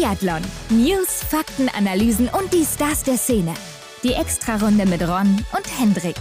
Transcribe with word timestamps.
Biathlon. 0.00 0.40
News, 0.70 1.22
Fakten, 1.28 1.68
Analysen 1.68 2.30
und 2.30 2.54
die 2.54 2.64
Stars 2.64 3.02
der 3.02 3.18
Szene. 3.18 3.52
Die 4.02 4.14
Extrarunde 4.14 4.86
mit 4.86 5.02
Ron 5.02 5.44
und 5.54 5.78
Hendrik. 5.78 6.16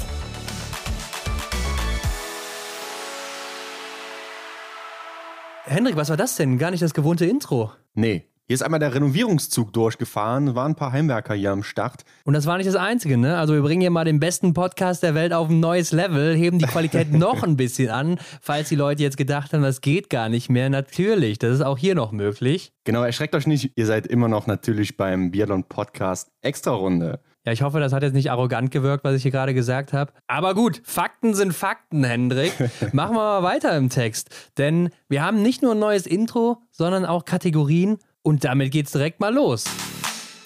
Hendrik, 5.64 5.96
was 5.96 6.10
war 6.10 6.18
das 6.18 6.36
denn? 6.36 6.58
Gar 6.58 6.72
nicht 6.72 6.84
das 6.84 6.94
gewohnte 6.94 7.26
Intro. 7.26 7.72
Nee. 7.94 8.26
Hier 8.50 8.56
ist 8.56 8.64
einmal 8.64 8.80
der 8.80 8.96
Renovierungszug 8.96 9.72
durchgefahren, 9.74 10.56
waren 10.56 10.72
ein 10.72 10.76
paar 10.76 10.92
Heimwerker 10.92 11.36
hier 11.36 11.52
am 11.52 11.62
Start. 11.62 12.04
Und 12.24 12.34
das 12.34 12.48
war 12.48 12.58
nicht 12.58 12.66
das 12.66 12.76
Einzige, 12.76 13.16
ne? 13.16 13.38
Also 13.38 13.54
wir 13.54 13.62
bringen 13.62 13.82
hier 13.82 13.92
mal 13.92 14.06
den 14.06 14.20
besten 14.20 14.56
Podcast 14.56 15.04
der 15.04 15.14
Welt 15.14 15.34
auf 15.34 15.50
ein 15.50 15.60
neues 15.60 15.92
Level, 15.92 16.36
heben 16.36 16.58
die 16.58 16.66
Qualität 16.66 17.12
noch 17.14 17.44
ein 17.44 17.58
bisschen 17.58 17.92
an, 17.92 18.18
falls 18.42 18.70
die 18.70 18.76
Leute 18.76 19.04
jetzt 19.04 19.18
gedacht 19.18 19.54
haben, 19.54 19.62
das 19.62 19.82
geht 19.82 20.10
gar 20.10 20.30
nicht 20.30 20.50
mehr. 20.50 20.72
Natürlich, 20.72 21.38
das 21.38 21.54
ist 21.54 21.62
auch 21.62 21.78
hier 21.78 21.94
noch 21.94 22.12
möglich. 22.12 22.74
Genau, 22.86 23.04
erschreckt 23.04 23.36
euch 23.36 23.46
nicht, 23.46 23.74
ihr 23.76 23.86
seid 23.86 24.08
immer 24.08 24.28
noch 24.28 24.48
natürlich 24.48 24.98
beim 24.98 25.30
Biathlon 25.30 25.66
Podcast 25.66 26.32
Extra 26.42 26.72
Runde. 26.72 27.20
Ja, 27.46 27.54
ich 27.54 27.62
hoffe, 27.62 27.80
das 27.80 27.94
hat 27.94 28.02
jetzt 28.02 28.14
nicht 28.14 28.32
arrogant 28.32 28.72
gewirkt, 28.72 29.04
was 29.04 29.16
ich 29.16 29.22
hier 29.22 29.32
gerade 29.32 29.54
gesagt 29.54 29.94
habe. 29.94 30.12
Aber 30.28 30.56
gut, 30.56 30.82
Fakten 30.84 31.36
sind 31.36 31.54
Fakten, 31.54 32.04
Hendrik. 32.04 32.54
Machen 32.94 33.16
wir 33.16 33.42
mal 33.42 33.44
weiter 33.44 33.78
im 33.78 33.90
Text. 33.90 34.30
Denn 34.58 34.90
wir 35.08 35.24
haben 35.24 35.42
nicht 35.44 35.62
nur 35.62 35.74
ein 35.74 35.80
neues 35.80 36.06
Intro, 36.06 36.64
sondern 36.72 37.06
auch 37.06 37.26
Kategorien. 37.26 38.00
Und 38.22 38.44
damit 38.44 38.72
geht's 38.72 38.92
direkt 38.92 39.20
mal 39.20 39.34
los. 39.34 39.64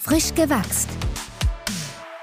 Frisch 0.00 0.34
gewachst. 0.34 0.88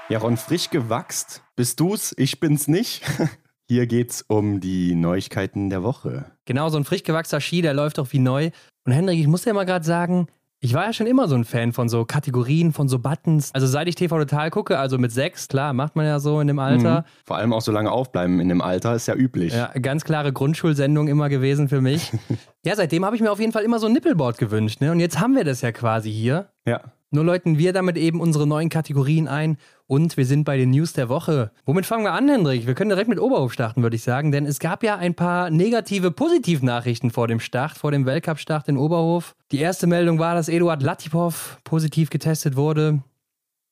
Ja, 0.08 0.18
Ron, 0.18 0.36
frisch 0.36 0.70
gewachst. 0.70 1.42
Bist 1.56 1.78
du's? 1.80 2.14
Ich 2.16 2.40
bin's 2.40 2.68
nicht. 2.68 3.02
Hier 3.68 3.86
geht's 3.86 4.22
um 4.22 4.60
die 4.60 4.94
Neuigkeiten 4.94 5.70
der 5.70 5.82
Woche. 5.82 6.32
Genau, 6.44 6.68
so 6.68 6.78
ein 6.78 6.84
frisch 6.84 7.02
gewachsener 7.02 7.40
Ski, 7.40 7.62
der 7.62 7.74
läuft 7.74 7.98
doch 7.98 8.12
wie 8.12 8.18
neu. 8.18 8.50
Und 8.84 8.92
Hendrik, 8.92 9.18
ich 9.18 9.26
muss 9.26 9.42
dir 9.42 9.54
mal 9.54 9.64
gerade 9.64 9.84
sagen, 9.84 10.26
ich 10.64 10.74
war 10.74 10.86
ja 10.86 10.92
schon 10.92 11.08
immer 11.08 11.26
so 11.26 11.34
ein 11.34 11.44
Fan 11.44 11.72
von 11.72 11.88
so 11.88 12.04
Kategorien, 12.04 12.72
von 12.72 12.88
so 12.88 13.00
Buttons. 13.00 13.52
Also 13.52 13.66
seit 13.66 13.88
ich 13.88 13.96
TV 13.96 14.16
Total 14.16 14.48
gucke, 14.50 14.78
also 14.78 14.96
mit 14.96 15.10
sechs, 15.10 15.48
klar, 15.48 15.72
macht 15.72 15.96
man 15.96 16.06
ja 16.06 16.20
so 16.20 16.38
in 16.40 16.46
dem 16.46 16.60
Alter. 16.60 17.00
Mhm. 17.00 17.04
Vor 17.24 17.36
allem 17.36 17.52
auch 17.52 17.62
so 17.62 17.72
lange 17.72 17.90
aufbleiben 17.90 18.38
in 18.38 18.48
dem 18.48 18.62
Alter, 18.62 18.94
ist 18.94 19.08
ja 19.08 19.16
üblich. 19.16 19.52
Ja, 19.52 19.72
ganz 19.82 20.04
klare 20.04 20.32
Grundschulsendung 20.32 21.08
immer 21.08 21.28
gewesen 21.28 21.68
für 21.68 21.80
mich. 21.80 22.12
ja, 22.64 22.76
seitdem 22.76 23.04
habe 23.04 23.16
ich 23.16 23.22
mir 23.22 23.32
auf 23.32 23.40
jeden 23.40 23.50
Fall 23.50 23.64
immer 23.64 23.80
so 23.80 23.88
ein 23.88 23.92
Nippelboard 23.92 24.38
gewünscht. 24.38 24.80
Ne? 24.80 24.92
Und 24.92 25.00
jetzt 25.00 25.18
haben 25.18 25.34
wir 25.34 25.42
das 25.42 25.62
ja 25.62 25.72
quasi 25.72 26.12
hier. 26.12 26.46
Ja. 26.64 26.80
Nur 27.14 27.24
läuten 27.24 27.58
wir 27.58 27.74
damit 27.74 27.98
eben 27.98 28.20
unsere 28.22 28.46
neuen 28.46 28.70
Kategorien 28.70 29.28
ein 29.28 29.58
und 29.86 30.16
wir 30.16 30.24
sind 30.24 30.44
bei 30.44 30.56
den 30.56 30.70
News 30.70 30.94
der 30.94 31.10
Woche. 31.10 31.52
Womit 31.66 31.84
fangen 31.84 32.04
wir 32.04 32.14
an, 32.14 32.26
Hendrik? 32.26 32.66
Wir 32.66 32.74
können 32.74 32.88
direkt 32.88 33.10
mit 33.10 33.20
Oberhof 33.20 33.52
starten, 33.52 33.82
würde 33.82 33.96
ich 33.96 34.02
sagen, 34.02 34.32
denn 34.32 34.46
es 34.46 34.58
gab 34.58 34.82
ja 34.82 34.96
ein 34.96 35.14
paar 35.14 35.50
negative 35.50 36.10
Positivnachrichten 36.10 37.10
vor 37.10 37.28
dem 37.28 37.38
Start, 37.38 37.76
vor 37.76 37.90
dem 37.90 38.06
Weltcup-Start 38.06 38.66
in 38.68 38.78
Oberhof. 38.78 39.36
Die 39.50 39.58
erste 39.58 39.86
Meldung 39.86 40.18
war, 40.18 40.34
dass 40.34 40.48
Eduard 40.48 40.82
Latipov 40.82 41.58
positiv 41.64 42.08
getestet 42.08 42.56
wurde 42.56 43.02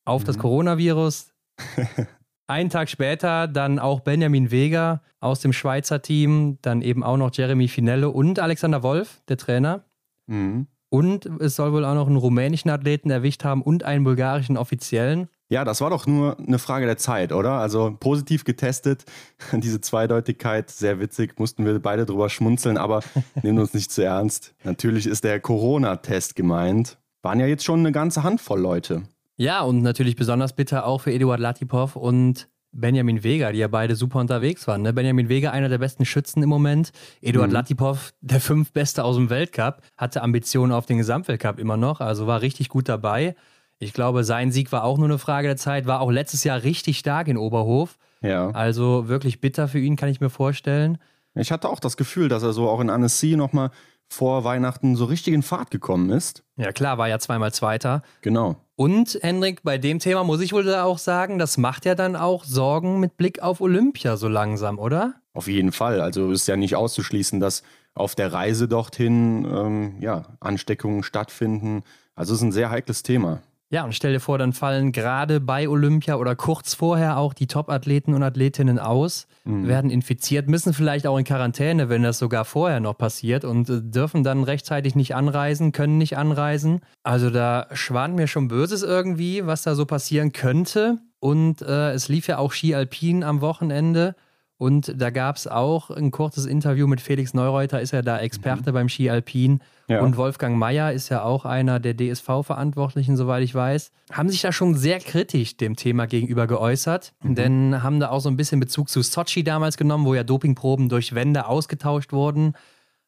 auf 0.04 0.22
mhm. 0.22 0.26
das 0.26 0.38
Coronavirus. 0.38 1.32
Einen 2.46 2.68
Tag 2.68 2.90
später 2.90 3.48
dann 3.48 3.78
auch 3.78 4.00
Benjamin 4.00 4.50
Weger 4.50 5.00
aus 5.20 5.40
dem 5.40 5.54
Schweizer 5.54 6.02
Team, 6.02 6.58
dann 6.60 6.82
eben 6.82 7.02
auch 7.02 7.16
noch 7.16 7.30
Jeremy 7.32 7.68
Finelle 7.68 8.10
und 8.10 8.38
Alexander 8.38 8.82
Wolf, 8.82 9.22
der 9.28 9.38
Trainer. 9.38 9.84
Mhm. 10.26 10.66
Und 10.90 11.24
es 11.40 11.54
soll 11.56 11.72
wohl 11.72 11.84
auch 11.84 11.94
noch 11.94 12.08
einen 12.08 12.16
rumänischen 12.16 12.70
Athleten 12.70 13.10
erwischt 13.10 13.44
haben 13.44 13.62
und 13.62 13.84
einen 13.84 14.02
bulgarischen 14.04 14.56
Offiziellen. 14.56 15.28
Ja, 15.48 15.64
das 15.64 15.80
war 15.80 15.90
doch 15.90 16.06
nur 16.06 16.36
eine 16.38 16.58
Frage 16.58 16.86
der 16.86 16.96
Zeit, 16.96 17.32
oder? 17.32 17.52
Also 17.52 17.96
positiv 17.98 18.44
getestet, 18.44 19.04
diese 19.52 19.80
Zweideutigkeit, 19.80 20.68
sehr 20.68 21.00
witzig, 21.00 21.38
mussten 21.38 21.64
wir 21.64 21.78
beide 21.80 22.06
drüber 22.06 22.28
schmunzeln, 22.28 22.76
aber 22.76 23.02
nehmen 23.42 23.60
uns 23.60 23.72
nicht 23.72 23.92
zu 23.92 24.02
ernst. 24.04 24.54
Natürlich 24.64 25.06
ist 25.06 25.24
der 25.24 25.40
Corona-Test 25.40 26.34
gemeint. 26.34 26.98
Waren 27.22 27.38
ja 27.38 27.46
jetzt 27.46 27.64
schon 27.64 27.80
eine 27.80 27.92
ganze 27.92 28.24
Handvoll 28.24 28.60
Leute. 28.60 29.02
Ja, 29.36 29.62
und 29.62 29.82
natürlich 29.82 30.16
besonders 30.16 30.54
bitter 30.54 30.84
auch 30.84 31.00
für 31.00 31.12
Eduard 31.12 31.40
Latipov 31.40 31.96
und 31.96 32.49
Benjamin 32.72 33.24
Vega, 33.24 33.52
die 33.52 33.58
ja 33.58 33.68
beide 33.68 33.96
super 33.96 34.20
unterwegs 34.20 34.66
waren. 34.66 34.82
Ne? 34.82 34.92
Benjamin 34.92 35.28
Vega, 35.28 35.50
einer 35.50 35.68
der 35.68 35.78
besten 35.78 36.04
Schützen 36.04 36.42
im 36.42 36.48
Moment. 36.48 36.92
Eduard 37.20 37.48
mhm. 37.48 37.54
Latipov, 37.54 38.12
der 38.20 38.40
fünf 38.40 38.72
Beste 38.72 39.04
aus 39.04 39.16
dem 39.16 39.30
Weltcup, 39.30 39.82
hatte 39.96 40.22
Ambitionen 40.22 40.72
auf 40.72 40.86
den 40.86 40.98
Gesamtweltcup 40.98 41.58
immer 41.58 41.76
noch, 41.76 42.00
also 42.00 42.26
war 42.26 42.42
richtig 42.42 42.68
gut 42.68 42.88
dabei. 42.88 43.34
Ich 43.78 43.92
glaube, 43.92 44.24
sein 44.24 44.52
Sieg 44.52 44.72
war 44.72 44.84
auch 44.84 44.98
nur 44.98 45.08
eine 45.08 45.18
Frage 45.18 45.48
der 45.48 45.56
Zeit, 45.56 45.86
war 45.86 46.00
auch 46.00 46.10
letztes 46.10 46.44
Jahr 46.44 46.62
richtig 46.62 46.98
stark 46.98 47.28
in 47.28 47.38
Oberhof. 47.38 47.96
Ja. 48.20 48.50
Also 48.50 49.08
wirklich 49.08 49.40
bitter 49.40 49.68
für 49.68 49.78
ihn, 49.78 49.96
kann 49.96 50.10
ich 50.10 50.20
mir 50.20 50.30
vorstellen. 50.30 50.98
Ich 51.34 51.50
hatte 51.50 51.68
auch 51.68 51.80
das 51.80 51.96
Gefühl, 51.96 52.28
dass 52.28 52.42
er 52.42 52.52
so 52.52 52.68
auch 52.68 52.80
in 52.80 52.90
Annecy 52.90 53.36
nochmal 53.36 53.70
vor 54.10 54.44
Weihnachten 54.44 54.96
so 54.96 55.04
richtig 55.04 55.32
in 55.32 55.42
Fahrt 55.42 55.70
gekommen 55.70 56.10
ist. 56.10 56.42
Ja, 56.56 56.72
klar, 56.72 56.98
war 56.98 57.08
ja 57.08 57.18
zweimal 57.18 57.54
Zweiter. 57.54 58.02
Genau. 58.20 58.56
Und 58.74 59.18
Hendrik, 59.22 59.62
bei 59.62 59.78
dem 59.78 59.98
Thema 60.00 60.24
muss 60.24 60.40
ich 60.40 60.52
wohl 60.52 60.74
auch 60.74 60.98
sagen, 60.98 61.38
das 61.38 61.58
macht 61.58 61.84
ja 61.84 61.94
dann 61.94 62.16
auch 62.16 62.44
Sorgen 62.44 62.98
mit 62.98 63.16
Blick 63.16 63.40
auf 63.40 63.60
Olympia 63.60 64.16
so 64.16 64.26
langsam, 64.26 64.78
oder? 64.78 65.14
Auf 65.32 65.46
jeden 65.46 65.70
Fall. 65.70 66.00
Also 66.00 66.32
ist 66.32 66.48
ja 66.48 66.56
nicht 66.56 66.76
auszuschließen, 66.76 67.40
dass 67.40 67.62
auf 67.94 68.14
der 68.14 68.32
Reise 68.32 68.66
dorthin 68.68 69.44
ähm, 69.44 69.94
ja, 70.00 70.36
Ansteckungen 70.40 71.02
stattfinden. 71.02 71.82
Also 72.14 72.34
es 72.34 72.40
ist 72.40 72.44
ein 72.44 72.52
sehr 72.52 72.70
heikles 72.70 73.02
Thema. 73.02 73.42
Ja, 73.72 73.84
und 73.84 73.94
stell 73.94 74.12
dir 74.12 74.18
vor, 74.20 74.36
dann 74.36 74.52
fallen 74.52 74.90
gerade 74.90 75.38
bei 75.38 75.68
Olympia 75.68 76.16
oder 76.16 76.34
kurz 76.34 76.74
vorher 76.74 77.16
auch 77.18 77.32
die 77.32 77.46
Top-Athleten 77.46 78.14
und 78.14 78.22
Athletinnen 78.24 78.80
aus, 78.80 79.28
mhm. 79.44 79.68
werden 79.68 79.92
infiziert, 79.92 80.48
müssen 80.48 80.74
vielleicht 80.74 81.06
auch 81.06 81.16
in 81.16 81.24
Quarantäne, 81.24 81.88
wenn 81.88 82.02
das 82.02 82.18
sogar 82.18 82.44
vorher 82.44 82.80
noch 82.80 82.98
passiert 82.98 83.44
und 83.44 83.70
äh, 83.70 83.80
dürfen 83.80 84.24
dann 84.24 84.42
rechtzeitig 84.42 84.96
nicht 84.96 85.14
anreisen, 85.14 85.70
können 85.70 85.98
nicht 85.98 86.18
anreisen. 86.18 86.80
Also 87.04 87.30
da 87.30 87.68
schwant 87.72 88.16
mir 88.16 88.26
schon 88.26 88.48
Böses 88.48 88.82
irgendwie, 88.82 89.46
was 89.46 89.62
da 89.62 89.76
so 89.76 89.86
passieren 89.86 90.32
könnte. 90.32 90.98
Und 91.20 91.62
äh, 91.62 91.92
es 91.92 92.08
lief 92.08 92.26
ja 92.26 92.38
auch 92.38 92.50
Ski 92.50 92.74
Alpin 92.74 93.22
am 93.22 93.40
Wochenende. 93.40 94.16
Und 94.60 94.92
da 94.94 95.08
gab 95.08 95.36
es 95.36 95.46
auch 95.46 95.88
ein 95.88 96.10
kurzes 96.10 96.44
Interview 96.44 96.86
mit 96.86 97.00
Felix 97.00 97.32
Neureuter, 97.32 97.80
ist 97.80 97.92
ja 97.92 98.02
da 98.02 98.18
Experte 98.18 98.72
mhm. 98.72 98.74
beim 98.74 98.88
Ski 98.90 99.08
Alpin. 99.08 99.60
Ja. 99.88 100.02
Und 100.02 100.18
Wolfgang 100.18 100.58
Mayer 100.58 100.92
ist 100.92 101.08
ja 101.08 101.22
auch 101.22 101.46
einer 101.46 101.80
der 101.80 101.96
DSV-Verantwortlichen, 101.96 103.16
soweit 103.16 103.42
ich 103.42 103.54
weiß. 103.54 103.90
Haben 104.12 104.28
sich 104.28 104.42
da 104.42 104.52
schon 104.52 104.74
sehr 104.74 105.00
kritisch 105.00 105.56
dem 105.56 105.76
Thema 105.76 106.06
gegenüber 106.06 106.46
geäußert, 106.46 107.14
mhm. 107.22 107.34
denn 107.36 107.82
haben 107.82 108.00
da 108.00 108.10
auch 108.10 108.20
so 108.20 108.28
ein 108.28 108.36
bisschen 108.36 108.60
Bezug 108.60 108.90
zu 108.90 109.00
Sochi 109.00 109.44
damals 109.44 109.78
genommen, 109.78 110.04
wo 110.04 110.14
ja 110.14 110.24
Dopingproben 110.24 110.90
durch 110.90 111.14
Wände 111.14 111.46
ausgetauscht 111.46 112.12
wurden. 112.12 112.52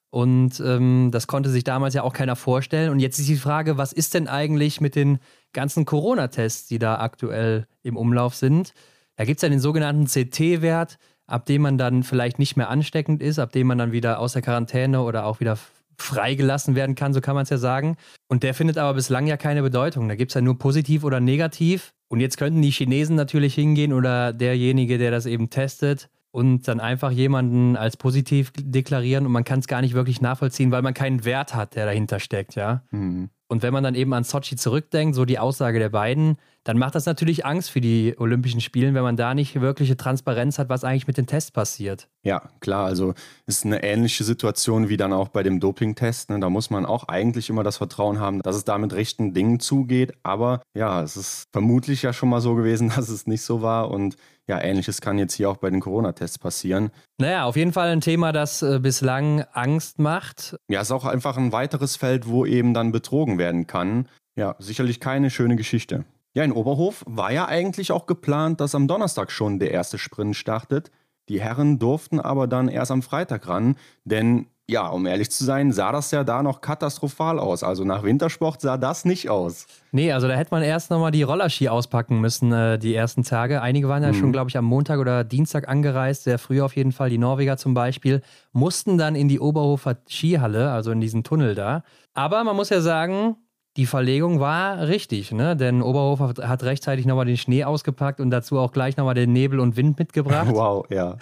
Und 0.09 0.59
ähm, 0.65 1.11
das 1.13 1.27
konnte 1.27 1.51
sich 1.51 1.65
damals 1.65 1.93
ja 1.93 2.03
auch 2.03 2.15
keiner 2.15 2.35
vorstellen. 2.35 2.91
Und 2.91 2.99
jetzt 2.99 3.19
ist 3.19 3.29
die 3.29 3.37
Frage, 3.37 3.77
was 3.77 3.93
ist 3.93 4.15
denn 4.15 4.27
eigentlich 4.27 4.81
mit 4.81 4.97
den 4.97 5.19
ganzen 5.53 5.85
Corona-Tests, 5.85 6.69
die 6.69 6.79
da 6.79 6.99
aktuell 6.99 7.67
im 7.83 7.99
Umlauf 7.99 8.35
sind? 8.35 8.73
Da 9.17 9.27
gibt 9.27 9.37
es 9.37 9.43
ja 9.43 9.51
den 9.51 9.61
sogenannten 9.61 10.07
CT-Wert 10.07 10.97
ab 11.33 11.47
dem 11.47 11.63
man 11.63 11.79
dann 11.79 12.03
vielleicht 12.03 12.39
nicht 12.39 12.57
mehr 12.57 12.69
ansteckend 12.69 13.23
ist, 13.23 13.39
ab 13.39 13.53
dem 13.53 13.67
man 13.67 13.79
dann 13.79 13.93
wieder 13.93 14.19
aus 14.19 14.35
der 14.35 14.43
Quarantäne 14.43 15.03
oder 15.03 15.25
auch 15.25 15.41
wieder 15.41 15.59
freigelassen 15.97 16.75
werden 16.75 16.95
kann, 16.95 17.15
so 17.15 17.21
kann 17.21 17.35
man 17.35 17.45
es 17.45 17.51
ja 17.51 17.59
sagen. 17.59 17.97
Und 18.29 18.43
der 18.43 18.55
findet 18.55 18.77
aber 18.77 18.95
bislang 18.95 19.27
ja 19.27 19.37
keine 19.37 19.63
Bedeutung. 19.63 20.09
Da 20.09 20.15
gibt 20.15 20.31
es 20.31 20.35
ja 20.35 20.41
nur 20.41 20.59
positiv 20.59 21.05
oder 21.05 21.21
negativ. 21.21 21.95
Und 22.09 22.21
jetzt 22.21 22.37
könnten 22.37 22.61
die 22.61 22.71
Chinesen 22.71 23.17
natürlich 23.17 23.55
hingehen 23.55 23.93
oder 23.95 24.33
derjenige, 24.33 24.99
der 24.99 25.11
das 25.11 25.25
eben 25.25 25.49
testet 25.49 26.11
und 26.33 26.69
dann 26.69 26.81
einfach 26.81 27.11
jemanden 27.11 27.77
als 27.77 27.97
positiv 27.97 28.53
deklarieren 28.59 29.25
und 29.25 29.33
man 29.33 29.45
kann 29.45 29.61
es 29.61 29.67
gar 29.67 29.81
nicht 29.81 29.95
wirklich 29.95 30.21
nachvollziehen, 30.21 30.71
weil 30.71 30.83
man 30.83 30.95
keinen 30.95 31.25
Wert 31.25 31.55
hat, 31.55 31.77
der 31.77 31.87
dahinter 31.87 32.21
steckt, 32.21 32.55
ja. 32.57 32.83
Mhm. 32.91 33.31
Und 33.49 33.63
wenn 33.63 33.73
man 33.73 33.85
dann 33.85 33.95
eben 33.95 34.15
an 34.15 34.25
Sochi 34.25 34.57
zurückdenkt, 34.57 35.15
so 35.15 35.27
die 35.27 35.39
Aussage 35.39 35.79
der 35.79 35.91
beiden, 35.91 36.37
dann 36.65 36.79
macht 36.79 36.95
das 36.95 37.07
natürlich 37.07 37.45
Angst 37.45 37.71
für 37.71 37.81
die 37.81 38.15
Olympischen 38.19 38.61
Spiele, 38.61 38.95
wenn 38.95 39.03
man 39.03 39.17
da 39.17 39.35
nicht 39.35 39.61
wirkliche 39.61 39.97
Transparenz 39.97 40.59
hat, 40.59 40.69
was 40.69 40.85
eigentlich 40.85 41.07
mit 41.07 41.17
den 41.17 41.27
Tests 41.27 41.51
passiert. 41.51 42.09
Ja, 42.25 42.51
klar, 42.61 42.87
also 42.87 43.15
ist 43.47 43.65
eine 43.65 43.83
ähnliche 43.83 44.23
Situation 44.23 44.89
wie 44.89 44.97
dann 44.97 45.13
auch 45.13 45.29
bei 45.29 45.43
dem 45.43 45.59
Dopingtest. 45.59 46.31
Ne? 46.31 46.39
Da 46.39 46.51
muss 46.51 46.71
man 46.71 46.87
auch 46.87 47.09
eigentlich 47.09 47.51
immer 47.51 47.65
das 47.65 47.79
Vertrauen 47.79 48.21
haben, 48.21 48.41
dass 48.43 48.55
es 48.55 48.65
da 48.65 48.79
mit 48.79 48.93
rechten 48.93 49.35
Dingen 49.35 49.59
zugeht. 49.59 50.13
Aber 50.23 50.63
ja, 50.75 51.03
es 51.03 51.17
ist 51.17 51.45
vermutlich 51.53 52.03
ja 52.03 52.13
schon 52.13 52.29
mal 52.29 52.41
so 52.41 52.55
gewesen, 52.55 52.89
dass 52.97 53.09
es 53.09 53.27
nicht 53.27 53.43
so 53.43 53.63
war. 53.63 53.91
Und 53.91 54.17
ja, 54.47 54.61
ähnliches 54.61 55.01
kann 55.01 55.19
jetzt 55.19 55.35
hier 55.35 55.51
auch 55.51 55.57
bei 55.57 55.71
den 55.71 55.81
Corona-Tests 55.81 56.39
passieren. 56.39 56.91
Naja, 57.19 57.45
auf 57.45 57.57
jeden 57.57 57.73
Fall 57.73 57.89
ein 57.89 58.01
Thema, 58.01 58.33
das 58.33 58.63
äh, 58.63 58.79
bislang 58.81 59.45
Angst 59.53 59.99
macht. 59.99 60.57
Ja, 60.69 60.81
es 60.81 60.89
ist 60.89 60.93
auch 60.93 61.07
einfach 61.07 61.37
ein 61.37 61.53
weiteres 61.53 61.97
Feld, 61.97 62.29
wo 62.29 62.47
eben 62.47 62.75
dann 62.75 62.93
betrogen 62.93 63.39
werden 63.39 63.67
kann. 63.67 64.09
Ja, 64.37 64.57
sicherlich 64.59 65.01
keine 65.01 65.31
schöne 65.31 65.57
Geschichte. 65.57 66.05
Ja, 66.35 66.45
in 66.45 66.53
Oberhof 66.53 67.05
war 67.07 67.33
ja 67.33 67.47
eigentlich 67.47 67.93
auch 67.93 68.07
geplant, 68.07 68.61
dass 68.61 68.75
am 68.75 68.89
Donnerstag 68.89 69.31
schon 69.31 69.59
der 69.59 69.71
erste 69.71 69.99
Sprint 69.99 70.37
startet. 70.37 70.91
Die 71.29 71.41
Herren 71.41 71.79
durften 71.79 72.21
aber 72.21 72.47
dann 72.47 72.69
erst 72.69 72.91
am 72.91 73.03
Freitag 73.03 73.49
ran, 73.49 73.77
denn 74.05 74.47
ja, 74.69 74.87
um 74.89 75.07
ehrlich 75.07 75.31
zu 75.31 75.45
sein, 75.45 75.73
sah 75.73 75.93
das 75.93 76.11
ja 76.13 76.25
da 76.25 76.43
noch 76.43 76.61
katastrophal 76.61 77.39
aus. 77.39 77.63
Also 77.63 77.85
nach 77.85 78.05
Wintersport 78.05 78.61
sah 78.61 78.77
das 78.79 79.05
nicht 79.05 79.29
aus. 79.29 79.67
Nee, 79.91 80.13
also 80.13 80.29
da 80.29 80.35
hätte 80.35 80.53
man 80.53 80.63
erst 80.63 80.91
nochmal 80.91 81.11
die 81.11 81.23
Rollerski 81.23 81.69
auspacken 81.69 82.21
müssen, 82.21 82.53
äh, 82.53 82.79
die 82.79 82.95
ersten 82.95 83.25
Tage. 83.25 83.61
Einige 83.61 83.89
waren 83.89 84.03
ja 84.03 84.13
mhm. 84.13 84.15
schon, 84.15 84.33
glaube 84.33 84.51
ich, 84.51 84.57
am 84.57 84.65
Montag 84.65 84.99
oder 84.99 85.25
Dienstag 85.25 85.69
angereist, 85.69 86.25
sehr 86.25 86.39
früh 86.39 86.63
auf 86.63 86.77
jeden 86.77 86.93
Fall. 86.93 87.11
Die 87.11 87.19
Norweger 87.19 87.57
zum 87.57 87.75
Beispiel 87.75 88.23
mussten 88.53 88.99
dann 88.99 89.15
in 89.15 89.29
die 89.29 89.41
Oberhofer 89.41 89.99
Skihalle, 90.09 90.71
also 90.71 90.91
in 90.93 91.01
diesen 91.01 91.25
Tunnel 91.25 91.55
da. 91.55 91.83
Aber 92.15 92.43
man 92.45 92.57
muss 92.57 92.71
ja 92.71 92.81
sagen, 92.81 93.37
die 93.77 93.87
Verlegung 93.87 94.39
war 94.41 94.87
richtig, 94.89 95.33
ne? 95.33 95.57
Denn 95.57 95.83
Oberhofer 95.83 96.35
hat 96.47 96.63
rechtzeitig 96.63 97.07
nochmal 97.07 97.25
den 97.25 97.37
Schnee 97.37 97.65
ausgepackt 97.65 98.21
und 98.21 98.31
dazu 98.31 98.59
auch 98.59 98.73
gleich 98.73 98.97
nochmal 98.97 99.15
den 99.15 99.33
Nebel 99.33 99.61
und 99.61 99.77
Wind 99.77 99.99
mitgebracht. 99.99 100.49
Wow, 100.53 100.85
ja. 100.91 101.17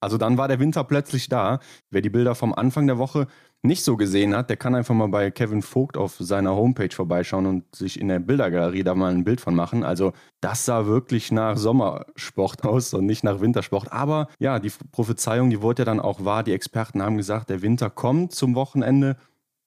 Also 0.00 0.18
dann 0.18 0.36
war 0.36 0.48
der 0.48 0.58
Winter 0.60 0.84
plötzlich 0.84 1.28
da. 1.28 1.60
Wer 1.90 2.02
die 2.02 2.10
Bilder 2.10 2.34
vom 2.34 2.52
Anfang 2.52 2.86
der 2.86 2.98
Woche 2.98 3.28
nicht 3.62 3.84
so 3.84 3.96
gesehen 3.96 4.36
hat, 4.36 4.50
der 4.50 4.56
kann 4.56 4.74
einfach 4.74 4.94
mal 4.94 5.06
bei 5.08 5.30
Kevin 5.30 5.62
Vogt 5.62 5.96
auf 5.96 6.16
seiner 6.18 6.56
Homepage 6.56 6.90
vorbeischauen 6.92 7.46
und 7.46 7.74
sich 7.74 8.00
in 8.00 8.08
der 8.08 8.18
Bildergalerie 8.18 8.82
da 8.82 8.96
mal 8.96 9.12
ein 9.12 9.22
Bild 9.22 9.40
von 9.40 9.54
machen. 9.54 9.84
Also 9.84 10.12
das 10.40 10.64
sah 10.64 10.86
wirklich 10.86 11.30
nach 11.30 11.56
Sommersport 11.56 12.64
aus 12.66 12.92
und 12.92 13.06
nicht 13.06 13.22
nach 13.22 13.40
Wintersport. 13.40 13.92
Aber 13.92 14.26
ja, 14.40 14.58
die 14.58 14.72
Prophezeiung, 14.90 15.50
die 15.50 15.62
wurde 15.62 15.82
ja 15.82 15.84
dann 15.84 16.00
auch 16.00 16.24
wahr. 16.24 16.42
Die 16.42 16.52
Experten 16.52 17.00
haben 17.00 17.16
gesagt, 17.16 17.50
der 17.50 17.62
Winter 17.62 17.88
kommt 17.88 18.32
zum 18.32 18.56
Wochenende. 18.56 19.16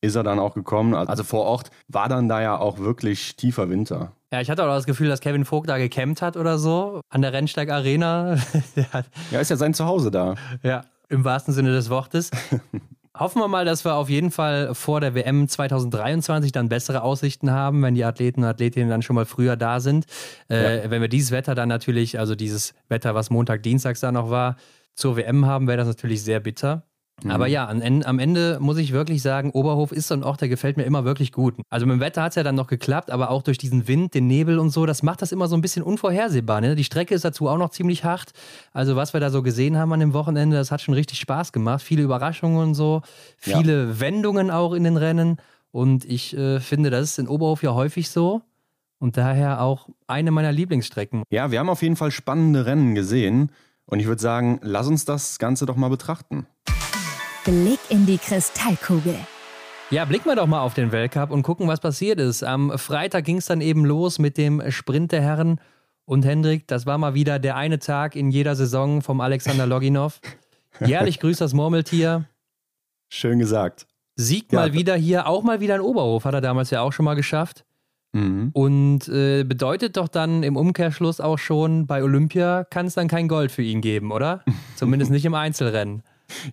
Ist 0.05 0.15
er 0.15 0.23
dann 0.23 0.37
auch 0.37 0.53
gekommen. 0.53 0.93
Also 0.93 1.23
vor 1.23 1.45
Ort 1.45 1.71
war 1.87 2.07
dann 2.09 2.29
da 2.29 2.41
ja 2.41 2.57
auch 2.57 2.77
wirklich 2.77 3.35
tiefer 3.35 3.69
Winter. 3.69 4.11
Ja, 4.31 4.39
ich 4.39 4.49
hatte 4.49 4.63
auch 4.63 4.67
das 4.67 4.85
Gefühl, 4.85 5.07
dass 5.07 5.19
Kevin 5.19 5.45
Vogt 5.45 5.67
da 5.67 5.77
gecampt 5.77 6.21
hat 6.21 6.37
oder 6.37 6.59
so 6.59 7.01
an 7.09 7.21
der 7.23 7.33
Rennsteig 7.33 7.71
Arena. 7.71 8.37
ja, 9.31 9.39
ist 9.39 9.49
ja 9.49 9.55
sein 9.55 9.73
Zuhause 9.73 10.11
da. 10.11 10.35
Ja, 10.61 10.83
im 11.09 11.23
wahrsten 11.23 11.53
Sinne 11.53 11.71
des 11.71 11.89
Wortes. 11.89 12.29
Hoffen 13.17 13.41
wir 13.41 13.47
mal, 13.47 13.65
dass 13.65 13.85
wir 13.85 13.95
auf 13.95 14.09
jeden 14.09 14.29
Fall 14.29 14.75
vor 14.75 14.99
der 14.99 15.15
WM 15.15 15.47
2023 15.47 16.51
dann 16.51 16.67
bessere 16.69 17.01
Aussichten 17.01 17.49
haben, 17.49 17.81
wenn 17.81 17.95
die 17.95 18.03
Athleten 18.03 18.41
und 18.41 18.47
Athletinnen 18.47 18.89
dann 18.89 19.01
schon 19.01 19.15
mal 19.15 19.25
früher 19.25 19.55
da 19.55 19.79
sind. 19.79 20.05
Äh, 20.49 20.83
ja. 20.83 20.91
Wenn 20.91 21.01
wir 21.01 21.07
dieses 21.07 21.31
Wetter 21.31 21.55
dann 21.55 21.69
natürlich, 21.69 22.19
also 22.19 22.35
dieses 22.35 22.73
Wetter, 22.89 23.15
was 23.15 23.29
Montag, 23.29 23.63
Dienstags 23.63 24.01
da 24.01 24.11
noch 24.11 24.29
war, 24.29 24.57
zur 24.95 25.15
WM 25.15 25.45
haben, 25.45 25.67
wäre 25.67 25.77
das 25.77 25.87
natürlich 25.87 26.23
sehr 26.23 26.41
bitter. 26.41 26.83
Mhm. 27.23 27.31
Aber 27.31 27.47
ja, 27.47 27.67
am, 27.67 27.81
am 27.81 28.19
Ende 28.19 28.57
muss 28.59 28.77
ich 28.77 28.91
wirklich 28.91 29.21
sagen, 29.21 29.51
Oberhof 29.51 29.91
ist 29.91 30.07
so 30.07 30.13
ein 30.13 30.23
Ort, 30.23 30.41
der 30.41 30.49
gefällt 30.49 30.77
mir 30.77 30.83
immer 30.83 31.05
wirklich 31.05 31.31
gut. 31.31 31.55
Also 31.69 31.85
mit 31.85 31.95
dem 31.95 31.99
Wetter 32.01 32.23
hat 32.23 32.31
es 32.31 32.35
ja 32.35 32.43
dann 32.43 32.55
noch 32.55 32.67
geklappt, 32.67 33.09
aber 33.09 33.29
auch 33.29 33.41
durch 33.41 33.57
diesen 33.57 33.87
Wind, 33.87 34.13
den 34.13 34.27
Nebel 34.27 34.59
und 34.59 34.69
so, 34.69 34.85
das 34.85 35.01
macht 35.01 35.21
das 35.21 35.31
immer 35.31 35.47
so 35.47 35.55
ein 35.55 35.61
bisschen 35.61 35.83
unvorhersehbar. 35.83 36.61
Ne? 36.61 36.75
Die 36.75 36.83
Strecke 36.83 37.15
ist 37.15 37.23
dazu 37.23 37.47
auch 37.47 37.57
noch 37.57 37.69
ziemlich 37.69 38.03
hart. 38.03 38.31
Also 38.73 38.95
was 38.95 39.13
wir 39.13 39.19
da 39.19 39.29
so 39.29 39.41
gesehen 39.41 39.77
haben 39.77 39.93
an 39.93 40.01
dem 40.01 40.13
Wochenende, 40.13 40.57
das 40.57 40.71
hat 40.71 40.81
schon 40.81 40.93
richtig 40.93 41.19
Spaß 41.19 41.53
gemacht. 41.53 41.81
Viele 41.81 42.03
Überraschungen 42.03 42.59
und 42.59 42.75
so, 42.75 43.01
viele 43.37 43.85
ja. 43.85 43.99
Wendungen 43.99 44.51
auch 44.51 44.73
in 44.73 44.83
den 44.83 44.97
Rennen. 44.97 45.37
Und 45.71 46.05
ich 46.05 46.35
äh, 46.37 46.59
finde, 46.59 46.89
das 46.89 47.03
ist 47.03 47.19
in 47.19 47.27
Oberhof 47.27 47.63
ja 47.63 47.73
häufig 47.73 48.09
so. 48.09 48.41
Und 48.99 49.17
daher 49.17 49.61
auch 49.61 49.89
eine 50.07 50.31
meiner 50.31 50.51
Lieblingsstrecken. 50.51 51.23
Ja, 51.29 51.51
wir 51.51 51.59
haben 51.59 51.69
auf 51.69 51.81
jeden 51.81 51.97
Fall 51.97 52.11
spannende 52.11 52.65
Rennen 52.65 52.95
gesehen. 52.95 53.51
Und 53.85 53.99
ich 53.99 54.07
würde 54.07 54.21
sagen, 54.21 54.59
lass 54.63 54.87
uns 54.87 55.05
das 55.05 55.37
Ganze 55.37 55.65
doch 55.65 55.75
mal 55.75 55.89
betrachten. 55.89 56.47
Blick 57.45 57.79
in 57.89 58.07
die 58.07 58.17
Kristallkugel. 58.17 59.15
Ja, 59.91 60.03
blicken 60.05 60.25
wir 60.25 60.35
doch 60.35 60.47
mal 60.47 60.61
auf 60.61 60.73
den 60.73 60.91
Weltcup 60.91 61.29
und 61.29 61.43
gucken, 61.43 61.67
was 61.67 61.79
passiert 61.79 62.19
ist. 62.19 62.43
Am 62.43 62.75
Freitag 62.79 63.23
ging 63.23 63.37
es 63.37 63.45
dann 63.45 63.61
eben 63.61 63.85
los 63.85 64.17
mit 64.17 64.39
dem 64.39 64.63
Sprint 64.71 65.11
der 65.11 65.21
Herren. 65.21 65.61
Und 66.05 66.25
Hendrik, 66.25 66.67
das 66.67 66.87
war 66.87 66.97
mal 66.97 67.13
wieder 67.13 67.37
der 67.37 67.55
eine 67.55 67.77
Tag 67.77 68.15
in 68.15 68.31
jeder 68.31 68.55
Saison 68.55 69.03
vom 69.03 69.21
Alexander 69.21 69.67
Loginov. 69.67 70.21
Jährlich 70.83 71.19
grüßt 71.19 71.39
das 71.39 71.53
Murmeltier. 71.53 72.25
Schön 73.09 73.37
gesagt. 73.37 73.85
Siegt 74.15 74.51
ja. 74.51 74.61
mal 74.61 74.73
wieder 74.73 74.95
hier, 74.95 75.27
auch 75.27 75.43
mal 75.43 75.59
wieder 75.59 75.75
in 75.75 75.81
Oberhof, 75.81 76.25
hat 76.25 76.33
er 76.33 76.41
damals 76.41 76.71
ja 76.71 76.81
auch 76.81 76.93
schon 76.93 77.05
mal 77.05 77.13
geschafft. 77.13 77.63
Mhm. 78.13 78.49
Und 78.53 79.07
äh, 79.07 79.43
bedeutet 79.43 79.97
doch 79.97 80.07
dann 80.07 80.41
im 80.41 80.57
Umkehrschluss 80.57 81.21
auch 81.21 81.37
schon, 81.37 81.85
bei 81.85 82.01
Olympia 82.01 82.63
kann 82.63 82.87
es 82.87 82.95
dann 82.95 83.07
kein 83.07 83.27
Gold 83.27 83.51
für 83.51 83.61
ihn 83.61 83.81
geben, 83.81 84.11
oder? 84.11 84.43
Zumindest 84.77 85.11
nicht 85.11 85.25
im 85.25 85.35
Einzelrennen. 85.35 86.01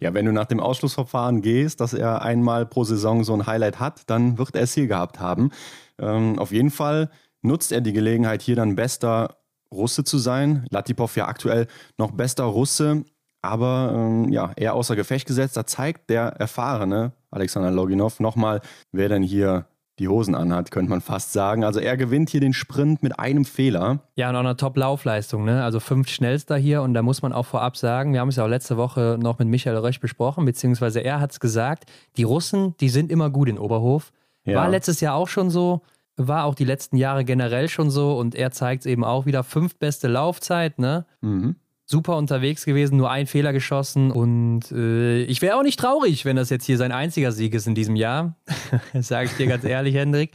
Ja, 0.01 0.15
wenn 0.15 0.27
du 0.27 0.33
nach 0.33 0.47
dem 0.47 0.61
Ausschlussverfahren 0.61 1.43
gehst, 1.43 1.81
dass 1.81 1.95
er 1.95 2.23
einmal 2.23 2.67
pro 2.67 2.85
Saison 2.85 3.25
so 3.25 3.35
ein 3.35 3.47
Highlight 3.47 3.81
hat, 3.81 4.03
dann 4.09 4.39
wird 4.39 4.55
er 4.55 4.63
es 4.63 4.75
hier 4.75 4.87
gehabt 4.87 5.21
haben. 5.21 5.51
Ähm, 5.99 6.39
auf 6.39 6.53
jeden 6.53 6.71
Fall 6.71 7.11
nutzt 7.43 7.73
er 7.73 7.81
die 7.81 7.93
Gelegenheit, 7.93 8.43
hier 8.43 8.57
dann 8.57 8.77
bester 8.77 9.37
Russe 9.73 10.05
zu 10.05 10.19
sein. 10.19 10.67
Latipov 10.71 11.17
ja 11.17 11.27
aktuell 11.27 11.67
noch 11.99 12.13
bester 12.13 12.45
Russe, 12.45 13.05
aber 13.41 13.93
ähm, 13.95 14.33
ja, 14.33 14.53
eher 14.57 14.75
außer 14.75 14.97
Gefecht 14.97 15.27
gesetzt. 15.27 15.57
Da 15.57 15.67
zeigt 15.67 16.11
der 16.11 16.25
erfahrene 16.39 17.13
Alexander 17.31 17.71
Loginov 17.71 18.21
nochmal, 18.21 18.61
wer 18.93 19.09
denn 19.09 19.23
hier 19.23 19.67
die 20.03 20.09
Hosen 20.09 20.35
anhat, 20.35 20.71
könnte 20.71 20.91
man 20.91 21.01
fast 21.01 21.33
sagen. 21.33 21.65
Also 21.65 21.81
er 21.81 21.97
gewinnt 21.97 22.29
hier 22.29 22.41
den 22.41 22.53
Sprint 22.53 23.03
mit 23.03 23.19
einem 23.19 23.45
Fehler. 23.45 24.01
Ja, 24.17 24.29
und 24.29 24.37
auch 24.37 24.41
eine 24.41 24.57
Top-Laufleistung, 24.57 25.45
ne? 25.45 25.65
Also 25.65 25.81
fünf 25.81 26.09
schnellster 26.09 26.57
hier 26.57 26.83
und 26.83 26.93
da 26.93 27.03
muss 27.03 27.23
man 27.23 27.33
auch 27.33 27.47
vorab 27.47 27.77
sagen, 27.77 28.13
wir 28.13 28.21
haben 28.21 28.29
es 28.29 28.37
ja 28.37 28.45
auch 28.45 28.49
letzte 28.49 28.77
Woche 28.77 29.19
noch 29.21 29.39
mit 29.39 29.49
Michael 29.49 29.79
Rösch 29.79 30.01
besprochen, 30.01 30.45
beziehungsweise 30.45 31.01
er 31.01 31.21
hat 31.21 31.33
es 31.33 31.41
gesagt, 31.41 31.85
die 32.17 32.25
Russen, 32.25 32.77
die 32.79 32.89
sind 32.89 33.11
immer 33.11 33.31
gut 33.31 33.49
in 33.49 33.59
Oberhof. 33.59 34.13
Ja. 34.45 34.57
War 34.57 34.69
letztes 34.69 35.01
Jahr 35.01 35.15
auch 35.15 35.29
schon 35.29 35.49
so, 35.49 35.83
war 36.17 36.45
auch 36.45 36.55
die 36.55 36.65
letzten 36.65 36.97
Jahre 36.97 37.25
generell 37.25 37.69
schon 37.69 37.91
so 37.91 38.19
und 38.19 38.35
er 38.35 38.51
zeigt 38.51 38.83
es 38.83 38.87
eben 38.87 39.05
auch 39.05 39.25
wieder, 39.25 39.45
fünf 39.45 39.77
beste 39.77 40.09
Laufzeit, 40.09 40.79
ne? 40.79 41.07
Mhm 41.21 41.57
super 41.93 42.17
unterwegs 42.17 42.65
gewesen, 42.65 42.97
nur 42.97 43.11
ein 43.11 43.27
Fehler 43.27 43.53
geschossen 43.53 44.11
und 44.11 44.73
äh, 44.73 45.23
ich 45.25 45.43
wäre 45.43 45.57
auch 45.57 45.63
nicht 45.63 45.79
traurig, 45.79 46.25
wenn 46.25 46.37
das 46.37 46.49
jetzt 46.49 46.65
hier 46.65 46.79
sein 46.79 46.91
einziger 46.91 47.33
Sieg 47.33 47.53
ist 47.53 47.67
in 47.67 47.75
diesem 47.75 47.97
Jahr. 47.97 48.35
Sage 48.99 49.27
ich 49.27 49.37
dir 49.37 49.47
ganz 49.47 49.63
ehrlich, 49.63 49.95
Hendrik. 49.95 50.33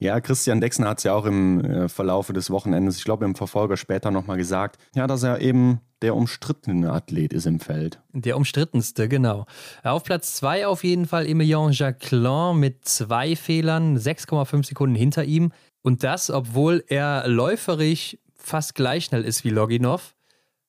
Ja, 0.00 0.20
Christian 0.20 0.60
Dexner 0.60 0.88
hat 0.88 0.98
es 0.98 1.04
ja 1.04 1.14
auch 1.14 1.26
im 1.26 1.64
äh, 1.64 1.88
Verlaufe 1.88 2.32
des 2.32 2.50
Wochenendes, 2.50 2.98
ich 2.98 3.04
glaube 3.04 3.24
im 3.24 3.36
Verfolger 3.36 3.76
später 3.76 4.10
nochmal 4.10 4.36
gesagt, 4.36 4.76
ja, 4.96 5.06
dass 5.06 5.22
er 5.22 5.40
eben 5.40 5.78
der 6.02 6.16
umstrittene 6.16 6.92
Athlet 6.92 7.32
ist 7.32 7.46
im 7.46 7.60
Feld. 7.60 8.00
Der 8.12 8.36
umstrittenste, 8.36 9.08
genau. 9.08 9.46
Auf 9.84 10.02
Platz 10.02 10.34
2 10.34 10.66
auf 10.66 10.82
jeden 10.82 11.06
Fall 11.06 11.26
Emilien 11.26 11.70
Jacquelin 11.70 12.58
mit 12.58 12.84
zwei 12.84 13.36
Fehlern, 13.36 13.96
6,5 13.96 14.66
Sekunden 14.66 14.96
hinter 14.96 15.24
ihm. 15.24 15.52
Und 15.82 16.02
das, 16.02 16.30
obwohl 16.30 16.82
er 16.88 17.28
läuferisch 17.28 18.18
fast 18.34 18.74
gleich 18.74 19.06
schnell 19.06 19.24
ist 19.24 19.44
wie 19.44 19.50
Loginov. 19.50 20.13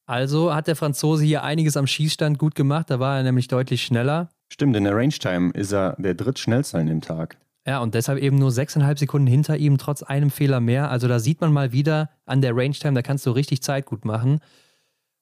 Also 0.05 0.53
hat 0.53 0.67
der 0.67 0.75
Franzose 0.75 1.23
hier 1.23 1.43
einiges 1.43 1.77
am 1.77 1.87
Schießstand 1.87 2.37
gut 2.37 2.55
gemacht, 2.55 2.89
da 2.89 2.99
war 2.99 3.17
er 3.17 3.23
nämlich 3.23 3.47
deutlich 3.47 3.83
schneller. 3.83 4.29
Stimmt, 4.49 4.75
in 4.75 4.83
der 4.83 4.95
Range 4.95 5.09
Time 5.09 5.51
ist 5.51 5.71
er 5.71 5.95
der 5.97 6.13
drittschnellste 6.13 6.77
an 6.77 6.87
dem 6.87 7.01
Tag. 7.01 7.37
Ja, 7.67 7.79
und 7.79 7.95
deshalb 7.95 8.19
eben 8.19 8.37
nur 8.37 8.51
sechseinhalb 8.51 8.99
Sekunden 8.99 9.25
hinter 9.25 9.57
ihm, 9.57 9.79
trotz 9.79 10.03
einem 10.03 10.29
Fehler 10.29 10.59
mehr. 10.59 10.91
Also 10.91 11.07
da 11.07 11.17
sieht 11.19 11.41
man 11.41 11.51
mal 11.51 11.71
wieder 11.71 12.11
an 12.25 12.41
der 12.41 12.55
Range 12.55 12.75
Time, 12.75 12.93
da 12.93 13.01
kannst 13.01 13.25
du 13.25 13.31
richtig 13.31 13.63
Zeit 13.63 13.87
gut 13.87 14.05
machen. 14.05 14.39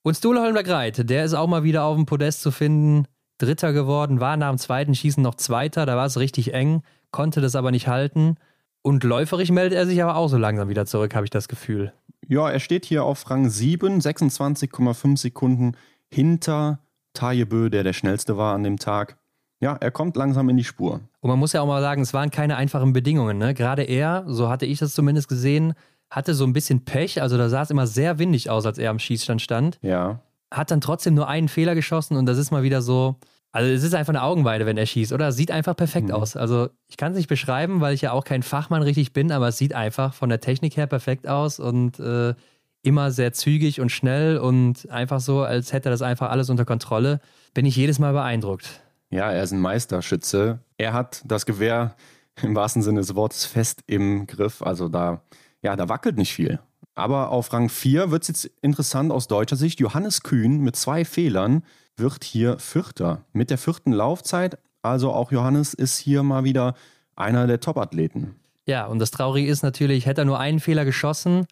Und 0.02 0.18
Stule 0.18 0.42
Holmberg 0.42 0.68
Reit, 0.68 1.10
der 1.10 1.24
ist 1.24 1.34
auch 1.34 1.48
mal 1.48 1.64
wieder 1.64 1.86
auf 1.86 1.96
dem 1.96 2.06
Podest 2.06 2.42
zu 2.42 2.52
finden. 2.52 3.08
Dritter 3.38 3.72
geworden, 3.72 4.20
war 4.20 4.36
nach 4.36 4.50
dem 4.50 4.58
zweiten 4.58 4.94
Schießen 4.94 5.24
noch 5.24 5.36
Zweiter, 5.36 5.86
da 5.86 5.96
war 5.96 6.06
es 6.06 6.20
richtig 6.20 6.54
eng, 6.54 6.84
konnte 7.12 7.40
das 7.40 7.56
aber 7.56 7.72
nicht 7.72 7.88
halten. 7.88 8.36
Und 8.82 9.06
läuferisch 9.06 9.50
meldet 9.50 9.78
er 9.78 9.86
sich 9.86 10.04
aber 10.04 10.18
auch 10.18 10.28
so 10.28 10.38
langsam 10.38 10.68
wieder 10.68 10.86
zurück, 10.86 11.16
habe 11.16 11.26
ich 11.26 11.30
das 11.30 11.48
Gefühl. 11.48 11.94
Ja, 12.28 12.50
er 12.50 12.60
steht 12.60 12.86
hier 12.86 13.04
auf 13.04 13.30
Rang 13.30 13.50
7, 13.50 14.00
26,5 14.00 15.18
Sekunden 15.18 15.76
hinter 16.10 16.80
Tajebö, 17.14 17.70
der 17.70 17.84
der 17.84 17.94
schnellste 17.94 18.38
war 18.38 18.56
an 18.56 18.64
dem 18.64 18.78
Tag. 18.78 19.18
Ja, 19.60 19.78
er 19.80 19.92
kommt 19.92 20.18
langsam 20.18 20.50
in 20.50 20.58
die 20.58 20.64
Spur. 20.64 21.00
Und 21.22 21.30
man 21.30 21.40
muss 21.40 21.54
ja 21.54 21.62
auch 21.62 21.68
mal 21.68 21.82
sagen, 21.82 22.02
es 22.02 22.14
waren 22.14 22.32
keine 22.32 22.58
einfachen 22.58 22.92
Bedingungen. 22.92 23.38
Ne? 23.38 23.54
Gerade 23.54 23.84
er, 23.84 24.26
so 24.28 24.50
hatte 24.50 24.66
ich 24.66 24.80
das 24.80 24.94
zumindest 24.94 25.30
gesehen, 25.30 25.74
hatte 26.10 26.34
so 26.34 26.44
ein 26.44 26.54
bisschen 26.54 26.84
Pech. 26.84 27.22
Also 27.22 27.38
da 27.38 27.48
sah 27.48 27.62
es 27.62 27.72
immer 27.72 27.88
sehr 27.88 28.20
windig 28.20 28.50
aus, 28.50 28.66
als 28.66 28.78
er 28.78 28.90
am 28.90 29.00
Schießstand 29.00 29.42
stand. 29.42 29.80
Ja. 29.82 30.20
Hat 30.52 30.70
dann 30.70 30.82
trotzdem 30.82 31.14
nur 31.14 31.28
einen 31.28 31.48
Fehler 31.48 31.76
geschossen 31.76 32.18
und 32.18 32.26
das 32.26 32.38
ist 32.38 32.52
mal 32.52 32.64
wieder 32.64 32.82
so, 32.82 33.16
also 33.54 33.72
es 33.72 33.84
ist 33.84 33.94
einfach 33.94 34.12
eine 34.12 34.24
Augenweide, 34.24 34.66
wenn 34.66 34.78
er 34.78 34.88
schießt, 34.88 35.14
oder? 35.14 35.32
Sieht 35.32 35.52
einfach 35.52 35.76
perfekt 35.76 36.08
mhm. 36.08 36.16
aus. 36.16 36.36
Also 36.36 36.70
ich 36.88 36.98
kann 36.98 37.12
es 37.12 37.18
nicht 37.18 37.30
beschreiben, 37.30 37.82
weil 37.82 37.94
ich 37.94 38.02
ja 38.02 38.12
auch 38.12 38.24
kein 38.24 38.42
Fachmann 38.42 38.82
richtig 38.82 39.14
bin, 39.14 39.32
aber 39.32 39.50
es 39.50 39.58
sieht 39.58 39.74
einfach 39.74 40.16
von 40.16 40.30
der 40.30 40.42
Technik 40.42 40.76
her 40.76 40.88
perfekt 40.88 41.28
aus 41.28 41.60
und 41.60 42.00
äh, 42.00 42.34
immer 42.82 43.12
sehr 43.12 43.32
zügig 43.32 43.80
und 43.80 43.92
schnell 43.92 44.40
und 44.40 44.90
einfach 44.90 45.20
so, 45.20 45.44
als 45.44 45.72
hätte 45.72 45.90
er 45.90 45.92
das 45.92 46.02
einfach 46.02 46.32
alles 46.32 46.50
unter 46.50 46.66
Kontrolle. 46.66 47.22
Bin 47.54 47.68
ich 47.68 47.76
jedes 47.76 48.00
Mal 48.00 48.12
beeindruckt. 48.14 48.82
Ja, 49.12 49.32
er 49.32 49.44
ist 49.44 49.52
ein 49.52 49.62
Meisterschütze. 49.62 50.58
Er 50.78 50.94
hat 50.94 51.22
das 51.24 51.46
Gewehr 51.46 51.96
im 52.42 52.56
wahrsten 52.56 52.82
Sinne 52.82 53.02
des 53.02 53.14
Wortes 53.14 53.46
fest 53.46 53.84
im 53.86 54.26
Griff. 54.26 54.64
Also 54.64 54.90
da, 54.90 55.22
ja, 55.62 55.76
da 55.76 55.88
wackelt 55.90 56.18
nicht 56.18 56.34
viel. 56.34 56.60
Aber 56.96 57.30
auf 57.30 57.54
Rang 57.54 57.70
4 57.70 58.10
wird 58.10 58.24
es 58.24 58.28
jetzt 58.30 58.46
interessant 58.64 59.12
aus 59.12 59.28
deutscher 59.28 59.58
Sicht. 59.58 59.80
Johannes 59.80 60.24
Kühn 60.24 60.62
mit 60.62 60.76
zwei 60.76 61.06
Fehlern 61.06 61.64
wird 61.98 62.24
hier 62.24 62.60
Vierter. 62.60 63.24
Mit 63.34 63.50
der 63.50 63.58
vierten 63.58 63.92
Laufzeit, 63.92 64.58
also 64.82 65.12
auch 65.12 65.32
Johannes 65.32 65.74
ist 65.74 65.98
hier 65.98 66.24
mal 66.24 66.44
wieder 66.44 66.76
einer 67.16 67.48
der 67.48 67.60
Top-Athleten. 67.60 68.36
Ja, 68.66 68.86
und 68.86 69.00
das 69.00 69.12
Traurige 69.12 69.50
ist 69.50 69.62
natürlich, 69.62 70.06
hätte 70.06 70.22
er 70.22 70.26
nur 70.26 70.40
einen 70.40 70.60
Fehler 70.60 70.86
geschossen, 70.86 71.46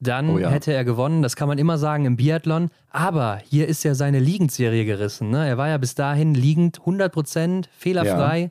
dann 0.00 0.30
oh 0.30 0.38
ja. 0.38 0.48
hätte 0.48 0.72
er 0.72 0.84
gewonnen. 0.84 1.22
Das 1.22 1.36
kann 1.36 1.48
man 1.48 1.58
immer 1.58 1.76
sagen 1.78 2.06
im 2.06 2.16
Biathlon. 2.16 2.70
Aber 2.90 3.40
hier 3.44 3.68
ist 3.68 3.84
ja 3.84 3.94
seine 3.94 4.18
Liegendserie 4.18 4.86
gerissen. 4.86 5.30
Ne? 5.30 5.46
Er 5.46 5.58
war 5.58 5.68
ja 5.68 5.76
bis 5.76 5.94
dahin 5.94 6.34
liegend 6.34 6.80
100% 6.80 7.66
fehlerfrei. 7.70 8.40
Ja. 8.40 8.50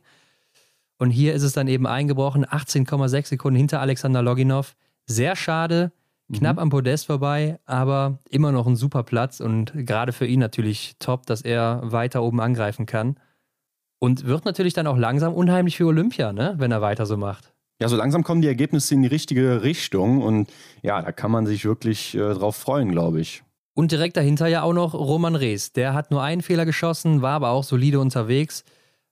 Und 1.00 1.10
hier 1.10 1.34
ist 1.34 1.44
es 1.44 1.54
dann 1.54 1.68
eben 1.68 1.88
eingebrochen, 1.88 2.46
18,6 2.46 3.28
Sekunden 3.28 3.58
hinter 3.58 3.82
Alexander 3.82 4.22
Loginov. 4.22 4.76
Sehr 5.08 5.36
schade. 5.36 5.92
Knapp 6.32 6.58
mhm. 6.58 6.62
am 6.64 6.70
Podest 6.70 7.08
vorbei, 7.08 7.60
aber 7.66 8.20
immer 8.30 8.52
noch 8.52 8.68
ein 8.68 8.76
super 8.76 9.04
Platz 9.04 9.40
und 9.40 9.74
gerade 9.76 10.12
für 10.12 10.26
ihn 10.26 10.40
natürlich 10.40 10.96
top, 11.00 11.26
dass 11.26 11.42
er 11.42 11.82
weiter 11.84 12.24
oben 12.24 12.40
angreifen 12.40 12.86
kann. 12.86 13.20
Und 14.00 14.26
wird 14.26 14.46
natürlich 14.46 14.74
dann 14.74 14.88
auch 14.88 14.98
langsam 14.98 15.34
unheimlich 15.34 15.76
für 15.76 15.86
Olympia, 15.86 16.32
ne? 16.32 16.56
wenn 16.58 16.72
er 16.72 16.82
weiter 16.82 17.06
so 17.06 17.18
macht. 17.18 17.54
Ja, 17.82 17.88
so 17.88 17.96
langsam 17.96 18.24
kommen 18.24 18.42
die 18.42 18.48
Ergebnisse 18.48 18.94
in 18.94 19.02
die 19.02 19.08
richtige 19.08 19.64
Richtung 19.64 20.22
und 20.22 20.50
ja, 20.82 21.02
da 21.02 21.12
kann 21.12 21.32
man 21.32 21.46
sich 21.46 21.66
wirklich 21.66 22.16
äh, 22.16 22.34
drauf 22.34 22.56
freuen, 22.56 22.92
glaube 22.92 23.22
ich. 23.22 23.44
Und 23.74 23.92
direkt 23.92 24.18
dahinter 24.18 24.48
ja 24.48 24.64
auch 24.64 24.74
noch 24.74 24.94
Roman 24.94 25.36
Rees. 25.36 25.72
Der 25.72 25.94
hat 25.94 26.12
nur 26.12 26.22
einen 26.22 26.42
Fehler 26.42 26.66
geschossen, 26.66 27.22
war 27.22 27.34
aber 27.34 27.50
auch 27.50 27.64
solide 27.64 28.00
unterwegs. 28.00 28.66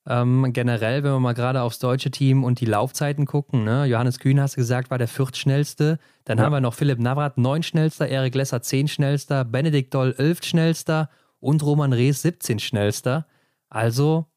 Ähm, 0.10 0.54
generell, 0.54 1.04
wenn 1.04 1.12
wir 1.12 1.20
mal 1.20 1.34
gerade 1.34 1.62
aufs 1.62 1.80
deutsche 1.80 2.12
Team 2.12 2.46
und 2.46 2.62
die 2.62 2.66
Laufzeiten 2.66 3.26
gucken, 3.26 3.66
ne? 3.66 3.86
Johannes 3.86 4.20
Kühn, 4.20 4.40
hast 4.40 4.56
du 4.56 4.62
gesagt, 4.62 4.90
war 4.90 4.98
der 4.98 5.10
viertschnellste. 5.10 6.00
Dann 6.24 6.38
ja. 6.38 6.46
haben 6.46 6.54
wir 6.54 6.62
noch 6.62 6.74
Philipp 6.74 7.00
Navrat, 7.00 7.38
neun 7.38 7.62
schnellster, 7.62 8.08
Erik 8.08 8.34
Lesser, 8.34 8.62
zehn 8.62 8.88
schnellster, 8.88 9.44
Benedikt 9.44 9.94
Doll, 9.94 10.16
elf 10.18 10.44
schnellster 10.44 11.10
und 11.42 11.62
Roman 11.62 11.92
Rees, 11.92 12.22
17 12.22 12.60
schnellster. 12.60 13.28
Also 13.70 14.28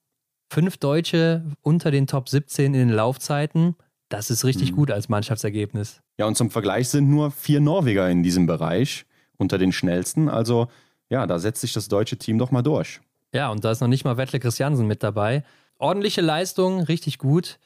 fünf 0.49 0.77
Deutsche 0.79 1.45
unter 1.63 1.93
den 1.93 2.09
Top 2.09 2.29
17 2.29 2.75
in 2.75 2.89
den 2.89 2.91
Laufzeiten. 2.91 3.77
Das 4.09 4.29
ist 4.29 4.45
richtig 4.45 4.73
mhm. 4.73 4.77
gut 4.77 4.91
als 4.91 5.09
Mannschaftsergebnis. 5.09 6.01
Ja, 6.19 6.27
und 6.27 6.37
zum 6.37 6.51
Vergleich 6.51 6.89
sind 6.89 7.09
nur 7.09 7.31
vier 7.31 7.61
Norweger 7.61 8.11
in 8.11 8.25
diesem 8.25 8.47
Bereich 8.47 9.07
unter 9.39 9.57
den 9.57 9.71
schnellsten. 9.71 10.29
Also 10.29 10.67
ja, 11.09 11.29
da 11.29 11.39
setzt 11.39 11.61
sich 11.61 11.73
das 11.73 11.87
deutsche 11.87 12.17
Team 12.17 12.39
doch 12.39 12.51
mal 12.51 12.63
durch. 12.63 13.01
Ja, 13.33 13.51
und 13.51 13.65
da 13.65 13.71
ist 13.71 13.81
noch 13.81 13.89
nicht 13.89 14.05
mal 14.05 14.17
Wettle 14.17 14.41
Christiansen 14.41 14.87
mit 14.87 15.03
dabei. 15.03 15.45
Ordentliche 15.81 16.21
Leistung, 16.21 16.83
richtig 16.83 17.17
gut. 17.17 17.59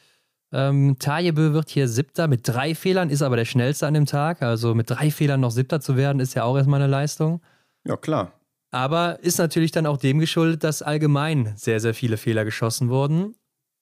Ähm, 0.53 0.97
Tajebö 1.01 1.53
wird 1.53 1.69
hier 1.69 1.89
Siebter 1.89 2.29
mit 2.29 2.47
drei 2.47 2.77
Fehlern, 2.77 3.11
ist 3.11 3.23
aber 3.23 3.35
der 3.37 3.45
schnellste 3.45 3.89
an 3.89 3.95
dem 3.95 4.07
Tag. 4.07 4.41
Also 4.41 4.73
mit 4.73 4.89
drei 4.89 5.11
Fehlern 5.11 5.41
noch 5.41 5.51
Siebter 5.51 5.81
zu 5.81 5.97
werden, 5.97 6.21
ist 6.21 6.35
ja 6.35 6.45
auch 6.45 6.57
erstmal 6.57 6.81
eine 6.81 6.91
Leistung. 6.91 7.41
Ja, 7.85 7.97
klar. 7.97 8.33
Aber 8.71 9.19
ist 9.21 9.39
natürlich 9.39 9.73
dann 9.73 9.87
auch 9.87 9.97
dem 9.97 10.21
geschuldet, 10.21 10.63
dass 10.63 10.81
allgemein 10.81 11.55
sehr, 11.57 11.81
sehr 11.81 11.93
viele 11.93 12.17
Fehler 12.17 12.45
geschossen 12.45 12.89
wurden. 12.89 13.35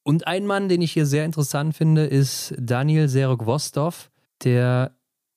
Und 0.02 0.26
ein 0.26 0.46
Mann, 0.46 0.70
den 0.70 0.80
ich 0.80 0.92
hier 0.92 1.06
sehr 1.06 1.26
interessant 1.26 1.76
finde, 1.76 2.06
ist 2.06 2.54
Daniel 2.58 3.08
Serok-Wostov. 3.08 4.10
Der 4.44 4.92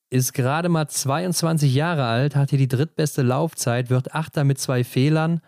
ist 0.09 0.33
gerade 0.33 0.69
mal 0.69 0.87
22 0.87 1.73
Jahre 1.73 2.05
alt, 2.05 2.37
hat 2.37 2.51
hier 2.51 2.59
die 2.59 2.69
drittbeste 2.69 3.23
Laufzeit, 3.23 3.89
wird 3.89 4.15
Achter 4.15 4.45
mit 4.45 4.57
zwei 4.57 4.85
Fehlern 4.85 5.41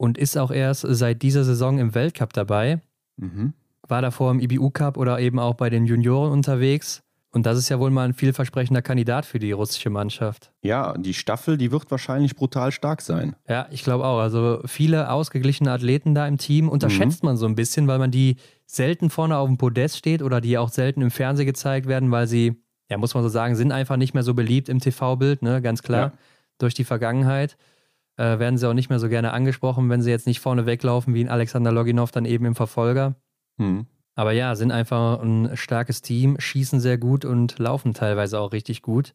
und 0.00 0.16
ist 0.16 0.38
auch 0.38 0.50
erst 0.50 0.86
seit 0.88 1.20
dieser 1.20 1.44
Saison 1.44 1.78
im 1.78 1.94
Weltcup 1.94 2.32
dabei. 2.32 2.80
Mhm. 3.18 3.52
War 3.86 4.00
davor 4.00 4.30
im 4.30 4.40
IBU 4.40 4.70
Cup 4.70 4.96
oder 4.96 5.20
eben 5.20 5.38
auch 5.38 5.52
bei 5.54 5.68
den 5.68 5.84
Junioren 5.84 6.32
unterwegs. 6.32 7.02
Und 7.32 7.44
das 7.44 7.58
ist 7.58 7.68
ja 7.68 7.78
wohl 7.78 7.90
mal 7.90 8.08
ein 8.08 8.14
vielversprechender 8.14 8.80
Kandidat 8.80 9.26
für 9.26 9.38
die 9.38 9.52
russische 9.52 9.90
Mannschaft. 9.90 10.52
Ja, 10.62 10.96
die 10.96 11.12
Staffel, 11.12 11.58
die 11.58 11.70
wird 11.70 11.90
wahrscheinlich 11.90 12.34
brutal 12.34 12.72
stark 12.72 13.02
sein. 13.02 13.36
Ja, 13.46 13.68
ich 13.70 13.84
glaube 13.84 14.06
auch. 14.06 14.20
Also 14.20 14.62
viele 14.64 15.10
ausgeglichene 15.10 15.70
Athleten 15.70 16.14
da 16.14 16.26
im 16.26 16.38
Team 16.38 16.70
unterschätzt 16.70 17.22
mhm. 17.22 17.28
man 17.28 17.36
so 17.36 17.44
ein 17.44 17.54
bisschen, 17.54 17.86
weil 17.86 17.98
man 17.98 18.10
die 18.10 18.36
selten 18.64 19.10
vorne 19.10 19.36
auf 19.36 19.48
dem 19.48 19.58
Podest 19.58 19.98
steht 19.98 20.22
oder 20.22 20.40
die 20.40 20.56
auch 20.56 20.70
selten 20.70 21.02
im 21.02 21.10
Fernsehen 21.10 21.44
gezeigt 21.46 21.86
werden, 21.86 22.10
weil 22.10 22.26
sie, 22.26 22.56
ja, 22.88 22.96
muss 22.96 23.12
man 23.12 23.22
so 23.22 23.28
sagen, 23.28 23.54
sind 23.54 23.70
einfach 23.70 23.98
nicht 23.98 24.14
mehr 24.14 24.22
so 24.22 24.32
beliebt 24.32 24.70
im 24.70 24.80
TV-Bild, 24.80 25.42
ne, 25.42 25.60
ganz 25.60 25.82
klar, 25.82 26.00
ja. 26.00 26.12
durch 26.56 26.72
die 26.72 26.84
Vergangenheit. 26.84 27.58
Äh, 28.16 28.38
werden 28.38 28.58
sie 28.58 28.68
auch 28.68 28.74
nicht 28.74 28.90
mehr 28.90 28.98
so 28.98 29.08
gerne 29.08 29.32
angesprochen, 29.32 29.88
wenn 29.88 30.02
sie 30.02 30.10
jetzt 30.10 30.26
nicht 30.26 30.40
vorne 30.40 30.66
weglaufen 30.66 31.14
wie 31.14 31.24
ein 31.24 31.28
Alexander 31.28 31.72
Loginov 31.72 32.10
dann 32.10 32.24
eben 32.24 32.44
im 32.44 32.54
Verfolger. 32.54 33.14
Mhm. 33.56 33.86
Aber 34.14 34.32
ja, 34.32 34.54
sind 34.56 34.72
einfach 34.72 35.20
ein 35.22 35.56
starkes 35.56 36.02
Team, 36.02 36.38
schießen 36.38 36.80
sehr 36.80 36.98
gut 36.98 37.24
und 37.24 37.58
laufen 37.58 37.94
teilweise 37.94 38.38
auch 38.40 38.52
richtig 38.52 38.82
gut. 38.82 39.14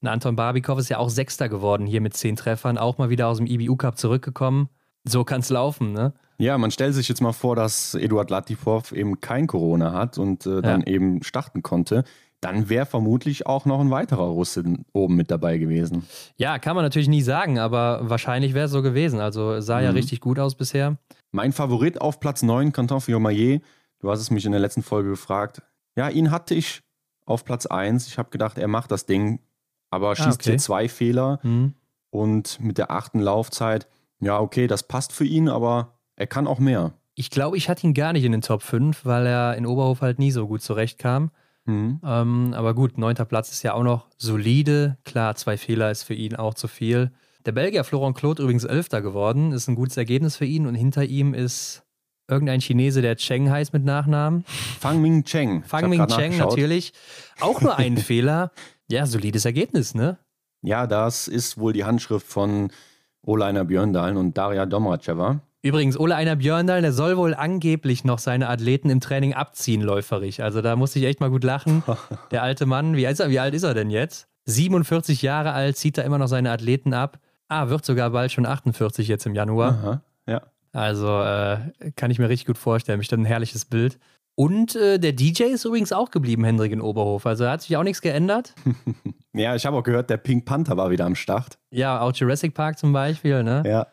Und 0.00 0.08
Anton 0.08 0.36
Barbikov 0.36 0.78
ist 0.78 0.90
ja 0.90 0.98
auch 0.98 1.08
Sechster 1.08 1.48
geworden 1.48 1.86
hier 1.86 2.00
mit 2.00 2.14
zehn 2.14 2.36
Treffern, 2.36 2.78
auch 2.78 2.98
mal 2.98 3.10
wieder 3.10 3.26
aus 3.26 3.38
dem 3.38 3.46
IBU 3.46 3.76
Cup 3.76 3.98
zurückgekommen. 3.98 4.68
So 5.04 5.24
kann 5.24 5.40
es 5.40 5.50
laufen, 5.50 5.92
ne? 5.92 6.12
Ja, 6.38 6.58
man 6.58 6.70
stellt 6.70 6.94
sich 6.94 7.08
jetzt 7.08 7.20
mal 7.20 7.32
vor, 7.32 7.56
dass 7.56 7.94
Eduard 7.94 8.30
Latifov 8.30 8.92
eben 8.92 9.20
kein 9.20 9.46
Corona 9.46 9.92
hat 9.92 10.18
und 10.18 10.46
äh, 10.46 10.62
dann 10.62 10.80
ja. 10.80 10.86
eben 10.86 11.22
starten 11.22 11.62
konnte. 11.62 12.04
Dann 12.44 12.68
wäre 12.68 12.86
vermutlich 12.86 13.46
auch 13.46 13.64
noch 13.64 13.80
ein 13.80 13.90
weiterer 13.90 14.26
Russe 14.26 14.62
oben 14.92 15.16
mit 15.16 15.30
dabei 15.30 15.58
gewesen. 15.58 16.06
Ja, 16.36 16.58
kann 16.58 16.76
man 16.76 16.84
natürlich 16.84 17.08
nie 17.08 17.22
sagen, 17.22 17.58
aber 17.58 18.00
wahrscheinlich 18.02 18.52
wäre 18.52 18.66
es 18.66 18.70
so 18.70 18.82
gewesen. 18.82 19.20
Also 19.20 19.60
sah 19.60 19.78
mhm. 19.78 19.84
ja 19.84 19.90
richtig 19.90 20.20
gut 20.20 20.38
aus 20.38 20.54
bisher. 20.54 20.98
Mein 21.32 21.52
Favorit 21.52 22.00
auf 22.00 22.20
Platz 22.20 22.42
9, 22.42 22.72
Canton 22.72 23.00
Fiomayer, 23.00 23.60
Du 24.04 24.10
hast 24.10 24.20
es 24.20 24.30
mich 24.30 24.44
in 24.44 24.52
der 24.52 24.60
letzten 24.60 24.82
Folge 24.82 25.08
gefragt. 25.08 25.62
Ja, 25.96 26.10
ihn 26.10 26.30
hatte 26.30 26.54
ich 26.54 26.82
auf 27.24 27.46
Platz 27.46 27.64
1. 27.64 28.06
Ich 28.06 28.18
habe 28.18 28.28
gedacht, 28.28 28.58
er 28.58 28.68
macht 28.68 28.90
das 28.90 29.06
Ding, 29.06 29.40
aber 29.88 30.10
ah, 30.10 30.14
schießt 30.14 30.28
ah, 30.28 30.34
okay. 30.34 30.50
hier 30.50 30.58
zwei 30.58 30.90
Fehler. 30.90 31.40
Mhm. 31.42 31.72
Und 32.10 32.60
mit 32.60 32.76
der 32.76 32.90
achten 32.90 33.18
Laufzeit, 33.18 33.88
ja, 34.20 34.38
okay, 34.38 34.66
das 34.66 34.82
passt 34.82 35.12
für 35.12 35.24
ihn, 35.24 35.48
aber 35.48 35.98
er 36.16 36.26
kann 36.26 36.46
auch 36.46 36.58
mehr. 36.58 36.92
Ich 37.14 37.30
glaube, 37.30 37.56
ich 37.56 37.70
hatte 37.70 37.86
ihn 37.86 37.94
gar 37.94 38.12
nicht 38.12 38.24
in 38.24 38.32
den 38.32 38.42
Top 38.42 38.60
5, 38.60 39.06
weil 39.06 39.26
er 39.26 39.56
in 39.56 39.64
Oberhof 39.64 40.02
halt 40.02 40.18
nie 40.18 40.32
so 40.32 40.46
gut 40.46 40.60
zurechtkam. 40.60 41.30
Mhm. 41.66 42.00
Ähm, 42.04 42.54
aber 42.54 42.74
gut, 42.74 42.98
neunter 42.98 43.24
Platz 43.24 43.50
ist 43.50 43.62
ja 43.62 43.74
auch 43.74 43.82
noch 43.82 44.06
solide. 44.18 44.98
Klar, 45.04 45.34
zwei 45.36 45.56
Fehler 45.56 45.90
ist 45.90 46.02
für 46.02 46.14
ihn 46.14 46.36
auch 46.36 46.54
zu 46.54 46.68
viel. 46.68 47.12
Der 47.46 47.52
Belgier 47.52 47.84
Florent 47.84 48.16
Claude 48.16 48.42
übrigens 48.42 48.64
Elfter 48.64 49.02
geworden, 49.02 49.52
ist 49.52 49.68
ein 49.68 49.74
gutes 49.74 49.96
Ergebnis 49.96 50.36
für 50.36 50.46
ihn 50.46 50.66
und 50.66 50.74
hinter 50.74 51.04
ihm 51.04 51.34
ist 51.34 51.82
irgendein 52.28 52.60
Chinese, 52.60 53.02
der 53.02 53.16
Cheng 53.16 53.50
heißt 53.50 53.72
mit 53.72 53.84
Nachnamen. 53.84 54.44
Fang 54.80 55.00
Ming 55.02 55.24
Cheng. 55.24 55.62
Fang 55.62 55.90
Ming 55.90 56.06
Cheng 56.08 56.38
natürlich. 56.38 56.92
Auch 57.40 57.60
nur 57.60 57.76
ein 57.76 57.96
Fehler. 57.98 58.50
Ja, 58.88 59.06
solides 59.06 59.44
Ergebnis, 59.44 59.94
ne? 59.94 60.18
Ja, 60.62 60.86
das 60.86 61.28
ist 61.28 61.58
wohl 61.58 61.72
die 61.72 61.84
Handschrift 61.84 62.26
von 62.26 62.70
Oleiner 63.22 63.64
Björndalen 63.64 64.16
und 64.16 64.36
Daria 64.36 64.66
Domracheva. 64.66 65.40
Übrigens, 65.64 65.98
Ole 65.98 66.14
Einer 66.14 66.36
Björndal, 66.36 66.82
der 66.82 66.92
soll 66.92 67.16
wohl 67.16 67.32
angeblich 67.32 68.04
noch 68.04 68.18
seine 68.18 68.50
Athleten 68.50 68.90
im 68.90 69.00
Training 69.00 69.32
abziehen, 69.32 69.80
läuferig. 69.80 70.42
Also 70.42 70.60
da 70.60 70.76
muss 70.76 70.94
ich 70.94 71.04
echt 71.04 71.20
mal 71.20 71.30
gut 71.30 71.42
lachen. 71.42 71.82
Der 72.30 72.42
alte 72.42 72.66
Mann, 72.66 72.96
wie 72.96 73.06
alt, 73.06 73.14
ist 73.14 73.20
er, 73.20 73.30
wie 73.30 73.38
alt 73.38 73.54
ist 73.54 73.62
er 73.62 73.72
denn 73.72 73.88
jetzt? 73.88 74.28
47 74.44 75.22
Jahre 75.22 75.52
alt, 75.52 75.78
zieht 75.78 75.96
er 75.96 76.04
immer 76.04 76.18
noch 76.18 76.26
seine 76.26 76.50
Athleten 76.50 76.92
ab. 76.92 77.18
Ah, 77.48 77.70
wird 77.70 77.82
sogar 77.86 78.10
bald 78.10 78.30
schon 78.30 78.44
48 78.44 79.08
jetzt 79.08 79.24
im 79.24 79.34
Januar. 79.34 79.70
Aha, 79.70 80.02
ja. 80.26 80.42
Also 80.72 81.08
äh, 81.22 81.92
kann 81.96 82.10
ich 82.10 82.18
mir 82.18 82.28
richtig 82.28 82.46
gut 82.46 82.58
vorstellen. 82.58 82.98
Mich 82.98 83.08
dann 83.08 83.22
ein 83.22 83.24
herrliches 83.24 83.64
Bild. 83.64 83.98
Und 84.34 84.76
äh, 84.76 84.98
der 84.98 85.12
DJ 85.12 85.44
ist 85.44 85.64
übrigens 85.64 85.94
auch 85.94 86.10
geblieben, 86.10 86.44
Hendrik 86.44 86.72
in 86.72 86.82
Oberhof. 86.82 87.24
Also 87.24 87.48
hat 87.48 87.62
sich 87.62 87.74
auch 87.78 87.84
nichts 87.84 88.02
geändert. 88.02 88.54
ja, 89.32 89.54
ich 89.54 89.64
habe 89.64 89.78
auch 89.78 89.82
gehört, 89.82 90.10
der 90.10 90.18
Pink 90.18 90.44
Panther 90.44 90.76
war 90.76 90.90
wieder 90.90 91.06
am 91.06 91.14
Start. 91.14 91.56
Ja, 91.70 92.02
auch 92.02 92.12
Jurassic 92.12 92.52
Park 92.52 92.78
zum 92.78 92.92
Beispiel, 92.92 93.42
ne? 93.42 93.62
Ja. 93.64 93.86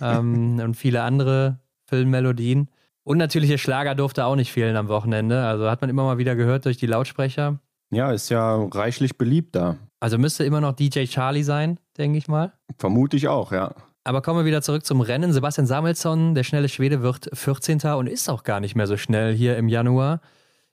Ähm, 0.00 0.60
und 0.60 0.74
viele 0.74 1.02
andere 1.02 1.58
Filmmelodien. 1.86 2.68
Und 3.02 3.18
natürlich 3.18 3.50
der 3.50 3.58
Schlager 3.58 3.94
durfte 3.94 4.24
auch 4.24 4.36
nicht 4.36 4.52
fehlen 4.52 4.76
am 4.76 4.88
Wochenende. 4.88 5.42
Also 5.44 5.70
hat 5.70 5.80
man 5.80 5.90
immer 5.90 6.04
mal 6.04 6.18
wieder 6.18 6.36
gehört 6.36 6.64
durch 6.64 6.76
die 6.76 6.86
Lautsprecher. 6.86 7.58
Ja, 7.90 8.12
ist 8.12 8.28
ja 8.28 8.56
reichlich 8.72 9.18
beliebt 9.18 9.56
da. 9.56 9.76
Also 9.98 10.16
müsste 10.16 10.44
immer 10.44 10.60
noch 10.60 10.72
DJ 10.72 11.04
Charlie 11.04 11.42
sein, 11.42 11.78
denke 11.98 12.18
ich 12.18 12.28
mal. 12.28 12.52
Vermute 12.78 13.16
ich 13.16 13.28
auch, 13.28 13.52
ja. 13.52 13.74
Aber 14.04 14.22
kommen 14.22 14.40
wir 14.40 14.44
wieder 14.44 14.62
zurück 14.62 14.86
zum 14.86 15.00
Rennen. 15.00 15.32
Sebastian 15.32 15.66
Samuelsson, 15.66 16.34
der 16.34 16.44
schnelle 16.44 16.68
Schwede, 16.68 17.02
wird 17.02 17.28
14. 17.32 17.80
und 17.96 18.06
ist 18.06 18.30
auch 18.30 18.44
gar 18.44 18.60
nicht 18.60 18.74
mehr 18.74 18.86
so 18.86 18.96
schnell 18.96 19.34
hier 19.34 19.56
im 19.56 19.68
Januar. 19.68 20.20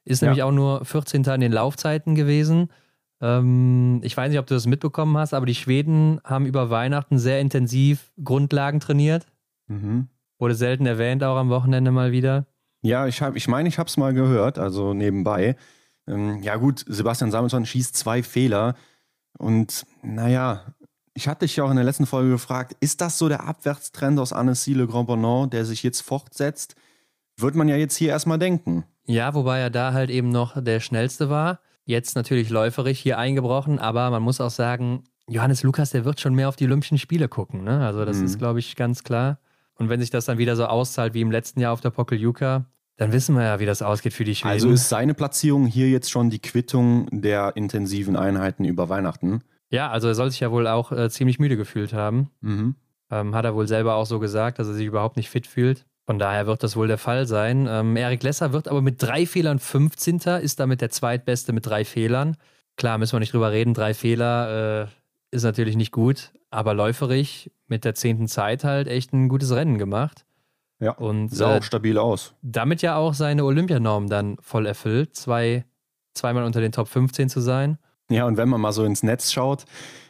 Ist 0.05 0.21
ja. 0.21 0.27
nämlich 0.27 0.43
auch 0.43 0.51
nur 0.51 0.85
14. 0.85 1.23
in 1.23 1.41
den 1.41 1.51
Laufzeiten 1.51 2.15
gewesen. 2.15 2.69
Ähm, 3.21 3.99
ich 4.03 4.15
weiß 4.15 4.29
nicht, 4.29 4.39
ob 4.39 4.47
du 4.47 4.53
das 4.53 4.67
mitbekommen 4.67 5.17
hast, 5.17 5.33
aber 5.33 5.45
die 5.45 5.55
Schweden 5.55 6.19
haben 6.23 6.45
über 6.45 6.69
Weihnachten 6.69 7.17
sehr 7.17 7.39
intensiv 7.39 8.11
Grundlagen 8.23 8.79
trainiert. 8.79 9.25
Mhm. 9.67 10.07
Wurde 10.39 10.55
selten 10.55 10.85
erwähnt, 10.85 11.23
auch 11.23 11.37
am 11.37 11.49
Wochenende 11.49 11.91
mal 11.91 12.11
wieder. 12.11 12.45
Ja, 12.81 13.07
ich, 13.07 13.21
hab, 13.21 13.35
ich 13.35 13.47
meine, 13.47 13.67
ich 13.69 13.79
habe 13.79 13.87
es 13.87 13.97
mal 13.97 14.13
gehört, 14.13 14.59
also 14.59 14.93
nebenbei. 14.93 15.55
Ähm, 16.07 16.41
ja, 16.43 16.55
gut, 16.55 16.85
Sebastian 16.87 17.31
Samuelsson 17.31 17.65
schießt 17.65 17.95
zwei 17.95 18.21
Fehler. 18.21 18.75
Und 19.37 19.85
naja, 20.03 20.65
ich 21.13 21.27
hatte 21.27 21.45
dich 21.45 21.55
ja 21.55 21.63
auch 21.63 21.69
in 21.71 21.75
der 21.75 21.85
letzten 21.85 22.05
Folge 22.05 22.29
gefragt, 22.29 22.75
ist 22.79 23.01
das 23.01 23.17
so 23.17 23.27
der 23.27 23.43
Abwärtstrend 23.43 24.19
aus 24.19 24.33
Annecy 24.33 24.73
Le 24.73 24.87
Grand 24.87 25.07
Bonnant, 25.07 25.51
der 25.51 25.65
sich 25.65 25.81
jetzt 25.81 26.01
fortsetzt? 26.01 26.75
Wird 27.37 27.55
man 27.55 27.67
ja 27.67 27.75
jetzt 27.75 27.95
hier 27.95 28.09
erstmal 28.09 28.39
denken. 28.39 28.83
Ja, 29.05 29.33
wobei 29.33 29.59
er 29.59 29.69
da 29.69 29.93
halt 29.93 30.09
eben 30.09 30.29
noch 30.29 30.61
der 30.61 30.79
schnellste 30.79 31.29
war. 31.29 31.59
Jetzt 31.87 32.17
natürlich 32.17 32.49
läuferig 32.49 32.99
hier 32.99 33.17
eingebrochen, 33.17 33.79
aber 33.79 34.09
man 34.09 34.21
muss 34.21 34.41
auch 34.41 34.49
sagen, 34.49 35.05
Johannes 35.29 35.63
Lukas, 35.63 35.91
der 35.91 36.03
wird 36.03 36.19
schon 36.19 36.35
mehr 36.35 36.49
auf 36.49 36.57
die 36.57 36.65
Olympischen 36.65 36.97
Spiele 36.97 37.29
gucken. 37.29 37.63
Ne? 37.63 37.79
Also 37.85 38.03
das 38.03 38.17
mhm. 38.17 38.25
ist, 38.25 38.37
glaube 38.37 38.59
ich, 38.59 38.75
ganz 38.75 39.05
klar. 39.05 39.39
Und 39.75 39.87
wenn 39.87 40.01
sich 40.01 40.09
das 40.09 40.25
dann 40.25 40.37
wieder 40.37 40.57
so 40.57 40.65
auszahlt 40.65 41.13
wie 41.13 41.21
im 41.21 41.31
letzten 41.31 41.61
Jahr 41.61 41.71
auf 41.71 41.79
der 41.79 41.91
Pokeljuka, 41.91 42.65
dann 42.97 43.13
wissen 43.13 43.35
wir 43.35 43.43
ja, 43.43 43.59
wie 43.61 43.65
das 43.65 43.81
ausgeht 43.81 44.11
für 44.11 44.25
die 44.25 44.35
Schweden. 44.35 44.51
Also 44.51 44.69
ist 44.69 44.89
seine 44.89 45.13
Platzierung 45.13 45.65
hier 45.65 45.89
jetzt 45.89 46.11
schon 46.11 46.29
die 46.29 46.39
Quittung 46.39 47.07
der 47.09 47.55
intensiven 47.55 48.17
Einheiten 48.17 48.65
über 48.65 48.89
Weihnachten? 48.89 49.41
Ja, 49.69 49.89
also 49.89 50.09
er 50.09 50.15
soll 50.15 50.29
sich 50.29 50.41
ja 50.41 50.51
wohl 50.51 50.67
auch 50.67 50.91
äh, 50.91 51.09
ziemlich 51.09 51.39
müde 51.39 51.55
gefühlt 51.55 51.93
haben. 51.93 52.31
Mhm. 52.41 52.75
Ähm, 53.09 53.33
hat 53.33 53.45
er 53.45 53.55
wohl 53.55 53.67
selber 53.67 53.95
auch 53.95 54.05
so 54.05 54.19
gesagt, 54.19 54.59
dass 54.59 54.67
er 54.67 54.73
sich 54.73 54.87
überhaupt 54.87 55.15
nicht 55.15 55.29
fit 55.29 55.47
fühlt. 55.47 55.85
Von 56.07 56.19
daher 56.19 56.47
wird 56.47 56.63
das 56.63 56.77
wohl 56.77 56.87
der 56.87 56.97
Fall 56.97 57.27
sein. 57.27 57.67
Ähm, 57.69 57.97
Erik 57.97 58.23
Lesser 58.23 58.53
wird 58.53 58.69
aber 58.69 58.81
mit 58.81 59.03
drei 59.03 59.25
Fehlern 59.25 59.59
15. 59.59 60.19
ist 60.41 60.59
damit 60.59 60.79
der 60.79 60.89
zweitbeste 60.89 61.51
mit 61.51 61.65
drei 61.65 61.83
Fehlern. 61.83 62.37
Klar, 62.77 62.97
müssen 62.97 63.13
wir 63.13 63.19
nicht 63.19 63.33
drüber 63.33 63.51
reden. 63.51 63.73
Drei 63.73 63.93
Fehler 63.93 64.83
äh, 64.83 64.87
ist 65.31 65.43
natürlich 65.43 65.75
nicht 65.75 65.91
gut, 65.91 66.31
aber 66.49 66.73
läuferig 66.73 67.51
mit 67.67 67.83
der 67.83 67.93
zehnten 67.93 68.29
Zeit 68.29 68.63
halt 68.63 68.87
echt 68.87 69.11
ein 69.11 69.27
gutes 69.27 69.51
Rennen 69.51 69.77
gemacht. 69.77 70.25
Ja, 70.79 70.91
und 70.91 71.29
sah 71.29 71.55
äh, 71.55 71.57
auch 71.57 71.63
stabil 71.63 71.97
aus. 71.97 72.35
Damit 72.41 72.81
ja 72.81 72.95
auch 72.95 73.13
seine 73.13 73.43
Olympianorm 73.43 74.07
dann 74.07 74.37
voll 74.39 74.65
erfüllt. 74.65 75.13
Zwei 75.15 75.65
zweimal 76.13 76.45
unter 76.45 76.61
den 76.61 76.71
Top 76.71 76.87
15 76.87 77.29
zu 77.29 77.41
sein. 77.41 77.77
Ja, 78.09 78.25
und 78.25 78.37
wenn 78.37 78.47
man 78.47 78.61
mal 78.61 78.71
so 78.71 78.85
ins 78.85 79.03
Netz 79.03 79.31
schaut, 79.31 79.65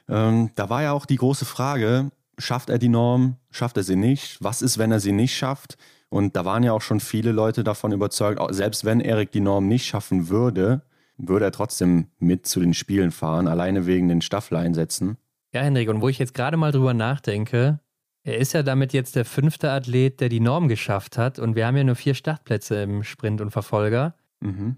ähm, 0.08 0.52
da 0.56 0.70
war 0.70 0.84
ja 0.84 0.92
auch 0.92 1.06
die 1.06 1.16
große 1.16 1.46
Frage, 1.46 2.12
schafft 2.38 2.70
er 2.70 2.78
die 2.78 2.90
Norm, 2.90 3.38
schafft 3.52 3.78
er 3.78 3.84
sie 3.84 3.96
nicht? 3.96 4.38
Was 4.42 4.62
ist, 4.62 4.78
wenn 4.78 4.92
er 4.92 5.00
sie 5.00 5.12
nicht 5.12 5.36
schafft? 5.36 5.78
Und 6.10 6.36
da 6.36 6.46
waren 6.46 6.64
ja 6.64 6.74
auch 6.74 6.82
schon 6.82 7.00
viele 7.00 7.32
Leute 7.32 7.64
davon 7.64 7.92
überzeugt, 7.92 8.42
selbst 8.54 8.86
wenn 8.86 9.02
Erik 9.02 9.32
die 9.32 9.42
Norm 9.42 9.68
nicht 9.68 9.86
schaffen 9.86 10.30
würde, 10.30 10.82
würde 11.18 11.46
er 11.46 11.52
trotzdem 11.52 12.08
mit 12.20 12.46
zu 12.46 12.60
den 12.60 12.74
Spielen 12.74 13.12
fahren, 13.12 13.48
alleine 13.48 13.86
wegen 13.86 14.08
den 14.08 14.22
Staffeleinsätzen. 14.22 15.18
Ja, 15.54 15.62
Henrik, 15.62 15.90
und 15.90 16.02
wo 16.02 16.10
ich 16.10 16.20
jetzt 16.20 16.34
gerade 16.34 16.58
mal 16.58 16.72
drüber 16.72 16.94
nachdenke, 16.94 17.80
er 18.24 18.38
ist 18.38 18.54
ja 18.54 18.62
damit 18.62 18.94
jetzt 18.94 19.16
der 19.16 19.26
fünfte 19.26 19.72
Athlet, 19.72 20.20
der 20.20 20.30
die 20.30 20.42
Norm 20.42 20.68
geschafft 20.68 21.18
hat. 21.18 21.40
Und 21.40 21.56
wir 21.56 21.66
haben 21.66 21.78
ja 21.78 21.84
nur 21.84 21.96
vier 21.96 22.14
Startplätze 22.14 22.84
im 22.84 23.04
Sprint 23.04 23.42
und 23.42 23.52
Verfolger. 23.52 24.16
Mhm. 24.42 24.78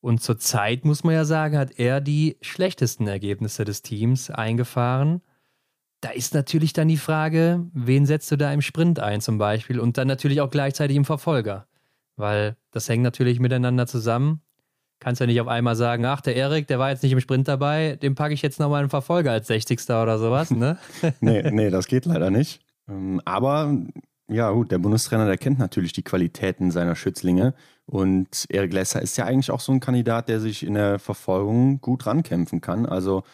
Und 0.00 0.22
zurzeit 0.22 0.84
muss 0.86 1.04
man 1.04 1.14
ja 1.14 1.26
sagen, 1.26 1.58
hat 1.58 1.78
er 1.78 2.00
die 2.00 2.38
schlechtesten 2.40 3.06
Ergebnisse 3.06 3.66
des 3.66 3.82
Teams 3.82 4.30
eingefahren. 4.30 5.20
Da 6.00 6.10
ist 6.10 6.32
natürlich 6.34 6.72
dann 6.72 6.88
die 6.88 6.96
Frage, 6.96 7.66
wen 7.74 8.06
setzt 8.06 8.30
du 8.30 8.36
da 8.36 8.52
im 8.52 8.62
Sprint 8.62 9.00
ein 9.00 9.20
zum 9.20 9.38
Beispiel 9.38 9.78
und 9.78 9.98
dann 9.98 10.08
natürlich 10.08 10.40
auch 10.40 10.50
gleichzeitig 10.50 10.96
im 10.96 11.04
Verfolger. 11.04 11.66
Weil 12.16 12.56
das 12.70 12.88
hängt 12.88 13.02
natürlich 13.02 13.40
miteinander 13.40 13.86
zusammen. 13.86 14.40
Kannst 14.98 15.20
ja 15.20 15.26
nicht 15.26 15.40
auf 15.40 15.48
einmal 15.48 15.76
sagen, 15.76 16.04
ach, 16.04 16.20
der 16.20 16.36
Erik, 16.36 16.66
der 16.68 16.78
war 16.78 16.90
jetzt 16.90 17.02
nicht 17.02 17.12
im 17.12 17.20
Sprint 17.20 17.48
dabei, 17.48 17.96
dem 17.96 18.14
packe 18.14 18.34
ich 18.34 18.42
jetzt 18.42 18.60
nochmal 18.60 18.80
einen 18.80 18.90
Verfolger 18.90 19.32
als 19.32 19.46
60. 19.46 19.80
oder 19.90 20.18
sowas, 20.18 20.50
ne? 20.50 20.78
nee, 21.20 21.50
nee, 21.50 21.70
das 21.70 21.86
geht 21.86 22.04
leider 22.04 22.30
nicht. 22.30 22.60
Ähm, 22.88 23.20
aber 23.24 23.74
ja, 24.28 24.50
gut, 24.52 24.70
der 24.70 24.78
Bundestrainer, 24.78 25.26
der 25.26 25.38
kennt 25.38 25.58
natürlich 25.58 25.92
die 25.92 26.04
Qualitäten 26.04 26.70
seiner 26.70 26.94
Schützlinge. 26.94 27.54
Und 27.86 28.46
Erik 28.48 28.72
Lesser 28.72 29.02
ist 29.02 29.16
ja 29.16 29.24
eigentlich 29.24 29.50
auch 29.50 29.60
so 29.60 29.72
ein 29.72 29.80
Kandidat, 29.80 30.28
der 30.28 30.38
sich 30.38 30.64
in 30.64 30.74
der 30.74 30.98
Verfolgung 30.98 31.80
gut 31.80 32.06
rankämpfen 32.06 32.60
kann. 32.60 32.86
Also 32.86 33.24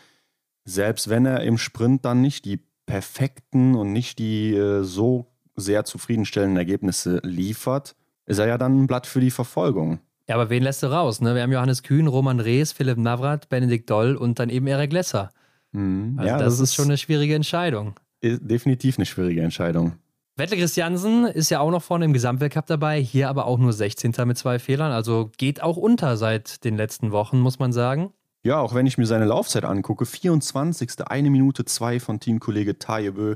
selbst 0.67 1.09
wenn 1.09 1.25
er 1.25 1.41
im 1.43 1.57
Sprint 1.57 2.05
dann 2.05 2.21
nicht 2.21 2.45
die 2.45 2.61
perfekten 2.85 3.75
und 3.75 3.93
nicht 3.93 4.19
die 4.19 4.55
äh, 4.55 4.83
so 4.83 5.27
sehr 5.57 5.87
zufriedenstellenden 5.87 6.59
Ergebnisse 6.59 7.21
liefert, 7.25 7.97
ist 8.27 8.39
er 8.39 8.47
ja 8.47 8.59
dann 8.59 8.83
ein 8.83 8.87
Blatt 8.87 9.07
für 9.07 9.21
die 9.21 9.31
Verfolgung. 9.31 10.01
Ja, 10.29 10.35
aber 10.35 10.51
wen 10.51 10.63
lässt 10.63 10.83
du 10.83 10.89
raus? 10.89 11.23
Ne? 11.23 11.35
Wir 11.35 11.43
haben 11.43 11.53
Johannes 11.53 11.83
Kühn, 11.83 12.07
Roman 12.07 12.41
Rees, 12.41 12.73
Philipp 12.73 12.99
Navrat, 12.99 13.49
Benedikt 13.49 13.89
Doll 13.89 14.17
und 14.17 14.39
dann 14.39 14.51
eben 14.51 14.67
Erik 14.67 14.93
Lesser. 14.93 15.31
Mhm. 15.73 16.17
Also 16.19 16.29
ja, 16.29 16.39
das, 16.39 16.59
das 16.59 16.61
ist 16.61 16.75
schon 16.75 16.87
eine 16.87 16.99
schwierige 16.99 17.35
Entscheidung 17.35 17.95
definitiv 18.23 18.99
eine 18.99 19.07
schwierige 19.07 19.43
Entscheidung. 19.43 19.95
Wettle 20.37 20.59
Christiansen 20.59 21.25
ist 21.27 21.51
ja 21.51 21.61
auch 21.61 21.71
noch 21.71 21.83
vorne 21.83 22.05
im 22.05 22.13
Gesamtweltcup 22.13 22.67
dabei, 22.67 23.01
hier 23.01 23.31
aber 23.31 23.47
auch 23.47 23.59
nur 23.59 23.73
16. 23.73 24.13
mit 24.27 24.37
zwei 24.37 24.59
Fehlern, 24.59 24.93
also 24.93 25.31
geht 25.39 25.63
auch 25.63 25.79
unter 25.79 26.17
seit 26.17 26.65
den 26.65 26.77
letzten 26.77 27.11
Wochen, 27.11 27.41
muss 27.41 27.59
man 27.59 27.73
sagen. 27.73 28.13
Ja, 28.47 28.61
auch 28.61 28.75
wenn 28.75 28.87
ich 28.87 28.97
mir 28.97 29.07
seine 29.07 29.25
Laufzeit 29.25 29.65
angucke, 29.65 30.07
24. 30.07 31.05
eine 31.09 31.31
Minute 31.31 31.65
zwei 31.65 31.99
von 31.99 32.21
Teamkollege 32.21 32.79
Tajebö, 32.79 33.35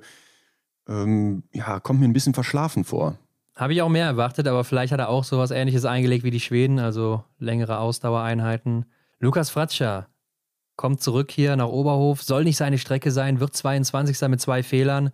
ähm, 0.89 1.43
ja, 1.53 1.81
kommt 1.81 1.99
mir 1.99 2.07
ein 2.07 2.13
bisschen 2.13 2.33
verschlafen 2.33 2.85
vor. 2.85 3.19
Habe 3.57 3.73
ich 3.73 3.83
auch 3.83 3.89
mehr 3.89 4.07
erwartet, 4.07 4.47
aber 4.47 4.63
vielleicht 4.63 4.93
hat 4.93 5.01
er 5.01 5.09
auch 5.09 5.25
sowas 5.25 5.51
ähnliches 5.51 5.85
eingelegt 5.85 6.23
wie 6.23 6.31
die 6.31 6.39
Schweden, 6.39 6.79
also 6.79 7.25
längere 7.41 7.81
Ausdauereinheiten. 7.81 8.85
Lukas 9.19 9.51
Fratscher 9.51 10.07
kommt 10.77 11.03
zurück 11.03 11.33
hier 11.33 11.57
nach 11.57 11.71
Oberhof, 11.71 12.23
soll 12.23 12.45
nicht 12.45 12.57
seine 12.57 12.79
Strecke 12.79 13.11
sein, 13.11 13.41
wird 13.41 13.57
22. 13.57 14.29
mit 14.29 14.41
zwei 14.41 14.63
Fehlern. 14.63 15.11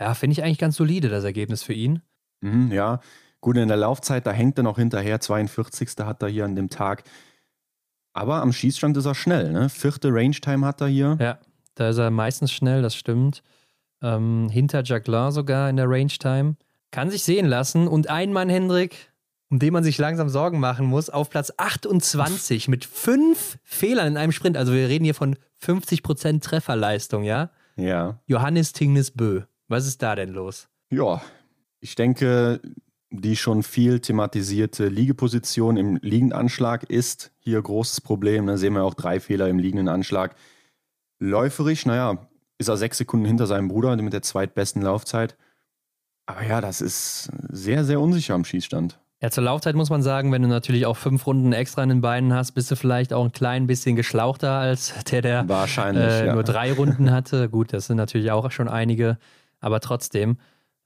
Ja, 0.00 0.14
finde 0.14 0.32
ich 0.32 0.42
eigentlich 0.42 0.58
ganz 0.58 0.74
solide, 0.74 1.08
das 1.08 1.22
Ergebnis 1.22 1.62
für 1.62 1.72
ihn. 1.72 2.02
Mhm, 2.40 2.72
ja, 2.72 2.98
gut, 3.40 3.56
in 3.56 3.68
der 3.68 3.76
Laufzeit, 3.76 4.26
da 4.26 4.32
hängt 4.32 4.58
er 4.58 4.64
noch 4.64 4.76
hinterher. 4.76 5.20
42. 5.20 5.90
hat 6.00 6.20
er 6.20 6.28
hier 6.28 6.44
an 6.46 6.56
dem 6.56 6.68
Tag. 6.68 7.04
Aber 8.12 8.42
am 8.42 8.52
Schießstand 8.52 8.96
ist 8.96 9.06
er 9.06 9.14
schnell, 9.14 9.52
ne? 9.52 9.68
Vierte 9.68 10.08
Range-Time 10.12 10.66
hat 10.66 10.80
er 10.80 10.88
hier. 10.88 11.16
Ja, 11.20 11.38
da 11.74 11.90
ist 11.90 11.98
er 11.98 12.10
meistens 12.10 12.52
schnell, 12.52 12.82
das 12.82 12.94
stimmt. 12.94 13.42
Ähm, 14.02 14.48
hinter 14.50 14.82
Jacqueline 14.84 15.32
sogar 15.32 15.70
in 15.70 15.76
der 15.76 15.88
Range-Time. 15.88 16.56
Kann 16.90 17.10
sich 17.10 17.22
sehen 17.22 17.46
lassen. 17.46 17.86
Und 17.86 18.08
ein 18.08 18.32
Mann, 18.32 18.48
Hendrik, 18.48 19.12
um 19.50 19.58
den 19.58 19.72
man 19.72 19.84
sich 19.84 19.98
langsam 19.98 20.28
Sorgen 20.28 20.58
machen 20.58 20.86
muss, 20.86 21.10
auf 21.10 21.30
Platz 21.30 21.52
28 21.56 22.68
mit 22.68 22.84
fünf 22.84 23.58
Fehlern 23.62 24.08
in 24.08 24.16
einem 24.16 24.32
Sprint. 24.32 24.56
Also 24.56 24.72
wir 24.72 24.88
reden 24.88 25.04
hier 25.04 25.14
von 25.14 25.36
50% 25.62 26.40
Trefferleistung, 26.40 27.22
ja? 27.22 27.50
Ja. 27.76 28.18
Johannes 28.26 28.72
Tingnes 28.72 29.10
Bö. 29.10 29.42
Was 29.68 29.86
ist 29.86 30.02
da 30.02 30.16
denn 30.16 30.30
los? 30.30 30.68
Ja, 30.90 31.22
ich 31.78 31.94
denke, 31.94 32.60
die 33.10 33.36
schon 33.36 33.62
viel 33.62 34.00
thematisierte 34.00 34.86
Liegeposition 34.86 35.76
im 35.76 35.96
liegenden 35.96 36.38
Anschlag 36.38 36.84
ist 36.84 37.32
hier 37.38 37.60
großes 37.60 38.00
Problem. 38.00 38.46
Da 38.46 38.56
sehen 38.56 38.74
wir 38.74 38.84
auch 38.84 38.94
drei 38.94 39.18
Fehler 39.20 39.48
im 39.48 39.58
liegenden 39.58 39.88
Anschlag. 39.88 40.36
Läuferisch, 41.18 41.86
naja, 41.86 42.28
ist 42.58 42.68
er 42.68 42.76
sechs 42.76 42.98
Sekunden 42.98 43.26
hinter 43.26 43.46
seinem 43.46 43.68
Bruder 43.68 43.96
mit 43.96 44.12
der 44.12 44.22
zweitbesten 44.22 44.82
Laufzeit. 44.82 45.36
Aber 46.26 46.44
ja, 46.44 46.60
das 46.60 46.80
ist 46.80 47.30
sehr, 47.48 47.84
sehr 47.84 48.00
unsicher 48.00 48.34
am 48.34 48.44
Schießstand. 48.44 49.00
Ja, 49.22 49.30
zur 49.30 49.44
Laufzeit 49.44 49.74
muss 49.74 49.90
man 49.90 50.02
sagen, 50.02 50.32
wenn 50.32 50.40
du 50.40 50.48
natürlich 50.48 50.86
auch 50.86 50.96
fünf 50.96 51.26
Runden 51.26 51.52
extra 51.52 51.82
in 51.82 51.90
den 51.90 52.00
Beinen 52.00 52.32
hast, 52.32 52.52
bist 52.52 52.70
du 52.70 52.76
vielleicht 52.76 53.12
auch 53.12 53.24
ein 53.24 53.32
klein 53.32 53.66
bisschen 53.66 53.96
geschlauchter 53.96 54.52
als 54.52 54.94
der, 55.10 55.20
der 55.20 55.48
Wahrscheinlich, 55.48 56.04
äh, 56.04 56.26
ja. 56.26 56.34
nur 56.34 56.42
drei 56.42 56.72
Runden 56.72 57.10
hatte. 57.10 57.50
Gut, 57.50 57.72
das 57.72 57.86
sind 57.86 57.98
natürlich 57.98 58.30
auch 58.30 58.50
schon 58.50 58.68
einige, 58.68 59.18
aber 59.60 59.80
trotzdem, 59.80 60.38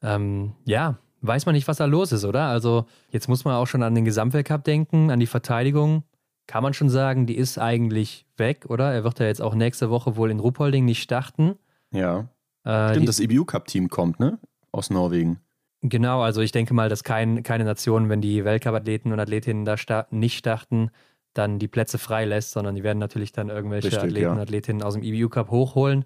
ähm, 0.02 0.54
ja, 0.64 0.98
weiß 1.26 1.46
man 1.46 1.54
nicht, 1.54 1.68
was 1.68 1.78
da 1.78 1.86
los 1.86 2.12
ist, 2.12 2.24
oder? 2.24 2.44
Also 2.44 2.86
jetzt 3.10 3.28
muss 3.28 3.44
man 3.44 3.54
auch 3.54 3.66
schon 3.66 3.82
an 3.82 3.94
den 3.94 4.04
Gesamtweltcup 4.04 4.64
denken, 4.64 5.10
an 5.10 5.20
die 5.20 5.26
Verteidigung. 5.26 6.04
Kann 6.46 6.62
man 6.62 6.74
schon 6.74 6.90
sagen, 6.90 7.26
die 7.26 7.36
ist 7.36 7.58
eigentlich 7.58 8.26
weg, 8.36 8.66
oder? 8.68 8.92
Er 8.92 9.04
wird 9.04 9.18
ja 9.18 9.26
jetzt 9.26 9.40
auch 9.40 9.54
nächste 9.54 9.88
Woche 9.88 10.16
wohl 10.16 10.30
in 10.30 10.40
Ruppolding 10.40 10.84
nicht 10.84 11.02
starten. 11.02 11.54
Ja. 11.90 12.28
Äh, 12.64 12.90
Stimmt, 12.90 13.08
das 13.08 13.20
EBU-Cup-Team 13.20 13.88
kommt, 13.88 14.20
ne? 14.20 14.38
Aus 14.72 14.90
Norwegen. 14.90 15.38
Genau, 15.80 16.22
also 16.22 16.40
ich 16.40 16.52
denke 16.52 16.74
mal, 16.74 16.88
dass 16.88 17.04
kein, 17.04 17.42
keine 17.42 17.64
Nation, 17.64 18.08
wenn 18.08 18.20
die 18.20 18.44
Weltcup-Athleten 18.44 19.12
und 19.12 19.20
Athletinnen 19.20 19.64
da 19.64 19.76
sta 19.76 20.06
nicht 20.10 20.38
starten, 20.38 20.90
dann 21.34 21.58
die 21.58 21.68
Plätze 21.68 21.98
frei 21.98 22.24
lässt, 22.24 22.52
sondern 22.52 22.74
die 22.74 22.82
werden 22.82 22.98
natürlich 22.98 23.32
dann 23.32 23.48
irgendwelche 23.48 23.88
Richtig, 23.88 24.02
Athleten 24.02 24.24
ja. 24.24 24.32
und 24.32 24.38
Athletinnen 24.38 24.82
aus 24.82 24.94
dem 24.94 25.02
EBU 25.02 25.28
Cup 25.28 25.50
hochholen. 25.50 26.04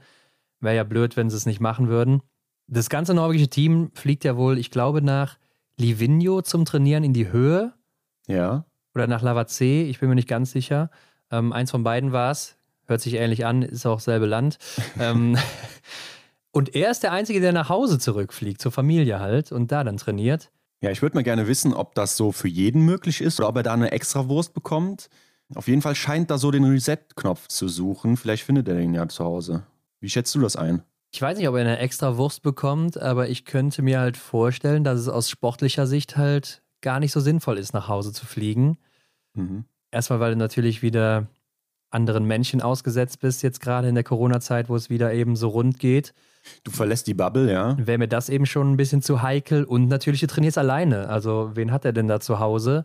Wäre 0.61 0.77
ja 0.77 0.85
blöd, 0.85 1.17
wenn 1.17 1.31
sie 1.31 1.37
es 1.37 1.47
nicht 1.47 1.61
machen 1.61 1.89
würden. 1.89 2.23
Das 2.69 2.89
ganze 2.89 3.15
norwegische 3.15 3.49
Team 3.49 3.91
fliegt 3.95 4.25
ja 4.25 4.37
wohl, 4.37 4.59
ich 4.59 4.71
glaube, 4.71 5.03
nach 5.03 5.39
Livigno 5.77 6.43
zum 6.43 6.65
Trainieren 6.65 7.03
in 7.03 7.13
die 7.13 7.33
Höhe. 7.33 7.73
Ja. 8.27 8.65
Oder 8.95 9.07
nach 9.07 9.23
Lavazé, 9.23 9.85
ich 9.85 10.01
bin 10.01 10.09
mir 10.09 10.15
nicht 10.15 10.29
ganz 10.29 10.53
sicher. 10.53 10.91
Ähm, 11.31 11.53
eins 11.53 11.71
von 11.71 11.83
beiden 11.83 12.13
war 12.13 12.31
es. 12.31 12.57
Hört 12.87 13.01
sich 13.01 13.15
ähnlich 13.15 13.45
an, 13.47 13.63
ist 13.63 13.87
auch 13.87 14.01
selbe 14.01 14.27
Land. 14.27 14.59
ähm, 15.01 15.37
Und 16.51 16.75
er 16.75 16.91
ist 16.91 17.03
der 17.03 17.13
Einzige, 17.13 17.41
der 17.41 17.53
nach 17.53 17.69
Hause 17.69 17.99
zurückfliegt, 17.99 18.61
zur 18.61 18.73
Familie 18.73 19.21
halt 19.21 19.53
und 19.53 19.71
da 19.71 19.85
dann 19.85 19.97
trainiert. 19.97 20.51
Ja, 20.81 20.91
ich 20.91 21.03
würde 21.03 21.17
mal 21.17 21.23
gerne 21.23 21.47
wissen, 21.47 21.75
ob 21.75 21.95
das 21.95 22.17
so 22.17 22.33
für 22.33 22.49
jeden 22.49 22.85
möglich 22.85 23.21
ist 23.21 23.39
oder 23.39 23.49
ob 23.49 23.57
er 23.57 23.63
da 23.63 23.75
eine 23.75 23.93
extra 23.93 24.29
Wurst 24.29 24.55
bekommt. 24.55 25.09
Auf 25.55 25.69
jeden 25.69 25.83
Fall 25.83 25.95
scheint 25.95 26.31
da 26.31 26.39
so 26.39 26.51
den 26.51 26.65
Reset-Knopf 26.65 27.49
zu 27.49 27.69
suchen. 27.69 28.17
Vielleicht 28.17 28.45
findet 28.45 28.69
er 28.69 28.75
den 28.75 28.95
ja 28.95 29.09
zu 29.09 29.25
Hause. 29.25 29.63
Wie 30.01 30.09
schätzt 30.09 30.35
du 30.35 30.41
das 30.41 30.57
ein? 30.57 30.83
Ich 31.11 31.23
weiß 31.23 31.39
nicht, 31.39 31.49
ob 31.49 31.55
er 31.55 31.63
eine 31.63 31.79
extra 31.79 32.17
Wurst 32.17 32.43
bekommt, 32.43 33.01
aber 33.01 33.29
ich 33.29 33.45
könnte 33.45 33.83
mir 33.83 34.01
halt 34.01 34.17
vorstellen, 34.17 34.85
dass 34.85 35.01
es 35.01 35.09
aus 35.09 35.31
sportlicher 35.31 35.87
Sicht 35.87 36.17
halt 36.17 36.63
gar 36.81 37.01
nicht 37.01 37.13
so 37.13 37.21
sinnvoll 37.21 37.59
ist, 37.59 37.73
nach 37.73 37.89
Hause 37.89 38.13
zu 38.13 38.27
fliegen. 38.27 38.79
Mhm. 39.35 39.65
Erstmal, 39.91 40.21
weil 40.21 40.33
du 40.33 40.37
natürlich 40.37 40.83
wieder 40.83 41.29
anderen 41.91 42.27
Menschen 42.27 42.61
ausgesetzt 42.61 43.21
bist, 43.21 43.43
jetzt 43.43 43.61
gerade 43.61 43.89
in 43.89 43.95
der 43.95 44.05
Corona-Zeit, 44.05 44.69
wo 44.69 44.77
es 44.77 44.91
wieder 44.91 45.13
eben 45.15 45.37
so 45.37 45.49
rund 45.49 45.79
geht. 45.79 46.13
Du 46.65 46.71
verlässt 46.71 47.07
die 47.07 47.15
Bubble, 47.15 47.51
ja. 47.51 47.77
Wäre 47.79 47.99
mir 47.99 48.09
das 48.09 48.29
eben 48.29 48.47
schon 48.47 48.73
ein 48.73 48.77
bisschen 48.77 49.03
zu 49.03 49.23
heikel. 49.23 49.65
Und 49.65 49.89
natürlich, 49.89 50.21
du 50.21 50.27
trainierst 50.27 50.59
alleine. 50.59 51.09
Also, 51.09 51.53
wen 51.55 51.73
hat 51.73 51.85
er 51.85 51.93
denn 51.93 52.09
da 52.09 52.21
zu 52.21 52.39
Hause? 52.39 52.85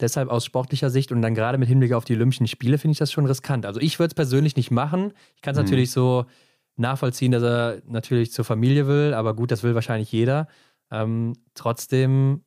Deshalb 0.00 0.28
aus 0.28 0.44
sportlicher 0.44 0.90
Sicht 0.90 1.12
und 1.12 1.22
dann 1.22 1.34
gerade 1.34 1.58
mit 1.58 1.68
Hinblick 1.68 1.92
auf 1.92 2.04
die 2.04 2.14
Olympischen 2.14 2.46
Spiele 2.46 2.78
finde 2.78 2.92
ich 2.92 2.98
das 2.98 3.12
schon 3.12 3.26
riskant. 3.26 3.66
Also, 3.66 3.80
ich 3.80 3.98
würde 3.98 4.08
es 4.08 4.14
persönlich 4.14 4.56
nicht 4.56 4.70
machen. 4.70 5.12
Ich 5.36 5.42
kann 5.42 5.52
es 5.54 5.58
mhm. 5.58 5.64
natürlich 5.64 5.90
so 5.90 6.26
nachvollziehen, 6.76 7.32
dass 7.32 7.42
er 7.42 7.82
natürlich 7.86 8.32
zur 8.32 8.44
Familie 8.44 8.86
will, 8.86 9.14
aber 9.14 9.34
gut, 9.34 9.50
das 9.50 9.62
will 9.62 9.74
wahrscheinlich 9.74 10.10
jeder. 10.12 10.48
Ähm, 10.90 11.34
trotzdem 11.54 12.44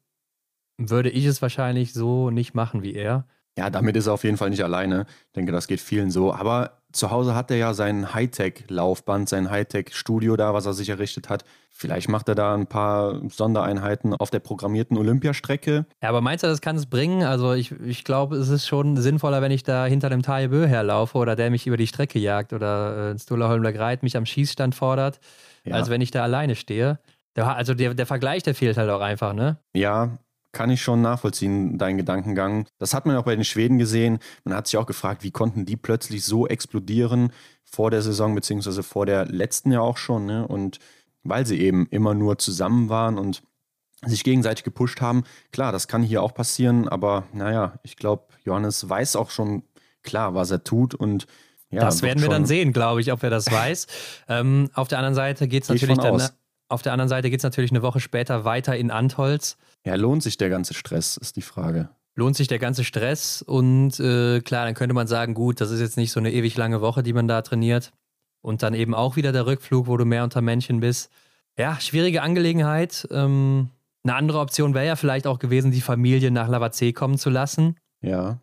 würde 0.77 1.09
ich 1.09 1.25
es 1.25 1.41
wahrscheinlich 1.41 1.93
so 1.93 2.29
nicht 2.29 2.53
machen 2.53 2.83
wie 2.83 2.93
er. 2.93 3.25
Ja, 3.57 3.69
damit 3.69 3.95
ist 3.95 4.07
er 4.07 4.13
auf 4.13 4.23
jeden 4.23 4.37
Fall 4.37 4.51
nicht 4.51 4.63
alleine. 4.63 5.05
Ich 5.27 5.33
denke, 5.33 5.51
das 5.51 5.67
geht 5.67 5.81
vielen 5.81 6.11
so. 6.11 6.33
Aber 6.33 6.76
zu 6.91 7.11
Hause 7.11 7.35
hat 7.35 7.51
er 7.51 7.57
ja 7.57 7.73
sein 7.73 8.13
Hightech-Laufband, 8.13 9.27
sein 9.29 9.49
Hightech-Studio 9.49 10.35
da, 10.35 10.53
was 10.53 10.65
er 10.65 10.73
sich 10.73 10.89
errichtet 10.89 11.29
hat. 11.29 11.43
Vielleicht 11.69 12.09
macht 12.09 12.27
er 12.27 12.33
da 12.33 12.55
ein 12.55 12.65
paar 12.65 13.21
Sondereinheiten 13.29 14.15
auf 14.15 14.31
der 14.31 14.39
programmierten 14.39 14.97
Olympiastrecke. 14.97 15.85
Ja, 16.01 16.09
aber 16.09 16.21
meinst 16.21 16.43
du, 16.43 16.47
das 16.47 16.61
kann 16.61 16.75
es 16.75 16.87
bringen? 16.87 17.23
Also 17.23 17.53
ich, 17.53 17.71
ich 17.81 18.03
glaube, 18.03 18.37
es 18.37 18.49
ist 18.49 18.67
schon 18.67 18.97
sinnvoller, 18.97 19.41
wenn 19.41 19.51
ich 19.51 19.63
da 19.63 19.85
hinter 19.85 20.09
dem 20.09 20.23
Taibö 20.23 20.65
herlaufe 20.65 21.17
oder 21.17 21.35
der 21.35 21.51
mich 21.51 21.67
über 21.67 21.77
die 21.77 21.87
Strecke 21.87 22.17
jagt 22.17 22.51
oder 22.51 23.15
äh, 23.15 23.29
Holmler 23.29 23.73
Greit 23.73 24.01
mich 24.01 24.17
am 24.17 24.25
Schießstand 24.25 24.73
fordert, 24.73 25.19
ja. 25.65 25.75
als 25.75 25.89
wenn 25.89 26.01
ich 26.01 26.09
da 26.09 26.23
alleine 26.23 26.55
stehe. 26.55 26.99
Der, 27.35 27.55
also 27.55 27.75
der, 27.75 27.93
der 27.93 28.07
Vergleich, 28.07 28.41
der 28.41 28.55
fehlt 28.55 28.77
halt 28.77 28.89
auch 28.89 29.01
einfach, 29.01 29.33
ne? 29.33 29.57
Ja, 29.73 30.17
kann 30.57 30.71
ich 30.71 30.81
schon 30.81 31.03
nachvollziehen, 31.03 31.77
deinen 31.77 31.97
Gedankengang. 31.97 32.65
Das 32.79 32.95
hat 32.95 33.05
man 33.05 33.15
auch 33.15 33.25
bei 33.25 33.35
den 33.35 33.45
Schweden 33.45 33.77
gesehen. 33.77 34.17
Man 34.43 34.55
hat 34.55 34.65
sich 34.65 34.75
auch 34.77 34.87
gefragt, 34.87 35.23
wie 35.23 35.29
konnten 35.29 35.67
die 35.67 35.75
plötzlich 35.75 36.25
so 36.25 36.47
explodieren 36.47 37.31
vor 37.63 37.91
der 37.91 38.01
Saison, 38.01 38.33
beziehungsweise 38.33 38.81
vor 38.81 39.05
der 39.05 39.25
letzten 39.25 39.71
ja 39.71 39.81
auch 39.81 39.97
schon. 39.97 40.25
Ne? 40.25 40.47
Und 40.47 40.79
weil 41.21 41.45
sie 41.45 41.59
eben 41.61 41.85
immer 41.91 42.15
nur 42.15 42.39
zusammen 42.39 42.89
waren 42.89 43.19
und 43.19 43.43
sich 44.03 44.23
gegenseitig 44.23 44.63
gepusht 44.63 44.99
haben. 44.99 45.25
Klar, 45.51 45.71
das 45.71 45.87
kann 45.87 46.01
hier 46.01 46.23
auch 46.23 46.33
passieren, 46.33 46.87
aber 46.87 47.25
naja, 47.33 47.75
ich 47.83 47.95
glaube, 47.95 48.23
Johannes 48.43 48.89
weiß 48.89 49.15
auch 49.15 49.29
schon 49.29 49.61
klar, 50.01 50.33
was 50.33 50.49
er 50.49 50.63
tut 50.63 50.95
und 50.95 51.27
ja, 51.69 51.81
das 51.81 52.01
werden 52.01 52.23
wir 52.23 52.29
dann 52.29 52.47
sehen, 52.47 52.73
glaube 52.73 53.01
ich, 53.01 53.11
ob 53.11 53.21
er 53.21 53.29
das 53.29 53.51
weiß. 53.51 53.85
ähm, 54.27 54.71
auf 54.73 54.87
der 54.87 54.97
anderen 54.97 55.13
Seite 55.13 55.47
geht 55.47 55.63
es 55.63 55.69
natürlich 55.69 55.97
dann. 55.97 56.15
Aus. 56.15 56.33
Auf 56.67 56.81
der 56.81 56.93
anderen 56.93 57.09
Seite 57.09 57.29
geht 57.29 57.41
es 57.41 57.43
natürlich 57.43 57.71
eine 57.71 57.83
Woche 57.83 57.99
später 57.99 58.43
weiter 58.43 58.75
in 58.75 58.89
Antholz. 58.89 59.57
Ja, 59.87 59.95
lohnt 59.95 60.21
sich 60.21 60.35
der 60.35 60.49
ganze 60.49 60.73
Stress, 60.73 61.15
ist 61.15 61.37
die 61.37 61.41
Frage. 61.41 61.87
Lohnt 62.13 62.35
sich 62.35 62.49
der 62.49 62.59
ganze 62.59 62.83
Stress 62.83 63.41
und 63.41 63.97
äh, 64.01 64.41
klar, 64.41 64.65
dann 64.65 64.73
könnte 64.73 64.93
man 64.93 65.07
sagen, 65.07 65.33
gut, 65.33 65.61
das 65.61 65.71
ist 65.71 65.79
jetzt 65.79 65.95
nicht 65.95 66.11
so 66.11 66.19
eine 66.19 66.33
ewig 66.33 66.57
lange 66.57 66.81
Woche, 66.81 67.03
die 67.03 67.13
man 67.13 67.29
da 67.29 67.41
trainiert. 67.41 67.93
Und 68.41 68.63
dann 68.63 68.73
eben 68.73 68.93
auch 68.93 69.15
wieder 69.15 69.31
der 69.31 69.45
Rückflug, 69.45 69.87
wo 69.87 69.95
du 69.95 70.03
mehr 70.03 70.25
unter 70.25 70.41
Männchen 70.41 70.81
bist. 70.81 71.09
Ja, 71.57 71.79
schwierige 71.79 72.21
Angelegenheit. 72.21 73.07
Ähm, 73.11 73.69
eine 74.03 74.15
andere 74.15 74.39
Option 74.39 74.73
wäre 74.73 74.87
ja 74.87 74.97
vielleicht 74.97 75.25
auch 75.25 75.39
gewesen, 75.39 75.71
die 75.71 75.79
Familie 75.79 76.31
nach 76.31 76.49
Lavazé 76.49 76.93
kommen 76.93 77.17
zu 77.17 77.29
lassen. 77.29 77.77
Ja. 78.01 78.39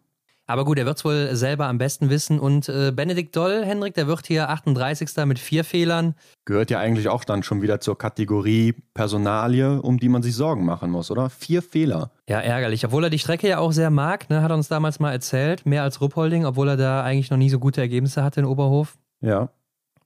Aber 0.47 0.67
gut, 0.67 0.79
er 0.79 0.85
wird 0.85 0.99
es 0.99 1.05
wohl 1.05 1.35
selber 1.35 1.67
am 1.67 1.79
besten 1.79 2.11
wissen. 2.11 2.39
Und 2.39 2.69
äh, 2.69 2.93
Benedikt 2.95 3.35
Doll, 3.35 3.65
Henrik, 3.65 3.95
der 3.95 4.07
wird 4.07 4.27
hier 4.27 4.51
38. 4.51 5.09
mit 5.25 5.39
vier 5.39 5.65
Fehlern. 5.65 6.15
Gehört 6.45 6.71
ja 6.71 6.79
eigentlich 6.79 7.09
auch 7.09 7.25
dann 7.25 7.43
schon 7.43 7.63
wieder 7.63 7.81
zur 7.81 7.97
Kategorie 7.97 8.75
Personalie, 8.93 9.81
um 9.81 9.99
die 9.99 10.11
man 10.11 10.23
sich 10.23 10.35
Sorgen 10.35 10.67
machen 10.67 10.91
muss, 10.91 11.11
oder? 11.11 11.31
Vier 11.31 11.63
Fehler. 11.63 12.11
Ja, 12.29 12.41
ärgerlich. 12.41 12.85
Obwohl 12.85 13.05
er 13.05 13.11
die 13.11 13.19
Strecke 13.19 13.49
ja 13.49 13.59
auch 13.59 13.73
sehr 13.73 13.91
mag, 13.91 14.29
ne, 14.29 14.43
hat 14.43 14.51
er 14.51 14.57
uns 14.57 14.69
damals 14.69 15.01
mal 15.01 15.13
erzählt. 15.13 15.65
Mehr 15.65 15.83
als 15.83 16.03
Ruppolding, 16.03 16.45
obwohl 16.45 16.69
er 16.69 16.77
da 16.77 17.03
eigentlich 17.03 17.31
noch 17.31 17.39
nie 17.39 17.49
so 17.49 17.59
gute 17.59 17.81
Ergebnisse 17.81 18.23
hatte 18.23 18.41
in 18.41 18.47
Oberhof. 18.47 18.99
Ja. 19.23 19.49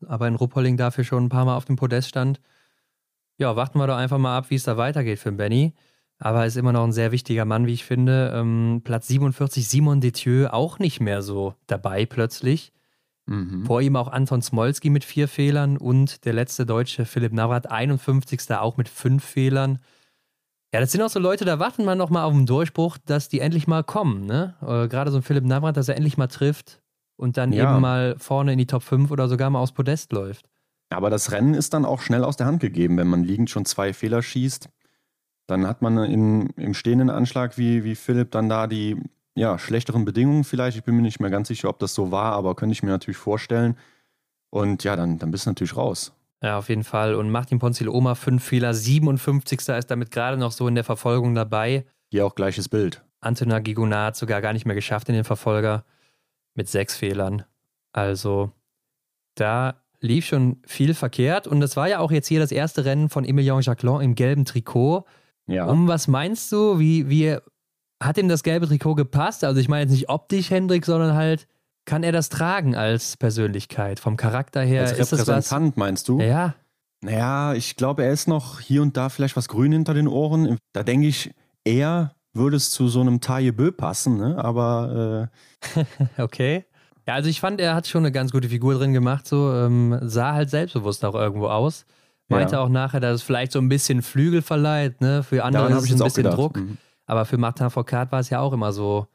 Aber 0.07 0.29
in 0.29 0.37
Ruppolding 0.37 0.77
dafür 0.77 1.03
schon 1.03 1.24
ein 1.24 1.29
paar 1.29 1.46
Mal 1.46 1.57
auf 1.57 1.64
dem 1.64 1.74
Podest 1.74 2.09
stand. 2.09 2.40
Ja, 3.38 3.57
warten 3.57 3.79
wir 3.79 3.87
doch 3.88 3.96
einfach 3.96 4.18
mal 4.18 4.37
ab, 4.37 4.51
wie 4.51 4.55
es 4.55 4.64
da 4.64 4.77
weitergeht 4.77 5.18
für 5.18 5.33
Benny. 5.33 5.74
Aber 6.18 6.40
er 6.40 6.46
ist 6.46 6.57
immer 6.57 6.72
noch 6.72 6.85
ein 6.85 6.92
sehr 6.92 7.12
wichtiger 7.12 7.44
Mann, 7.44 7.66
wie 7.66 7.74
ich 7.74 7.85
finde. 7.85 8.33
Ähm, 8.35 8.81
Platz 8.83 9.07
47, 9.09 9.68
Simon 9.68 10.00
Detieu, 10.00 10.48
auch 10.48 10.78
nicht 10.78 11.00
mehr 11.00 11.22
so 11.22 11.54
dabei 11.66 12.07
plötzlich. 12.07 12.72
Mhm. 13.26 13.64
Vor 13.66 13.81
ihm 13.81 13.94
auch 13.94 14.09
Anton 14.09 14.42
Smolski 14.42 14.90
mit 14.90 15.04
vier 15.04 15.28
Fehlern 15.28 15.76
und 15.76 16.24
der 16.24 16.33
letzte 16.33 16.66
Deutsche 16.66 17.04
Philipp 17.04 17.33
Navrat, 17.33 17.70
51. 17.70 18.50
auch 18.52 18.76
mit 18.76 18.88
fünf 18.88 19.24
Fehlern. 19.24 19.78
Ja, 20.72 20.81
das 20.81 20.92
sind 20.92 21.02
auch 21.02 21.09
so 21.09 21.20
Leute, 21.20 21.44
da 21.44 21.59
warten 21.59 21.85
wir 21.85 21.94
noch 21.94 22.11
mal 22.11 22.24
auf 22.24 22.33
den 22.33 22.46
Durchbruch, 22.46 22.98
dass 22.98 23.28
die 23.28 23.40
endlich 23.40 23.66
mal 23.66 23.85
kommen. 23.85 24.26
Ne? 24.26 24.54
Äh, 24.61 24.88
Gerade 24.88 25.11
so 25.11 25.18
ein 25.18 25.22
Philipp 25.22 25.44
Navrat, 25.44 25.76
dass 25.76 25.88
er 25.88 25.96
endlich 25.96 26.18
mal 26.18 26.26
trifft 26.26 26.81
und 27.16 27.37
dann 27.37 27.52
ja. 27.52 27.70
eben 27.70 27.81
mal 27.81 28.16
vorne 28.18 28.52
in 28.52 28.59
die 28.59 28.66
Top 28.66 28.83
5 28.83 29.11
oder 29.11 29.28
sogar 29.28 29.50
mal 29.50 29.61
aufs 29.61 29.72
Podest 29.72 30.12
läuft. 30.12 30.46
Aber 30.90 31.11
das 31.11 31.33
Rennen 31.33 31.54
ist 31.54 31.74
dann 31.74 31.85
auch 31.85 32.00
schnell 32.00 32.24
aus 32.24 32.37
der 32.37 32.46
Hand 32.46 32.61
gegeben, 32.61 32.96
wenn 32.96 33.09
man 33.09 33.22
liegend 33.22 33.50
schon 33.50 33.66
zwei 33.66 33.92
Fehler 33.92 34.22
schießt 34.22 34.68
dann 35.48 35.66
hat 35.66 35.82
man 35.82 35.98
in, 36.04 36.50
im 36.50 36.74
stehenden 36.74 37.11
Anschlag 37.11 37.58
wie, 37.58 37.82
wie 37.82 37.96
Philipp 37.96 38.30
dann 38.30 38.48
da 38.48 38.66
die 38.66 38.96
ja, 39.34 39.58
schlechteren 39.58 40.04
Bedingungen 40.04 40.44
vielleicht. 40.44 40.76
Ich 40.76 40.84
bin 40.84 40.94
mir 40.94 41.02
nicht 41.02 41.20
mehr 41.20 41.30
ganz 41.30 41.48
sicher, 41.48 41.68
ob 41.68 41.78
das 41.78 41.94
so 41.94 42.12
war, 42.12 42.32
aber 42.34 42.54
könnte 42.54 42.74
ich 42.74 42.82
mir 42.82 42.90
natürlich 42.90 43.16
vorstellen. 43.16 43.76
Und 44.50 44.84
ja, 44.84 44.94
dann, 44.94 45.18
dann 45.18 45.30
bist 45.30 45.46
du 45.46 45.50
natürlich 45.50 45.76
raus. 45.76 46.12
Ja, 46.42 46.58
auf 46.58 46.68
jeden 46.68 46.84
Fall. 46.84 47.14
Und 47.14 47.30
Martin 47.30 47.58
Ponzil 47.58 47.88
Oma, 47.88 48.14
fünf 48.14 48.44
Fehler, 48.44 48.74
57. 48.74 49.61
ist 49.68 49.90
damit 49.90 50.11
gerade 50.11 50.37
noch 50.37 50.52
so 50.52 50.68
in 50.68 50.74
der 50.74 50.84
Verfolgung 50.84 51.34
dabei. 51.34 51.84
Hier 52.11 52.26
auch 52.26 52.34
gleiches 52.34 52.68
Bild. 52.68 53.02
Antona 53.20 53.58
Gigonat 53.58 54.16
sogar 54.16 54.40
gar 54.40 54.52
nicht 54.52 54.66
mehr 54.66 54.76
geschafft 54.76 55.08
in 55.08 55.14
den 55.14 55.24
Verfolger 55.24 55.84
mit 56.54 56.68
sechs 56.68 56.96
Fehlern. 56.96 57.44
Also 57.92 58.52
da 59.34 59.82
lief 60.00 60.26
schon 60.26 60.58
viel 60.64 60.94
verkehrt. 60.94 61.46
Und 61.46 61.62
es 61.62 61.76
war 61.76 61.88
ja 61.88 62.00
auch 62.00 62.12
jetzt 62.12 62.28
hier 62.28 62.40
das 62.40 62.52
erste 62.52 62.84
Rennen 62.84 63.08
von 63.08 63.24
Emilien 63.24 63.61
Jacquelin 63.61 64.00
im 64.00 64.14
gelben 64.14 64.44
Trikot. 64.44 65.04
Ja. 65.48 65.66
Um 65.66 65.88
was 65.88 66.06
meinst 66.06 66.52
du? 66.52 66.78
Wie, 66.78 67.08
wie 67.08 67.37
hat 68.00 68.18
ihm 68.18 68.28
das 68.28 68.42
gelbe 68.42 68.68
Trikot 68.68 68.94
gepasst? 68.94 69.42
Also 69.44 69.61
ich 69.61 69.68
meine 69.68 69.82
jetzt 69.82 69.92
nicht 69.92 70.08
optisch, 70.08 70.50
Hendrik, 70.50 70.84
sondern 70.84 71.14
halt, 71.14 71.48
kann 71.84 72.02
er 72.02 72.12
das 72.12 72.28
tragen 72.28 72.76
als 72.76 73.16
Persönlichkeit? 73.16 73.98
Vom 73.98 74.16
Charakter 74.16 74.61
her? 74.61 74.82
Als 74.82 74.92
ist 74.92 75.12
Repräsentant, 75.12 75.76
meinst 75.76 76.08
du? 76.08 76.20
Ja. 76.20 76.54
Naja, 77.00 77.54
ich 77.54 77.76
glaube, 77.76 78.04
er 78.04 78.12
ist 78.12 78.28
noch 78.28 78.61
hier 78.61 78.82
und 78.82 78.96
da 78.96 79.08
vielleicht 79.08 79.37
was 79.37 79.48
grün 79.48 79.72
hinter 79.72 79.94
den 79.94 80.06
Ohren. 80.06 80.58
Da 80.72 80.82
denke 80.82 81.06
ich, 81.06 81.32
er 81.64 82.14
würde 82.34 82.56
es 82.56 82.70
zu 82.70 82.88
so 82.88 83.00
einem 83.00 83.20
Taille 83.20 83.52
Bö 83.52 83.72
passen, 83.72 84.18
ne? 84.18 84.37
aber. 84.42 85.30
Äh 85.76 86.22
okay. 86.22 86.64
Ja, 87.06 87.14
also 87.14 87.30
ich 87.30 87.40
fand, 87.40 87.58
er 87.61 87.74
hat 87.74 87.87
schon 87.87 88.02
eine 88.02 88.12
ganz 88.12 88.32
gute 88.32 88.50
Figur 88.50 88.74
drin 88.74 88.92
gemacht, 88.92 89.26
so 89.26 89.54
ähm, 89.54 89.98
sah 90.02 90.34
halt 90.34 90.50
selbstbewusst 90.50 91.04
auch 91.06 91.14
irgendwo 91.14 91.48
aus. 91.48 91.87
Meinte 92.28 92.56
ja. 92.56 92.60
auch 92.60 92.68
nachher, 92.68 93.00
dass 93.00 93.16
es 93.16 93.22
vielleicht 93.22 93.52
so 93.52 93.58
ein 93.58 93.68
bisschen 93.68 94.02
Flügel 94.02 94.42
verleiht, 94.42 95.00
ne? 95.00 95.22
Für 95.22 95.44
andere 95.44 95.68
ist 95.72 95.84
es 95.84 95.92
ein 95.92 96.04
bisschen 96.04 96.30
Druck. 96.30 96.56
Mhm. 96.56 96.76
Aber 97.06 97.24
für 97.24 97.38
Martin 97.38 97.70
Foucault 97.70 98.12
war 98.12 98.20
es 98.20 98.28
ja 98.28 98.40
auch 98.40 98.52
immer 98.52 98.72
so 98.72 99.06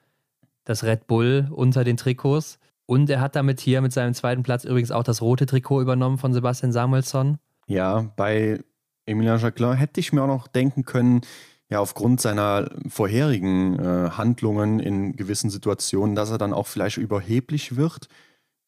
das 0.63 0.83
Red 0.83 1.05
Bull 1.05 1.47
unter 1.51 1.83
den 1.83 1.95
Trikots. 1.97 2.57
Und 2.85 3.09
er 3.09 3.21
hat 3.21 3.35
damit 3.35 3.59
hier 3.59 3.81
mit 3.81 3.93
seinem 3.93 4.13
zweiten 4.13 4.43
Platz 4.43 4.65
übrigens 4.65 4.91
auch 4.91 5.03
das 5.03 5.21
rote 5.21 5.45
Trikot 5.45 5.81
übernommen 5.81 6.17
von 6.17 6.33
Sebastian 6.33 6.71
Samuelsson. 6.71 7.37
Ja, 7.67 8.11
bei 8.15 8.59
Emilien 9.05 9.39
Jacquelin 9.39 9.75
hätte 9.75 9.99
ich 9.99 10.11
mir 10.11 10.23
auch 10.23 10.27
noch 10.27 10.47
denken 10.47 10.83
können, 10.83 11.21
ja, 11.69 11.79
aufgrund 11.79 12.21
seiner 12.21 12.69
vorherigen 12.87 13.79
äh, 13.79 14.09
Handlungen 14.11 14.79
in 14.79 15.15
gewissen 15.15 15.49
Situationen, 15.49 16.15
dass 16.15 16.29
er 16.29 16.37
dann 16.37 16.53
auch 16.53 16.67
vielleicht 16.67 16.97
überheblich 16.97 17.75
wird. 17.77 18.09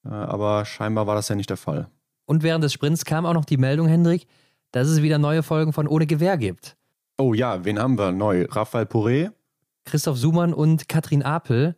Äh, 0.05 0.09
aber 0.09 0.65
scheinbar 0.65 1.05
war 1.07 1.15
das 1.15 1.29
ja 1.29 1.35
nicht 1.35 1.49
der 1.49 1.57
Fall. 1.57 1.87
Und 2.25 2.43
während 2.43 2.63
des 2.63 2.73
Sprints 2.73 3.05
kam 3.05 3.25
auch 3.25 3.33
noch 3.33 3.45
die 3.45 3.57
Meldung, 3.57 3.87
Hendrik, 3.87 4.27
dass 4.71 4.87
es 4.87 5.01
wieder 5.01 5.17
neue 5.17 5.43
Folgen 5.43 5.73
von 5.73 5.87
Ohne 5.87 6.07
Gewehr 6.07 6.37
gibt. 6.37 6.75
Oh 7.17 7.33
ja, 7.33 7.63
wen 7.63 7.79
haben 7.79 7.97
wir 7.97 8.11
neu? 8.11 8.45
Raphael 8.49 8.85
Poré? 8.85 9.31
Christoph 9.85 10.17
Sumann 10.17 10.53
und 10.53 10.89
Katrin 10.89 11.23
Apel. 11.23 11.75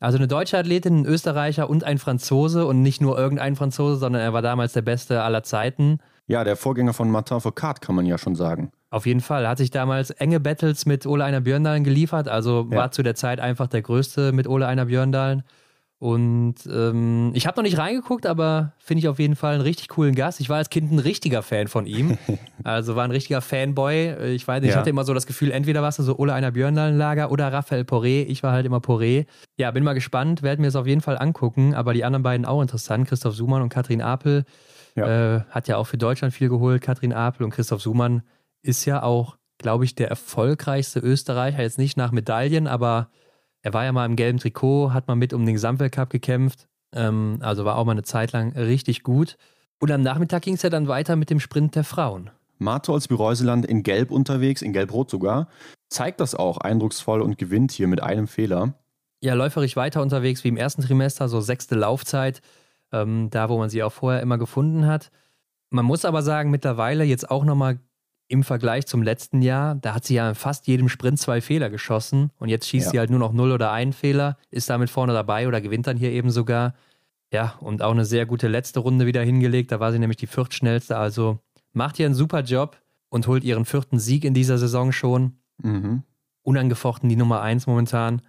Also 0.00 0.18
eine 0.18 0.28
deutsche 0.28 0.56
Athletin, 0.56 1.00
ein 1.00 1.06
Österreicher 1.06 1.68
und 1.68 1.82
ein 1.82 1.98
Franzose 1.98 2.66
und 2.66 2.82
nicht 2.82 3.00
nur 3.00 3.18
irgendein 3.18 3.56
Franzose, 3.56 3.96
sondern 3.96 4.22
er 4.22 4.32
war 4.32 4.42
damals 4.42 4.72
der 4.72 4.82
Beste 4.82 5.22
aller 5.22 5.42
Zeiten. 5.42 5.98
Ja, 6.28 6.44
der 6.44 6.56
Vorgänger 6.56 6.92
von 6.92 7.10
Martin 7.10 7.40
Foucault, 7.40 7.80
kann 7.80 7.96
man 7.96 8.06
ja 8.06 8.18
schon 8.18 8.36
sagen. 8.36 8.70
Auf 8.90 9.06
jeden 9.06 9.20
Fall. 9.20 9.48
Hat 9.48 9.58
sich 9.58 9.70
damals 9.70 10.10
enge 10.10 10.38
Battles 10.38 10.86
mit 10.86 11.06
Ole 11.06 11.24
Einer 11.24 11.40
Björndalen 11.40 11.82
geliefert, 11.82 12.28
also 12.28 12.68
ja. 12.70 12.76
war 12.76 12.90
zu 12.92 13.02
der 13.02 13.16
Zeit 13.16 13.40
einfach 13.40 13.66
der 13.66 13.82
Größte 13.82 14.32
mit 14.32 14.46
Ole 14.46 14.66
Einer 14.66 14.84
Björndalen. 14.84 15.42
Und 16.00 16.54
ähm, 16.72 17.32
ich 17.34 17.48
habe 17.48 17.56
noch 17.56 17.64
nicht 17.64 17.76
reingeguckt, 17.76 18.24
aber 18.24 18.72
finde 18.78 19.00
ich 19.00 19.08
auf 19.08 19.18
jeden 19.18 19.34
Fall 19.34 19.54
einen 19.54 19.62
richtig 19.62 19.88
coolen 19.88 20.14
Gast. 20.14 20.38
Ich 20.38 20.48
war 20.48 20.58
als 20.58 20.70
Kind 20.70 20.92
ein 20.92 21.00
richtiger 21.00 21.42
Fan 21.42 21.68
von 21.68 21.86
ihm. 21.86 22.16
Also 22.64 22.96
war 22.96 23.04
ein 23.04 23.12
richtiger 23.12 23.40
Fanboy. 23.40 24.34
Ich 24.34 24.46
weiß 24.46 24.60
nicht, 24.60 24.68
ja. 24.68 24.74
ich 24.74 24.78
hatte 24.78 24.90
immer 24.90 25.04
so 25.04 25.14
das 25.14 25.26
Gefühl, 25.26 25.52
entweder 25.52 25.80
warst 25.80 26.00
du 26.00 26.02
so 26.02 26.18
Ole 26.18 26.34
einer 26.34 26.50
Björnlager 26.50 27.30
oder 27.30 27.50
Raphael 27.50 27.82
Poré. 27.82 28.24
Ich 28.26 28.42
war 28.42 28.52
halt 28.52 28.66
immer 28.66 28.78
Poré. 28.78 29.26
Ja, 29.56 29.70
bin 29.70 29.84
mal 29.84 29.94
gespannt, 29.94 30.42
werde 30.42 30.60
mir 30.60 30.66
das 30.66 30.76
auf 30.76 30.86
jeden 30.86 31.00
Fall 31.00 31.16
angucken. 31.16 31.74
Aber 31.74 31.94
die 31.94 32.04
anderen 32.04 32.24
beiden 32.24 32.44
auch 32.44 32.60
interessant. 32.60 33.08
Christoph 33.08 33.34
Sumann 33.34 33.62
und 33.62 33.70
Katrin 33.70 34.02
Apel. 34.02 34.44
Ja. 34.96 35.36
Äh, 35.36 35.40
hat 35.50 35.68
ja 35.68 35.76
auch 35.78 35.86
für 35.86 35.96
Deutschland 35.96 36.34
viel 36.34 36.48
geholt, 36.48 36.82
Katrin 36.82 37.14
Apel. 37.14 37.44
Und 37.44 37.50
Christoph 37.50 37.80
Sumann 37.80 38.22
ist 38.60 38.84
ja 38.84 39.02
auch, 39.02 39.38
glaube 39.56 39.84
ich, 39.84 39.94
der 39.94 40.08
erfolgreichste 40.08 41.00
Österreicher. 41.00 41.62
Jetzt 41.62 41.78
nicht 41.78 41.96
nach 41.96 42.12
Medaillen, 42.12 42.66
aber 42.66 43.08
er 43.68 43.74
war 43.74 43.84
ja 43.84 43.92
mal 43.92 44.06
im 44.06 44.16
gelben 44.16 44.38
Trikot, 44.38 44.94
hat 44.94 45.08
mal 45.08 45.14
mit 45.14 45.34
um 45.34 45.44
den 45.44 45.54
Gesamtweltcup 45.54 46.08
gekämpft. 46.08 46.68
Ähm, 46.94 47.36
also 47.42 47.66
war 47.66 47.76
auch 47.76 47.84
mal 47.84 47.92
eine 47.92 48.02
Zeit 48.02 48.32
lang 48.32 48.52
richtig 48.56 49.02
gut. 49.02 49.36
Und 49.78 49.90
am 49.90 50.00
Nachmittag 50.00 50.40
ging 50.40 50.54
es 50.54 50.62
ja 50.62 50.70
dann 50.70 50.88
weiter 50.88 51.16
mit 51.16 51.28
dem 51.28 51.38
Sprint 51.38 51.74
der 51.74 51.84
Frauen. 51.84 52.30
Martholz 52.56 53.10
Reuseland 53.10 53.66
in 53.66 53.82
Gelb 53.82 54.10
unterwegs, 54.10 54.62
in 54.62 54.72
Gelb-Rot 54.72 55.10
sogar. 55.10 55.48
Zeigt 55.90 56.18
das 56.20 56.34
auch 56.34 56.56
eindrucksvoll 56.56 57.20
und 57.20 57.36
gewinnt 57.36 57.70
hier 57.70 57.88
mit 57.88 58.02
einem 58.02 58.26
Fehler. 58.26 58.72
Ja, 59.20 59.34
läuferig 59.34 59.76
weiter 59.76 60.00
unterwegs 60.00 60.42
wie 60.44 60.48
im 60.48 60.56
ersten 60.56 60.80
Trimester, 60.80 61.28
so 61.28 61.42
sechste 61.42 61.74
Laufzeit, 61.74 62.40
ähm, 62.90 63.28
da 63.28 63.50
wo 63.50 63.58
man 63.58 63.68
sie 63.68 63.82
auch 63.82 63.92
vorher 63.92 64.22
immer 64.22 64.38
gefunden 64.38 64.86
hat. 64.86 65.10
Man 65.68 65.84
muss 65.84 66.06
aber 66.06 66.22
sagen, 66.22 66.50
mittlerweile 66.50 67.04
jetzt 67.04 67.30
auch 67.30 67.44
nochmal 67.44 67.80
im 68.28 68.44
Vergleich 68.44 68.86
zum 68.86 69.02
letzten 69.02 69.42
Jahr, 69.42 69.74
da 69.74 69.94
hat 69.94 70.04
sie 70.04 70.14
ja 70.14 70.28
in 70.28 70.34
fast 70.34 70.66
jedem 70.66 70.88
Sprint 70.88 71.18
zwei 71.18 71.40
Fehler 71.40 71.70
geschossen 71.70 72.30
und 72.38 72.50
jetzt 72.50 72.68
schießt 72.68 72.86
ja. 72.86 72.90
sie 72.92 72.98
halt 72.98 73.10
nur 73.10 73.18
noch 73.18 73.32
null 73.32 73.52
oder 73.52 73.72
einen 73.72 73.94
Fehler, 73.94 74.36
ist 74.50 74.68
damit 74.68 74.90
vorne 74.90 75.14
dabei 75.14 75.48
oder 75.48 75.60
gewinnt 75.60 75.86
dann 75.86 75.96
hier 75.96 76.10
eben 76.10 76.30
sogar. 76.30 76.74
Ja, 77.32 77.54
und 77.60 77.82
auch 77.82 77.90
eine 77.90 78.04
sehr 78.04 78.26
gute 78.26 78.48
letzte 78.48 78.80
Runde 78.80 79.06
wieder 79.06 79.22
hingelegt. 79.22 79.72
Da 79.72 79.80
war 79.80 79.92
sie 79.92 79.98
nämlich 79.98 80.16
die 80.16 80.26
viertschnellste. 80.26 80.96
Also 80.96 81.40
macht 81.72 81.96
hier 81.96 82.06
einen 82.06 82.14
super 82.14 82.40
Job 82.40 82.80
und 83.10 83.26
holt 83.26 83.44
ihren 83.44 83.64
vierten 83.64 83.98
Sieg 83.98 84.24
in 84.24 84.34
dieser 84.34 84.58
Saison 84.58 84.92
schon. 84.92 85.38
Mhm. 85.62 86.04
Unangefochten 86.42 87.08
die 87.08 87.16
Nummer 87.16 87.42
eins 87.42 87.66
momentan. 87.66 88.22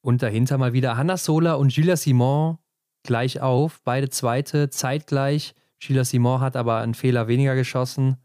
Und 0.00 0.22
dahinter 0.22 0.56
mal 0.58 0.72
wieder 0.72 0.96
Hannah 0.96 1.18
Sola 1.18 1.54
und 1.54 1.74
Julia 1.74 1.96
Simon 1.96 2.58
gleich 3.02 3.40
auf. 3.40 3.80
Beide 3.84 4.08
zweite 4.08 4.70
zeitgleich. 4.70 5.54
Julia 5.78 6.04
Simon 6.04 6.40
hat 6.40 6.56
aber 6.56 6.78
einen 6.78 6.94
Fehler 6.94 7.28
weniger 7.28 7.54
geschossen. 7.54 8.16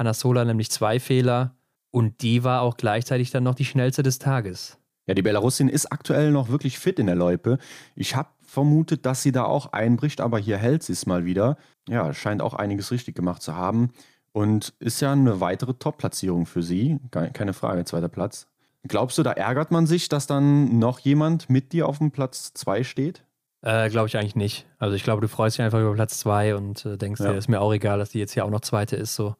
Anna 0.00 0.14
Sola 0.14 0.44
nämlich 0.44 0.70
zwei 0.70 0.98
Fehler. 0.98 1.54
Und 1.92 2.22
die 2.22 2.44
war 2.44 2.62
auch 2.62 2.76
gleichzeitig 2.76 3.30
dann 3.30 3.44
noch 3.44 3.54
die 3.54 3.64
schnellste 3.64 4.02
des 4.02 4.18
Tages. 4.18 4.78
Ja, 5.06 5.14
die 5.14 5.22
Belarusin 5.22 5.68
ist 5.68 5.92
aktuell 5.92 6.30
noch 6.30 6.48
wirklich 6.48 6.78
fit 6.78 6.98
in 6.98 7.06
der 7.06 7.16
Loipe. 7.16 7.58
Ich 7.96 8.14
habe 8.14 8.28
vermutet, 8.42 9.06
dass 9.06 9.22
sie 9.22 9.32
da 9.32 9.44
auch 9.44 9.72
einbricht, 9.72 10.20
aber 10.20 10.38
hier 10.38 10.56
hält 10.56 10.82
sie 10.82 10.92
es 10.92 11.06
mal 11.06 11.24
wieder. 11.24 11.56
Ja, 11.88 12.14
scheint 12.14 12.42
auch 12.42 12.54
einiges 12.54 12.90
richtig 12.90 13.14
gemacht 13.14 13.42
zu 13.42 13.56
haben. 13.56 13.90
Und 14.32 14.72
ist 14.78 15.00
ja 15.00 15.12
eine 15.12 15.40
weitere 15.40 15.74
Top-Platzierung 15.74 16.46
für 16.46 16.62
sie. 16.62 17.00
Keine 17.10 17.52
Frage, 17.52 17.84
zweiter 17.84 18.08
Platz. 18.08 18.46
Glaubst 18.86 19.18
du, 19.18 19.22
da 19.22 19.32
ärgert 19.32 19.72
man 19.72 19.86
sich, 19.86 20.08
dass 20.08 20.26
dann 20.26 20.78
noch 20.78 21.00
jemand 21.00 21.50
mit 21.50 21.72
dir 21.72 21.88
auf 21.88 21.98
dem 21.98 22.12
Platz 22.12 22.54
2 22.54 22.84
steht? 22.84 23.24
Äh, 23.62 23.90
glaube 23.90 24.08
ich 24.08 24.16
eigentlich 24.16 24.36
nicht. 24.36 24.66
Also 24.78 24.96
ich 24.96 25.02
glaube, 25.02 25.20
du 25.20 25.28
freust 25.28 25.58
dich 25.58 25.64
einfach 25.64 25.80
über 25.80 25.92
Platz 25.92 26.18
2 26.20 26.54
und 26.54 26.86
äh, 26.86 26.96
denkst 26.96 27.20
ja. 27.20 27.32
dir, 27.32 27.38
ist 27.38 27.48
mir 27.48 27.60
auch 27.60 27.74
egal, 27.74 27.98
dass 27.98 28.10
die 28.10 28.18
jetzt 28.18 28.32
hier 28.32 28.44
auch 28.44 28.50
noch 28.50 28.60
Zweite 28.60 28.96
ist. 28.96 29.14
So. 29.14 29.34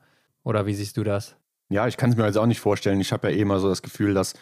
Oder 0.45 0.67
wie 0.67 0.75
siehst 0.75 0.97
du 0.97 1.05
das? 1.05 1.37
Ja, 1.69 1.87
ich 1.87 1.97
kann 1.97 2.11
es 2.11 2.17
mir 2.17 2.27
jetzt 2.27 2.39
auch 2.39 2.47
nicht 2.47 2.61
vorstellen. 2.61 3.01
Ich 3.01 3.13
habe 3.13 3.31
ja 3.31 3.37
eh 3.37 3.41
immer 3.41 3.61
so 3.61 3.69
das 3.69 3.83
Gefühl, 3.83 4.15
dass 4.15 4.35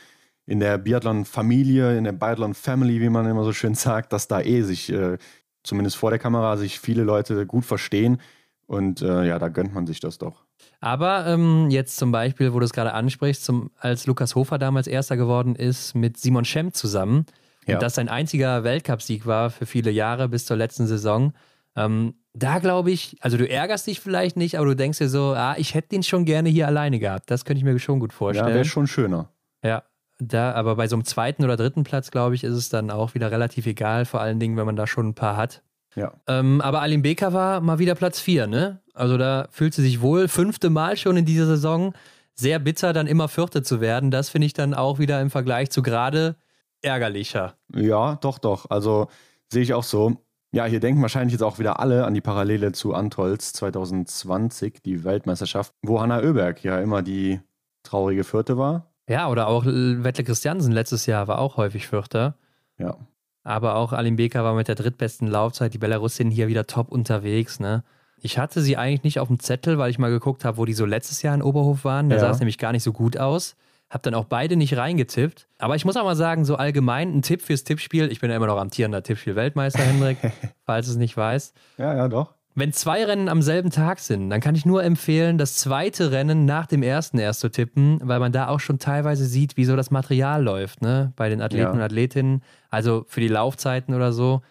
in 0.46 0.60
der 0.60 0.78
Biathlon-Familie, 0.78 1.98
in 1.98 2.04
der 2.04 2.12
Biathlon-Family, 2.12 3.00
wie 3.00 3.10
man 3.10 3.26
immer 3.26 3.44
so 3.44 3.52
schön 3.52 3.74
sagt, 3.74 4.12
dass 4.12 4.28
da 4.28 4.40
eh 4.40 4.62
sich, 4.62 4.90
äh, 4.90 5.18
zumindest 5.62 5.96
vor 5.96 6.10
der 6.10 6.18
Kamera, 6.18 6.56
sich 6.56 6.80
viele 6.80 7.02
Leute 7.02 7.46
gut 7.46 7.66
verstehen. 7.66 8.20
Und 8.66 9.02
äh, 9.02 9.26
ja, 9.26 9.38
da 9.38 9.48
gönnt 9.48 9.74
man 9.74 9.86
sich 9.86 10.00
das 10.00 10.18
doch. 10.18 10.44
Aber 10.80 11.26
ähm, 11.26 11.68
jetzt 11.70 11.96
zum 11.96 12.12
Beispiel, 12.12 12.52
wo 12.52 12.60
du 12.60 12.64
es 12.64 12.72
gerade 12.72 12.94
ansprichst, 12.94 13.44
zum, 13.44 13.70
als 13.78 14.06
Lukas 14.06 14.34
Hofer 14.34 14.58
damals 14.58 14.86
Erster 14.86 15.16
geworden 15.16 15.54
ist 15.54 15.94
mit 15.94 16.16
Simon 16.16 16.44
Schemp 16.44 16.74
zusammen, 16.74 17.26
ja. 17.66 17.74
und 17.74 17.82
das 17.82 17.94
sein 17.94 18.08
einziger 18.08 18.64
Weltcupsieg 18.64 19.26
war 19.26 19.50
für 19.50 19.66
viele 19.66 19.90
Jahre 19.90 20.28
bis 20.28 20.46
zur 20.46 20.56
letzten 20.56 20.86
Saison. 20.86 21.32
Ähm, 21.76 22.14
da 22.38 22.58
glaube 22.58 22.90
ich, 22.90 23.16
also 23.20 23.36
du 23.36 23.48
ärgerst 23.48 23.86
dich 23.86 24.00
vielleicht 24.00 24.36
nicht, 24.36 24.58
aber 24.58 24.66
du 24.66 24.76
denkst 24.76 24.98
dir 24.98 25.08
so, 25.08 25.34
ah, 25.34 25.54
ich 25.58 25.74
hätte 25.74 25.88
den 25.88 26.02
schon 26.02 26.24
gerne 26.24 26.48
hier 26.48 26.66
alleine 26.66 26.98
gehabt. 26.98 27.30
Das 27.30 27.44
könnte 27.44 27.58
ich 27.58 27.64
mir 27.64 27.78
schon 27.78 28.00
gut 28.00 28.12
vorstellen. 28.12 28.48
Ja, 28.48 28.54
wäre 28.54 28.64
schon 28.64 28.86
schöner. 28.86 29.30
Ja, 29.62 29.82
da, 30.18 30.52
aber 30.52 30.76
bei 30.76 30.88
so 30.88 30.96
einem 30.96 31.04
zweiten 31.04 31.44
oder 31.44 31.56
dritten 31.56 31.84
Platz, 31.84 32.10
glaube 32.10 32.34
ich, 32.34 32.44
ist 32.44 32.54
es 32.54 32.68
dann 32.68 32.90
auch 32.90 33.14
wieder 33.14 33.30
relativ 33.30 33.66
egal, 33.66 34.04
vor 34.04 34.20
allen 34.20 34.40
Dingen, 34.40 34.56
wenn 34.56 34.66
man 34.66 34.76
da 34.76 34.86
schon 34.86 35.08
ein 35.08 35.14
paar 35.14 35.36
hat. 35.36 35.62
Ja. 35.94 36.12
Ähm, 36.26 36.60
aber 36.60 36.80
Alim 36.80 37.02
Beker 37.02 37.32
war 37.32 37.60
mal 37.60 37.78
wieder 37.78 37.94
Platz 37.94 38.20
4, 38.20 38.46
ne? 38.46 38.80
Also 38.94 39.16
da 39.16 39.48
fühlt 39.50 39.74
sie 39.74 39.82
sich 39.82 40.00
wohl, 40.00 40.28
fünfte 40.28 40.70
Mal 40.70 40.96
schon 40.96 41.16
in 41.16 41.24
dieser 41.24 41.46
Saison. 41.46 41.94
Sehr 42.34 42.58
bitter, 42.58 42.92
dann 42.92 43.06
immer 43.06 43.28
Vierte 43.28 43.62
zu 43.62 43.80
werden. 43.80 44.10
Das 44.10 44.28
finde 44.28 44.46
ich 44.46 44.52
dann 44.52 44.74
auch 44.74 44.98
wieder 44.98 45.20
im 45.20 45.30
Vergleich 45.30 45.70
zu 45.70 45.82
gerade 45.82 46.36
ärgerlicher. 46.82 47.54
Ja, 47.74 48.16
doch, 48.16 48.38
doch. 48.38 48.70
Also 48.70 49.08
sehe 49.48 49.62
ich 49.62 49.74
auch 49.74 49.82
so. 49.82 50.16
Ja, 50.58 50.64
hier 50.64 50.80
denken 50.80 51.00
wahrscheinlich 51.02 51.34
jetzt 51.34 51.42
auch 51.42 51.60
wieder 51.60 51.78
alle 51.78 52.04
an 52.04 52.14
die 52.14 52.20
Parallele 52.20 52.72
zu 52.72 52.92
Antolz 52.92 53.52
2020, 53.52 54.82
die 54.84 55.04
Weltmeisterschaft, 55.04 55.72
wo 55.82 56.00
Hanna 56.00 56.18
Oeberg 56.18 56.64
ja 56.64 56.80
immer 56.80 57.00
die 57.00 57.38
traurige 57.84 58.24
Vierte 58.24 58.58
war. 58.58 58.90
Ja, 59.08 59.28
oder 59.28 59.46
auch 59.46 59.66
Wettle 59.66 60.24
Christiansen 60.24 60.72
letztes 60.72 61.06
Jahr 61.06 61.28
war 61.28 61.38
auch 61.38 61.58
häufig 61.58 61.86
Vierter. 61.86 62.34
Ja. 62.76 62.96
Aber 63.44 63.76
auch 63.76 63.92
Alim 63.92 64.16
Beker 64.16 64.42
war 64.42 64.56
mit 64.56 64.66
der 64.66 64.74
drittbesten 64.74 65.28
Laufzeit. 65.28 65.74
Die 65.74 65.78
Belarusin 65.78 66.28
hier 66.28 66.48
wieder 66.48 66.66
top 66.66 66.90
unterwegs. 66.90 67.60
Ne? 67.60 67.84
Ich 68.20 68.36
hatte 68.36 68.60
sie 68.60 68.76
eigentlich 68.76 69.04
nicht 69.04 69.20
auf 69.20 69.28
dem 69.28 69.38
Zettel, 69.38 69.78
weil 69.78 69.92
ich 69.92 70.00
mal 70.00 70.10
geguckt 70.10 70.44
habe, 70.44 70.56
wo 70.56 70.64
die 70.64 70.74
so 70.74 70.86
letztes 70.86 71.22
Jahr 71.22 71.36
in 71.36 71.42
Oberhof 71.42 71.84
waren. 71.84 72.08
Da 72.08 72.16
ja. 72.16 72.20
sah 72.20 72.30
es 72.30 72.40
nämlich 72.40 72.58
gar 72.58 72.72
nicht 72.72 72.82
so 72.82 72.92
gut 72.92 73.16
aus. 73.16 73.54
Hab 73.90 74.02
dann 74.02 74.14
auch 74.14 74.26
beide 74.26 74.56
nicht 74.56 74.76
reingetippt. 74.76 75.48
Aber 75.58 75.74
ich 75.74 75.84
muss 75.84 75.96
auch 75.96 76.04
mal 76.04 76.16
sagen, 76.16 76.44
so 76.44 76.56
allgemein 76.56 77.16
ein 77.16 77.22
Tipp 77.22 77.40
fürs 77.42 77.64
Tippspiel. 77.64 78.12
Ich 78.12 78.20
bin 78.20 78.30
ja 78.30 78.36
immer 78.36 78.46
noch 78.46 78.58
amtierender 78.58 79.02
Tippspiel-Weltmeister, 79.02 79.82
Hendrik, 79.82 80.18
falls 80.66 80.88
es 80.88 80.96
nicht 80.96 81.16
weißt. 81.16 81.56
Ja, 81.78 81.94
ja, 81.94 82.08
doch. 82.08 82.34
Wenn 82.54 82.72
zwei 82.72 83.04
Rennen 83.04 83.28
am 83.28 83.40
selben 83.40 83.70
Tag 83.70 84.00
sind, 84.00 84.30
dann 84.30 84.40
kann 84.40 84.56
ich 84.56 84.66
nur 84.66 84.82
empfehlen, 84.82 85.38
das 85.38 85.54
zweite 85.54 86.10
Rennen 86.10 86.44
nach 86.44 86.66
dem 86.66 86.82
ersten 86.82 87.18
erst 87.18 87.38
zu 87.38 87.50
tippen, 87.50 88.00
weil 88.02 88.18
man 88.18 88.32
da 88.32 88.48
auch 88.48 88.58
schon 88.58 88.80
teilweise 88.80 89.26
sieht, 89.26 89.56
wie 89.56 89.64
so 89.64 89.76
das 89.76 89.92
Material 89.92 90.42
läuft, 90.42 90.82
ne? 90.82 91.12
Bei 91.14 91.28
den 91.28 91.40
Athleten 91.40 91.66
ja. 91.66 91.70
und 91.70 91.80
Athletinnen. 91.80 92.42
Also 92.68 93.04
für 93.06 93.20
die 93.20 93.28
Laufzeiten 93.28 93.94
oder 93.94 94.12
so 94.12 94.42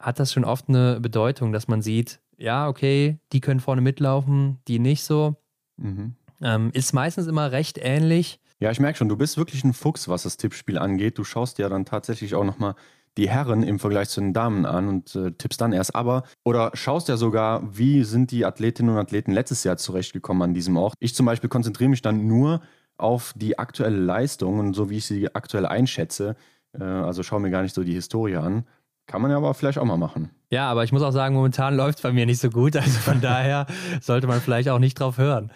hat 0.00 0.18
das 0.18 0.32
schon 0.32 0.44
oft 0.44 0.68
eine 0.68 0.98
Bedeutung, 1.00 1.52
dass 1.52 1.68
man 1.68 1.80
sieht, 1.80 2.18
ja, 2.36 2.68
okay, 2.68 3.18
die 3.32 3.40
können 3.40 3.60
vorne 3.60 3.80
mitlaufen, 3.80 4.58
die 4.66 4.80
nicht 4.80 5.04
so. 5.04 5.36
Mhm. 5.76 6.16
Ähm, 6.42 6.70
ist 6.72 6.92
meistens 6.92 7.28
immer 7.28 7.52
recht 7.52 7.78
ähnlich. 7.80 8.40
Ja, 8.60 8.70
ich 8.70 8.80
merke 8.80 8.98
schon, 8.98 9.08
du 9.08 9.16
bist 9.16 9.36
wirklich 9.36 9.64
ein 9.64 9.72
Fuchs, 9.72 10.08
was 10.08 10.22
das 10.22 10.36
Tippspiel 10.36 10.78
angeht. 10.78 11.18
Du 11.18 11.24
schaust 11.24 11.58
ja 11.58 11.68
dann 11.68 11.84
tatsächlich 11.84 12.34
auch 12.34 12.44
nochmal 12.44 12.74
die 13.16 13.28
Herren 13.28 13.62
im 13.62 13.78
Vergleich 13.78 14.08
zu 14.08 14.20
den 14.20 14.32
Damen 14.32 14.66
an 14.66 14.88
und 14.88 15.14
äh, 15.14 15.32
tippst 15.32 15.60
dann 15.60 15.72
erst. 15.72 15.94
Aber, 15.94 16.24
oder 16.44 16.70
schaust 16.74 17.08
ja 17.08 17.16
sogar, 17.16 17.62
wie 17.76 18.04
sind 18.04 18.30
die 18.30 18.44
Athletinnen 18.44 18.92
und 18.94 19.00
Athleten 19.00 19.32
letztes 19.32 19.64
Jahr 19.64 19.76
zurechtgekommen 19.76 20.42
an 20.42 20.54
diesem 20.54 20.76
Ort. 20.76 20.94
Ich 20.98 21.14
zum 21.14 21.26
Beispiel 21.26 21.48
konzentriere 21.48 21.90
mich 21.90 22.02
dann 22.02 22.26
nur 22.26 22.60
auf 22.96 23.32
die 23.36 23.58
aktuelle 23.58 23.98
Leistung 23.98 24.58
und 24.58 24.74
so 24.74 24.90
wie 24.90 24.98
ich 24.98 25.06
sie 25.06 25.34
aktuell 25.34 25.66
einschätze. 25.66 26.36
Äh, 26.78 26.84
also 26.84 27.22
schaue 27.22 27.40
mir 27.40 27.50
gar 27.50 27.62
nicht 27.62 27.74
so 27.74 27.84
die 27.84 27.94
Historie 27.94 28.36
an. 28.36 28.66
Kann 29.06 29.20
man 29.20 29.30
ja 29.30 29.36
aber 29.36 29.52
vielleicht 29.54 29.78
auch 29.78 29.84
mal 29.84 29.98
machen. 29.98 30.30
Ja, 30.50 30.70
aber 30.70 30.82
ich 30.82 30.92
muss 30.92 31.02
auch 31.02 31.12
sagen, 31.12 31.34
momentan 31.34 31.76
läuft 31.76 31.98
es 31.98 32.02
bei 32.02 32.12
mir 32.12 32.26
nicht 32.26 32.40
so 32.40 32.50
gut. 32.50 32.76
Also 32.76 32.98
von 32.98 33.20
daher 33.20 33.66
sollte 34.00 34.26
man 34.26 34.40
vielleicht 34.40 34.68
auch 34.68 34.78
nicht 34.78 34.98
drauf 34.98 35.18
hören. 35.18 35.52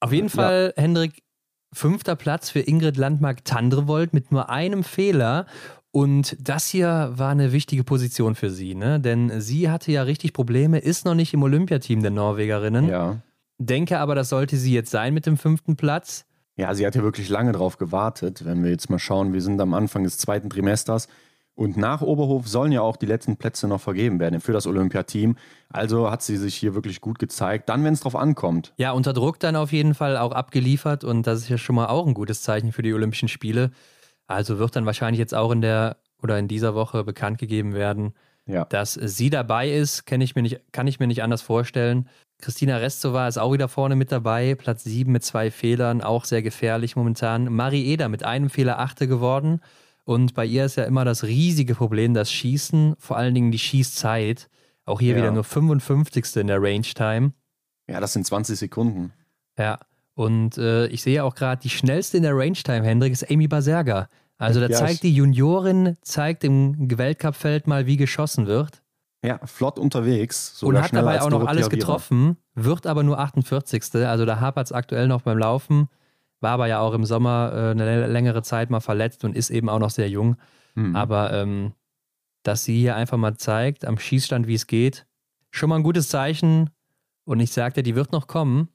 Auf 0.00 0.12
jeden 0.12 0.28
Fall, 0.28 0.74
ja. 0.76 0.82
Hendrik, 0.82 1.22
fünfter 1.74 2.16
Platz 2.16 2.50
für 2.50 2.60
Ingrid 2.60 2.96
Landmark-Tandrevold 2.96 4.14
mit 4.14 4.32
nur 4.32 4.48
einem 4.50 4.84
Fehler. 4.84 5.46
Und 5.90 6.36
das 6.40 6.68
hier 6.68 7.12
war 7.14 7.30
eine 7.30 7.52
wichtige 7.52 7.84
Position 7.84 8.34
für 8.34 8.50
sie, 8.50 8.74
ne? 8.74 8.98
Denn 8.98 9.40
sie 9.40 9.70
hatte 9.70 9.92
ja 9.92 10.02
richtig 10.02 10.32
Probleme, 10.32 10.78
ist 10.78 11.04
noch 11.04 11.14
nicht 11.14 11.34
im 11.34 11.42
Olympiateam 11.42 12.02
der 12.02 12.10
Norwegerinnen. 12.10 12.88
Ja. 12.88 13.18
Denke 13.58 14.00
aber, 14.00 14.14
das 14.14 14.28
sollte 14.28 14.56
sie 14.56 14.74
jetzt 14.74 14.90
sein 14.90 15.14
mit 15.14 15.26
dem 15.26 15.36
fünften 15.36 15.76
Platz. 15.76 16.24
Ja, 16.56 16.74
sie 16.74 16.86
hat 16.86 16.94
ja 16.94 17.02
wirklich 17.02 17.28
lange 17.28 17.52
drauf 17.52 17.78
gewartet. 17.78 18.44
Wenn 18.44 18.62
wir 18.62 18.70
jetzt 18.70 18.90
mal 18.90 18.98
schauen, 18.98 19.32
wir 19.32 19.40
sind 19.40 19.60
am 19.60 19.74
Anfang 19.74 20.04
des 20.04 20.18
zweiten 20.18 20.50
Trimesters. 20.50 21.08
Und 21.56 21.76
nach 21.76 22.02
Oberhof 22.02 22.48
sollen 22.48 22.72
ja 22.72 22.80
auch 22.80 22.96
die 22.96 23.06
letzten 23.06 23.36
Plätze 23.36 23.68
noch 23.68 23.80
vergeben 23.80 24.18
werden 24.18 24.40
für 24.40 24.52
das 24.52 24.66
Olympiateam. 24.66 25.36
Also 25.68 26.10
hat 26.10 26.22
sie 26.22 26.36
sich 26.36 26.56
hier 26.56 26.74
wirklich 26.74 27.00
gut 27.00 27.18
gezeigt. 27.20 27.68
Dann, 27.68 27.84
wenn 27.84 27.94
es 27.94 28.00
drauf 28.00 28.16
ankommt. 28.16 28.72
Ja, 28.76 28.90
unter 28.90 29.12
Druck 29.12 29.38
dann 29.38 29.54
auf 29.54 29.72
jeden 29.72 29.94
Fall 29.94 30.16
auch 30.16 30.32
abgeliefert. 30.32 31.04
Und 31.04 31.26
das 31.26 31.40
ist 31.40 31.48
ja 31.48 31.58
schon 31.58 31.76
mal 31.76 31.86
auch 31.86 32.06
ein 32.06 32.14
gutes 32.14 32.42
Zeichen 32.42 32.72
für 32.72 32.82
die 32.82 32.92
Olympischen 32.92 33.28
Spiele. 33.28 33.70
Also 34.26 34.58
wird 34.58 34.74
dann 34.74 34.86
wahrscheinlich 34.86 35.18
jetzt 35.18 35.34
auch 35.34 35.52
in 35.52 35.60
der 35.60 35.96
oder 36.22 36.38
in 36.38 36.48
dieser 36.48 36.74
Woche 36.74 37.04
bekannt 37.04 37.38
gegeben 37.38 37.74
werden, 37.74 38.14
ja. 38.46 38.64
dass 38.64 38.94
sie 38.94 39.30
dabei 39.30 39.70
ist. 39.70 40.06
Kann 40.06 40.22
ich, 40.22 40.34
mir 40.34 40.42
nicht, 40.42 40.60
kann 40.72 40.86
ich 40.86 40.98
mir 40.98 41.06
nicht 41.06 41.22
anders 41.22 41.42
vorstellen. 41.42 42.08
Christina 42.40 42.78
Restova 42.78 43.28
ist 43.28 43.38
auch 43.38 43.52
wieder 43.52 43.68
vorne 43.68 43.94
mit 43.94 44.10
dabei. 44.10 44.54
Platz 44.54 44.84
7 44.84 45.12
mit 45.12 45.22
zwei 45.22 45.50
Fehlern, 45.50 46.00
auch 46.00 46.24
sehr 46.24 46.42
gefährlich 46.42 46.96
momentan. 46.96 47.52
Marie 47.52 47.84
Eder 47.86 48.08
mit 48.08 48.24
einem 48.24 48.50
Fehler 48.50 48.80
Achte 48.80 49.06
geworden. 49.06 49.60
Und 50.04 50.34
bei 50.34 50.44
ihr 50.44 50.66
ist 50.66 50.76
ja 50.76 50.84
immer 50.84 51.04
das 51.04 51.24
riesige 51.24 51.74
Problem, 51.74 52.14
das 52.14 52.30
Schießen, 52.30 52.94
vor 52.98 53.16
allen 53.16 53.34
Dingen 53.34 53.50
die 53.50 53.58
Schießzeit. 53.58 54.48
Auch 54.84 55.00
hier 55.00 55.12
ja. 55.12 55.18
wieder 55.18 55.30
nur 55.30 55.44
55. 55.44 56.36
in 56.36 56.46
der 56.46 56.62
Range 56.62 56.82
Time. 56.82 57.32
Ja, 57.88 58.00
das 58.00 58.12
sind 58.12 58.26
20 58.26 58.58
Sekunden. 58.58 59.12
Ja, 59.58 59.78
und 60.14 60.58
äh, 60.58 60.86
ich 60.86 61.02
sehe 61.02 61.24
auch 61.24 61.34
gerade, 61.34 61.60
die 61.60 61.70
schnellste 61.70 62.16
in 62.16 62.22
der 62.22 62.36
Range-Time, 62.36 62.84
Hendrik, 62.84 63.12
ist 63.12 63.30
Amy 63.30 63.48
Baserga. 63.48 64.08
Also 64.38 64.60
da 64.60 64.66
ja, 64.66 64.78
zeigt 64.78 65.02
die 65.02 65.14
Juniorin, 65.14 65.96
zeigt 66.02 66.44
im 66.44 66.76
Weltcup-Feld 66.78 67.66
mal, 67.66 67.86
wie 67.86 67.96
geschossen 67.96 68.46
wird. 68.46 68.82
Ja, 69.24 69.38
flott 69.44 69.78
unterwegs. 69.78 70.62
Und 70.62 70.80
hat 70.80 70.94
dabei 70.94 71.22
auch 71.22 71.30
noch 71.30 71.46
alles 71.46 71.70
getroffen, 71.70 72.36
wird 72.54 72.86
aber 72.86 73.02
nur 73.02 73.18
48. 73.18 74.06
Also 74.06 74.26
da 74.26 74.40
hapert 74.40 74.66
es 74.66 74.72
aktuell 74.72 75.08
noch 75.08 75.22
beim 75.22 75.38
Laufen. 75.38 75.88
War 76.44 76.52
aber 76.52 76.66
ja 76.66 76.80
auch 76.80 76.92
im 76.92 77.06
Sommer 77.06 77.52
äh, 77.54 77.70
eine 77.70 78.06
längere 78.06 78.42
Zeit 78.42 78.68
mal 78.68 78.80
verletzt 78.80 79.24
und 79.24 79.34
ist 79.34 79.48
eben 79.48 79.70
auch 79.70 79.78
noch 79.78 79.88
sehr 79.88 80.10
jung. 80.10 80.36
Mhm. 80.74 80.94
Aber 80.94 81.32
ähm, 81.32 81.72
dass 82.42 82.64
sie 82.64 82.78
hier 82.78 82.96
einfach 82.96 83.16
mal 83.16 83.38
zeigt, 83.38 83.86
am 83.86 83.98
Schießstand, 83.98 84.46
wie 84.46 84.54
es 84.54 84.66
geht, 84.66 85.06
schon 85.50 85.70
mal 85.70 85.76
ein 85.76 85.82
gutes 85.82 86.10
Zeichen. 86.10 86.68
Und 87.24 87.40
ich 87.40 87.50
sagte, 87.50 87.82
die 87.82 87.94
wird 87.94 88.12
noch 88.12 88.26
kommen. 88.26 88.68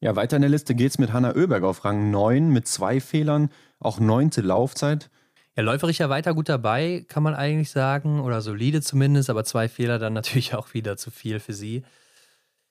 Ja, 0.00 0.16
weiter 0.16 0.34
in 0.34 0.42
der 0.42 0.50
Liste 0.50 0.74
geht 0.74 0.90
es 0.90 0.98
mit 0.98 1.12
Hanna 1.12 1.36
Oeberg 1.36 1.62
auf 1.62 1.84
Rang 1.84 2.10
9 2.10 2.48
mit 2.48 2.66
zwei 2.66 2.98
Fehlern, 2.98 3.50
auch 3.78 4.00
neunte 4.00 4.40
Laufzeit. 4.40 5.08
Ja, 5.56 5.62
läuferisch 5.62 6.00
ja 6.00 6.08
weiter 6.08 6.34
gut 6.34 6.48
dabei, 6.48 7.06
kann 7.06 7.22
man 7.22 7.36
eigentlich 7.36 7.70
sagen, 7.70 8.18
oder 8.18 8.40
solide 8.40 8.80
zumindest, 8.80 9.30
aber 9.30 9.44
zwei 9.44 9.68
Fehler 9.68 10.00
dann 10.00 10.12
natürlich 10.14 10.54
auch 10.54 10.74
wieder 10.74 10.96
zu 10.96 11.12
viel 11.12 11.38
für 11.38 11.52
sie. 11.52 11.84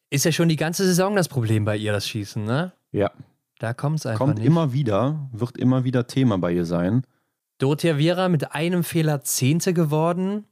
Ist 0.09 0.25
ja 0.25 0.33
schon 0.33 0.49
die 0.49 0.57
ganze 0.57 0.85
Saison 0.85 1.15
das 1.15 1.29
Problem 1.29 1.63
bei 1.63 1.77
ihr, 1.77 1.93
das 1.93 2.05
Schießen, 2.05 2.43
ne? 2.43 2.73
Ja. 2.91 3.11
Da 3.61 3.75
kommt 3.75 3.99
es 3.99 4.07
einfach 4.07 4.17
Kommt 4.17 4.39
nicht. 4.39 4.47
immer 4.47 4.73
wieder, 4.73 5.29
wird 5.31 5.55
immer 5.55 5.83
wieder 5.83 6.07
Thema 6.07 6.39
bei 6.39 6.51
ihr 6.51 6.65
sein. 6.65 7.03
Dorothea 7.59 7.99
Viera 7.99 8.27
mit 8.27 8.55
einem 8.55 8.83
Fehler 8.83 9.21
Zehnte 9.21 9.75
geworden. 9.75 10.47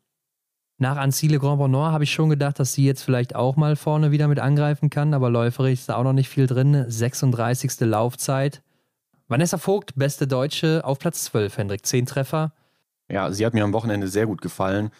Nach 0.78 0.96
Ancile 0.96 1.40
Grand 1.40 1.58
Bonheur 1.58 1.92
habe 1.92 2.04
ich 2.04 2.14
schon 2.14 2.30
gedacht, 2.30 2.60
dass 2.60 2.74
sie 2.74 2.86
jetzt 2.86 3.02
vielleicht 3.02 3.34
auch 3.36 3.56
mal 3.56 3.76
vorne 3.76 4.12
wieder 4.12 4.28
mit 4.28 4.38
angreifen 4.38 4.92
kann, 4.92 5.16
aber 5.16 5.32
läuferisch 5.32 5.80
ist 5.80 5.90
da 5.90 5.96
auch 5.96 6.04
noch 6.04 6.14
nicht 6.14 6.30
viel 6.30 6.46
drin. 6.46 6.86
36. 6.88 7.80
Laufzeit. 7.80 8.62
Vanessa 9.28 9.58
Vogt, 9.58 9.96
beste 9.96 10.28
Deutsche, 10.28 10.82
auf 10.86 11.00
Platz 11.00 11.24
12, 11.26 11.58
Hendrik. 11.58 11.88
10 11.88 12.06
Treffer. 12.06 12.54
Ja, 13.10 13.32
sie 13.32 13.44
hat 13.44 13.56
mir 13.56 13.64
am 13.64 13.74
Wochenende 13.74 14.08
sehr 14.08 14.28
gut 14.28 14.44
gefallen. 14.44 14.92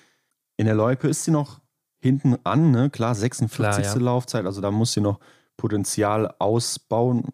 In 0.58 0.66
der 0.66 0.74
Loipe 0.74 1.08
ist 1.08 1.26
sie 1.26 1.32
noch 1.32 1.60
hinten 2.00 2.38
an, 2.44 2.72
ne? 2.72 2.90
Klar, 2.90 3.14
46. 3.14 3.84
Klar, 3.84 3.96
ja. 3.96 4.02
Laufzeit, 4.02 4.46
also 4.48 4.62
da 4.62 4.72
muss 4.72 4.94
sie 4.94 5.02
noch 5.02 5.20
Potenzial 5.58 6.34
ausbauen. 6.40 7.26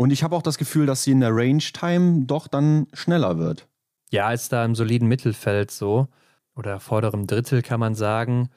Und 0.00 0.14
ich 0.14 0.22
habe 0.22 0.34
auch 0.34 0.40
das 0.40 0.56
Gefühl, 0.56 0.86
dass 0.86 1.04
sie 1.04 1.10
in 1.10 1.20
der 1.20 1.28
Range-Time 1.30 2.24
doch 2.24 2.48
dann 2.48 2.86
schneller 2.94 3.36
wird. 3.36 3.68
Ja, 4.10 4.32
ist 4.32 4.50
da 4.50 4.64
im 4.64 4.74
soliden 4.74 5.08
Mittelfeld 5.08 5.70
so. 5.70 6.08
Oder 6.56 6.80
vorderem 6.80 7.26
Drittel 7.26 7.60
kann 7.60 7.80
man 7.80 7.94
sagen. 7.94 8.48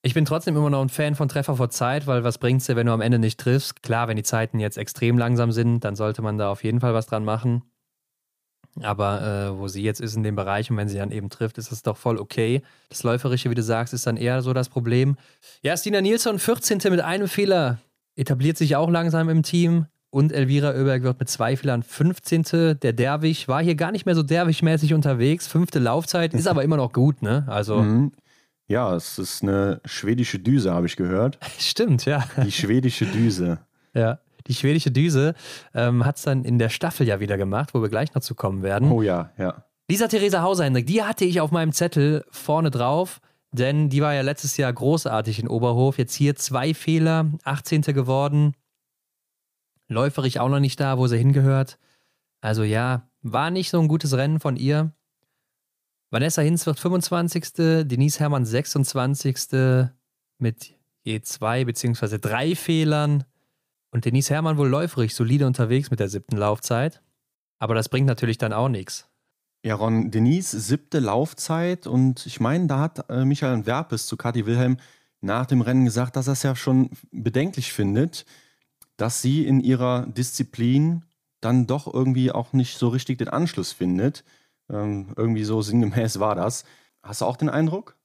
Ich 0.00 0.14
bin 0.14 0.24
trotzdem 0.24 0.56
immer 0.56 0.70
noch 0.70 0.80
ein 0.80 0.88
Fan 0.88 1.14
von 1.14 1.28
Treffer 1.28 1.56
vor 1.56 1.68
Zeit, 1.68 2.06
weil 2.06 2.24
was 2.24 2.38
bringt's 2.38 2.64
dir, 2.64 2.76
wenn 2.76 2.86
du 2.86 2.94
am 2.94 3.02
Ende 3.02 3.18
nicht 3.18 3.38
triffst? 3.38 3.82
Klar, 3.82 4.08
wenn 4.08 4.16
die 4.16 4.22
Zeiten 4.22 4.58
jetzt 4.58 4.78
extrem 4.78 5.18
langsam 5.18 5.52
sind, 5.52 5.80
dann 5.84 5.96
sollte 5.96 6.22
man 6.22 6.38
da 6.38 6.50
auf 6.50 6.64
jeden 6.64 6.80
Fall 6.80 6.94
was 6.94 7.08
dran 7.08 7.26
machen. 7.26 7.62
Aber 8.80 9.20
äh, 9.20 9.58
wo 9.58 9.68
sie 9.68 9.82
jetzt 9.82 10.00
ist 10.00 10.16
in 10.16 10.22
dem 10.22 10.34
Bereich 10.34 10.70
und 10.70 10.78
wenn 10.78 10.88
sie 10.88 10.96
dann 10.96 11.10
eben 11.10 11.28
trifft, 11.28 11.58
ist 11.58 11.72
das 11.72 11.82
doch 11.82 11.98
voll 11.98 12.16
okay. 12.16 12.62
Das 12.88 13.02
Läuferische, 13.02 13.50
wie 13.50 13.54
du 13.54 13.62
sagst, 13.62 13.92
ist 13.92 14.06
dann 14.06 14.16
eher 14.16 14.40
so 14.40 14.54
das 14.54 14.70
Problem. 14.70 15.18
Ja, 15.60 15.76
Stina 15.76 16.00
Nilsson, 16.00 16.38
14. 16.38 16.78
mit 16.84 17.00
einem 17.00 17.28
Fehler, 17.28 17.80
etabliert 18.14 18.56
sich 18.56 18.76
auch 18.76 18.88
langsam 18.88 19.28
im 19.28 19.42
Team. 19.42 19.88
Und 20.16 20.32
Elvira 20.32 20.70
Oeberg 20.70 21.02
wird 21.02 21.20
mit 21.20 21.28
zwei 21.28 21.58
Fehlern 21.58 21.82
15. 21.82 22.78
Der 22.80 22.94
Derwig 22.94 23.48
war 23.48 23.62
hier 23.62 23.74
gar 23.74 23.92
nicht 23.92 24.06
mehr 24.06 24.14
so 24.14 24.22
derwig-mäßig 24.22 24.94
unterwegs. 24.94 25.46
Fünfte 25.46 25.78
Laufzeit, 25.78 26.32
ist 26.32 26.48
aber 26.48 26.64
immer 26.64 26.78
noch 26.78 26.94
gut, 26.94 27.20
ne? 27.20 27.44
Also. 27.48 27.82
Mhm. 27.82 28.12
Ja, 28.66 28.96
es 28.96 29.18
ist 29.18 29.42
eine 29.42 29.82
schwedische 29.84 30.38
Düse, 30.38 30.72
habe 30.72 30.86
ich 30.86 30.96
gehört. 30.96 31.38
Stimmt, 31.58 32.06
ja. 32.06 32.24
Die 32.42 32.50
schwedische 32.50 33.04
Düse. 33.04 33.58
ja 33.94 34.18
die 34.46 34.54
schwedische 34.54 34.90
Düse, 34.90 35.34
ähm, 35.74 36.06
hat 36.06 36.16
es 36.16 36.22
dann 36.22 36.44
in 36.44 36.58
der 36.58 36.68
Staffel 36.68 37.06
ja 37.06 37.20
wieder 37.20 37.36
gemacht, 37.36 37.74
wo 37.74 37.82
wir 37.82 37.88
gleich 37.88 38.14
noch 38.14 38.22
zu 38.22 38.34
kommen 38.34 38.62
werden. 38.62 38.90
Oh 38.92 39.02
ja, 39.02 39.32
ja. 39.36 39.64
Lisa 39.88 40.06
Theresa 40.06 40.40
Hauser-Hendrik, 40.40 40.86
die 40.86 41.02
hatte 41.02 41.24
ich 41.24 41.40
auf 41.40 41.50
meinem 41.50 41.72
Zettel 41.72 42.24
vorne 42.30 42.70
drauf, 42.70 43.20
denn 43.50 43.88
die 43.88 44.00
war 44.00 44.14
ja 44.14 44.22
letztes 44.22 44.56
Jahr 44.56 44.72
großartig 44.72 45.40
in 45.40 45.48
Oberhof. 45.48 45.98
Jetzt 45.98 46.14
hier 46.14 46.36
zwei 46.36 46.74
Fehler, 46.74 47.26
18. 47.44 47.82
geworden. 47.82 48.54
Läuferig 49.88 50.40
auch 50.40 50.48
noch 50.48 50.60
nicht 50.60 50.80
da, 50.80 50.98
wo 50.98 51.06
sie 51.06 51.18
hingehört. 51.18 51.78
Also 52.40 52.62
ja, 52.62 53.08
war 53.22 53.50
nicht 53.50 53.70
so 53.70 53.80
ein 53.80 53.88
gutes 53.88 54.16
Rennen 54.16 54.40
von 54.40 54.56
ihr. 54.56 54.92
Vanessa 56.10 56.42
Hinz 56.42 56.66
wird 56.66 56.78
25. 56.78 57.52
Denise 57.86 58.20
Herrmann 58.20 58.44
26. 58.44 59.80
mit 60.38 60.74
je 61.02 61.20
zwei 61.22 61.64
beziehungsweise 61.64 62.18
drei 62.18 62.54
Fehlern. 62.54 63.24
Und 63.90 64.04
Denise 64.04 64.30
Herrmann 64.30 64.58
wohl 64.58 64.68
läuferig 64.68 65.14
solide 65.14 65.46
unterwegs 65.46 65.90
mit 65.90 66.00
der 66.00 66.08
siebten 66.08 66.36
Laufzeit. 66.36 67.00
Aber 67.58 67.74
das 67.74 67.88
bringt 67.88 68.06
natürlich 68.06 68.38
dann 68.38 68.52
auch 68.52 68.68
nichts. 68.68 69.08
Ja, 69.64 69.74
Ron, 69.74 70.10
Denise 70.10 70.52
siebte 70.60 71.00
Laufzeit 71.00 71.86
und 71.86 72.26
ich 72.26 72.38
meine, 72.40 72.66
da 72.66 72.80
hat 72.80 73.10
äh, 73.10 73.24
Michael 73.24 73.66
Werpes 73.66 74.06
zu 74.06 74.16
Kathi 74.16 74.46
Wilhelm 74.46 74.76
nach 75.20 75.46
dem 75.46 75.60
Rennen 75.60 75.84
gesagt, 75.84 76.16
dass 76.16 76.28
er 76.28 76.34
es 76.34 76.42
ja 76.42 76.54
schon 76.54 76.90
bedenklich 77.10 77.72
findet, 77.72 78.26
dass 78.96 79.22
sie 79.22 79.46
in 79.46 79.60
ihrer 79.60 80.06
Disziplin 80.06 81.04
dann 81.40 81.66
doch 81.66 81.92
irgendwie 81.92 82.32
auch 82.32 82.52
nicht 82.52 82.78
so 82.78 82.88
richtig 82.88 83.18
den 83.18 83.28
Anschluss 83.28 83.72
findet. 83.72 84.24
Ähm, 84.70 85.12
irgendwie 85.16 85.44
so 85.44 85.62
sinngemäß 85.62 86.18
war 86.18 86.34
das. 86.34 86.64
Hast 87.02 87.20
du 87.20 87.26
auch 87.26 87.36
den 87.36 87.48
Eindruck? 87.48 87.96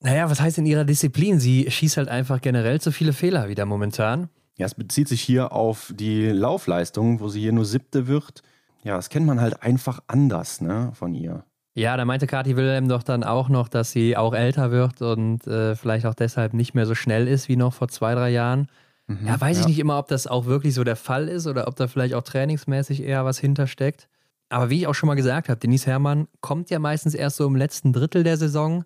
Naja, 0.00 0.30
was 0.30 0.40
heißt 0.40 0.58
in 0.58 0.66
ihrer 0.66 0.84
Disziplin? 0.84 1.40
Sie 1.40 1.70
schießt 1.70 1.96
halt 1.96 2.08
einfach 2.08 2.40
generell 2.40 2.80
zu 2.80 2.92
viele 2.92 3.12
Fehler 3.12 3.48
wieder 3.48 3.64
momentan. 3.64 4.28
Ja, 4.56 4.66
es 4.66 4.74
bezieht 4.74 5.08
sich 5.08 5.20
hier 5.20 5.52
auf 5.52 5.92
die 5.94 6.28
Laufleistung, 6.28 7.20
wo 7.20 7.28
sie 7.28 7.40
hier 7.40 7.52
nur 7.52 7.64
siebte 7.64 8.06
wird. 8.06 8.42
Ja, 8.84 8.96
das 8.96 9.08
kennt 9.08 9.26
man 9.26 9.40
halt 9.40 9.62
einfach 9.62 10.00
anders 10.06 10.60
ne, 10.60 10.92
von 10.94 11.14
ihr. 11.14 11.44
Ja, 11.74 11.96
da 11.96 12.04
meinte 12.06 12.26
Kathi 12.26 12.56
Wilhelm 12.56 12.88
doch 12.88 13.02
dann 13.02 13.22
auch 13.22 13.50
noch, 13.50 13.68
dass 13.68 13.90
sie 13.90 14.16
auch 14.16 14.34
älter 14.34 14.70
wird 14.70 15.02
und 15.02 15.46
äh, 15.46 15.74
vielleicht 15.76 16.06
auch 16.06 16.14
deshalb 16.14 16.54
nicht 16.54 16.74
mehr 16.74 16.86
so 16.86 16.94
schnell 16.94 17.28
ist 17.28 17.48
wie 17.48 17.56
noch 17.56 17.74
vor 17.74 17.88
zwei, 17.88 18.14
drei 18.14 18.30
Jahren. 18.30 18.68
Mhm, 19.06 19.26
ja, 19.26 19.40
weiß 19.40 19.58
ja. 19.58 19.62
ich 19.62 19.68
nicht 19.68 19.78
immer, 19.78 19.98
ob 19.98 20.08
das 20.08 20.26
auch 20.26 20.46
wirklich 20.46 20.74
so 20.74 20.84
der 20.84 20.96
Fall 20.96 21.28
ist 21.28 21.46
oder 21.46 21.68
ob 21.68 21.76
da 21.76 21.86
vielleicht 21.86 22.14
auch 22.14 22.22
trainingsmäßig 22.22 23.02
eher 23.02 23.24
was 23.24 23.38
hintersteckt. 23.38 24.08
Aber 24.48 24.70
wie 24.70 24.80
ich 24.80 24.86
auch 24.86 24.94
schon 24.94 25.08
mal 25.08 25.14
gesagt 25.14 25.48
habe, 25.48 25.58
Denise 25.58 25.86
Herrmann 25.86 26.28
kommt 26.40 26.70
ja 26.70 26.78
meistens 26.78 27.14
erst 27.14 27.36
so 27.36 27.46
im 27.46 27.56
letzten 27.56 27.92
Drittel 27.92 28.22
der 28.22 28.36
Saison. 28.36 28.84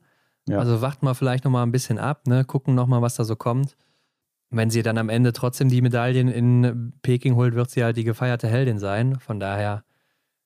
Ja. 0.49 0.59
Also 0.59 0.81
wacht 0.81 1.03
mal 1.03 1.15
vielleicht 1.15 1.45
noch 1.45 1.51
mal 1.51 1.63
ein 1.63 1.73
bisschen 1.73 1.99
ab, 1.99 2.27
ne? 2.27 2.45
gucken 2.45 2.75
noch 2.75 2.87
mal, 2.87 3.03
was 3.03 3.15
da 3.15 3.25
so 3.25 3.37
kommt 3.37 3.77
wenn 4.51 4.71
sie 4.71 4.83
dann 4.83 4.99
am 4.99 5.09
Ende 5.09 5.33
trotzdem 5.33 5.69
die 5.69 5.81
Medaillen 5.81 6.29
in 6.29 6.93
Peking 7.03 7.37
holt, 7.37 7.55
wird 7.55 7.71
sie 7.71 7.85
halt 7.85 7.97
die 7.97 8.05
gefeierte 8.05 8.49
Heldin 8.49 8.79
sein. 8.79 9.19
Von 9.21 9.39
daher 9.39 9.85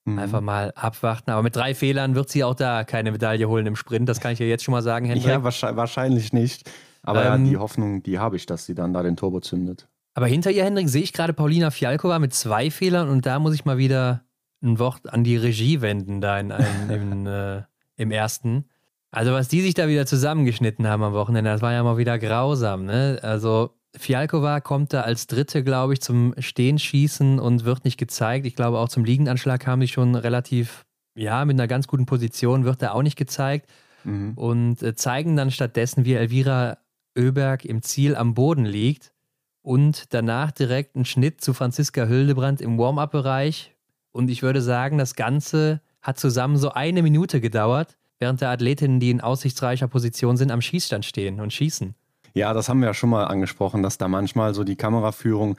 mhm. 0.05 0.19
einfach 0.19 0.41
mal 0.41 0.71
abwarten. 0.75 1.31
Aber 1.31 1.41
mit 1.41 1.55
drei 1.55 1.73
Fehlern 1.73 2.13
wird 2.13 2.29
sie 2.29 2.43
auch 2.43 2.53
da 2.53 2.83
keine 2.83 3.11
Medaille 3.11 3.49
holen 3.49 3.65
im 3.65 3.75
Sprint. 3.75 4.07
Das 4.07 4.19
kann 4.19 4.33
ich 4.33 4.39
ja 4.39 4.45
jetzt 4.45 4.63
schon 4.63 4.73
mal 4.73 4.83
sagen, 4.83 5.07
Hendrik. 5.07 5.27
Ja, 5.27 5.43
wahrscheinlich 5.43 6.33
nicht. 6.33 6.69
Aber 7.05 7.25
ähm, 7.25 7.45
ja, 7.45 7.51
die 7.51 7.57
Hoffnung, 7.57 8.03
die 8.03 8.19
habe 8.19 8.35
ich, 8.35 8.45
dass 8.45 8.65
sie 8.65 8.75
dann 8.75 8.93
da 8.93 9.03
den 9.03 9.15
Turbo 9.15 9.39
zündet. 9.39 9.87
Aber 10.13 10.27
hinter 10.27 10.51
ihr, 10.51 10.63
Hendrik, 10.63 10.89
sehe 10.89 11.03
ich 11.03 11.13
gerade 11.13 11.33
Paulina 11.33 11.71
Fialkova 11.71 12.19
mit 12.19 12.33
zwei 12.33 12.71
Fehlern 12.71 13.09
und 13.09 13.25
da 13.25 13.39
muss 13.39 13.53
ich 13.53 13.65
mal 13.65 13.77
wieder 13.77 14.23
ein 14.63 14.79
Wort 14.79 15.11
an 15.11 15.23
die 15.23 15.37
Regie 15.37 15.81
wenden, 15.81 16.21
da 16.21 16.39
in, 16.39 16.51
in, 16.51 16.89
in 16.89 17.25
äh, 17.25 17.63
im 17.97 18.11
ersten. 18.11 18.65
Also, 19.11 19.31
was 19.31 19.47
die 19.47 19.61
sich 19.61 19.73
da 19.73 19.87
wieder 19.87 20.05
zusammengeschnitten 20.05 20.87
haben 20.87 21.03
am 21.03 21.13
Wochenende, 21.13 21.49
das 21.49 21.61
war 21.61 21.71
ja 21.71 21.83
mal 21.83 21.97
wieder 21.97 22.19
grausam, 22.19 22.85
ne? 22.85 23.19
Also, 23.21 23.71
Fialkova 23.95 24.59
kommt 24.59 24.91
da 24.91 25.01
als 25.01 25.27
Dritte, 25.27 25.63
glaube 25.63 25.93
ich, 25.93 26.01
zum 26.01 26.33
Stehenschießen 26.37 27.39
und 27.39 27.63
wird 27.63 27.85
nicht 27.85 27.97
gezeigt. 27.97 28.45
Ich 28.45 28.55
glaube, 28.55 28.79
auch 28.79 28.89
zum 28.89 29.05
Liegendanschlag 29.05 29.61
kam 29.61 29.79
sie 29.79 29.87
schon 29.87 30.15
relativ, 30.15 30.85
ja, 31.15 31.45
mit 31.45 31.55
einer 31.55 31.67
ganz 31.67 31.87
guten 31.87 32.05
Position, 32.05 32.65
wird 32.65 32.81
da 32.81 32.91
auch 32.91 33.03
nicht 33.03 33.15
gezeigt. 33.15 33.69
Mhm. 34.03 34.33
Und 34.35 34.83
äh, 34.83 34.95
zeigen 34.95 35.37
dann 35.37 35.49
stattdessen, 35.49 36.03
wie 36.03 36.13
Elvira 36.13 36.77
Oeberg 37.17 37.65
im 37.65 37.81
Ziel 37.81 38.15
am 38.15 38.33
Boden 38.33 38.65
liegt 38.65 39.13
und 39.61 40.13
danach 40.13 40.51
direkt 40.51 40.95
einen 40.95 41.05
Schnitt 41.05 41.41
zu 41.41 41.53
Franziska 41.53 42.05
Hildebrand 42.05 42.61
im 42.61 42.77
Warm-up-Bereich. 42.77 43.75
Und 44.11 44.29
ich 44.29 44.43
würde 44.43 44.61
sagen, 44.61 44.97
das 44.97 45.15
Ganze 45.15 45.81
hat 46.01 46.19
zusammen 46.19 46.57
so 46.57 46.71
eine 46.71 47.01
Minute 47.01 47.41
gedauert, 47.41 47.97
während 48.19 48.41
der 48.41 48.49
Athletinnen, 48.49 48.99
die 48.99 49.09
in 49.09 49.21
aussichtsreicher 49.21 49.87
Position 49.87 50.37
sind, 50.37 50.51
am 50.51 50.61
Schießstand 50.61 51.03
stehen 51.03 51.39
und 51.39 51.51
schießen. 51.51 51.95
Ja, 52.33 52.53
das 52.53 52.69
haben 52.69 52.79
wir 52.81 52.87
ja 52.87 52.93
schon 52.93 53.09
mal 53.09 53.25
angesprochen, 53.25 53.81
dass 53.81 53.97
da 53.97 54.07
manchmal 54.07 54.53
so 54.53 54.63
die 54.63 54.75
Kameraführung, 54.75 55.57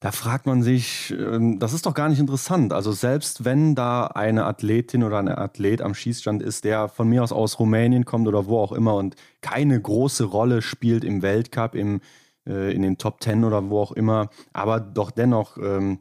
da 0.00 0.12
fragt 0.12 0.46
man 0.46 0.62
sich, 0.62 1.14
ähm, 1.18 1.58
das 1.58 1.72
ist 1.72 1.86
doch 1.86 1.94
gar 1.94 2.08
nicht 2.08 2.18
interessant. 2.20 2.72
Also 2.72 2.92
selbst 2.92 3.44
wenn 3.44 3.74
da 3.74 4.06
eine 4.08 4.44
Athletin 4.44 5.02
oder 5.02 5.18
ein 5.18 5.28
Athlet 5.28 5.80
am 5.80 5.94
Schießstand 5.94 6.42
ist, 6.42 6.64
der 6.64 6.88
von 6.88 7.08
mir 7.08 7.22
aus 7.22 7.32
aus 7.32 7.58
Rumänien 7.58 8.04
kommt 8.04 8.28
oder 8.28 8.46
wo 8.46 8.58
auch 8.58 8.72
immer 8.72 8.94
und 8.96 9.16
keine 9.40 9.80
große 9.80 10.24
Rolle 10.24 10.60
spielt 10.60 11.02
im 11.02 11.22
Weltcup, 11.22 11.74
im, 11.74 12.00
äh, 12.46 12.74
in 12.74 12.82
den 12.82 12.98
Top 12.98 13.20
Ten 13.20 13.44
oder 13.44 13.70
wo 13.70 13.80
auch 13.80 13.92
immer, 13.92 14.28
aber 14.52 14.80
doch 14.80 15.10
dennoch 15.10 15.56
ähm, 15.56 16.00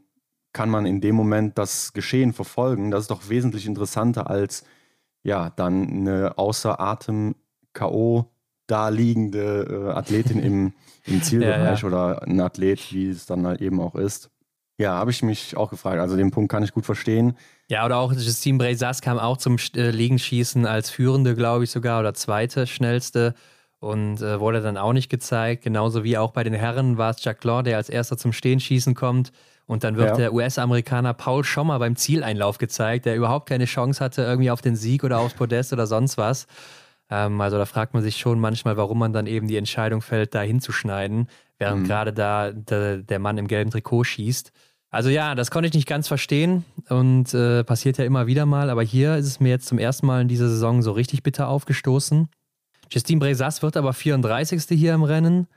kann 0.52 0.70
man 0.70 0.86
in 0.86 1.02
dem 1.02 1.16
Moment 1.16 1.58
das 1.58 1.94
Geschehen 1.94 2.34
verfolgen. 2.34 2.92
Das 2.92 3.04
ist 3.04 3.12
doch 3.12 3.30
wesentlich 3.30 3.66
interessanter 3.66 4.30
als 4.30 4.66
ja 5.24 5.50
dann 5.50 5.90
eine 5.90 6.38
außer 6.38 6.80
Atem 6.80 7.36
K.O 7.74 8.32
da 8.68 8.90
liegende 8.90 9.68
äh, 9.70 9.92
Athletin 9.92 10.40
im, 10.40 10.74
im 11.06 11.22
Zielbereich 11.22 11.82
ja, 11.82 11.88
ja. 11.88 11.88
oder 11.88 12.24
ein 12.24 12.40
Athlet, 12.40 12.94
wie 12.94 13.10
es 13.10 13.26
dann 13.26 13.46
halt 13.46 13.62
eben 13.62 13.80
auch 13.80 13.96
ist. 13.96 14.30
Ja, 14.78 14.94
habe 14.94 15.12
ich 15.12 15.24
mich 15.24 15.56
auch 15.56 15.70
gefragt. 15.70 16.00
Also 16.00 16.18
den 16.18 16.32
Punkt 16.32 16.52
kann 16.52 16.64
ich 16.64 16.74
gut 16.74 16.86
verstehen. 16.86 17.38
Ja, 17.70 17.86
oder 17.86 17.98
auch 17.98 18.12
Justine 18.12 18.58
Breisas 18.58 19.02
kam 19.02 19.18
auch 19.18 19.38
zum 19.38 19.58
äh, 19.76 19.90
Liegenschießen 19.90 20.66
als 20.66 20.90
Führende, 20.90 21.36
glaube 21.36 21.64
ich 21.64 21.72
sogar, 21.72 22.00
oder 22.02 22.14
zweite 22.14 22.68
schnellste 22.68 23.34
und 23.80 24.22
äh, 24.22 24.40
wurde 24.40 24.62
dann 24.62 24.78
auch 24.78 24.94
nicht 24.94 25.10
gezeigt. 25.10 25.64
Genauso 25.64 26.04
wie 26.04 26.18
auch 26.18 26.32
bei 26.32 26.44
den 26.44 26.54
Herren 26.54 26.98
war 26.98 27.12
es 27.12 27.24
Jacques 27.24 27.44
Law, 27.46 27.62
der 27.62 27.78
als 27.78 27.90
erster 27.90 28.18
zum 28.18 28.34
Stehenschießen 28.34 28.96
kommt. 28.96 29.32
Und 29.68 29.84
dann 29.84 29.96
wird 29.96 30.10
ja. 30.10 30.16
der 30.16 30.34
US-Amerikaner 30.34 31.14
Paul 31.14 31.44
Schommer 31.44 31.80
beim 31.80 31.96
Zieleinlauf 31.96 32.58
gezeigt, 32.58 33.06
der 33.06 33.16
überhaupt 33.16 33.48
keine 33.48 33.66
Chance 33.66 34.04
hatte, 34.04 34.22
irgendwie 34.22 34.52
auf 34.52 34.62
den 34.62 34.76
Sieg 34.76 35.04
oder 35.04 35.20
aufs 35.20 35.34
Podest 35.34 35.74
oder 35.74 35.88
sonst 35.88 36.18
was. 36.18 36.46
Ähm, 37.10 37.40
also 37.42 37.58
da 37.58 37.66
fragt 37.66 37.94
man 37.94 38.04
sich 38.04 38.18
schon 38.18 38.40
manchmal, 38.40 38.78
warum 38.78 39.00
man 39.00 39.14
dann 39.14 39.28
eben 39.28 39.48
die 39.48 39.58
Entscheidung 39.58 40.02
fällt, 40.02 40.36
da 40.36 40.42
hinzuschneiden, 40.42 41.28
während 41.58 41.84
mhm. 41.84 41.88
gerade 41.88 42.14
da 42.14 42.52
der, 42.52 42.98
der 42.98 43.20
Mann 43.20 43.38
im 43.38 43.48
gelben 43.48 43.72
Trikot 43.72 44.04
schießt. 44.04 44.52
Also 44.90 45.10
ja, 45.10 45.36
das 45.36 45.52
konnte 45.52 45.68
ich 45.68 45.74
nicht 45.74 45.88
ganz 45.88 46.08
verstehen 46.08 46.64
und 46.90 47.34
äh, 47.34 47.64
passiert 47.64 47.98
ja 47.98 48.06
immer 48.06 48.28
wieder 48.28 48.46
mal, 48.46 48.70
aber 48.70 48.82
hier 48.82 49.18
ist 49.18 49.26
es 49.26 49.40
mir 49.40 49.50
jetzt 49.50 49.68
zum 49.68 49.78
ersten 49.78 50.06
Mal 50.06 50.22
in 50.22 50.28
dieser 50.30 50.48
Saison 50.48 50.82
so 50.82 50.94
richtig 50.94 51.22
bitter 51.22 51.50
aufgestoßen. 51.50 52.30
Justine 52.92 53.20
Bresas 53.20 53.62
wird 53.62 53.76
aber 53.76 53.92
34. 53.92 54.64
hier 54.70 54.94
im 54.94 55.04
Rennen, 55.04 55.48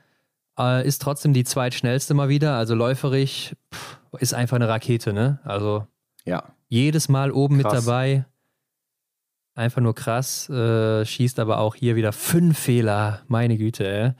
äh, 0.59 0.85
ist 0.85 1.01
trotzdem 1.01 1.33
die 1.33 1.45
zweitschnellste 1.45 2.13
mal 2.13 2.27
wieder, 2.27 2.55
also 2.55 2.75
läuferig 2.75 3.55
pff, 3.73 3.99
ist 4.19 4.33
einfach 4.33 4.55
eine 4.55 4.67
Rakete, 4.67 5.13
ne? 5.13 5.39
Also 5.45 5.87
ja. 6.25 6.43
jedes 6.67 7.07
Mal 7.07 7.31
oben 7.31 7.61
Krass. 7.61 7.73
mit 7.73 7.85
dabei. 7.85 8.25
Einfach 9.59 9.81
nur 9.81 9.93
krass. 9.93 10.49
Äh, 10.49 11.05
schießt 11.05 11.37
aber 11.37 11.59
auch 11.59 11.75
hier 11.75 11.97
wieder 11.97 12.13
fünf 12.13 12.57
Fehler. 12.57 13.23
Meine 13.27 13.57
Güte, 13.57 13.85
ey. 13.85 14.11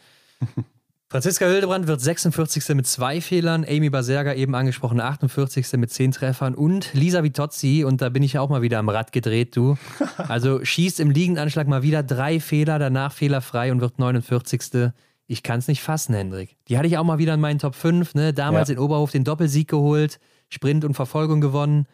Franziska 1.09 1.45
Hildebrand 1.45 1.87
wird 1.87 2.01
46. 2.01 2.75
mit 2.75 2.85
zwei 2.85 3.21
Fehlern, 3.21 3.65
Amy 3.67 3.89
Baserga 3.89 4.33
eben 4.33 4.53
angesprochen 4.53 4.99
48. 4.99 5.71
mit 5.77 5.91
zehn 5.91 6.11
Treffern 6.11 6.55
und 6.55 6.93
Lisa 6.93 7.23
Vitozzi, 7.23 7.85
und 7.85 8.01
da 8.01 8.09
bin 8.09 8.21
ich 8.21 8.37
auch 8.37 8.49
mal 8.49 8.61
wieder 8.61 8.79
am 8.79 8.89
Rad 8.89 9.13
gedreht, 9.13 9.55
du. 9.55 9.77
Also 10.17 10.63
schießt 10.63 10.99
im 10.99 11.09
Liegendanschlag 11.09 11.67
mal 11.67 11.83
wieder 11.83 12.03
drei 12.03 12.41
Fehler, 12.41 12.77
danach 12.77 13.13
fehlerfrei 13.13 13.71
und 13.71 13.79
wird 13.79 13.97
49. 13.97 14.91
Ich 15.25 15.41
kann 15.41 15.59
es 15.59 15.69
nicht 15.69 15.81
fassen, 15.81 16.13
Hendrik. 16.13 16.57
Die 16.67 16.77
hatte 16.77 16.87
ich 16.87 16.97
auch 16.97 17.05
mal 17.05 17.17
wieder 17.17 17.33
in 17.35 17.39
meinen 17.39 17.59
Top 17.59 17.75
5, 17.75 18.13
ne? 18.13 18.33
Damals 18.33 18.67
ja. 18.67 18.73
in 18.73 18.79
Oberhof 18.79 19.11
den 19.11 19.23
Doppelsieg 19.23 19.69
geholt. 19.69 20.19
Sprint 20.49 20.83
und 20.83 20.95
Verfolgung 20.95 21.39
gewonnen. 21.39 21.87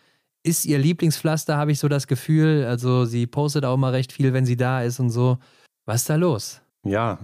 Ist 0.45 0.65
ihr 0.65 0.77
Lieblingspflaster, 0.77 1.57
habe 1.57 1.71
ich 1.71 1.79
so 1.79 1.87
das 1.87 2.05
Gefühl. 2.05 2.65
Also 2.65 3.05
sie 3.05 3.25
postet 3.25 3.65
auch 3.65 3.73
immer 3.73 3.93
recht 3.93 4.11
viel, 4.11 4.31
wenn 4.31 4.45
sie 4.45 4.55
da 4.55 4.83
ist 4.83 4.99
und 4.99 5.09
so. 5.09 5.39
Was 5.85 6.01
ist 6.01 6.09
da 6.11 6.15
los? 6.15 6.61
Ja, 6.83 7.17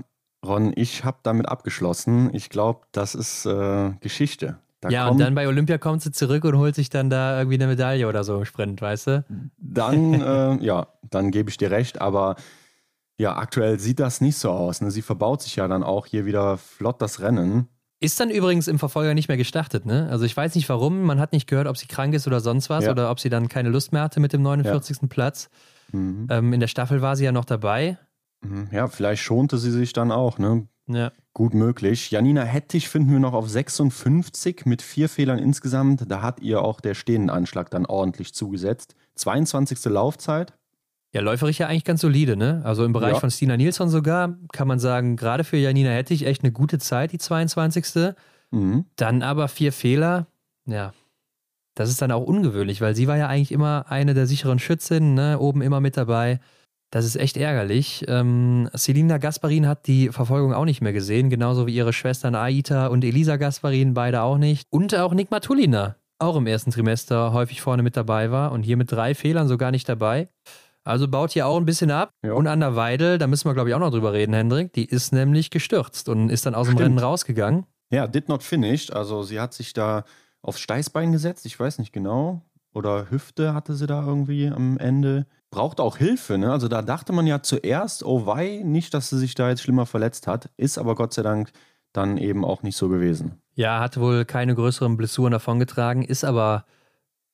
Ron, 0.44 0.74
ich 0.76 1.06
habe 1.06 1.20
damit 1.22 1.48
abgeschlossen. 1.48 2.34
Ich 2.34 2.50
glaube, 2.50 2.82
das 2.92 3.14
ist 3.14 3.46
äh, 3.46 3.92
Geschichte. 4.00 4.58
Da 4.80 4.90
ja, 4.90 5.08
und 5.08 5.20
dann 5.20 5.36
bei 5.36 5.48
Olympia 5.48 5.78
kommt 5.78 6.02
sie 6.02 6.12
zurück 6.12 6.44
und 6.46 6.58
holt 6.58 6.74
sich 6.74 6.90
dann 6.90 7.12
da 7.12 7.38
irgendwie 7.38 7.58
eine 7.58 7.68
Medaille 7.68 8.08
oder 8.08 8.24
so 8.24 8.40
im 8.40 8.46
Sprint, 8.46 8.82
weißt 8.82 9.08
du? 9.08 9.26
Dann, 9.60 10.14
äh, 10.22 10.56
ja, 10.56 10.88
dann 11.08 11.30
gebe 11.30 11.52
ich 11.52 11.58
dir 11.58 11.70
recht, 11.70 12.02
aber 12.02 12.38
ja, 13.20 13.38
aktuell 13.38 13.80
sieht 13.80 14.00
das 14.00 14.20
nicht 14.20 14.38
so 14.38 14.50
aus. 14.50 14.82
Ne? 14.82 14.90
Sie 14.90 15.04
verbaut 15.04 15.44
sich 15.44 15.58
ja 15.58 15.68
dann 15.68 15.84
auch 15.84 16.08
hier 16.08 16.26
wieder 16.26 16.58
flott 16.58 17.00
das 17.04 17.20
Rennen. 17.20 17.68
Ist 18.04 18.20
dann 18.20 18.32
übrigens 18.32 18.68
im 18.68 18.80
Verfolger 18.80 19.14
nicht 19.14 19.28
mehr 19.28 19.38
gestartet, 19.38 19.86
ne? 19.86 20.10
Also 20.10 20.26
ich 20.26 20.36
weiß 20.36 20.56
nicht 20.56 20.68
warum, 20.70 21.04
man 21.04 21.20
hat 21.20 21.34
nicht 21.34 21.48
gehört, 21.48 21.68
ob 21.68 21.78
sie 21.78 21.86
krank 21.86 22.16
ist 22.16 22.26
oder 22.26 22.40
sonst 22.40 22.68
was 22.70 22.86
ja. 22.86 22.92
oder 22.92 23.12
ob 23.12 23.20
sie 23.20 23.30
dann 23.30 23.48
keine 23.48 23.70
Lust 23.70 23.94
mehr 23.94 24.02
hatte 24.02 24.20
mit 24.20 24.34
dem 24.34 24.42
49. 24.42 24.98
Ja. 25.02 25.08
Platz. 25.08 25.52
Mhm. 25.92 26.26
Ähm, 26.32 26.52
in 26.52 26.60
der 26.60 26.68
Staffel 26.68 27.04
war 27.04 27.16
sie 27.16 27.26
ja 27.26 27.32
noch 27.32 27.46
dabei. 27.46 28.00
Mhm. 28.42 28.70
Ja, 28.72 28.88
vielleicht 28.88 29.22
schonte 29.22 29.60
sie 29.60 29.70
sich 29.70 29.94
dann 29.94 30.12
auch, 30.12 30.40
ne? 30.40 30.68
Ja. 30.88 31.12
Gut 31.34 31.54
möglich. 31.54 32.10
Janina 32.10 32.42
Hettich 32.42 32.90
finden 32.90 33.12
wir 33.12 33.20
noch 33.20 33.34
auf 33.34 33.48
56 33.48 34.66
mit 34.66 34.82
vier 34.82 35.08
Fehlern 35.08 35.38
insgesamt. 35.38 36.10
Da 36.10 36.24
hat 36.24 36.40
ihr 36.42 36.64
auch 36.64 36.82
der 36.82 36.96
Stehendenanschlag 36.96 37.70
dann 37.70 37.86
ordentlich 37.86 38.34
zugesetzt. 38.34 38.96
22. 39.16 39.86
Laufzeit. 39.86 40.54
Ja, 41.14 41.22
läuferisch 41.22 41.60
ja 41.60 41.68
eigentlich 41.68 41.84
ganz 41.84 42.02
solide, 42.02 42.38
ne? 42.38 42.62
Also 42.64 42.86
im 42.86 42.94
Bereich 42.94 43.14
ja. 43.14 43.20
von 43.20 43.30
Stina 43.30 43.58
Nilsson 43.58 43.90
sogar 43.90 44.38
kann 44.54 44.68
man 44.68 44.80
sagen, 44.80 45.18
gerade 45.18 45.44
für 45.44 45.58
Janina 45.58 45.90
Hettich 45.90 46.26
echt 46.26 46.44
eine 46.44 46.54
gute 46.54 46.80
Zeit, 46.80 47.12
die 47.12 47.18
22. 47.18 48.14
Mhm. 48.52 48.86
Dann 48.96 49.22
aber 49.22 49.50
vier 49.50 49.74
Fehler. 49.74 50.28
Ja, 50.66 50.94
das 51.76 51.90
ist 51.90 52.02
dann 52.02 52.12
auch 52.12 52.24
ungewöhnlich, 52.24 52.80
weil 52.80 52.96
sie 52.96 53.08
war 53.08 53.18
ja 53.18 53.28
eigentlich 53.28 53.52
immer 53.52 53.86
eine 53.90 54.14
der 54.14 54.26
sicheren 54.26 54.60
Schützinnen, 54.60 55.14
ne? 55.14 55.40
Oben 55.40 55.62
immer 55.62 55.82
mit 55.82 55.98
dabei. 55.98 56.40
Das 56.92 57.06
ist 57.06 57.16
echt 57.16 57.38
ärgerlich. 57.38 58.06
Ähm, 58.10 58.70
Selina 58.74 59.18
Gasparin 59.18 59.66
hat 59.66 59.88
die 59.88 60.10
Verfolgung 60.10 60.54
auch 60.54 60.66
nicht 60.66 60.82
mehr 60.82 60.92
gesehen, 60.92 61.30
genauso 61.30 61.66
wie 61.66 61.74
ihre 61.74 61.94
Schwestern 61.94 62.36
Aita 62.36 62.88
und 62.88 63.04
Elisa 63.06 63.38
Gasparin, 63.38 63.94
beide 63.94 64.22
auch 64.22 64.38
nicht. 64.38 64.68
Und 64.70 64.94
auch 64.96 65.14
Nick 65.14 65.32
Matulina, 65.32 65.96
auch 66.20 66.36
im 66.36 66.48
ersten 66.48 66.72
Trimester 66.72 67.32
häufig 67.32 67.62
vorne 67.62 67.82
mit 67.82 67.96
dabei 67.96 68.32
war 68.32 68.52
und 68.52 68.64
hier 68.64 68.76
mit 68.76 68.92
drei 68.92 69.16
Fehlern 69.16 69.48
sogar 69.48 69.72
nicht 69.72 69.88
dabei. 69.88 70.28
Also 70.84 71.08
baut 71.08 71.32
hier 71.32 71.48
auch 71.48 71.58
ein 71.58 71.66
bisschen 71.66 71.92
ab. 71.92 72.12
Ja. 72.24 72.34
Und 72.34 72.48
an 72.48 72.60
der 72.60 72.76
Weidel, 72.76 73.18
da 73.18 73.28
müssen 73.28 73.48
wir, 73.48 73.54
glaube 73.54 73.70
ich, 73.70 73.76
auch 73.76 73.80
noch 73.80 73.92
drüber 73.92 74.14
reden, 74.14 74.34
Hendrik. 74.34 74.74
Die 74.74 74.86
ist 74.86 75.14
nämlich 75.14 75.50
gestürzt 75.50 76.10
und 76.10 76.30
ist 76.30 76.46
dann 76.46 76.56
aus 76.56 76.68
dem 76.68 76.78
Rennen 76.78 76.98
rausgegangen. 76.98 77.66
Ja, 77.92 78.08
did 78.08 78.30
not 78.30 78.44
finished. 78.44 78.92
Also 78.94 79.24
sie 79.24 79.40
hat 79.40 79.54
sich 79.54 79.74
da 79.74 80.06
aufs 80.42 80.60
Steißbein 80.60 81.12
gesetzt, 81.12 81.46
ich 81.46 81.60
weiß 81.60 81.78
nicht 81.80 81.94
genau. 81.94 82.42
Oder 82.74 83.12
Hüfte 83.12 83.54
hatte 83.54 83.76
sie 83.76 83.86
da 83.86 84.06
irgendwie 84.06 84.48
am 84.48 84.78
Ende 84.78 85.28
braucht 85.52 85.80
auch 85.80 85.98
Hilfe. 85.98 86.38
Ne? 86.38 86.52
Also 86.52 86.68
da 86.68 86.82
dachte 86.82 87.14
man 87.14 87.28
ja 87.28 87.44
zuerst, 87.44 88.04
oh 88.04 88.26
wei, 88.26 88.62
nicht, 88.64 88.94
dass 88.94 89.10
sie 89.10 89.20
sich 89.20 89.36
da 89.36 89.50
jetzt 89.50 89.62
schlimmer 89.62 89.86
verletzt 89.86 90.26
hat, 90.26 90.50
ist 90.58 90.78
aber 90.78 90.96
Gott 90.96 91.14
sei 91.14 91.22
Dank 91.22 91.52
dann 91.94 92.18
eben 92.18 92.44
auch 92.46 92.64
nicht 92.64 92.78
so 92.78 92.88
gewesen. 92.88 93.42
Ja, 93.54 93.82
hat 93.82 94.00
wohl 94.00 94.24
keine 94.24 94.56
größeren 94.56 94.96
Blessuren 94.96 95.34
davongetragen, 95.34 96.04
ist 96.04 96.24
aber 96.24 96.66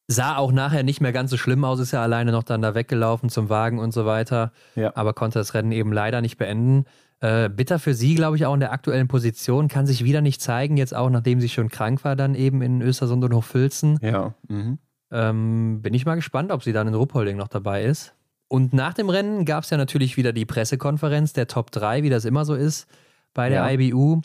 sah 0.08 0.38
auch 0.38 0.52
nachher 0.52 0.84
nicht 0.84 1.02
mehr 1.02 1.12
ganz 1.12 1.32
so 1.32 1.38
schlimm 1.38 1.64
aus, 1.66 1.80
ist 1.80 1.92
ja 1.92 2.02
alleine 2.02 2.32
noch 2.32 2.44
dann 2.44 2.62
da 2.62 2.76
weggelaufen 2.76 3.30
zum 3.30 3.50
Wagen 3.50 3.80
und 3.80 3.94
so 3.94 4.06
weiter, 4.06 4.52
ja. 4.76 4.96
aber 4.96 5.14
konnte 5.14 5.40
das 5.40 5.54
Rennen 5.54 5.72
eben 5.72 5.92
leider 5.92 6.22
nicht 6.22 6.38
beenden. 6.38 6.86
Äh, 7.20 7.50
bitter 7.50 7.80
für 7.80 7.94
sie, 7.94 8.16
glaube 8.16 8.38
ich, 8.38 8.46
auch 8.46 8.54
in 8.54 8.60
der 8.60 8.72
aktuellen 8.72 9.08
Position, 9.08 9.68
kann 9.68 9.86
sich 9.86 10.04
wieder 10.04 10.22
nicht 10.22 10.42
zeigen, 10.42 10.78
jetzt 10.78 10.96
auch 10.96 11.10
nachdem 11.10 11.42
sie 11.42 11.50
schon 11.50 11.70
krank 11.70 12.04
war, 12.04 12.16
dann 12.16 12.36
eben 12.36 12.62
in 12.62 12.82
Östersund 12.82 13.24
und 13.24 13.34
Hochfilzen. 13.34 14.00
Ja. 14.02 14.34
Mhm. 14.48 14.78
Ähm, 15.12 15.82
bin 15.82 15.94
ich 15.94 16.06
mal 16.06 16.16
gespannt, 16.16 16.52
ob 16.52 16.64
sie 16.64 16.74
dann 16.74 16.88
in 16.88 16.94
Ruppolding 16.94 17.38
noch 17.38 17.48
dabei 17.48 17.84
ist. 17.84 18.14
Und 18.50 18.74
nach 18.74 18.94
dem 18.94 19.10
Rennen 19.10 19.46
gab 19.46 19.64
es 19.64 19.70
ja 19.72 19.78
natürlich 19.78 20.16
wieder 20.16 20.32
die 20.32 20.46
Pressekonferenz 20.46 21.34
der 21.34 21.48
Top 21.48 21.72
3, 21.72 22.04
wie 22.04 22.10
das 22.10 22.24
immer 22.24 22.46
so 22.46 22.56
ist 22.56 22.88
bei 23.34 23.50
der 23.50 23.70
ja. 23.70 23.80
IBU. 23.80 24.22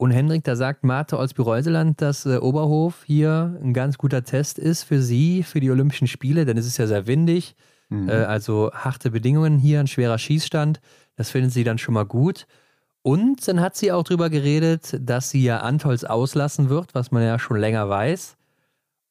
Und 0.00 0.12
Hendrik, 0.12 0.44
da 0.44 0.56
sagt 0.56 0.82
Marte 0.82 1.18
Olsby-Reuseland, 1.18 2.00
dass 2.00 2.24
äh, 2.24 2.38
Oberhof 2.38 3.04
hier 3.04 3.60
ein 3.62 3.74
ganz 3.74 3.98
guter 3.98 4.24
Test 4.24 4.58
ist 4.58 4.82
für 4.82 5.02
sie, 5.02 5.42
für 5.42 5.60
die 5.60 5.70
Olympischen 5.70 6.06
Spiele, 6.06 6.46
denn 6.46 6.56
es 6.56 6.66
ist 6.66 6.78
ja 6.78 6.86
sehr 6.86 7.06
windig. 7.06 7.54
Mhm. 7.90 8.08
Äh, 8.08 8.12
also 8.12 8.70
harte 8.72 9.10
Bedingungen 9.10 9.58
hier, 9.58 9.78
ein 9.78 9.88
schwerer 9.88 10.16
Schießstand. 10.16 10.80
Das 11.16 11.28
findet 11.28 11.52
sie 11.52 11.64
dann 11.64 11.76
schon 11.76 11.92
mal 11.92 12.06
gut. 12.06 12.46
Und 13.02 13.46
dann 13.46 13.60
hat 13.60 13.76
sie 13.76 13.92
auch 13.92 14.02
darüber 14.02 14.30
geredet, 14.30 14.96
dass 14.98 15.28
sie 15.28 15.42
ja 15.42 15.58
Antols 15.58 16.06
auslassen 16.06 16.70
wird, 16.70 16.94
was 16.94 17.10
man 17.10 17.22
ja 17.22 17.38
schon 17.38 17.58
länger 17.58 17.90
weiß 17.90 18.38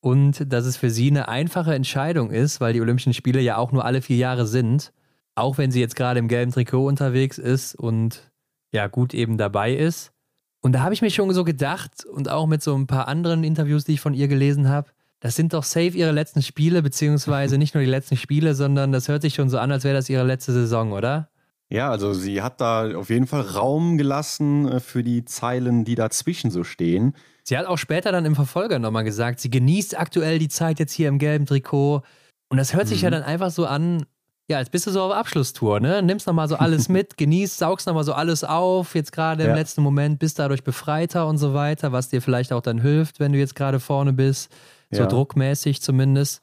und 0.01 0.51
dass 0.51 0.65
es 0.65 0.75
für 0.75 0.89
sie 0.89 1.11
eine 1.11 1.27
einfache 1.27 1.75
Entscheidung 1.75 2.31
ist, 2.31 2.61
weil 2.61 2.73
die 2.73 2.81
Olympischen 2.81 3.13
Spiele 3.13 3.41
ja 3.41 3.57
auch 3.57 3.71
nur 3.71 3.85
alle 3.85 4.01
vier 4.01 4.17
Jahre 4.17 4.47
sind, 4.47 4.91
auch 5.35 5.59
wenn 5.59 5.69
sie 5.69 5.81
jetzt 5.81 5.95
gerade 5.95 6.17
im 6.17 6.29
gelben 6.29 6.51
Trikot 6.51 6.87
unterwegs 6.87 7.37
ist 7.37 7.75
und 7.75 8.31
ja 8.71 8.87
gut 8.87 9.13
eben 9.13 9.37
dabei 9.37 9.75
ist. 9.75 10.13
Und 10.61 10.73
da 10.73 10.81
habe 10.81 10.93
ich 10.93 11.01
mir 11.01 11.09
schon 11.09 11.33
so 11.33 11.43
gedacht 11.43 12.05
und 12.05 12.29
auch 12.29 12.47
mit 12.47 12.61
so 12.61 12.75
ein 12.75 12.87
paar 12.87 13.07
anderen 13.07 13.43
Interviews, 13.43 13.85
die 13.85 13.93
ich 13.93 14.01
von 14.01 14.13
ihr 14.13 14.27
gelesen 14.27 14.67
habe, 14.67 14.89
das 15.21 15.35
sind 15.35 15.53
doch 15.53 15.63
safe 15.63 15.97
ihre 15.97 16.11
letzten 16.11 16.41
Spiele, 16.41 16.81
beziehungsweise 16.81 17.57
nicht 17.57 17.75
nur 17.75 17.83
die 17.83 17.89
letzten 17.89 18.15
Spiele, 18.15 18.55
sondern 18.55 18.91
das 18.91 19.07
hört 19.09 19.21
sich 19.21 19.35
schon 19.35 19.49
so 19.49 19.57
an, 19.57 19.71
als 19.71 19.83
wäre 19.83 19.95
das 19.95 20.09
ihre 20.09 20.23
letzte 20.23 20.53
Saison, 20.53 20.93
oder? 20.93 21.29
Ja, 21.69 21.91
also 21.91 22.13
sie 22.13 22.41
hat 22.41 22.61
da 22.61 22.95
auf 22.95 23.09
jeden 23.09 23.27
Fall 23.27 23.41
Raum 23.41 23.97
gelassen 23.97 24.67
äh, 24.67 24.79
für 24.79 25.03
die 25.03 25.25
Zeilen, 25.25 25.85
die 25.85 25.95
dazwischen 25.95 26.49
so 26.49 26.63
stehen. 26.63 27.13
Sie 27.43 27.57
hat 27.57 27.67
auch 27.67 27.77
später 27.77 28.11
dann 28.11 28.25
im 28.25 28.35
Verfolger 28.35 28.79
nochmal 28.79 29.03
gesagt, 29.03 29.39
sie 29.39 29.51
genießt 29.51 29.99
aktuell 29.99 30.39
die 30.39 30.47
Zeit 30.47 30.79
jetzt 30.79 30.93
hier 30.93 31.09
im 31.09 31.19
gelben 31.19 31.45
Trikot. 31.45 32.01
Und 32.49 32.57
das 32.57 32.73
hört 32.73 32.87
sich 32.87 33.01
ja 33.01 33.09
mhm. 33.09 33.13
dann 33.13 33.23
einfach 33.23 33.51
so 33.51 33.65
an, 33.67 34.05
ja, 34.49 34.57
als 34.57 34.71
bist 34.71 34.87
du 34.87 34.91
so 34.91 35.03
auf 35.03 35.13
Abschlusstour, 35.13 35.79
ne? 35.79 36.01
Nimmst 36.01 36.25
nochmal 36.25 36.47
so 36.49 36.55
alles 36.55 36.89
mit, 36.89 37.17
genießt, 37.17 37.59
saugst 37.59 37.85
nochmal 37.85 38.03
so 38.03 38.13
alles 38.13 38.43
auf, 38.43 38.95
jetzt 38.95 39.11
gerade 39.11 39.43
im 39.43 39.49
ja. 39.49 39.55
letzten 39.55 39.83
Moment, 39.83 40.17
bist 40.17 40.39
dadurch 40.39 40.63
befreiter 40.63 41.27
und 41.27 41.37
so 41.37 41.53
weiter, 41.53 41.91
was 41.91 42.09
dir 42.09 42.21
vielleicht 42.21 42.51
auch 42.51 42.61
dann 42.61 42.81
hilft, 42.81 43.19
wenn 43.19 43.31
du 43.31 43.37
jetzt 43.37 43.55
gerade 43.55 43.79
vorne 43.79 44.11
bist, 44.11 44.51
so 44.89 45.01
ja. 45.01 45.07
druckmäßig 45.07 45.83
zumindest. 45.83 46.41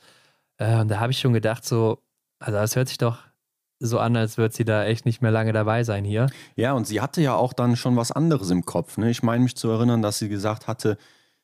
Äh, 0.58 0.78
und 0.78 0.88
da 0.88 1.00
habe 1.00 1.10
ich 1.10 1.18
schon 1.18 1.32
gedacht, 1.32 1.64
so, 1.64 1.98
also 2.38 2.58
das 2.58 2.76
hört 2.76 2.88
sich 2.88 2.98
doch 2.98 3.18
so 3.80 3.98
an, 3.98 4.16
als 4.16 4.38
würde 4.38 4.54
sie 4.54 4.64
da 4.64 4.84
echt 4.84 5.04
nicht 5.04 5.20
mehr 5.20 5.32
lange 5.32 5.52
dabei 5.52 5.82
sein 5.82 6.04
hier. 6.04 6.28
Ja, 6.54 6.72
und 6.72 6.86
sie 6.86 7.00
hatte 7.00 7.20
ja 7.20 7.34
auch 7.34 7.52
dann 7.52 7.76
schon 7.76 7.96
was 7.96 8.12
anderes 8.12 8.50
im 8.50 8.64
Kopf. 8.64 8.98
Ne? 8.98 9.10
Ich 9.10 9.24
meine 9.24 9.42
mich 9.42 9.56
zu 9.56 9.68
erinnern, 9.68 10.00
dass 10.00 10.18
sie 10.18 10.28
gesagt 10.28 10.68
hatte, 10.68 10.96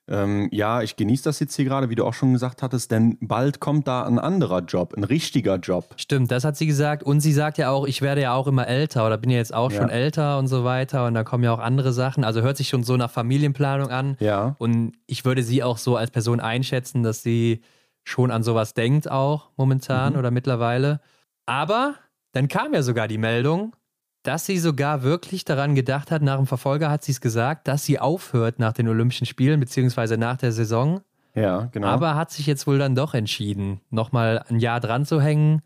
ähm, 0.08 0.48
ja, 0.50 0.82
ich 0.82 0.96
genieße 0.96 1.22
das 1.24 1.38
jetzt 1.38 1.54
hier 1.54 1.64
gerade, 1.64 1.88
wie 1.88 1.94
du 1.94 2.04
auch 2.04 2.14
schon 2.14 2.32
gesagt 2.32 2.62
hattest, 2.62 2.90
denn 2.90 3.18
bald 3.20 3.60
kommt 3.60 3.86
da 3.86 4.02
ein 4.02 4.18
anderer 4.18 4.60
Job, 4.60 4.94
ein 4.96 5.04
richtiger 5.04 5.56
Job. 5.56 5.94
Stimmt, 5.96 6.30
das 6.30 6.44
hat 6.44 6.56
sie 6.56 6.66
gesagt. 6.66 7.02
Und 7.04 7.20
sie 7.20 7.32
sagt 7.32 7.56
ja 7.56 7.70
auch, 7.70 7.86
ich 7.86 8.02
werde 8.02 8.20
ja 8.20 8.34
auch 8.34 8.48
immer 8.48 8.66
älter 8.66 9.06
oder 9.06 9.16
bin 9.16 9.30
ja 9.30 9.38
jetzt 9.38 9.54
auch 9.54 9.70
ja. 9.70 9.80
schon 9.80 9.90
älter 9.90 10.38
und 10.38 10.48
so 10.48 10.64
weiter. 10.64 11.06
Und 11.06 11.14
da 11.14 11.22
kommen 11.22 11.44
ja 11.44 11.52
auch 11.52 11.60
andere 11.60 11.92
Sachen. 11.92 12.24
Also 12.24 12.42
hört 12.42 12.56
sich 12.56 12.68
schon 12.68 12.82
so 12.82 12.96
nach 12.96 13.10
Familienplanung 13.10 13.90
an. 13.90 14.16
Ja. 14.18 14.56
Und 14.58 14.92
ich 15.06 15.24
würde 15.24 15.44
sie 15.44 15.62
auch 15.62 15.78
so 15.78 15.96
als 15.96 16.10
Person 16.10 16.40
einschätzen, 16.40 17.02
dass 17.04 17.22
sie 17.22 17.62
schon 18.04 18.32
an 18.32 18.42
sowas 18.42 18.74
denkt, 18.74 19.08
auch 19.08 19.50
momentan 19.56 20.14
mhm. 20.14 20.18
oder 20.18 20.32
mittlerweile. 20.32 21.00
Aber 21.46 21.94
dann 22.32 22.48
kam 22.48 22.74
ja 22.74 22.82
sogar 22.82 23.06
die 23.06 23.18
Meldung, 23.18 23.74
dass 24.22 24.46
sie 24.46 24.58
sogar 24.58 25.02
wirklich 25.02 25.44
daran 25.44 25.74
gedacht 25.74 26.10
hat, 26.10 26.22
nach 26.22 26.36
dem 26.36 26.46
Verfolger 26.46 26.90
hat 26.90 27.02
sie 27.02 27.12
es 27.12 27.20
gesagt, 27.20 27.66
dass 27.68 27.84
sie 27.84 27.98
aufhört 27.98 28.58
nach 28.58 28.72
den 28.72 28.88
Olympischen 28.88 29.26
Spielen, 29.26 29.58
beziehungsweise 29.58 30.16
nach 30.16 30.36
der 30.36 30.52
Saison. 30.52 31.00
Ja, 31.34 31.68
genau. 31.72 31.88
Aber 31.88 32.14
hat 32.14 32.30
sich 32.30 32.46
jetzt 32.46 32.66
wohl 32.66 32.78
dann 32.78 32.94
doch 32.94 33.14
entschieden, 33.14 33.80
nochmal 33.90 34.44
ein 34.48 34.60
Jahr 34.60 34.80
dran 34.80 35.06
zu 35.06 35.20
hängen, 35.20 35.62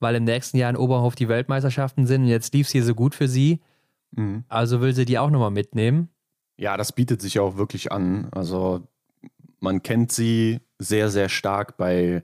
weil 0.00 0.14
im 0.14 0.24
nächsten 0.24 0.56
Jahr 0.56 0.70
in 0.70 0.76
Oberhof 0.76 1.16
die 1.16 1.28
Weltmeisterschaften 1.28 2.06
sind 2.06 2.22
und 2.22 2.28
jetzt 2.28 2.54
lief 2.54 2.66
es 2.66 2.72
hier 2.72 2.84
so 2.84 2.94
gut 2.94 3.14
für 3.14 3.28
sie. 3.28 3.60
Mhm. 4.12 4.44
Also 4.48 4.80
will 4.80 4.94
sie 4.94 5.04
die 5.04 5.18
auch 5.18 5.30
nochmal 5.30 5.50
mitnehmen. 5.50 6.08
Ja, 6.56 6.76
das 6.76 6.92
bietet 6.92 7.20
sich 7.20 7.40
auch 7.40 7.56
wirklich 7.56 7.92
an. 7.92 8.28
Also 8.30 8.86
man 9.60 9.82
kennt 9.82 10.12
sie 10.12 10.60
sehr, 10.78 11.10
sehr 11.10 11.28
stark 11.28 11.76
bei 11.76 12.22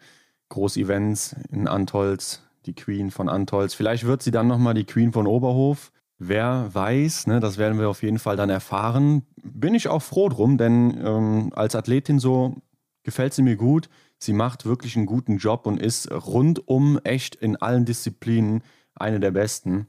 Großevents 0.48 1.36
in 1.50 1.66
Antolz 1.66 2.43
die 2.66 2.74
Queen 2.74 3.10
von 3.10 3.28
Antolz. 3.28 3.74
Vielleicht 3.74 4.04
wird 4.04 4.22
sie 4.22 4.30
dann 4.30 4.46
nochmal 4.46 4.74
die 4.74 4.84
Queen 4.84 5.12
von 5.12 5.26
Oberhof. 5.26 5.92
Wer 6.18 6.70
weiß, 6.72 7.26
ne, 7.26 7.40
das 7.40 7.58
werden 7.58 7.78
wir 7.78 7.88
auf 7.88 8.02
jeden 8.02 8.18
Fall 8.18 8.36
dann 8.36 8.50
erfahren. 8.50 9.22
Bin 9.42 9.74
ich 9.74 9.88
auch 9.88 10.02
froh 10.02 10.28
drum, 10.28 10.58
denn 10.58 11.00
ähm, 11.04 11.52
als 11.54 11.74
Athletin 11.74 12.18
so 12.18 12.56
gefällt 13.02 13.34
sie 13.34 13.42
mir 13.42 13.56
gut. 13.56 13.88
Sie 14.18 14.32
macht 14.32 14.64
wirklich 14.64 14.96
einen 14.96 15.06
guten 15.06 15.38
Job 15.38 15.66
und 15.66 15.80
ist 15.80 16.10
rundum 16.10 16.98
echt 17.04 17.34
in 17.34 17.56
allen 17.56 17.84
Disziplinen 17.84 18.62
eine 18.94 19.20
der 19.20 19.32
besten. 19.32 19.86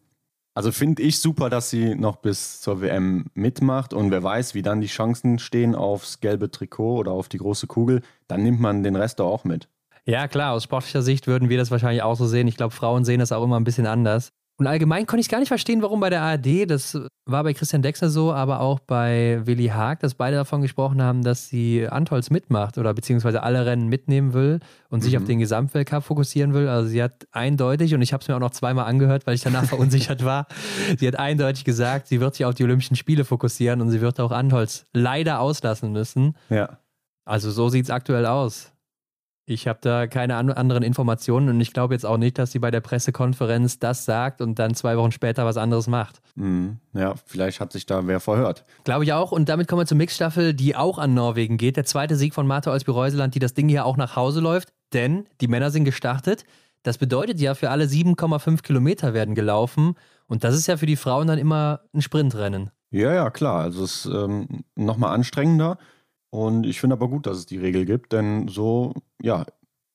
Also 0.56 0.72
finde 0.72 1.04
ich 1.04 1.20
super, 1.20 1.50
dass 1.50 1.70
sie 1.70 1.96
noch 1.96 2.16
bis 2.16 2.62
zur 2.62 2.82
WM 2.82 3.26
mitmacht 3.34 3.94
und 3.94 4.10
wer 4.10 4.24
weiß, 4.24 4.56
wie 4.56 4.62
dann 4.62 4.80
die 4.80 4.88
Chancen 4.88 5.38
stehen 5.38 5.76
aufs 5.76 6.22
gelbe 6.22 6.50
Trikot 6.50 6.98
oder 6.98 7.12
auf 7.12 7.28
die 7.28 7.40
große 7.40 7.68
Kugel, 7.68 8.02
dann 8.28 8.42
nimmt 8.42 8.62
man 8.62 8.82
den 8.82 8.96
Rest 8.96 9.20
auch 9.20 9.44
mit. 9.44 9.68
Ja, 10.08 10.28
klar, 10.28 10.54
aus 10.54 10.64
sportlicher 10.64 11.02
Sicht 11.02 11.28
würden 11.28 11.50
wir 11.50 11.58
das 11.58 11.72
wahrscheinlich 11.72 12.04
auch 12.04 12.16
so 12.16 12.28
sehen. 12.28 12.48
Ich 12.48 12.58
glaube, 12.58 12.74
Frauen 12.74 13.06
sehen 13.06 13.20
das 13.20 13.32
auch 13.32 13.44
immer 13.44 13.60
ein 13.60 13.64
bisschen 13.64 13.88
anders. 13.88 14.32
Und 14.58 14.68
allgemein 14.68 15.06
konnte 15.06 15.20
ich 15.20 15.28
gar 15.28 15.40
nicht 15.40 15.50
verstehen, 15.50 15.82
warum 15.82 16.00
bei 16.00 16.10
der 16.10 16.22
ARD, 16.22 16.70
das 16.70 16.98
war 17.26 17.44
bei 17.44 17.54
Christian 17.54 17.82
Dexter 17.82 18.10
so, 18.10 18.32
aber 18.32 18.62
auch 18.62 18.80
bei 18.80 19.42
Willi 19.44 19.68
Haag, 19.68 20.00
dass 20.00 20.14
beide 20.14 20.38
davon 20.38 20.62
gesprochen 20.62 21.02
haben, 21.02 21.24
dass 21.24 21.50
sie 21.50 21.86
Antolz 21.90 22.30
mitmacht 22.30 22.78
oder 22.78 22.94
beziehungsweise 22.94 23.44
alle 23.44 23.66
Rennen 23.66 23.90
mitnehmen 23.90 24.34
will 24.34 24.62
und 24.90 25.00
mhm. 25.00 25.04
sich 25.04 25.18
auf 25.18 25.24
mhm. 25.24 25.28
den 25.28 25.40
Gesamtweltcup 25.40 26.06
fokussieren 26.06 26.54
will. 26.54 26.70
Also 26.70 26.88
sie 26.88 27.04
hat 27.04 27.28
eindeutig, 27.34 27.94
und 27.96 28.02
ich 28.02 28.14
habe 28.14 28.22
es 28.22 28.30
mir 28.30 28.36
auch 28.36 28.40
noch 28.40 28.52
zweimal 28.52 28.86
angehört, 28.86 29.28
weil 29.28 29.36
ich 29.36 29.42
danach 29.42 29.66
verunsichert 29.66 30.24
war, 30.24 30.48
sie 30.98 31.08
hat 31.08 31.20
eindeutig 31.20 31.66
gesagt, 31.66 32.08
sie 32.08 32.22
wird 32.22 32.36
sich 32.36 32.46
auf 32.46 32.56
die 32.56 32.64
Olympischen 32.64 32.96
Spiele 32.96 33.26
fokussieren 33.26 33.82
und 33.82 33.90
sie 33.92 34.00
wird 34.00 34.22
auch 34.22 34.32
Antolz 34.32 34.86
leider 34.94 35.42
auslassen 35.42 35.92
müssen. 35.92 36.38
Ja. 36.50 36.80
Also 37.26 37.52
so 37.52 37.68
sieht 37.68 37.86
es 37.86 37.90
aktuell 37.90 38.26
aus. 38.26 38.72
Ich 39.48 39.68
habe 39.68 39.78
da 39.82 40.08
keine 40.08 40.38
an 40.38 40.50
anderen 40.50 40.82
Informationen 40.82 41.50
und 41.50 41.62
ich 41.62 41.72
glaube 41.72 41.94
jetzt 41.94 42.06
auch 42.06 42.18
nicht, 42.18 42.40
dass 42.40 42.52
sie 42.52 42.58
bei 42.58 42.72
der 42.72 42.82
Pressekonferenz 42.82 43.78
das 43.78 44.04
sagt 44.04 44.42
und 44.42 44.58
dann 44.58 44.74
zwei 44.74 44.98
Wochen 44.98 45.12
später 45.12 45.46
was 45.46 45.58
anderes 45.58 45.86
macht. 45.86 46.20
Mhm. 46.34 46.80
Ja, 46.94 47.14
vielleicht 47.28 47.60
hat 47.60 47.72
sich 47.72 47.86
da 47.86 48.08
wer 48.08 48.20
verhört. 48.20 48.66
Glaube 48.86 49.04
ich 49.04 49.14
auch. 49.14 49.32
Und 49.32 49.48
damit 49.48 49.68
kommen 49.68 49.82
wir 49.82 49.86
zur 49.86 49.98
Mixstaffel, 49.98 50.56
die 50.56 50.76
auch 50.76 50.98
an 50.98 51.14
Norwegen 51.14 51.58
geht. 51.58 51.78
Der 51.78 51.86
zweite 51.86 52.16
Sieg 52.16 52.34
von 52.34 52.48
Martha 52.48 52.72
Olsby-Reuseland, 52.72 53.36
die 53.36 53.40
das 53.40 53.54
Ding 53.54 53.70
hier 53.70 53.86
auch 53.86 53.98
nach 53.98 54.16
Hause 54.16 54.40
läuft, 54.40 54.74
denn 54.94 55.28
die 55.42 55.48
Männer 55.48 55.70
sind 55.70 55.86
gestartet. 55.86 56.44
Das 56.82 56.98
bedeutet 56.98 57.40
ja, 57.40 57.54
für 57.54 57.70
alle 57.70 57.86
7,5 57.86 58.64
Kilometer 58.64 59.14
werden 59.14 59.36
gelaufen. 59.36 59.94
Und 60.26 60.44
das 60.44 60.56
ist 60.56 60.68
ja 60.68 60.78
für 60.78 60.86
die 60.88 60.96
Frauen 60.96 61.28
dann 61.28 61.38
immer 61.38 61.82
ein 61.94 62.02
Sprintrennen. 62.02 62.72
Ja, 62.90 63.14
ja, 63.14 63.30
klar. 63.30 63.62
Also 63.62 63.84
es 63.84 64.06
ist 64.06 64.14
ähm, 64.14 64.64
nochmal 64.76 65.14
anstrengender. 65.14 65.78
Und 66.36 66.66
ich 66.66 66.82
finde 66.82 66.96
aber 66.96 67.08
gut, 67.08 67.28
dass 67.28 67.38
es 67.38 67.46
die 67.46 67.58
Regel 67.58 67.86
gibt, 67.86 68.12
denn 68.12 68.50
so, 68.50 68.94
ja, 69.22 69.46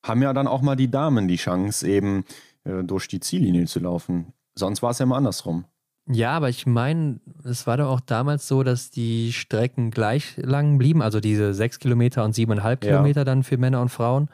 haben 0.03 0.23
ja 0.23 0.33
dann 0.33 0.47
auch 0.47 0.63
mal 0.63 0.75
die 0.75 0.89
Damen 0.89 1.27
die 1.27 1.35
Chance, 1.35 1.87
eben 1.87 2.25
äh, 2.63 2.83
durch 2.83 3.07
die 3.07 3.19
Ziellinie 3.19 3.65
zu 3.67 3.79
laufen. 3.79 4.33
Sonst 4.55 4.81
war 4.81 4.89
es 4.89 4.97
ja 4.97 5.03
immer 5.03 5.17
andersrum. 5.17 5.65
Ja, 6.09 6.31
aber 6.31 6.49
ich 6.49 6.65
meine, 6.65 7.19
es 7.43 7.67
war 7.67 7.77
doch 7.77 7.89
auch 7.89 7.99
damals 7.99 8.47
so, 8.47 8.63
dass 8.63 8.89
die 8.89 9.31
Strecken 9.33 9.91
gleich 9.91 10.35
lang 10.37 10.79
blieben, 10.79 11.03
also 11.03 11.19
diese 11.19 11.53
sechs 11.53 11.77
Kilometer 11.77 12.25
und 12.25 12.33
siebeneinhalb 12.33 12.83
ja. 12.83 12.89
Kilometer 12.89 13.23
dann 13.23 13.43
für 13.43 13.57
Männer 13.57 13.79
und 13.79 13.89
Frauen. 13.89 14.27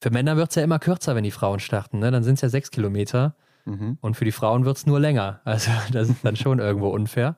Für 0.00 0.12
Männer 0.12 0.36
wird 0.36 0.50
es 0.50 0.54
ja 0.54 0.62
immer 0.62 0.78
kürzer, 0.78 1.16
wenn 1.16 1.24
die 1.24 1.32
Frauen 1.32 1.58
starten, 1.58 1.98
ne? 1.98 2.12
Dann 2.12 2.22
sind 2.22 2.34
es 2.34 2.42
ja 2.42 2.50
sechs 2.50 2.70
Kilometer. 2.70 3.34
Mhm. 3.64 3.98
Und 4.00 4.16
für 4.16 4.24
die 4.24 4.32
Frauen 4.32 4.64
wird 4.64 4.76
es 4.76 4.86
nur 4.86 5.00
länger. 5.00 5.40
Also 5.44 5.72
das 5.92 6.08
ist 6.08 6.24
dann 6.24 6.36
schon 6.36 6.60
irgendwo 6.60 6.90
unfair. 6.90 7.36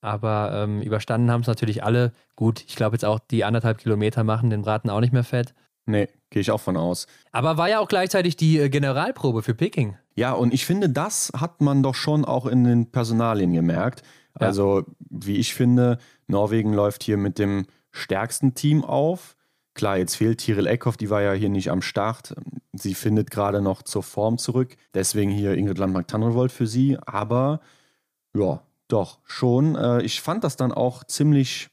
Aber 0.00 0.52
ähm, 0.54 0.80
überstanden 0.80 1.30
haben 1.30 1.40
es 1.40 1.46
natürlich 1.46 1.82
alle. 1.82 2.12
Gut, 2.36 2.64
ich 2.66 2.76
glaube 2.76 2.94
jetzt 2.94 3.04
auch 3.04 3.18
die 3.18 3.44
anderthalb 3.44 3.78
Kilometer 3.78 4.24
machen 4.24 4.50
den 4.50 4.62
Braten 4.62 4.90
auch 4.90 5.00
nicht 5.00 5.12
mehr 5.12 5.24
fett. 5.24 5.54
Nee, 5.86 6.08
gehe 6.30 6.42
ich 6.42 6.50
auch 6.50 6.60
von 6.60 6.76
aus. 6.76 7.06
Aber 7.32 7.56
war 7.56 7.68
ja 7.68 7.80
auch 7.80 7.88
gleichzeitig 7.88 8.36
die 8.36 8.58
äh, 8.58 8.68
Generalprobe 8.68 9.42
für 9.42 9.54
Peking. 9.54 9.96
Ja, 10.14 10.32
und 10.32 10.52
ich 10.52 10.66
finde, 10.66 10.90
das 10.90 11.32
hat 11.34 11.60
man 11.60 11.82
doch 11.82 11.94
schon 11.94 12.24
auch 12.24 12.46
in 12.46 12.64
den 12.64 12.90
Personalien 12.90 13.52
gemerkt. 13.52 14.02
Ja. 14.38 14.48
Also, 14.48 14.84
wie 15.08 15.36
ich 15.36 15.54
finde, 15.54 15.98
Norwegen 16.26 16.74
läuft 16.74 17.02
hier 17.02 17.16
mit 17.16 17.38
dem 17.38 17.66
stärksten 17.90 18.54
Team 18.54 18.84
auf. 18.84 19.34
Klar, 19.74 19.96
jetzt 19.96 20.16
fehlt 20.16 20.38
Tiril 20.38 20.66
Eckhoff, 20.66 20.96
die 20.96 21.08
war 21.08 21.22
ja 21.22 21.32
hier 21.32 21.48
nicht 21.48 21.70
am 21.70 21.82
Start. 21.82 22.34
Sie 22.72 22.94
findet 22.94 23.30
gerade 23.30 23.62
noch 23.62 23.82
zur 23.82 24.02
Form 24.02 24.36
zurück. 24.36 24.76
Deswegen 24.92 25.30
hier 25.30 25.54
Ingrid 25.54 25.78
Landmark-Tannrevold 25.78 26.52
für 26.52 26.66
sie. 26.66 26.98
Aber 27.06 27.60
ja, 28.36 28.60
doch, 28.88 29.18
schon. 29.24 29.76
Äh, 29.76 30.02
ich 30.02 30.20
fand 30.20 30.44
das 30.44 30.56
dann 30.56 30.72
auch 30.72 31.04
ziemlich 31.04 31.68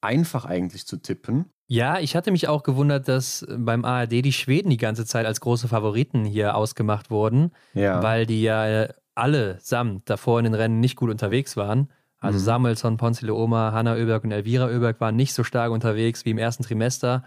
einfach 0.00 0.44
eigentlich 0.44 0.86
zu 0.86 0.96
tippen. 0.96 1.46
Ja, 1.68 1.98
ich 2.00 2.16
hatte 2.16 2.30
mich 2.30 2.48
auch 2.48 2.62
gewundert, 2.62 3.08
dass 3.08 3.46
beim 3.48 3.84
ARD 3.84 4.12
die 4.24 4.32
Schweden 4.32 4.70
die 4.70 4.76
ganze 4.76 5.06
Zeit 5.06 5.26
als 5.26 5.40
große 5.40 5.68
Favoriten 5.68 6.24
hier 6.24 6.54
ausgemacht 6.54 7.10
wurden, 7.10 7.52
ja. 7.72 8.02
weil 8.02 8.26
die 8.26 8.42
ja 8.42 8.88
alle 9.14 9.58
samt 9.60 10.08
davor 10.08 10.38
in 10.38 10.44
den 10.44 10.54
Rennen 10.54 10.80
nicht 10.80 10.96
gut 10.96 11.10
unterwegs 11.10 11.56
waren. 11.56 11.88
Also 12.18 12.38
mhm. 12.38 12.42
Samuelsson, 12.44 12.96
Ponzile 12.98 13.34
Oma, 13.34 13.72
Hanna 13.72 13.94
Oeberg 13.94 14.24
und 14.24 14.32
Elvira 14.32 14.66
Oeberg 14.66 15.00
waren 15.00 15.16
nicht 15.16 15.34
so 15.34 15.44
stark 15.44 15.72
unterwegs 15.72 16.24
wie 16.24 16.30
im 16.30 16.38
ersten 16.38 16.62
Trimester. 16.62 17.24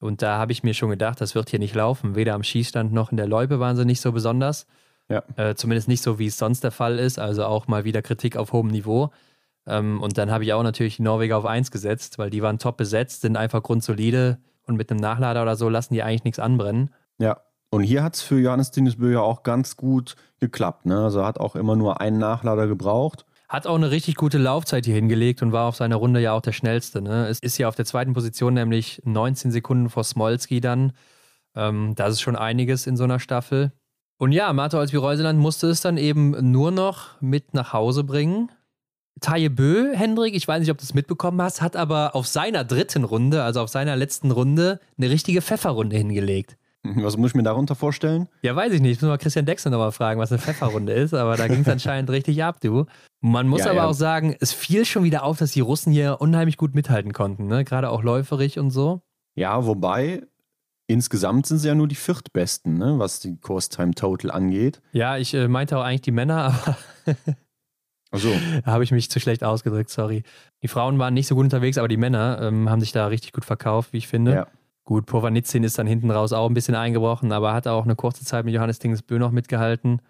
Und 0.00 0.20
da 0.20 0.36
habe 0.36 0.52
ich 0.52 0.62
mir 0.62 0.74
schon 0.74 0.90
gedacht, 0.90 1.20
das 1.20 1.34
wird 1.34 1.50
hier 1.50 1.58
nicht 1.58 1.74
laufen. 1.74 2.16
Weder 2.16 2.34
am 2.34 2.42
Schießstand 2.42 2.92
noch 2.92 3.10
in 3.10 3.16
der 3.16 3.28
Loipe 3.28 3.60
waren 3.60 3.76
sie 3.76 3.84
nicht 3.84 4.00
so 4.00 4.12
besonders. 4.12 4.66
Ja. 5.08 5.22
Äh, 5.36 5.54
zumindest 5.54 5.88
nicht 5.88 6.02
so, 6.02 6.18
wie 6.18 6.26
es 6.26 6.38
sonst 6.38 6.64
der 6.64 6.72
Fall 6.72 6.98
ist. 6.98 7.18
Also 7.18 7.44
auch 7.44 7.68
mal 7.68 7.84
wieder 7.84 8.02
Kritik 8.02 8.36
auf 8.36 8.52
hohem 8.52 8.68
Niveau. 8.68 9.10
Ähm, 9.66 10.00
und 10.02 10.18
dann 10.18 10.30
habe 10.30 10.44
ich 10.44 10.52
auch 10.52 10.62
natürlich 10.62 10.96
die 10.96 11.02
Norweger 11.02 11.38
auf 11.38 11.44
1 11.44 11.70
gesetzt, 11.70 12.18
weil 12.18 12.30
die 12.30 12.42
waren 12.42 12.58
top 12.58 12.76
besetzt, 12.76 13.22
sind 13.22 13.36
einfach 13.36 13.62
grundsolide 13.62 14.38
und 14.66 14.76
mit 14.76 14.90
einem 14.90 15.00
Nachlader 15.00 15.42
oder 15.42 15.56
so 15.56 15.68
lassen 15.68 15.94
die 15.94 16.02
eigentlich 16.02 16.24
nichts 16.24 16.38
anbrennen. 16.38 16.90
Ja. 17.18 17.40
Und 17.70 17.82
hier 17.82 18.04
hat 18.04 18.14
es 18.14 18.22
für 18.22 18.38
Johannes 18.38 18.70
Tinnesbö 18.70 19.12
ja 19.12 19.20
auch 19.20 19.42
ganz 19.42 19.76
gut 19.76 20.14
geklappt. 20.38 20.86
Ne? 20.86 21.02
Also 21.02 21.24
hat 21.24 21.40
auch 21.40 21.56
immer 21.56 21.74
nur 21.74 22.00
einen 22.00 22.18
Nachlader 22.18 22.68
gebraucht. 22.68 23.26
Hat 23.48 23.66
auch 23.66 23.74
eine 23.74 23.90
richtig 23.90 24.14
gute 24.14 24.38
Laufzeit 24.38 24.86
hier 24.86 24.94
hingelegt 24.94 25.42
und 25.42 25.52
war 25.52 25.68
auf 25.68 25.76
seiner 25.76 25.96
Runde 25.96 26.20
ja 26.20 26.32
auch 26.32 26.40
der 26.40 26.52
schnellste. 26.52 27.02
Ne? 27.02 27.26
Es 27.28 27.40
ist 27.40 27.58
ja 27.58 27.68
auf 27.68 27.74
der 27.74 27.84
zweiten 27.84 28.12
Position, 28.12 28.54
nämlich 28.54 29.02
19 29.04 29.50
Sekunden 29.50 29.90
vor 29.90 30.04
Smolski 30.04 30.60
dann. 30.60 30.92
Ähm, 31.54 31.94
das 31.96 32.12
ist 32.12 32.20
schon 32.20 32.36
einiges 32.36 32.86
in 32.86 32.96
so 32.96 33.04
einer 33.04 33.20
Staffel. 33.20 33.72
Und 34.18 34.32
ja, 34.32 34.52
Martha 34.52 34.78
Olsby-Reuseland 34.78 35.38
musste 35.38 35.68
es 35.68 35.80
dann 35.80 35.98
eben 35.98 36.50
nur 36.50 36.70
noch 36.70 37.20
mit 37.20 37.52
nach 37.54 37.72
Hause 37.72 38.02
bringen. 38.02 38.50
Taye 39.20 39.48
Bö, 39.48 39.94
Hendrik, 39.94 40.34
ich 40.34 40.46
weiß 40.46 40.60
nicht, 40.60 40.70
ob 40.70 40.78
du 40.78 40.84
es 40.84 40.94
mitbekommen 40.94 41.40
hast, 41.40 41.62
hat 41.62 41.76
aber 41.76 42.14
auf 42.14 42.26
seiner 42.26 42.64
dritten 42.64 43.04
Runde, 43.04 43.42
also 43.42 43.60
auf 43.60 43.70
seiner 43.70 43.96
letzten 43.96 44.30
Runde, 44.30 44.78
eine 44.98 45.10
richtige 45.10 45.40
Pfefferrunde 45.40 45.96
hingelegt. 45.96 46.56
Was 46.94 47.16
muss 47.16 47.30
ich 47.30 47.34
mir 47.34 47.42
darunter 47.42 47.74
vorstellen? 47.74 48.28
Ja, 48.42 48.54
weiß 48.54 48.72
ich 48.72 48.80
nicht. 48.80 48.92
Ich 48.92 49.02
muss 49.02 49.08
mal 49.08 49.18
Christian 49.18 49.46
Dexter 49.46 49.70
nochmal 49.70 49.92
fragen, 49.92 50.20
was 50.20 50.30
eine 50.30 50.40
Pfefferrunde 50.40 50.92
ist, 50.92 51.14
aber 51.14 51.36
da 51.36 51.48
ging 51.48 51.60
es 51.60 51.68
anscheinend 51.68 52.10
richtig 52.10 52.44
ab, 52.44 52.60
du. 52.60 52.86
Man 53.20 53.48
muss 53.48 53.60
ja, 53.60 53.70
aber 53.70 53.80
ja. 53.80 53.86
auch 53.86 53.94
sagen, 53.94 54.36
es 54.38 54.52
fiel 54.52 54.84
schon 54.84 55.02
wieder 55.02 55.24
auf, 55.24 55.38
dass 55.38 55.52
die 55.52 55.60
Russen 55.60 55.92
hier 55.92 56.20
unheimlich 56.20 56.56
gut 56.56 56.74
mithalten 56.74 57.12
konnten, 57.12 57.46
ne? 57.46 57.64
Gerade 57.64 57.90
auch 57.90 58.02
läuferig 58.02 58.58
und 58.58 58.70
so. 58.70 59.00
Ja, 59.34 59.66
wobei 59.66 60.22
Insgesamt 60.88 61.46
sind 61.46 61.58
sie 61.58 61.68
ja 61.68 61.74
nur 61.74 61.88
die 61.88 61.96
viertbesten, 61.96 62.78
ne, 62.78 62.98
was 62.98 63.20
die 63.20 63.36
Course 63.38 63.68
Time 63.70 63.94
Total 63.94 64.30
angeht. 64.30 64.80
Ja, 64.92 65.16
ich 65.16 65.34
äh, 65.34 65.48
meinte 65.48 65.76
auch 65.76 65.82
eigentlich 65.82 66.02
die 66.02 66.12
Männer, 66.12 66.36
aber 66.64 66.76
Ach 68.12 68.18
so. 68.18 68.32
da 68.64 68.72
habe 68.72 68.84
ich 68.84 68.92
mich 68.92 69.10
zu 69.10 69.18
schlecht 69.18 69.42
ausgedrückt, 69.42 69.90
sorry. 69.90 70.22
Die 70.62 70.68
Frauen 70.68 70.98
waren 70.98 71.14
nicht 71.14 71.26
so 71.26 71.34
gut 71.34 71.44
unterwegs, 71.44 71.78
aber 71.78 71.88
die 71.88 71.96
Männer 71.96 72.38
ähm, 72.40 72.70
haben 72.70 72.80
sich 72.80 72.92
da 72.92 73.06
richtig 73.08 73.32
gut 73.32 73.44
verkauft, 73.44 73.92
wie 73.92 73.98
ich 73.98 74.08
finde. 74.08 74.32
Ja. 74.32 74.46
Gut, 74.84 75.06
Povanitzin 75.06 75.64
ist 75.64 75.78
dann 75.78 75.88
hinten 75.88 76.12
raus 76.12 76.32
auch 76.32 76.48
ein 76.48 76.54
bisschen 76.54 76.76
eingebrochen, 76.76 77.32
aber 77.32 77.52
hat 77.52 77.66
auch 77.66 77.84
eine 77.84 77.96
kurze 77.96 78.24
Zeit 78.24 78.44
mit 78.44 78.54
Johannes 78.54 78.78
Dingesbö 78.78 79.18
noch 79.18 79.32
mitgehalten. 79.32 80.00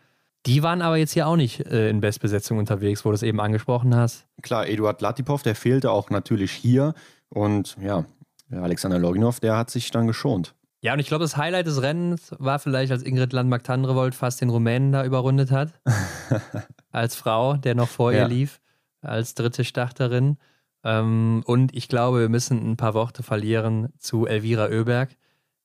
Die 0.45 0.63
waren 0.63 0.83
aber 0.83 0.99
jetzt 0.99 1.13
hier 1.13 1.27
auch 1.27 1.37
nicht 1.37 1.61
äh, 1.61 1.89
in 1.89 2.01
Bestbesetzung 2.01 2.59
unterwegs, 2.59 3.05
wo 3.05 3.09
du 3.09 3.15
es 3.15 3.23
eben 3.23 3.41
angesprochen 3.41 3.97
hast. 3.97 4.27
Klar, 4.43 4.69
Eduard 4.69 5.01
Latipov, 5.01 5.43
der 5.43 5.55
fehlte 5.55 5.91
auch 5.91 6.11
natürlich 6.11 6.53
hier. 6.53 6.93
Und 7.31 7.77
ja, 7.81 8.05
Alexander 8.53 8.99
Loginov, 8.99 9.41
der 9.41 9.57
hat 9.57 9.71
sich 9.71 9.91
dann 9.91 10.07
geschont. 10.07 10.55
Ja, 10.87 10.93
und 10.93 11.01
ich 11.01 11.09
glaube, 11.09 11.25
das 11.25 11.37
Highlight 11.37 11.67
des 11.67 11.83
Rennens 11.83 12.33
war 12.39 12.61
vielleicht, 12.61 12.93
als 12.93 13.03
Ingrid 13.03 13.33
Landmark-Tandrevold 13.33 14.15
fast 14.15 14.41
den 14.41 14.51
Rumänen 14.51 14.93
da 14.93 15.05
überrundet 15.05 15.51
hat. 15.51 15.73
als 16.93 17.17
Frau, 17.17 17.57
der 17.57 17.75
noch 17.75 17.89
vor 17.89 18.13
ja. 18.13 18.21
ihr 18.21 18.29
lief, 18.29 18.61
als 19.01 19.35
dritte 19.35 19.65
Starterin. 19.65 20.37
Ähm, 20.85 21.43
und 21.45 21.75
ich 21.75 21.89
glaube, 21.89 22.21
wir 22.21 22.29
müssen 22.29 22.71
ein 22.71 22.77
paar 22.77 22.95
Worte 22.95 23.25
verlieren 23.25 23.89
zu 23.99 24.27
Elvira 24.27 24.69
Oeberg. 24.69 25.11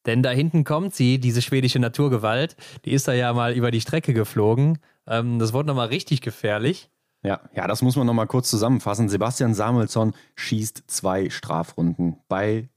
Denn 0.07 0.24
da 0.24 0.32
hinten 0.32 0.63
kommt 0.63 0.95
sie, 0.95 1.19
diese 1.19 1.43
schwedische 1.43 1.78
Naturgewalt. 1.78 2.55
Die 2.86 2.91
ist 2.91 3.07
da 3.07 3.13
ja 3.13 3.32
mal 3.32 3.53
über 3.53 3.69
die 3.69 3.82
Strecke 3.82 4.15
geflogen. 4.15 4.80
Ähm, 5.05 5.38
das 5.38 5.53
wurde 5.53 5.67
nochmal 5.67 5.89
richtig 5.89 6.22
gefährlich. 6.22 6.89
Ja, 7.22 7.41
ja, 7.53 7.67
das 7.67 7.84
muss 7.84 7.95
man 7.95 8.07
nochmal 8.07 8.26
kurz 8.26 8.49
zusammenfassen. 8.49 9.07
Sebastian 9.07 9.53
Samuelsson 9.53 10.15
schießt 10.34 10.86
zwei 10.88 11.30
Strafrunden 11.30 12.17
bei 12.28 12.69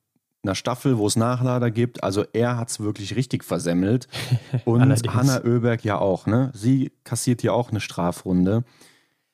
einer 0.44 0.54
Staffel, 0.54 0.98
wo 0.98 1.06
es 1.06 1.16
Nachlader 1.16 1.70
gibt. 1.70 2.02
Also 2.02 2.24
er 2.32 2.56
hat 2.56 2.70
es 2.70 2.80
wirklich 2.80 3.16
richtig 3.16 3.44
versemmelt. 3.44 4.08
Und 4.64 4.82
Hanna 4.82 5.42
Oeberg 5.44 5.84
ja 5.84 5.98
auch, 5.98 6.26
ne? 6.26 6.50
Sie 6.54 6.92
kassiert 7.04 7.40
hier 7.40 7.54
auch 7.54 7.70
eine 7.70 7.80
Strafrunde. 7.80 8.64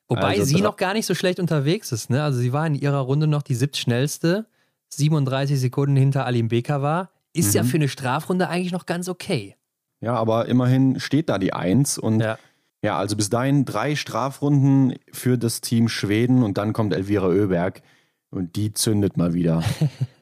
Wobei 0.08 0.38
also, 0.38 0.44
sie 0.44 0.60
noch 0.60 0.76
gar 0.76 0.94
nicht 0.94 1.06
so 1.06 1.14
schlecht 1.14 1.38
unterwegs 1.38 1.92
ist, 1.92 2.10
ne? 2.10 2.22
Also 2.22 2.40
sie 2.40 2.52
war 2.52 2.66
in 2.66 2.74
ihrer 2.74 2.98
Runde 2.98 3.26
noch 3.26 3.42
die 3.42 3.54
siebtschnellste, 3.54 4.46
37 4.88 5.60
Sekunden 5.60 5.94
hinter 5.96 6.26
Alim 6.26 6.48
Beka 6.48 6.82
war. 6.82 7.10
Ist 7.32 7.50
mhm. 7.50 7.56
ja 7.56 7.64
für 7.64 7.76
eine 7.76 7.88
Strafrunde 7.88 8.48
eigentlich 8.48 8.72
noch 8.72 8.86
ganz 8.86 9.08
okay. 9.08 9.56
Ja, 10.00 10.14
aber 10.14 10.46
immerhin 10.46 10.98
steht 10.98 11.28
da 11.28 11.38
die 11.38 11.52
Eins 11.52 11.98
und 11.98 12.20
ja. 12.20 12.38
ja, 12.82 12.98
also 12.98 13.16
bis 13.16 13.30
dahin 13.30 13.64
drei 13.64 13.94
Strafrunden 13.94 14.98
für 15.12 15.38
das 15.38 15.60
Team 15.60 15.88
Schweden 15.88 16.42
und 16.42 16.58
dann 16.58 16.72
kommt 16.72 16.92
Elvira 16.92 17.28
Oeberg 17.28 17.82
und 18.30 18.56
die 18.56 18.72
zündet 18.72 19.16
mal 19.16 19.34
wieder. 19.34 19.62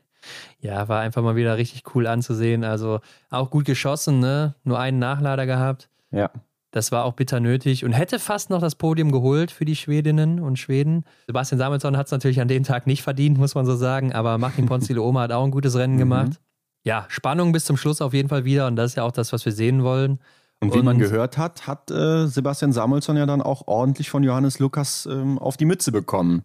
Ja, 0.61 0.89
war 0.89 1.01
einfach 1.01 1.23
mal 1.23 1.37
wieder 1.37 1.57
richtig 1.57 1.83
cool 1.95 2.07
anzusehen. 2.07 2.65
Also 2.65 3.01
auch 3.31 3.51
gut 3.51 3.65
geschossen, 3.65 4.21
ne? 4.21 4.55
Nur 4.65 4.79
einen 4.79 4.99
Nachlader 4.99 5.47
gehabt. 5.47 5.89
Ja. 6.11 6.31
Das 6.71 6.93
war 6.93 7.05
auch 7.05 7.15
bitter 7.15 7.41
nötig 7.41 7.85
und 7.85 7.93
hätte 7.93 8.19
fast 8.19 8.51
noch 8.51 8.61
das 8.61 8.75
Podium 8.75 9.11
geholt 9.11 9.51
für 9.51 9.65
die 9.65 9.77
Schwedinnen 9.77 10.39
und 10.39 10.59
Schweden. 10.59 11.05
Sebastian 11.27 11.59
Samuelsson 11.59 11.97
hat 11.97 12.07
es 12.07 12.13
natürlich 12.13 12.41
an 12.43 12.49
dem 12.49 12.63
Tag 12.63 12.87
nicht 12.87 13.03
verdient, 13.03 13.39
muss 13.39 13.55
man 13.55 13.65
so 13.65 13.75
sagen, 13.75 14.13
aber 14.13 14.37
Martin 14.37 14.67
Ponzile 14.67 15.01
Oma 15.01 15.23
hat 15.23 15.33
auch 15.33 15.45
ein 15.45 15.51
gutes 15.51 15.77
Rennen 15.77 15.95
mhm. 15.95 15.99
gemacht. 15.99 16.41
Ja, 16.85 17.07
Spannung 17.09 17.53
bis 17.53 17.65
zum 17.65 17.79
Schluss 17.79 18.03
auf 18.03 18.13
jeden 18.13 18.29
Fall 18.29 18.45
wieder 18.45 18.67
und 18.67 18.77
das 18.77 18.93
ist 18.93 18.97
ja 18.97 19.05
auch 19.05 19.13
das, 19.13 19.33
was 19.33 19.47
wir 19.47 19.53
sehen 19.53 19.83
wollen. 19.83 20.19
Und 20.61 20.75
wie 20.75 20.79
und, 20.79 20.85
man 20.85 20.99
gehört 20.99 21.39
hat, 21.39 21.67
hat 21.67 21.91
äh, 21.91 22.27
Sebastian 22.27 22.73
Samuelsson 22.73 23.17
ja 23.17 23.27
dann 23.27 23.41
auch 23.41 23.67
ordentlich 23.67 24.11
von 24.11 24.23
Johannes 24.23 24.59
Lukas 24.59 25.07
ähm, 25.11 25.39
auf 25.39 25.57
die 25.57 25.65
Mütze 25.65 25.91
bekommen. 25.91 26.45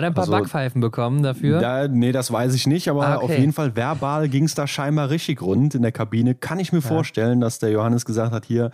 Hat 0.00 0.04
er 0.04 0.10
ein 0.10 0.14
paar 0.14 0.22
also, 0.22 0.32
Backpfeifen 0.32 0.80
bekommen 0.80 1.22
dafür? 1.22 1.60
Da, 1.60 1.86
nee, 1.86 2.10
das 2.10 2.32
weiß 2.32 2.54
ich 2.54 2.66
nicht, 2.66 2.88
aber 2.88 3.06
ah, 3.06 3.16
okay. 3.16 3.24
auf 3.24 3.38
jeden 3.38 3.52
Fall 3.52 3.76
verbal 3.76 4.30
ging 4.30 4.44
es 4.44 4.54
da 4.54 4.66
scheinbar 4.66 5.10
richtig 5.10 5.42
rund 5.42 5.74
in 5.74 5.82
der 5.82 5.92
Kabine. 5.92 6.34
Kann 6.34 6.58
ich 6.58 6.72
mir 6.72 6.78
ja. 6.78 6.88
vorstellen, 6.88 7.40
dass 7.40 7.58
der 7.58 7.70
Johannes 7.70 8.06
gesagt 8.06 8.32
hat, 8.32 8.46
hier, 8.46 8.70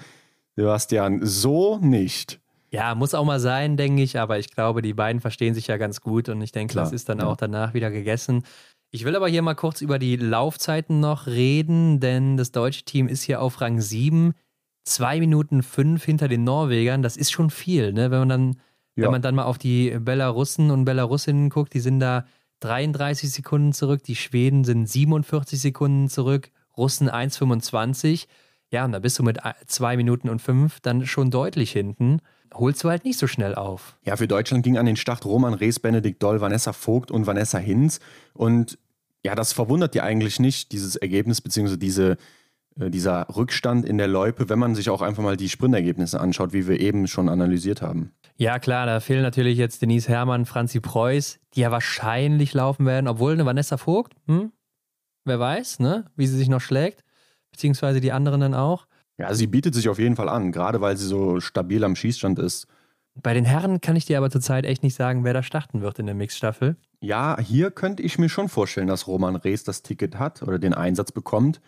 Sebastian, 0.54 1.20
so 1.24 1.78
nicht. 1.78 2.38
Ja, 2.70 2.94
muss 2.94 3.14
auch 3.14 3.24
mal 3.24 3.40
sein, 3.40 3.76
denke 3.76 4.02
ich, 4.02 4.20
aber 4.20 4.38
ich 4.38 4.54
glaube, 4.54 4.82
die 4.82 4.94
beiden 4.94 5.20
verstehen 5.20 5.54
sich 5.54 5.66
ja 5.66 5.78
ganz 5.78 6.00
gut 6.00 6.28
und 6.28 6.40
ich 6.42 6.52
denke, 6.52 6.72
Klar, 6.72 6.84
das 6.84 6.92
ist 6.92 7.08
dann 7.08 7.18
ja. 7.18 7.26
auch 7.26 7.36
danach 7.36 7.74
wieder 7.74 7.90
gegessen. 7.90 8.44
Ich 8.92 9.04
will 9.04 9.16
aber 9.16 9.28
hier 9.28 9.42
mal 9.42 9.54
kurz 9.54 9.80
über 9.80 9.98
die 9.98 10.14
Laufzeiten 10.14 11.00
noch 11.00 11.26
reden, 11.26 11.98
denn 11.98 12.36
das 12.36 12.52
deutsche 12.52 12.84
Team 12.84 13.08
ist 13.08 13.22
hier 13.22 13.42
auf 13.42 13.60
Rang 13.60 13.80
7, 13.80 14.32
2 14.84 15.18
Minuten 15.18 15.64
5 15.64 16.04
hinter 16.04 16.28
den 16.28 16.44
Norwegern. 16.44 17.02
Das 17.02 17.16
ist 17.16 17.32
schon 17.32 17.50
viel, 17.50 17.92
ne? 17.92 18.12
wenn 18.12 18.20
man 18.20 18.28
dann 18.28 18.56
ja. 18.96 19.04
Wenn 19.04 19.12
man 19.12 19.22
dann 19.22 19.34
mal 19.34 19.44
auf 19.44 19.58
die 19.58 19.90
Belarussen 19.98 20.70
und 20.70 20.84
Belarusinnen 20.84 21.50
guckt, 21.50 21.74
die 21.74 21.80
sind 21.80 22.00
da 22.00 22.26
33 22.60 23.30
Sekunden 23.30 23.72
zurück, 23.72 24.02
die 24.02 24.16
Schweden 24.16 24.64
sind 24.64 24.88
47 24.88 25.60
Sekunden 25.60 26.08
zurück, 26.08 26.50
Russen 26.76 27.08
1,25. 27.10 28.26
Ja, 28.70 28.84
und 28.84 28.92
da 28.92 28.98
bist 28.98 29.18
du 29.18 29.22
mit 29.22 29.38
2 29.66 29.96
Minuten 29.96 30.28
und 30.28 30.40
5 30.40 30.80
dann 30.80 31.06
schon 31.06 31.30
deutlich 31.30 31.72
hinten. 31.72 32.20
Holst 32.54 32.82
du 32.82 32.88
halt 32.88 33.04
nicht 33.04 33.18
so 33.18 33.26
schnell 33.26 33.54
auf. 33.54 33.96
Ja, 34.04 34.16
für 34.16 34.26
Deutschland 34.26 34.64
ging 34.64 34.78
an 34.78 34.86
den 34.86 34.96
Start 34.96 35.24
Roman 35.24 35.54
Rees, 35.54 35.78
Benedikt 35.78 36.22
Doll, 36.22 36.40
Vanessa 36.40 36.72
Vogt 36.72 37.10
und 37.10 37.26
Vanessa 37.26 37.58
Hinz. 37.58 38.00
Und 38.32 38.78
ja, 39.22 39.34
das 39.34 39.52
verwundert 39.52 39.94
dir 39.94 40.04
eigentlich 40.04 40.40
nicht, 40.40 40.72
dieses 40.72 40.96
Ergebnis, 40.96 41.40
beziehungsweise 41.40 41.78
diese, 41.78 42.16
dieser 42.76 43.26
Rückstand 43.34 43.86
in 43.86 43.98
der 43.98 44.06
Loipe, 44.06 44.48
wenn 44.48 44.58
man 44.58 44.74
sich 44.74 44.90
auch 44.90 45.02
einfach 45.02 45.22
mal 45.22 45.36
die 45.36 45.48
Sprintergebnisse 45.48 46.20
anschaut, 46.20 46.52
wie 46.52 46.68
wir 46.68 46.78
eben 46.78 47.06
schon 47.06 47.28
analysiert 47.28 47.82
haben. 47.82 48.12
Ja, 48.36 48.58
klar, 48.58 48.84
da 48.84 49.00
fehlen 49.00 49.22
natürlich 49.22 49.56
jetzt 49.56 49.80
Denise 49.80 50.08
Herrmann, 50.08 50.44
Franzi 50.44 50.80
Preuß, 50.80 51.38
die 51.54 51.60
ja 51.60 51.70
wahrscheinlich 51.70 52.52
laufen 52.52 52.84
werden, 52.84 53.08
obwohl 53.08 53.32
eine 53.32 53.46
Vanessa 53.46 53.78
Vogt, 53.78 54.14
hm? 54.26 54.52
wer 55.24 55.40
weiß, 55.40 55.80
ne? 55.80 56.04
wie 56.16 56.26
sie 56.26 56.36
sich 56.36 56.48
noch 56.48 56.60
schlägt, 56.60 57.02
beziehungsweise 57.50 58.00
die 58.00 58.12
anderen 58.12 58.40
dann 58.40 58.54
auch. 58.54 58.86
Ja, 59.18 59.32
sie 59.32 59.46
bietet 59.46 59.74
sich 59.74 59.88
auf 59.88 59.98
jeden 59.98 60.16
Fall 60.16 60.28
an, 60.28 60.52
gerade 60.52 60.82
weil 60.82 60.98
sie 60.98 61.06
so 61.06 61.40
stabil 61.40 61.82
am 61.82 61.96
Schießstand 61.96 62.38
ist. 62.38 62.66
Bei 63.22 63.32
den 63.32 63.46
Herren 63.46 63.80
kann 63.80 63.96
ich 63.96 64.04
dir 64.04 64.18
aber 64.18 64.30
zurzeit 64.30 64.66
echt 64.66 64.82
nicht 64.82 64.94
sagen, 64.94 65.24
wer 65.24 65.32
da 65.32 65.42
starten 65.42 65.80
wird 65.80 65.98
in 65.98 66.04
der 66.04 66.14
Mixstaffel. 66.14 66.76
Ja, 67.00 67.40
hier 67.40 67.70
könnte 67.70 68.02
ich 68.02 68.18
mir 68.18 68.28
schon 68.28 68.50
vorstellen, 68.50 68.88
dass 68.88 69.06
Roman 69.06 69.36
Rees 69.36 69.64
das 69.64 69.82
Ticket 69.82 70.18
hat 70.18 70.42
oder 70.42 70.58
den 70.58 70.74
Einsatz 70.74 71.12
bekommt, 71.12 71.62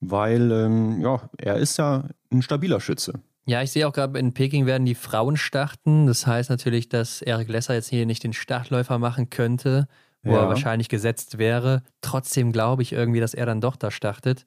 weil 0.00 0.50
ähm, 0.50 1.00
ja, 1.00 1.20
er 1.38 1.56
ist 1.56 1.76
ja 1.76 2.04
ein 2.32 2.42
stabiler 2.42 2.80
Schütze. 2.80 3.20
Ja, 3.46 3.62
ich 3.62 3.72
sehe 3.72 3.86
auch 3.88 3.92
gerade 3.92 4.18
in 4.18 4.32
Peking 4.32 4.66
werden 4.66 4.84
die 4.86 4.94
Frauen 4.94 5.36
starten. 5.36 6.06
Das 6.06 6.26
heißt 6.26 6.50
natürlich, 6.50 6.88
dass 6.88 7.22
Eric 7.22 7.48
Lesser 7.48 7.74
jetzt 7.74 7.88
hier 7.88 8.06
nicht 8.06 8.22
den 8.22 8.32
Startläufer 8.32 8.98
machen 8.98 9.30
könnte, 9.30 9.88
wo 10.22 10.32
ja. 10.32 10.42
er 10.42 10.48
wahrscheinlich 10.48 10.88
gesetzt 10.88 11.38
wäre. 11.38 11.82
Trotzdem 12.00 12.52
glaube 12.52 12.82
ich 12.82 12.92
irgendwie, 12.92 13.20
dass 13.20 13.34
er 13.34 13.46
dann 13.46 13.60
doch 13.60 13.76
da 13.76 13.90
startet, 13.90 14.46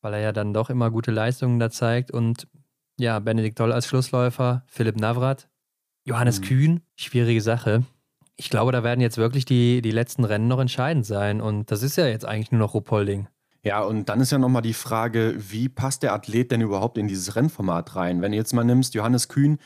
weil 0.00 0.14
er 0.14 0.20
ja 0.20 0.32
dann 0.32 0.54
doch 0.54 0.70
immer 0.70 0.90
gute 0.90 1.10
Leistungen 1.10 1.58
da 1.58 1.70
zeigt. 1.70 2.10
Und 2.10 2.48
ja, 2.98 3.18
Benedikt 3.18 3.58
Doll 3.60 3.72
als 3.72 3.86
Schlussläufer, 3.86 4.64
Philipp 4.66 4.96
Navrat, 4.96 5.48
Johannes 6.04 6.40
mhm. 6.40 6.44
Kühn, 6.44 6.80
schwierige 6.96 7.40
Sache. 7.40 7.84
Ich 8.36 8.50
glaube, 8.50 8.72
da 8.72 8.82
werden 8.82 9.00
jetzt 9.00 9.18
wirklich 9.18 9.44
die, 9.44 9.82
die 9.82 9.90
letzten 9.90 10.24
Rennen 10.24 10.48
noch 10.48 10.58
entscheidend 10.58 11.04
sein. 11.04 11.40
Und 11.40 11.70
das 11.70 11.82
ist 11.82 11.96
ja 11.96 12.06
jetzt 12.06 12.24
eigentlich 12.24 12.50
nur 12.50 12.60
noch 12.60 12.74
Ruppolding. 12.74 13.28
Ja, 13.64 13.82
und 13.82 14.08
dann 14.08 14.20
ist 14.20 14.32
ja 14.32 14.38
nochmal 14.38 14.62
die 14.62 14.74
Frage, 14.74 15.34
wie 15.38 15.68
passt 15.68 16.02
der 16.02 16.12
Athlet 16.12 16.50
denn 16.50 16.60
überhaupt 16.60 16.98
in 16.98 17.06
dieses 17.06 17.36
Rennformat 17.36 17.94
rein? 17.94 18.20
Wenn 18.20 18.32
du 18.32 18.38
jetzt 18.38 18.52
mal 18.52 18.64
nimmst, 18.64 18.94
Johannes 18.94 19.28
Kühn, 19.28 19.58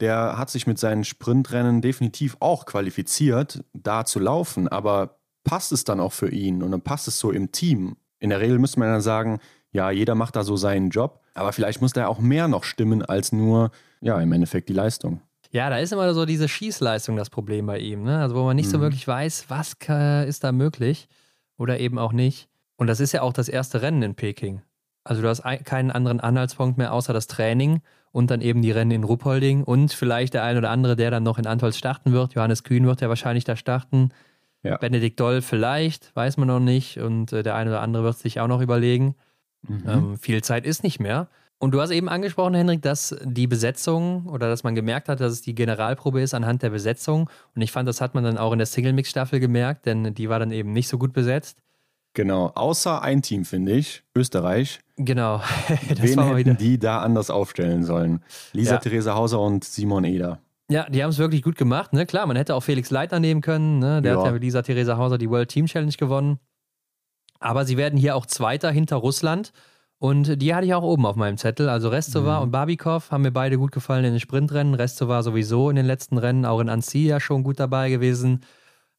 der 0.00 0.36
hat 0.36 0.50
sich 0.50 0.66
mit 0.66 0.78
seinen 0.78 1.04
Sprintrennen 1.04 1.80
definitiv 1.80 2.36
auch 2.40 2.66
qualifiziert, 2.66 3.62
da 3.72 4.04
zu 4.04 4.18
laufen, 4.18 4.66
aber 4.66 5.18
passt 5.44 5.70
es 5.70 5.84
dann 5.84 6.00
auch 6.00 6.12
für 6.12 6.30
ihn 6.30 6.62
und 6.62 6.72
dann 6.72 6.80
passt 6.80 7.06
es 7.06 7.20
so 7.20 7.30
im 7.30 7.52
Team? 7.52 7.96
In 8.18 8.30
der 8.30 8.40
Regel 8.40 8.58
müsste 8.58 8.80
man 8.80 8.88
dann 8.88 9.00
sagen, 9.00 9.38
ja, 9.70 9.90
jeder 9.90 10.16
macht 10.16 10.34
da 10.34 10.42
so 10.42 10.56
seinen 10.56 10.90
Job, 10.90 11.20
aber 11.34 11.52
vielleicht 11.52 11.80
muss 11.80 11.92
da 11.92 12.08
auch 12.08 12.18
mehr 12.18 12.48
noch 12.48 12.64
stimmen 12.64 13.04
als 13.04 13.32
nur, 13.32 13.70
ja, 14.00 14.20
im 14.20 14.32
Endeffekt 14.32 14.68
die 14.68 14.72
Leistung. 14.72 15.20
Ja, 15.50 15.70
da 15.70 15.78
ist 15.78 15.92
immer 15.92 16.12
so 16.14 16.26
diese 16.26 16.48
Schießleistung 16.48 17.16
das 17.16 17.30
Problem 17.30 17.66
bei 17.66 17.78
ihm, 17.78 18.02
ne? 18.02 18.20
Also 18.20 18.34
wo 18.34 18.42
man 18.42 18.56
nicht 18.56 18.66
mhm. 18.66 18.72
so 18.72 18.80
wirklich 18.80 19.06
weiß, 19.06 19.44
was 19.48 19.76
ist 20.26 20.42
da 20.42 20.50
möglich 20.50 21.08
oder 21.56 21.78
eben 21.78 21.98
auch 21.98 22.12
nicht. 22.12 22.48
Und 22.76 22.86
das 22.86 23.00
ist 23.00 23.12
ja 23.12 23.22
auch 23.22 23.32
das 23.32 23.48
erste 23.48 23.82
Rennen 23.82 24.02
in 24.02 24.14
Peking. 24.14 24.62
Also 25.04 25.20
du 25.20 25.28
hast 25.28 25.42
keinen 25.64 25.90
anderen 25.90 26.20
Anhaltspunkt 26.20 26.78
mehr 26.78 26.92
außer 26.92 27.12
das 27.12 27.26
Training 27.26 27.82
und 28.10 28.30
dann 28.30 28.40
eben 28.40 28.62
die 28.62 28.70
Rennen 28.70 28.90
in 28.90 29.04
Ruppolding 29.04 29.62
und 29.64 29.92
vielleicht 29.92 30.34
der 30.34 30.44
ein 30.44 30.56
oder 30.56 30.70
andere, 30.70 30.96
der 30.96 31.10
dann 31.10 31.22
noch 31.22 31.38
in 31.38 31.46
Antolz 31.46 31.76
starten 31.76 32.12
wird. 32.12 32.34
Johannes 32.34 32.62
Kühn 32.62 32.86
wird 32.86 33.00
ja 33.00 33.08
wahrscheinlich 33.08 33.44
da 33.44 33.54
starten. 33.56 34.10
Ja. 34.62 34.78
Benedikt 34.78 35.20
Doll 35.20 35.42
vielleicht, 35.42 36.16
weiß 36.16 36.38
man 36.38 36.48
noch 36.48 36.60
nicht. 36.60 36.98
Und 36.98 37.32
äh, 37.32 37.42
der 37.42 37.54
eine 37.54 37.70
oder 37.70 37.82
andere 37.82 38.02
wird 38.02 38.16
sich 38.16 38.40
auch 38.40 38.48
noch 38.48 38.62
überlegen. 38.62 39.14
Mhm. 39.62 39.82
Ähm, 39.86 40.16
viel 40.16 40.42
Zeit 40.42 40.64
ist 40.64 40.82
nicht 40.82 41.00
mehr. 41.00 41.28
Und 41.58 41.72
du 41.72 41.80
hast 41.80 41.90
eben 41.90 42.08
angesprochen, 42.08 42.54
Henrik, 42.54 42.82
dass 42.82 43.16
die 43.22 43.46
Besetzung 43.46 44.26
oder 44.26 44.48
dass 44.48 44.64
man 44.64 44.74
gemerkt 44.74 45.08
hat, 45.08 45.20
dass 45.20 45.32
es 45.32 45.42
die 45.42 45.54
Generalprobe 45.54 46.20
ist 46.20 46.34
anhand 46.34 46.62
der 46.62 46.70
Besetzung. 46.70 47.30
Und 47.54 47.62
ich 47.62 47.72
fand, 47.72 47.88
das 47.88 48.00
hat 48.00 48.14
man 48.14 48.24
dann 48.24 48.38
auch 48.38 48.52
in 48.52 48.58
der 48.58 48.66
Single-Mix-Staffel 48.66 49.38
gemerkt, 49.38 49.86
denn 49.86 50.14
die 50.14 50.28
war 50.28 50.38
dann 50.38 50.50
eben 50.50 50.72
nicht 50.72 50.88
so 50.88 50.98
gut 50.98 51.12
besetzt. 51.12 51.63
Genau, 52.14 52.52
außer 52.54 53.02
ein 53.02 53.22
Team, 53.22 53.44
finde 53.44 53.72
ich, 53.72 54.04
Österreich. 54.14 54.80
Genau. 54.96 55.38
das 55.88 56.00
Wen 56.00 56.16
war 56.16 56.36
hätten 56.36 56.56
die 56.56 56.78
da 56.78 57.00
anders 57.00 57.28
aufstellen 57.28 57.84
sollen? 57.84 58.22
Lisa 58.52 58.74
ja. 58.74 58.78
Therese 58.78 59.14
Hauser 59.14 59.40
und 59.40 59.64
Simon 59.64 60.04
Eder. 60.04 60.38
Ja, 60.70 60.88
die 60.88 61.02
haben 61.02 61.10
es 61.10 61.18
wirklich 61.18 61.42
gut 61.42 61.56
gemacht. 61.56 61.92
Ne? 61.92 62.06
Klar, 62.06 62.26
man 62.26 62.36
hätte 62.36 62.54
auch 62.54 62.62
Felix 62.62 62.90
Leitner 62.90 63.20
nehmen 63.20 63.40
können. 63.40 63.80
Ne? 63.80 64.00
Der 64.00 64.12
ja. 64.12 64.18
hat 64.18 64.26
ja 64.26 64.32
mit 64.32 64.42
Lisa 64.42 64.62
Theresa 64.62 64.96
Hauser 64.96 65.18
die 65.18 65.28
World 65.28 65.50
Team 65.50 65.66
Challenge 65.66 65.92
gewonnen. 65.92 66.38
Aber 67.40 67.64
sie 67.64 67.76
werden 67.76 67.98
hier 67.98 68.16
auch 68.16 68.26
Zweiter 68.26 68.70
hinter 68.70 68.96
Russland. 68.96 69.52
Und 69.98 70.40
die 70.40 70.54
hatte 70.54 70.66
ich 70.66 70.74
auch 70.74 70.82
oben 70.82 71.06
auf 71.06 71.16
meinem 71.16 71.36
Zettel. 71.36 71.68
Also 71.68 71.88
Restova 71.88 72.38
mhm. 72.38 72.42
und 72.44 72.50
Babikov 72.52 73.10
haben 73.10 73.22
mir 73.22 73.32
beide 73.32 73.58
gut 73.58 73.72
gefallen 73.72 74.04
in 74.04 74.12
den 74.12 74.20
Sprintrennen. 74.20 74.74
Restova 74.74 75.22
sowieso 75.22 75.68
in 75.68 75.76
den 75.76 75.86
letzten 75.86 76.18
Rennen, 76.18 76.46
auch 76.46 76.60
in 76.60 76.68
Annecy 76.68 77.06
ja 77.06 77.20
schon 77.20 77.42
gut 77.42 77.60
dabei 77.60 77.90
gewesen. 77.90 78.40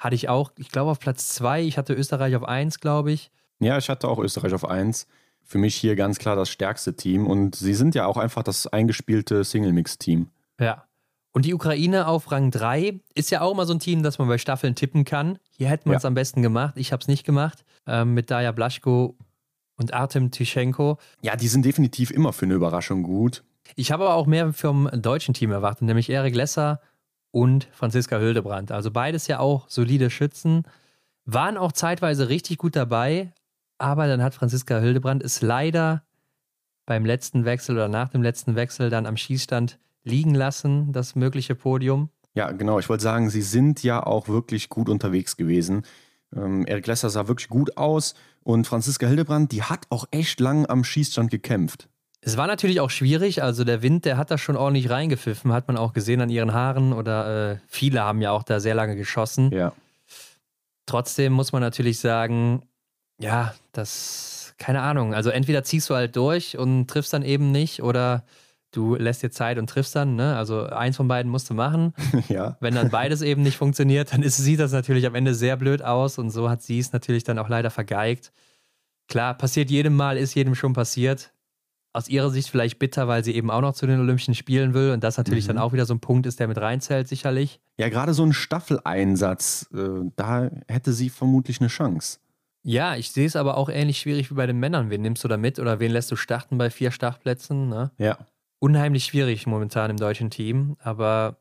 Hatte 0.05 0.13
ich 0.13 0.29
auch, 0.29 0.51
ich 0.59 0.69
glaube, 0.69 0.91
auf 0.91 0.99
Platz 0.99 1.29
zwei. 1.29 1.63
Ich 1.63 1.79
hatte 1.79 1.95
Österreich 1.95 2.35
auf 2.35 2.43
eins, 2.43 2.79
glaube 2.79 3.11
ich. 3.11 3.31
Ja, 3.57 3.79
ich 3.79 3.89
hatte 3.89 4.07
auch 4.07 4.19
Österreich 4.19 4.53
auf 4.53 4.63
eins. 4.63 5.07
Für 5.41 5.57
mich 5.57 5.73
hier 5.75 5.95
ganz 5.95 6.19
klar 6.19 6.35
das 6.35 6.49
stärkste 6.49 6.95
Team. 6.95 7.25
Und 7.25 7.55
sie 7.55 7.73
sind 7.73 7.95
ja 7.95 8.05
auch 8.05 8.17
einfach 8.17 8.43
das 8.43 8.67
eingespielte 8.67 9.43
Single-Mix-Team. 9.43 10.27
Ja. 10.59 10.83
Und 11.31 11.45
die 11.45 11.55
Ukraine 11.55 12.05
auf 12.05 12.31
Rang 12.31 12.51
3 12.51 12.99
ist 13.15 13.31
ja 13.31 13.41
auch 13.41 13.53
immer 13.53 13.65
so 13.65 13.73
ein 13.73 13.79
Team, 13.79 14.03
das 14.03 14.19
man 14.19 14.27
bei 14.27 14.37
Staffeln 14.37 14.75
tippen 14.75 15.05
kann. 15.05 15.39
Hier 15.49 15.69
hätten 15.69 15.89
wir 15.89 15.97
es 15.97 16.03
ja. 16.03 16.07
am 16.09 16.13
besten 16.13 16.43
gemacht. 16.43 16.75
Ich 16.77 16.91
habe 16.91 17.01
es 17.01 17.07
nicht 17.07 17.25
gemacht. 17.25 17.65
Ähm, 17.87 18.13
mit 18.13 18.29
Daya 18.29 18.51
Blaschko 18.51 19.17
und 19.75 19.91
Artem 19.91 20.29
Tischenko. 20.29 20.99
Ja, 21.21 21.35
die 21.35 21.47
sind 21.47 21.65
definitiv 21.65 22.11
immer 22.11 22.31
für 22.31 22.45
eine 22.45 22.53
Überraschung 22.53 23.01
gut. 23.01 23.43
Ich 23.75 23.91
habe 23.91 24.03
aber 24.03 24.13
auch 24.13 24.27
mehr 24.27 24.53
vom 24.53 24.87
deutschen 24.93 25.33
Team 25.33 25.51
erwartet, 25.51 25.87
nämlich 25.87 26.11
Erik 26.11 26.35
Lesser 26.35 26.79
und 27.35 27.67
Franziska 27.73 28.17
Hildebrand. 28.17 28.71
Also 28.71 28.91
beides 28.91 29.27
ja 29.27 29.39
auch 29.39 29.67
solide 29.67 30.09
Schützen. 30.09 30.63
Waren 31.25 31.57
auch 31.57 31.73
zeitweise 31.73 32.29
richtig 32.29 32.57
gut 32.57 32.77
dabei, 32.77 33.33
aber 33.77 34.07
dann 34.07 34.23
hat 34.23 34.33
Franziska 34.33 34.79
Hildebrand 34.79 35.21
es 35.21 35.41
leider 35.41 36.03
beim 36.85 37.03
letzten 37.03 37.43
Wechsel 37.43 37.75
oder 37.75 37.89
nach 37.89 38.07
dem 38.07 38.23
letzten 38.23 38.55
Wechsel 38.55 38.89
dann 38.89 39.05
am 39.05 39.17
Schießstand 39.17 39.79
liegen 40.05 40.33
lassen, 40.33 40.93
das 40.93 41.15
mögliche 41.15 41.55
Podium. 41.55 42.09
Ja, 42.35 42.53
genau. 42.53 42.79
Ich 42.79 42.87
wollte 42.87 43.03
sagen, 43.03 43.29
sie 43.29 43.41
sind 43.41 43.83
ja 43.83 44.01
auch 44.01 44.29
wirklich 44.29 44.69
gut 44.69 44.87
unterwegs 44.87 45.35
gewesen. 45.35 45.83
Ähm, 46.33 46.65
Erik 46.65 46.87
Lesser 46.87 47.09
sah 47.09 47.27
wirklich 47.27 47.49
gut 47.49 47.75
aus 47.75 48.15
und 48.43 48.65
Franziska 48.65 49.07
Hildebrand, 49.07 49.51
die 49.51 49.63
hat 49.63 49.87
auch 49.89 50.05
echt 50.11 50.39
lang 50.39 50.65
am 50.67 50.85
Schießstand 50.85 51.31
gekämpft. 51.31 51.89
Es 52.25 52.37
war 52.37 52.47
natürlich 52.47 52.79
auch 52.79 52.89
schwierig, 52.89 53.43
also 53.43 53.63
der 53.63 53.83
Wind, 53.83 54.03
der 54.03 54.17
hat 54.17 54.31
da 54.31 54.39
schon 54.39 54.55
ordentlich 54.55 54.89
reingepfiffen, 54.89 55.53
hat 55.53 55.67
man 55.67 55.77
auch 55.77 55.93
gesehen 55.93 56.21
an 56.21 56.29
ihren 56.31 56.53
Haaren 56.53 56.91
oder 56.91 57.51
äh, 57.51 57.57
viele 57.67 58.01
haben 58.01 58.19
ja 58.19 58.31
auch 58.31 58.41
da 58.41 58.59
sehr 58.59 58.73
lange 58.73 58.95
geschossen. 58.95 59.51
Ja. 59.51 59.73
Trotzdem 60.87 61.33
muss 61.33 61.51
man 61.51 61.61
natürlich 61.61 61.99
sagen, 61.99 62.63
ja, 63.19 63.53
das, 63.73 64.55
keine 64.57 64.81
Ahnung, 64.81 65.13
also 65.13 65.29
entweder 65.29 65.63
ziehst 65.63 65.87
du 65.91 65.93
halt 65.93 66.15
durch 66.15 66.57
und 66.57 66.87
triffst 66.87 67.13
dann 67.13 67.21
eben 67.21 67.51
nicht 67.51 67.83
oder 67.83 68.23
du 68.71 68.95
lässt 68.95 69.21
dir 69.21 69.29
Zeit 69.29 69.59
und 69.59 69.69
triffst 69.69 69.95
dann, 69.95 70.15
ne? 70.15 70.35
Also 70.35 70.65
eins 70.65 70.97
von 70.97 71.07
beiden 71.07 71.31
musst 71.31 71.51
du 71.51 71.53
machen. 71.53 71.93
ja. 72.27 72.57
Wenn 72.59 72.73
dann 72.73 72.89
beides 72.89 73.21
eben 73.21 73.43
nicht 73.43 73.57
funktioniert, 73.57 74.13
dann 74.13 74.23
ist, 74.23 74.37
sieht 74.37 74.59
das 74.59 74.71
natürlich 74.71 75.05
am 75.05 75.13
Ende 75.13 75.35
sehr 75.35 75.57
blöd 75.57 75.83
aus 75.83 76.17
und 76.17 76.31
so 76.31 76.49
hat 76.49 76.63
sie 76.63 76.79
es 76.79 76.91
natürlich 76.91 77.23
dann 77.23 77.37
auch 77.37 77.49
leider 77.49 77.69
vergeigt. 77.69 78.33
Klar, 79.07 79.35
passiert 79.35 79.69
jedem 79.69 79.95
Mal, 79.95 80.17
ist 80.17 80.33
jedem 80.33 80.55
schon 80.55 80.73
passiert 80.73 81.31
aus 81.95 82.09
ihrer 82.09 82.29
Sicht 82.29 82.49
vielleicht 82.49 82.77
bitter, 82.77 83.07
weil 83.07 83.23
sie 83.23 83.33
eben 83.33 83.49
auch 83.49 83.61
noch 83.61 83.73
zu 83.73 83.87
den 83.87 83.99
Olympischen 83.99 84.35
Spielen 84.35 84.73
will 84.73 84.91
und 84.91 85.03
das 85.03 85.17
natürlich 85.17 85.45
mhm. 85.45 85.49
dann 85.49 85.57
auch 85.59 85.73
wieder 85.73 85.85
so 85.85 85.93
ein 85.93 85.99
Punkt 85.99 86.25
ist, 86.25 86.39
der 86.39 86.47
mit 86.47 86.57
reinzählt, 86.57 87.07
sicherlich. 87.07 87.59
Ja, 87.77 87.89
gerade 87.89 88.13
so 88.13 88.23
ein 88.23 88.33
Staffeleinsatz, 88.33 89.69
äh, 89.73 90.09
da 90.15 90.49
hätte 90.67 90.93
sie 90.93 91.09
vermutlich 91.09 91.61
eine 91.61 91.69
Chance. 91.69 92.19
Ja, 92.63 92.95
ich 92.95 93.11
sehe 93.11 93.25
es 93.25 93.35
aber 93.35 93.57
auch 93.57 93.69
ähnlich 93.69 93.99
schwierig 93.99 94.29
wie 94.31 94.35
bei 94.35 94.47
den 94.47 94.59
Männern. 94.59 94.89
Wen 94.89 95.01
nimmst 95.01 95.23
du 95.23 95.27
da 95.27 95.37
mit 95.37 95.59
oder 95.59 95.79
wen 95.79 95.91
lässt 95.91 96.11
du 96.11 96.15
starten 96.15 96.57
bei 96.57 96.69
vier 96.69 96.91
Startplätzen? 96.91 97.69
Ne? 97.69 97.91
Ja. 97.97 98.17
unheimlich 98.59 99.05
schwierig 99.05 99.45
momentan 99.45 99.91
im 99.91 99.97
deutschen 99.97 100.31
Team, 100.31 100.75
aber 100.79 101.37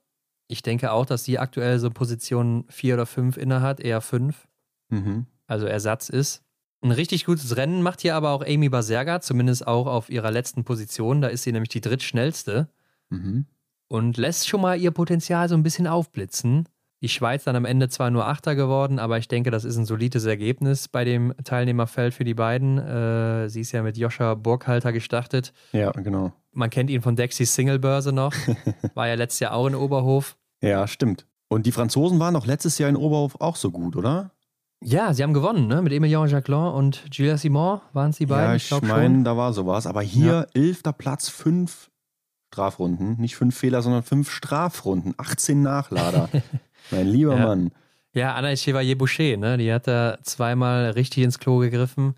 ich 0.47 0.63
denke 0.63 0.93
auch, 0.93 1.07
dass 1.07 1.25
sie 1.25 1.39
aktuell 1.39 1.79
so 1.79 1.91
Position 1.91 2.65
4 2.69 2.95
oder 2.95 3.07
5 3.07 3.39
innehat, 3.39 3.81
eher 3.81 4.01
5. 4.01 4.47
Mhm. 4.91 5.27
Also 5.47 5.67
Ersatz 5.67 6.11
ist. 6.11 6.43
Ein 6.85 6.91
richtig 6.91 7.25
gutes 7.25 7.57
Rennen 7.57 7.81
macht 7.81 8.03
hier 8.03 8.15
aber 8.15 8.33
auch 8.33 8.45
Amy 8.47 8.69
Baserga, 8.69 9.23
zumindest 9.23 9.67
auch 9.67 9.87
auf 9.87 10.11
ihrer 10.11 10.31
letzten 10.31 10.65
Position. 10.65 11.23
Da 11.23 11.29
ist 11.29 11.43
sie 11.43 11.53
nämlich 11.53 11.71
die 11.71 11.81
drittschnellste. 11.81 12.69
Mhm. 13.09 13.47
Und 13.89 14.19
lässt 14.19 14.47
schon 14.47 14.61
mal 14.61 14.79
ihr 14.79 14.91
Potenzial 14.91 15.49
so 15.49 15.55
ein 15.55 15.63
bisschen 15.63 15.87
aufblitzen. 15.87 16.69
Die 17.01 17.09
Schweiz 17.09 17.45
dann 17.45 17.57
am 17.57 17.65
Ende 17.65 17.89
zwar 17.89 18.11
nur 18.11 18.27
Achter 18.27 18.55
geworden, 18.55 18.99
aber 18.99 19.17
ich 19.17 19.29
denke, 19.29 19.51
das 19.51 19.65
ist 19.65 19.79
ein 19.79 19.87
solides 19.87 20.27
Ergebnis 20.27 20.89
bei 20.89 21.05
dem 21.05 21.33
Teilnehmerfeld 21.43 22.13
für 22.13 22.25
die 22.25 22.35
beiden. 22.35 22.77
Äh, 22.77 23.49
sie 23.49 23.63
ist 23.63 23.73
ja 23.73 23.83
mit 23.83 23.97
Joscha 23.97 24.35
Burghalter 24.35 24.93
gestartet. 24.93 25.55
Ja, 25.73 25.91
genau. 25.93 26.33
Man 26.53 26.69
kennt 26.69 26.91
ihn 26.91 27.01
von 27.01 27.17
Dexys 27.17 27.55
Singlebörse 27.55 28.13
noch. 28.13 28.35
War 28.95 29.09
ja 29.09 29.15
letztes 29.15 29.41
Jahr 29.41 29.55
auch 29.55 29.67
in 29.67 29.75
Oberhof. 29.75 30.37
Ja, 30.61 30.87
stimmt. 30.87 31.27
Und 31.49 31.65
die 31.65 31.73
Franzosen 31.73 32.19
waren 32.21 32.35
doch 32.35 32.47
letztes 32.47 32.77
Jahr 32.77 32.91
in 32.91 32.97
Oberhof 32.97 33.41
auch 33.41 33.57
so 33.57 33.71
gut, 33.71 33.97
oder? 33.97 34.33
Ja, 34.83 35.15
sie 35.15 35.23
haben 35.23 35.33
gewonnen, 35.33 35.67
ne? 35.67 35.81
Mit 35.81 35.93
Emilien 35.93 36.27
Jacquelin 36.27 36.73
und 36.73 37.05
Julia 37.11 37.39
Simon 37.39 37.81
waren 37.93 38.11
es 38.11 38.19
die 38.19 38.27
beiden. 38.27 38.51
Ja, 38.51 38.57
ich, 38.57 38.71
ich 38.71 38.83
meine, 38.83 39.23
da 39.23 39.37
war 39.37 39.53
sowas. 39.53 39.87
Aber 39.87 40.03
hier 40.03 40.47
elfter 40.53 40.91
ja. 40.91 40.93
Platz, 40.93 41.29
fünf 41.29 41.91
Strafrunden. 42.53 43.21
Nicht 43.21 43.37
fünf 43.37 43.57
Fehler, 43.57 43.83
sondern 43.83 44.03
fünf 44.03 44.31
Strafrunden. 44.31 45.15
18 45.17 45.63
Nachlader. 45.63 46.29
Mein 46.91 47.07
lieber 47.07 47.37
ja. 47.37 47.47
Mann. 47.47 47.71
Ja, 48.13 48.35
Anna 48.35 48.55
Chevalier-Boucher, 48.55 49.37
ne? 49.37 49.59
die 49.59 49.73
hat 49.73 49.89
da 49.89 50.19
zweimal 50.23 50.91
richtig 50.91 51.25
ins 51.25 51.41
Klo 51.41 51.59
gegriffen. 51.59 52.15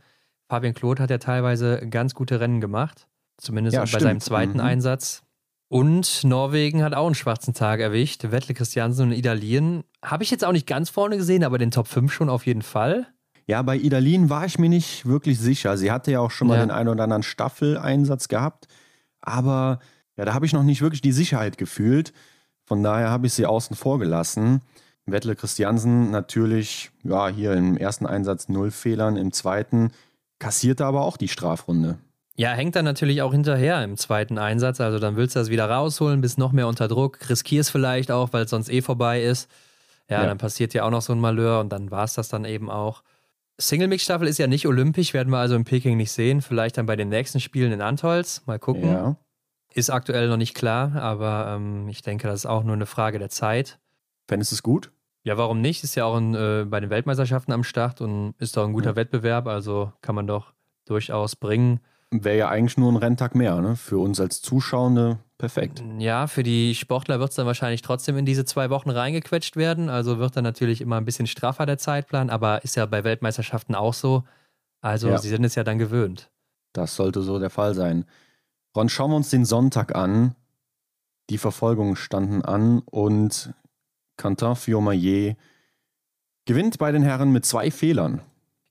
Fabian 0.49 0.75
Claude 0.75 1.03
hat 1.03 1.11
ja 1.11 1.19
teilweise 1.19 1.89
ganz 1.89 2.15
gute 2.15 2.39
Rennen 2.39 2.61
gemacht. 2.61 3.09
Zumindest 3.39 3.75
ja, 3.75 3.81
bei 3.81 3.87
stimmt. 3.87 4.03
seinem 4.03 4.21
zweiten 4.21 4.55
mhm. 4.55 4.61
Einsatz. 4.61 5.23
Und 5.69 6.23
Norwegen 6.23 6.83
hat 6.83 6.95
auch 6.95 7.07
einen 7.07 7.15
schwarzen 7.15 7.53
Tag 7.53 7.81
erwischt. 7.81 8.31
Wettle 8.31 8.55
Christiansen 8.55 9.09
und 9.09 9.13
Idalien. 9.13 9.83
Habe 10.05 10.23
ich 10.23 10.31
jetzt 10.31 10.45
auch 10.45 10.53
nicht 10.53 10.67
ganz 10.67 10.91
vorne 10.91 11.17
gesehen, 11.17 11.43
aber 11.43 11.59
den 11.59 11.73
Top 11.73 11.89
5 11.89 12.13
schon 12.13 12.29
auf 12.29 12.47
jeden 12.47 12.63
Fall. 12.63 13.07
Ja, 13.47 13.63
bei 13.63 13.77
Idalien 13.77 14.31
war 14.31 14.45
ich 14.45 14.59
mir 14.59 14.69
nicht 14.69 15.07
wirklich 15.07 15.39
sicher. 15.39 15.77
Sie 15.77 15.91
hatte 15.91 16.11
ja 16.13 16.21
auch 16.21 16.31
schon 16.31 16.49
mal 16.49 16.59
ja. 16.59 16.67
den 16.67 16.71
einen 16.71 16.89
oder 16.89 17.05
anderen 17.05 17.23
Staffeleinsatz 17.23 18.29
gehabt. 18.29 18.67
Aber 19.21 19.81
ja, 20.17 20.25
da 20.25 20.35
habe 20.35 20.47
ich 20.47 20.53
noch 20.53 20.63
nicht 20.63 20.83
wirklich 20.83 21.01
die 21.01 21.13
Sicherheit 21.13 21.59
gefühlt. 21.59 22.13
Von 22.65 22.83
daher 22.83 23.11
habe 23.11 23.27
ich 23.27 23.35
sie 23.35 23.47
außen 23.47 23.77
vor 23.77 23.99
gelassen. 23.99 24.63
Wettle 25.07 25.37
Christiansen 25.37 26.11
natürlich, 26.11 26.91
ja, 27.05 27.29
hier 27.29 27.53
im 27.53 27.77
ersten 27.77 28.07
Einsatz 28.07 28.49
null 28.49 28.73
Fehlern, 28.73 29.17
im 29.17 29.33
zweiten 29.33 29.93
kassierte 30.41 30.85
aber 30.85 31.03
auch 31.03 31.17
die 31.17 31.29
Strafrunde. 31.29 31.99
Ja, 32.37 32.51
hängt 32.53 32.77
dann 32.77 32.85
natürlich 32.85 33.23
auch 33.23 33.33
hinterher 33.33 33.83
im 33.83 33.97
zweiten 33.97 34.39
Einsatz. 34.39 34.81
Also 34.81 34.99
dann 34.99 35.17
willst 35.17 35.35
du 35.35 35.41
das 35.41 35.49
wieder 35.49 35.69
rausholen, 35.71 36.21
bist 36.21 36.39
noch 36.39 36.53
mehr 36.53 36.69
unter 36.69 36.87
Druck, 36.87 37.19
riskierst 37.29 37.71
vielleicht 37.71 38.11
auch, 38.11 38.33
weil 38.33 38.45
es 38.45 38.51
sonst 38.51 38.69
eh 38.69 38.83
vorbei 38.83 39.23
ist. 39.23 39.51
Ja, 40.09 40.21
ja, 40.21 40.27
dann 40.27 40.39
passiert 40.39 40.75
ja 40.75 40.85
auch 40.85 40.91
noch 40.91 41.03
so 41.03 41.13
ein 41.13 41.21
Malheur 41.21 41.61
und 41.61 41.71
dann 41.71 41.91
war 41.91 42.05
es 42.05 42.15
das 42.15 42.29
dann 42.29 42.45
eben 42.45 42.71
auch. 42.71 43.03
Single-Mix-Staffel 43.59 44.29
ist 44.29 44.39
ja 44.39 44.47
nicht 44.47 44.67
olympisch, 44.67 45.15
werden 45.15 45.31
wir 45.31 45.39
also 45.39 45.57
in 45.57 45.65
Peking 45.65 45.97
nicht 45.97 46.13
sehen. 46.13 46.43
Vielleicht 46.43 46.77
dann 46.77 46.87
bei 46.87 46.95
den 46.95 47.09
nächsten 47.09 47.41
Spielen 47.41 47.73
in 47.73 47.81
Antolz. 47.81 48.43
Mal 48.45 48.59
gucken. 48.59 48.93
Ja. 48.93 49.17
Ist 49.73 49.91
aktuell 49.91 50.29
noch 50.29 50.37
nicht 50.37 50.55
klar, 50.55 50.95
aber 50.97 51.55
ähm, 51.57 51.89
ich 51.89 52.03
denke, 52.03 52.29
das 52.29 52.41
ist 52.41 52.47
auch 52.47 52.65
nur 52.65 52.75
eine 52.75 52.87
Frage 52.87 53.19
der 53.19 53.31
Zeit. 53.31 53.79
Fändest 54.29 54.53
du 54.53 54.57
es 54.57 54.63
gut? 54.63 54.93
Ja, 55.23 55.39
warum 55.39 55.61
nicht? 55.61 55.83
Ist 55.85 55.95
ja 55.95 56.05
auch 56.05 56.17
ein, 56.17 56.35
äh, 56.35 56.67
bei 56.69 56.81
den 56.81 56.91
Weltmeisterschaften 56.91 57.53
am 57.53 57.65
Start 57.65 58.01
und 58.01 58.35
ist 58.39 58.57
doch 58.57 58.65
ein 58.65 58.73
guter 58.73 58.91
ja. 58.91 58.97
Wettbewerb, 58.97 59.47
also 59.47 59.93
kann 60.03 60.15
man 60.15 60.27
doch 60.27 60.53
durchaus 60.85 61.35
bringen. 61.35 61.81
Wäre 62.11 62.39
ja 62.39 62.49
eigentlich 62.49 62.79
nur 62.79 62.91
ein 62.93 62.97
Renntag 62.97 63.35
mehr, 63.35 63.61
ne? 63.61 63.77
Für 63.77 63.99
uns 63.99 64.21
als 64.21 64.41
Zuschauende 64.41 65.19
perfekt. 65.39 65.83
Ja, 65.99 66.27
für 66.27 66.43
die 66.43 66.75
Sportler 66.75 67.19
wird 67.19 67.31
es 67.31 67.37
dann 67.37 67.47
wahrscheinlich 67.47 67.83
trotzdem 67.83 68.17
in 68.17 68.25
diese 68.25 68.45
zwei 68.45 68.71
Wochen 68.71 68.91
reingequetscht 68.91 69.57
werden. 69.57 69.89
Also 69.89 70.19
wird 70.19 70.37
dann 70.37 70.45
natürlich 70.45 70.81
immer 70.81 70.97
ein 70.97 71.05
bisschen 71.05 71.27
straffer 71.27 71.67
der 71.67 71.79
Zeitplan, 71.79 72.31
aber 72.31 72.65
ist 72.65 72.77
ja 72.77 72.87
bei 72.87 73.05
Weltmeisterschaften 73.05 73.75
auch 73.75 73.95
so. 73.95 74.25
Also 74.81 75.09
ja. 75.09 75.19
sie 75.19 75.29
sind 75.29 75.45
es 75.45 75.57
ja 75.57 75.65
dann 75.65 75.79
gewöhnt. 75.79 76.31
Das 76.73 76.95
sollte 76.95 77.23
so 77.23 77.39
der 77.39 77.51
Fall 77.51 77.75
sein. 77.75 78.05
Ron, 78.77 78.89
schauen 78.89 79.11
wir 79.11 79.17
uns 79.17 79.31
den 79.31 79.45
Sonntag 79.45 79.95
an. 79.95 80.37
Die 81.31 81.39
Verfolgungen 81.39 81.97
standen 81.97 82.43
an 82.43 82.81
und 82.81 83.53
Quentin 84.17 84.55
Fiomayer 84.55 85.35
gewinnt 86.45 86.79
bei 86.79 86.93
den 86.93 87.03
Herren 87.03 87.33
mit 87.33 87.45
zwei 87.45 87.71
Fehlern. 87.71 88.21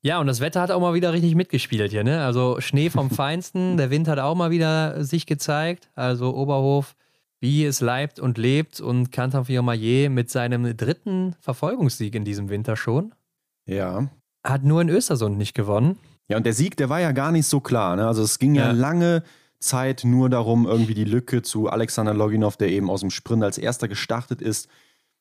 Ja, 0.06 0.20
und 0.20 0.28
das 0.28 0.40
Wetter 0.40 0.62
hat 0.62 0.70
auch 0.70 0.80
mal 0.80 0.94
wieder 0.94 1.14
richtig 1.14 1.34
mitgespielt 1.34 1.90
hier, 1.90 2.04
ne? 2.04 2.24
Also 2.24 2.62
Schnee 2.62 2.92
vom 2.92 3.10
Feinsten, 3.10 3.76
der 3.76 3.90
Wind 3.90 4.08
hat 4.08 4.20
auch 4.20 4.36
mal 4.36 4.52
wieder 4.52 5.04
sich 5.04 5.26
gezeigt. 5.26 5.90
Also 5.96 6.36
Oberhof, 6.36 6.96
wie 7.40 7.66
es 7.66 7.82
leibt 7.82 8.20
und 8.20 8.38
lebt 8.38 8.80
und 8.80 9.12
Quentin 9.12 9.46
Fiomayer 9.46 10.12
mit 10.12 10.30
seinem 10.30 10.78
dritten 10.78 11.36
Verfolgungssieg 11.40 12.14
in 12.14 12.24
diesem 12.24 12.50
Winter 12.50 12.76
schon. 12.76 13.16
Ja. 13.66 14.08
Hat 14.44 14.64
nur 14.64 14.80
in 14.80 14.90
Östersund 14.90 15.40
nicht 15.40 15.56
gewonnen. 15.56 15.98
Ja, 16.28 16.38
und 16.38 16.46
der 16.46 16.54
Sieg, 16.54 16.78
der 16.78 16.90
war 16.90 17.02
ja 17.02 17.12
gar 17.12 17.32
nicht 17.32 17.48
so 17.48 17.60
klar, 17.60 17.96
ne? 17.96 18.06
Also 18.06 18.22
es 18.22 18.38
ging 18.38 18.54
ja, 18.54 18.68
ja 18.68 18.72
lange 18.74 19.24
Zeit 19.58 20.04
nur 20.04 20.30
darum, 20.30 20.68
irgendwie 20.68 20.94
die 20.94 21.04
Lücke 21.04 21.42
zu 21.42 21.68
Alexander 21.68 22.14
Loginov, 22.14 22.58
der 22.58 22.70
eben 22.70 22.92
aus 22.92 23.00
dem 23.00 23.10
Sprint 23.10 23.44
als 23.44 23.58
erster 23.58 23.88
gestartet 23.88 24.40
ist, 24.40 24.70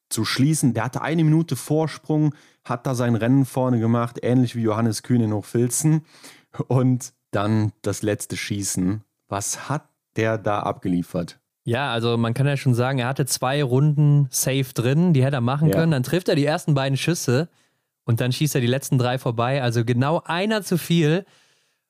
zu 0.08 0.24
schließen. 0.24 0.74
Der 0.74 0.84
hatte 0.84 1.02
eine 1.02 1.24
Minute 1.24 1.56
Vorsprung, 1.56 2.34
hat 2.64 2.86
da 2.86 2.94
sein 2.94 3.14
Rennen 3.14 3.44
vorne 3.44 3.78
gemacht, 3.78 4.18
ähnlich 4.22 4.56
wie 4.56 4.62
Johannes 4.62 5.02
Kühn 5.02 5.20
in 5.20 5.32
Hochfilzen. 5.32 6.04
Und 6.68 7.12
dann 7.30 7.72
das 7.82 8.02
letzte 8.02 8.36
Schießen. 8.36 9.02
Was 9.28 9.68
hat 9.68 9.88
der 10.16 10.38
da 10.38 10.60
abgeliefert? 10.60 11.40
Ja, 11.64 11.92
also 11.92 12.16
man 12.16 12.34
kann 12.34 12.46
ja 12.46 12.56
schon 12.56 12.74
sagen, 12.74 12.98
er 12.98 13.08
hatte 13.08 13.26
zwei 13.26 13.62
Runden 13.62 14.28
safe 14.30 14.72
drin, 14.74 15.14
die 15.14 15.24
hätte 15.24 15.36
er 15.36 15.40
machen 15.40 15.68
ja. 15.68 15.74
können. 15.74 15.92
Dann 15.92 16.02
trifft 16.02 16.28
er 16.28 16.34
die 16.34 16.44
ersten 16.44 16.74
beiden 16.74 16.96
Schüsse 16.96 17.48
und 18.04 18.20
dann 18.20 18.32
schießt 18.32 18.54
er 18.54 18.60
die 18.60 18.66
letzten 18.66 18.98
drei 18.98 19.18
vorbei. 19.18 19.62
Also 19.62 19.84
genau 19.84 20.22
einer 20.24 20.62
zu 20.62 20.76
viel. 20.78 21.24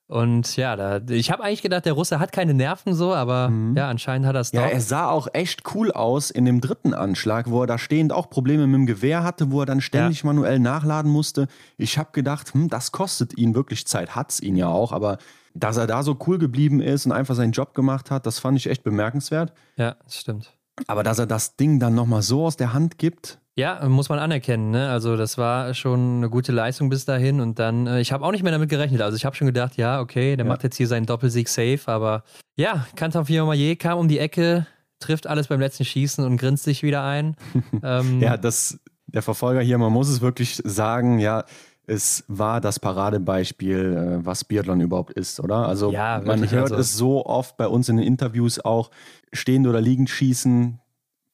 Und 0.07 0.55
ja, 0.55 0.75
da, 0.75 1.01
ich 1.09 1.31
habe 1.31 1.43
eigentlich 1.43 1.63
gedacht, 1.63 1.85
der 1.85 1.93
Russe 1.93 2.19
hat 2.19 2.31
keine 2.31 2.53
Nerven 2.53 2.93
so, 2.93 3.13
aber 3.13 3.49
mhm. 3.49 3.75
ja, 3.75 3.89
anscheinend 3.89 4.27
hat 4.27 4.35
er 4.35 4.41
es 4.41 4.51
doch. 4.51 4.59
Ja, 4.59 4.67
er 4.67 4.81
sah 4.81 5.09
auch 5.09 5.27
echt 5.33 5.63
cool 5.73 5.91
aus 5.91 6.29
in 6.29 6.45
dem 6.45 6.61
dritten 6.61 6.93
Anschlag, 6.93 7.49
wo 7.49 7.61
er 7.61 7.67
da 7.67 7.79
stehend 7.79 8.13
auch 8.13 8.29
Probleme 8.29 8.67
mit 8.67 8.75
dem 8.75 8.85
Gewehr 8.85 9.23
hatte, 9.23 9.51
wo 9.51 9.61
er 9.61 9.65
dann 9.65 9.81
ständig 9.81 10.21
ja. 10.21 10.27
manuell 10.27 10.59
nachladen 10.59 11.11
musste. 11.11 11.47
Ich 11.77 11.97
habe 11.97 12.09
gedacht, 12.11 12.53
hm, 12.53 12.69
das 12.69 12.91
kostet 12.91 13.35
ihn 13.37 13.55
wirklich 13.55 13.87
Zeit, 13.87 14.15
hat 14.15 14.29
es 14.29 14.41
ihn 14.41 14.55
ja 14.55 14.67
auch, 14.67 14.91
aber 14.91 15.17
dass 15.55 15.77
er 15.77 15.87
da 15.87 16.03
so 16.03 16.17
cool 16.27 16.37
geblieben 16.37 16.81
ist 16.81 17.07
und 17.07 17.11
einfach 17.11 17.33
seinen 17.33 17.53
Job 17.53 17.73
gemacht 17.73 18.11
hat, 18.11 18.27
das 18.27 18.37
fand 18.37 18.57
ich 18.57 18.69
echt 18.69 18.83
bemerkenswert. 18.83 19.53
Ja, 19.77 19.95
das 20.03 20.19
stimmt. 20.19 20.54
Aber 20.87 21.03
dass 21.03 21.19
er 21.19 21.25
das 21.25 21.55
Ding 21.55 21.79
dann 21.79 21.95
nochmal 21.95 22.21
so 22.21 22.45
aus 22.45 22.57
der 22.57 22.73
Hand 22.73 22.97
gibt, 22.97 23.39
ja, 23.57 23.87
muss 23.87 24.09
man 24.09 24.19
anerkennen. 24.19 24.71
Ne? 24.71 24.89
Also 24.89 25.15
das 25.15 25.37
war 25.37 25.73
schon 25.73 26.17
eine 26.17 26.29
gute 26.29 26.51
Leistung 26.51 26.89
bis 26.89 27.05
dahin 27.05 27.39
und 27.39 27.57
dann, 27.57 27.87
äh, 27.87 28.01
ich 28.01 28.11
habe 28.11 28.25
auch 28.25 28.31
nicht 28.31 28.43
mehr 28.43 28.51
damit 28.51 28.69
gerechnet. 28.69 29.01
Also 29.01 29.15
ich 29.15 29.23
habe 29.23 29.35
schon 29.35 29.47
gedacht, 29.47 29.77
ja, 29.77 30.01
okay, 30.01 30.35
der 30.35 30.45
ja. 30.45 30.51
macht 30.51 30.63
jetzt 30.63 30.75
hier 30.75 30.87
seinen 30.87 31.05
Doppelsieg 31.05 31.47
safe, 31.47 31.79
aber 31.85 32.25
ja, 32.57 32.85
Kanton 32.97 33.25
Fiormaillet 33.25 33.79
kam 33.79 33.97
um 33.97 34.09
die 34.09 34.19
Ecke, 34.19 34.67
trifft 34.99 35.25
alles 35.25 35.47
beim 35.47 35.61
letzten 35.61 35.85
Schießen 35.85 36.25
und 36.25 36.35
grinst 36.35 36.65
sich 36.65 36.83
wieder 36.83 37.05
ein. 37.05 37.37
ähm, 37.83 38.19
ja, 38.19 38.35
das, 38.35 38.77
der 39.07 39.21
Verfolger 39.21 39.61
hier, 39.61 39.77
man 39.77 39.93
muss 39.93 40.09
es 40.09 40.19
wirklich 40.19 40.61
sagen, 40.65 41.19
ja, 41.19 41.45
es 41.87 42.23
war 42.27 42.61
das 42.61 42.79
Paradebeispiel, 42.79 44.19
äh, 44.21 44.25
was 44.25 44.43
Biathlon 44.43 44.81
überhaupt 44.81 45.13
ist, 45.13 45.39
oder? 45.39 45.67
Also 45.67 45.91
ja, 45.91 46.21
man 46.23 46.49
hört 46.49 46.71
also. 46.71 46.75
es 46.75 46.95
so 46.95 47.25
oft 47.25 47.57
bei 47.57 47.67
uns 47.67 47.89
in 47.89 47.97
den 47.97 48.05
Interviews 48.05 48.59
auch, 48.59 48.91
stehend 49.33 49.67
oder 49.67 49.81
liegend 49.81 50.09
schießen, 50.09 50.79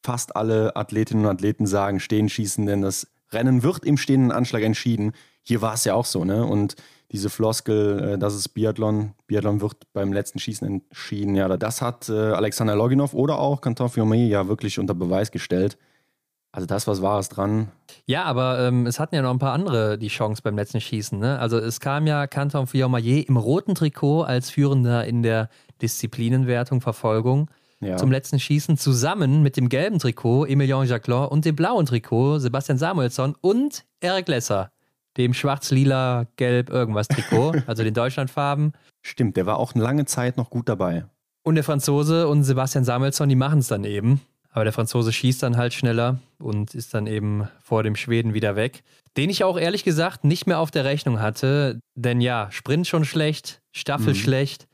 fast 0.02 0.36
alle 0.36 0.76
Athletinnen 0.76 1.24
und 1.24 1.30
Athleten 1.30 1.66
sagen, 1.66 2.00
stehen 2.00 2.28
schießen, 2.28 2.66
denn 2.66 2.82
das 2.82 3.06
Rennen 3.30 3.62
wird 3.62 3.84
im 3.84 3.96
stehenden 3.96 4.32
Anschlag 4.32 4.62
entschieden. 4.62 5.12
Hier 5.42 5.62
war 5.62 5.74
es 5.74 5.84
ja 5.84 5.94
auch 5.94 6.04
so, 6.04 6.24
ne? 6.24 6.44
Und 6.44 6.76
diese 7.10 7.30
Floskel, 7.30 8.14
äh, 8.14 8.18
das 8.18 8.34
ist 8.34 8.48
Biathlon, 8.50 9.14
Biathlon 9.26 9.60
wird 9.60 9.92
beim 9.92 10.12
letzten 10.12 10.38
Schießen 10.38 10.66
entschieden, 10.66 11.34
ja, 11.34 11.48
das 11.56 11.82
hat 11.82 12.08
äh, 12.08 12.12
Alexander 12.12 12.74
Loginov 12.74 13.14
oder 13.14 13.38
auch 13.38 13.60
Canton 13.60 13.90
Fiume 13.90 14.16
ja 14.16 14.48
wirklich 14.48 14.78
unter 14.78 14.94
Beweis 14.94 15.30
gestellt. 15.30 15.76
Also 16.52 16.66
das, 16.66 16.86
was 16.86 17.00
war 17.00 17.18
es 17.18 17.30
dran? 17.30 17.68
Ja, 18.04 18.24
aber 18.24 18.60
ähm, 18.60 18.86
es 18.86 19.00
hatten 19.00 19.14
ja 19.14 19.22
noch 19.22 19.30
ein 19.30 19.38
paar 19.38 19.54
andere 19.54 19.96
die 19.96 20.08
Chance 20.08 20.42
beim 20.42 20.54
letzten 20.54 20.82
Schießen. 20.82 21.18
Ne? 21.18 21.38
Also 21.38 21.58
es 21.58 21.80
kam 21.80 22.06
ja 22.06 22.26
Canton 22.26 22.66
Fiormaillet 22.66 23.26
im 23.28 23.38
roten 23.38 23.74
Trikot 23.74 24.22
als 24.24 24.50
Führender 24.50 25.06
in 25.06 25.22
der 25.22 25.48
Disziplinenwertung 25.80 26.82
Verfolgung 26.82 27.48
ja. 27.80 27.96
zum 27.96 28.10
letzten 28.12 28.38
Schießen 28.38 28.76
zusammen 28.76 29.42
mit 29.42 29.56
dem 29.56 29.70
gelben 29.70 29.98
Trikot 29.98 30.44
Emilien 30.44 30.86
Jacquelin 30.86 31.26
und 31.28 31.44
dem 31.44 31.56
blauen 31.56 31.86
Trikot 31.86 32.38
Sebastian 32.38 32.78
Samuelsson 32.78 33.34
und 33.40 33.84
Eric 34.00 34.28
Lesser, 34.28 34.70
dem 35.16 35.34
schwarz-lila-gelb 35.34 36.70
irgendwas 36.70 37.08
Trikot, 37.08 37.54
also 37.66 37.82
den 37.82 37.94
Deutschlandfarben. 37.94 38.72
Stimmt, 39.00 39.36
der 39.36 39.46
war 39.46 39.58
auch 39.58 39.74
eine 39.74 39.82
lange 39.82 40.04
Zeit 40.04 40.36
noch 40.36 40.50
gut 40.50 40.68
dabei. 40.68 41.06
Und 41.42 41.56
der 41.56 41.64
Franzose 41.64 42.28
und 42.28 42.44
Sebastian 42.44 42.84
Samuelsson, 42.84 43.28
die 43.28 43.36
machen 43.36 43.58
es 43.58 43.68
dann 43.68 43.84
eben. 43.84 44.20
Aber 44.52 44.64
der 44.64 44.72
Franzose 44.72 45.12
schießt 45.12 45.42
dann 45.42 45.56
halt 45.56 45.72
schneller 45.72 46.20
und 46.38 46.74
ist 46.74 46.92
dann 46.92 47.06
eben 47.06 47.48
vor 47.62 47.82
dem 47.82 47.96
Schweden 47.96 48.34
wieder 48.34 48.54
weg. 48.54 48.84
Den 49.16 49.30
ich 49.30 49.44
auch 49.44 49.58
ehrlich 49.58 49.82
gesagt 49.82 50.24
nicht 50.24 50.46
mehr 50.46 50.58
auf 50.58 50.70
der 50.70 50.84
Rechnung 50.84 51.20
hatte. 51.20 51.80
Denn 51.94 52.20
ja, 52.20 52.48
Sprint 52.50 52.86
schon 52.86 53.06
schlecht, 53.06 53.62
Staffel 53.72 54.10
mhm. 54.12 54.18
schlecht. 54.18 54.68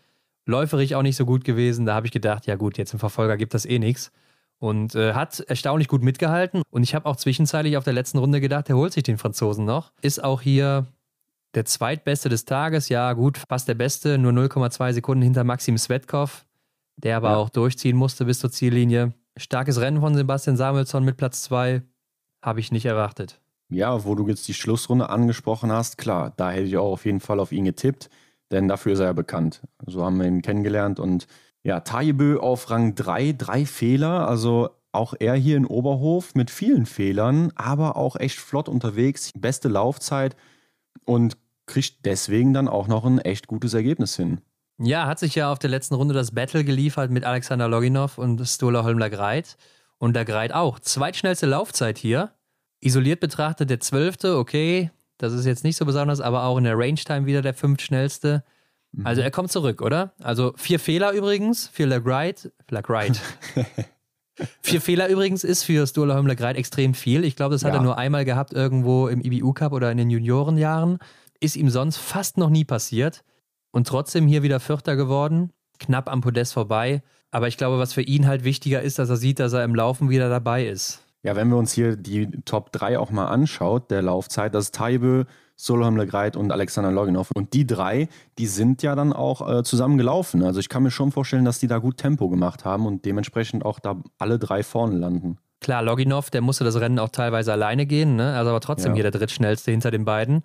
Läuferig 0.46 0.96
auch 0.96 1.02
nicht 1.02 1.16
so 1.16 1.24
gut 1.24 1.44
gewesen. 1.44 1.86
Da 1.86 1.94
habe 1.94 2.06
ich 2.06 2.12
gedacht, 2.12 2.46
ja 2.46 2.56
gut, 2.56 2.76
jetzt 2.76 2.92
im 2.92 2.98
Verfolger 2.98 3.36
gibt 3.36 3.54
das 3.54 3.66
eh 3.66 3.78
nichts. 3.78 4.10
Und 4.58 4.96
äh, 4.96 5.14
hat 5.14 5.38
erstaunlich 5.40 5.86
gut 5.86 6.02
mitgehalten. 6.02 6.62
Und 6.70 6.82
ich 6.82 6.96
habe 6.96 7.06
auch 7.06 7.14
zwischenzeitlich 7.14 7.76
auf 7.76 7.84
der 7.84 7.92
letzten 7.92 8.18
Runde 8.18 8.40
gedacht, 8.40 8.68
er 8.68 8.76
holt 8.76 8.92
sich 8.92 9.04
den 9.04 9.18
Franzosen 9.18 9.64
noch. 9.64 9.92
Ist 10.02 10.24
auch 10.24 10.40
hier 10.40 10.88
der 11.54 11.64
zweitbeste 11.64 12.28
des 12.28 12.44
Tages. 12.44 12.88
Ja, 12.88 13.12
gut, 13.12 13.38
fast 13.48 13.68
der 13.68 13.74
beste. 13.74 14.18
Nur 14.18 14.32
0,2 14.32 14.94
Sekunden 14.94 15.22
hinter 15.22 15.44
Maxim 15.44 15.78
Svetkov, 15.78 16.44
der 16.96 17.16
aber 17.16 17.30
ja. 17.30 17.36
auch 17.36 17.50
durchziehen 17.50 17.96
musste 17.96 18.24
bis 18.24 18.40
zur 18.40 18.50
Ziellinie. 18.50 19.12
Starkes 19.38 19.80
Rennen 19.80 20.00
von 20.00 20.14
Sebastian 20.14 20.56
Samuelsson 20.56 21.04
mit 21.04 21.16
Platz 21.16 21.42
2. 21.42 21.82
Habe 22.42 22.60
ich 22.60 22.72
nicht 22.72 22.86
erwartet. 22.86 23.40
Ja, 23.70 24.04
wo 24.04 24.14
du 24.14 24.26
jetzt 24.26 24.48
die 24.48 24.54
Schlussrunde 24.54 25.10
angesprochen 25.10 25.70
hast, 25.70 25.96
klar, 25.98 26.32
da 26.36 26.50
hätte 26.50 26.64
ich 26.64 26.76
auch 26.76 26.92
auf 26.92 27.04
jeden 27.04 27.20
Fall 27.20 27.38
auf 27.38 27.52
ihn 27.52 27.64
getippt, 27.64 28.10
denn 28.50 28.66
dafür 28.66 28.92
ist 28.92 29.00
er 29.00 29.06
ja 29.06 29.12
bekannt. 29.12 29.62
So 29.86 30.04
haben 30.04 30.18
wir 30.18 30.26
ihn 30.26 30.42
kennengelernt 30.42 30.98
und 30.98 31.26
ja, 31.62 31.80
Tajebö 31.80 32.38
auf 32.38 32.70
Rang 32.70 32.94
3, 32.94 33.34
drei 33.36 33.66
Fehler, 33.66 34.26
also 34.26 34.70
auch 34.90 35.14
er 35.18 35.34
hier 35.34 35.56
in 35.56 35.66
Oberhof 35.66 36.34
mit 36.34 36.50
vielen 36.50 36.86
Fehlern, 36.86 37.52
aber 37.54 37.96
auch 37.96 38.16
echt 38.16 38.38
flott 38.38 38.68
unterwegs, 38.68 39.32
beste 39.36 39.68
Laufzeit 39.68 40.34
und 41.04 41.36
kriegt 41.66 42.06
deswegen 42.06 42.54
dann 42.54 42.68
auch 42.68 42.88
noch 42.88 43.04
ein 43.04 43.18
echt 43.18 43.46
gutes 43.46 43.74
Ergebnis 43.74 44.16
hin. 44.16 44.40
Ja, 44.80 45.06
hat 45.06 45.18
sich 45.18 45.34
ja 45.34 45.50
auf 45.50 45.58
der 45.58 45.70
letzten 45.70 45.94
Runde 45.94 46.14
das 46.14 46.30
Battle 46.30 46.64
geliefert 46.64 47.10
mit 47.10 47.24
Alexander 47.24 47.68
Loginov 47.68 48.16
und 48.16 48.40
Stola 48.46 48.84
Holmler 48.84 49.10
Greit. 49.10 49.56
Und 49.98 50.14
der 50.14 50.24
Greit 50.24 50.52
auch. 50.52 50.78
Zweitschnellste 50.78 51.46
Laufzeit 51.46 51.98
hier. 51.98 52.30
Isoliert 52.80 53.18
betrachtet 53.18 53.70
der 53.70 53.80
zwölfte, 53.80 54.36
okay, 54.36 54.92
das 55.18 55.32
ist 55.32 55.46
jetzt 55.46 55.64
nicht 55.64 55.76
so 55.76 55.84
besonders, 55.84 56.20
aber 56.20 56.44
auch 56.44 56.56
in 56.58 56.64
der 56.64 56.78
Range-Time 56.78 57.26
wieder 57.26 57.42
der 57.42 57.54
fünftschnellste. 57.54 58.44
Mhm. 58.92 59.06
Also 59.06 59.20
er 59.20 59.32
kommt 59.32 59.50
zurück, 59.50 59.82
oder? 59.82 60.12
Also 60.22 60.52
vier 60.56 60.78
Fehler 60.78 61.10
übrigens 61.10 61.66
für 61.66 61.84
Lagride. 61.86 62.52
Lagride. 62.70 63.18
vier 64.62 64.80
Fehler 64.80 65.08
übrigens 65.08 65.42
ist 65.42 65.64
für 65.64 65.84
Stola 65.88 66.14
Holmler 66.14 66.36
Greit 66.36 66.56
extrem 66.56 66.94
viel. 66.94 67.24
Ich 67.24 67.34
glaube, 67.34 67.56
das 67.56 67.64
hat 67.64 67.72
ja. 67.72 67.80
er 67.80 67.82
nur 67.82 67.98
einmal 67.98 68.24
gehabt 68.24 68.52
irgendwo 68.52 69.08
im 69.08 69.20
IBU 69.20 69.52
Cup 69.54 69.72
oder 69.72 69.90
in 69.90 69.98
den 69.98 70.10
Juniorenjahren. 70.10 71.00
Ist 71.40 71.56
ihm 71.56 71.68
sonst 71.70 71.96
fast 71.96 72.38
noch 72.38 72.50
nie 72.50 72.64
passiert. 72.64 73.24
Und 73.70 73.86
trotzdem 73.86 74.26
hier 74.26 74.42
wieder 74.42 74.60
Vierter 74.60 74.96
geworden, 74.96 75.52
knapp 75.78 76.10
am 76.10 76.20
Podest 76.20 76.52
vorbei. 76.52 77.02
Aber 77.30 77.48
ich 77.48 77.56
glaube, 77.56 77.78
was 77.78 77.92
für 77.92 78.02
ihn 78.02 78.26
halt 78.26 78.44
wichtiger 78.44 78.82
ist, 78.82 78.98
dass 78.98 79.10
er 79.10 79.16
sieht, 79.16 79.38
dass 79.38 79.52
er 79.52 79.64
im 79.64 79.74
Laufen 79.74 80.08
wieder 80.08 80.28
dabei 80.28 80.66
ist. 80.66 81.02
Ja, 81.22 81.36
wenn 81.36 81.48
wir 81.48 81.56
uns 81.56 81.72
hier 81.72 81.96
die 81.96 82.30
Top 82.44 82.72
3 82.72 82.98
auch 82.98 83.10
mal 83.10 83.26
anschaut, 83.26 83.90
der 83.90 84.02
Laufzeit, 84.02 84.54
das 84.54 84.66
ist 84.66 84.74
Taibe, 84.74 85.26
Solheim 85.56 85.96
Legreit 85.96 86.36
und 86.36 86.52
Alexander 86.52 86.92
Loginov. 86.92 87.30
Und 87.34 87.52
die 87.52 87.66
drei, 87.66 88.08
die 88.38 88.46
sind 88.46 88.82
ja 88.82 88.94
dann 88.94 89.12
auch 89.12 89.58
äh, 89.58 89.62
zusammen 89.64 89.98
gelaufen. 89.98 90.44
Also 90.44 90.60
ich 90.60 90.68
kann 90.68 90.84
mir 90.84 90.92
schon 90.92 91.10
vorstellen, 91.10 91.44
dass 91.44 91.58
die 91.58 91.66
da 91.66 91.78
gut 91.78 91.96
Tempo 91.96 92.28
gemacht 92.28 92.64
haben 92.64 92.86
und 92.86 93.04
dementsprechend 93.04 93.64
auch 93.64 93.80
da 93.80 94.00
alle 94.18 94.38
drei 94.38 94.62
vorne 94.62 94.96
landen. 94.96 95.38
Klar, 95.60 95.82
Loginov, 95.82 96.30
der 96.30 96.40
musste 96.40 96.62
das 96.62 96.78
Rennen 96.78 97.00
auch 97.00 97.08
teilweise 97.08 97.52
alleine 97.52 97.84
gehen, 97.86 98.14
ne? 98.14 98.36
also 98.36 98.50
aber 98.50 98.60
trotzdem 98.60 98.92
ja. 98.92 98.94
hier 98.94 99.10
der 99.10 99.20
drittschnellste 99.20 99.72
hinter 99.72 99.90
den 99.90 100.04
beiden. 100.04 100.44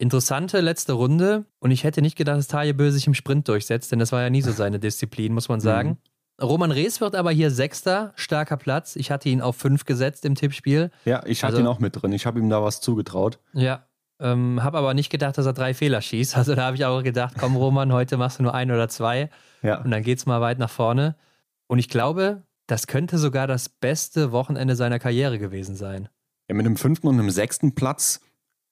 Interessante 0.00 0.60
letzte 0.60 0.94
Runde 0.94 1.44
und 1.58 1.72
ich 1.72 1.84
hätte 1.84 2.00
nicht 2.00 2.16
gedacht, 2.16 2.38
dass 2.38 2.48
Tajebö 2.48 2.90
sich 2.90 3.06
im 3.06 3.12
Sprint 3.12 3.46
durchsetzt, 3.48 3.92
denn 3.92 3.98
das 3.98 4.12
war 4.12 4.22
ja 4.22 4.30
nie 4.30 4.40
so 4.40 4.50
seine 4.50 4.78
Disziplin, 4.78 5.34
muss 5.34 5.50
man 5.50 5.60
sagen. 5.60 5.98
Mhm. 6.40 6.42
Roman 6.42 6.70
Rees 6.70 7.02
wird 7.02 7.14
aber 7.14 7.32
hier 7.32 7.50
Sechster, 7.50 8.14
starker 8.16 8.56
Platz. 8.56 8.96
Ich 8.96 9.10
hatte 9.10 9.28
ihn 9.28 9.42
auf 9.42 9.56
fünf 9.56 9.84
gesetzt 9.84 10.24
im 10.24 10.36
Tippspiel. 10.36 10.90
Ja, 11.04 11.22
ich 11.26 11.44
hatte 11.44 11.56
also, 11.56 11.60
ihn 11.60 11.66
auch 11.66 11.80
mit 11.80 12.00
drin. 12.00 12.12
Ich 12.12 12.24
habe 12.24 12.38
ihm 12.38 12.48
da 12.48 12.62
was 12.62 12.80
zugetraut. 12.80 13.40
Ja, 13.52 13.84
ähm, 14.18 14.62
habe 14.62 14.78
aber 14.78 14.94
nicht 14.94 15.10
gedacht, 15.10 15.36
dass 15.36 15.44
er 15.44 15.52
drei 15.52 15.74
Fehler 15.74 16.00
schießt. 16.00 16.34
Also 16.38 16.54
da 16.54 16.64
habe 16.64 16.76
ich 16.76 16.86
auch 16.86 17.02
gedacht, 17.02 17.34
komm 17.38 17.56
Roman, 17.56 17.92
heute 17.92 18.16
machst 18.16 18.38
du 18.38 18.42
nur 18.42 18.54
ein 18.54 18.70
oder 18.70 18.88
zwei. 18.88 19.28
Ja. 19.60 19.82
Und 19.82 19.90
dann 19.90 20.02
geht's 20.02 20.24
mal 20.24 20.40
weit 20.40 20.58
nach 20.58 20.70
vorne. 20.70 21.14
Und 21.66 21.78
ich 21.78 21.90
glaube, 21.90 22.42
das 22.66 22.86
könnte 22.86 23.18
sogar 23.18 23.46
das 23.46 23.68
beste 23.68 24.32
Wochenende 24.32 24.76
seiner 24.76 24.98
Karriere 24.98 25.38
gewesen 25.38 25.76
sein. 25.76 26.08
Ja, 26.48 26.54
mit 26.54 26.64
dem 26.64 26.76
fünften 26.76 27.06
und 27.06 27.18
dem 27.18 27.28
sechsten 27.28 27.74
Platz 27.74 28.22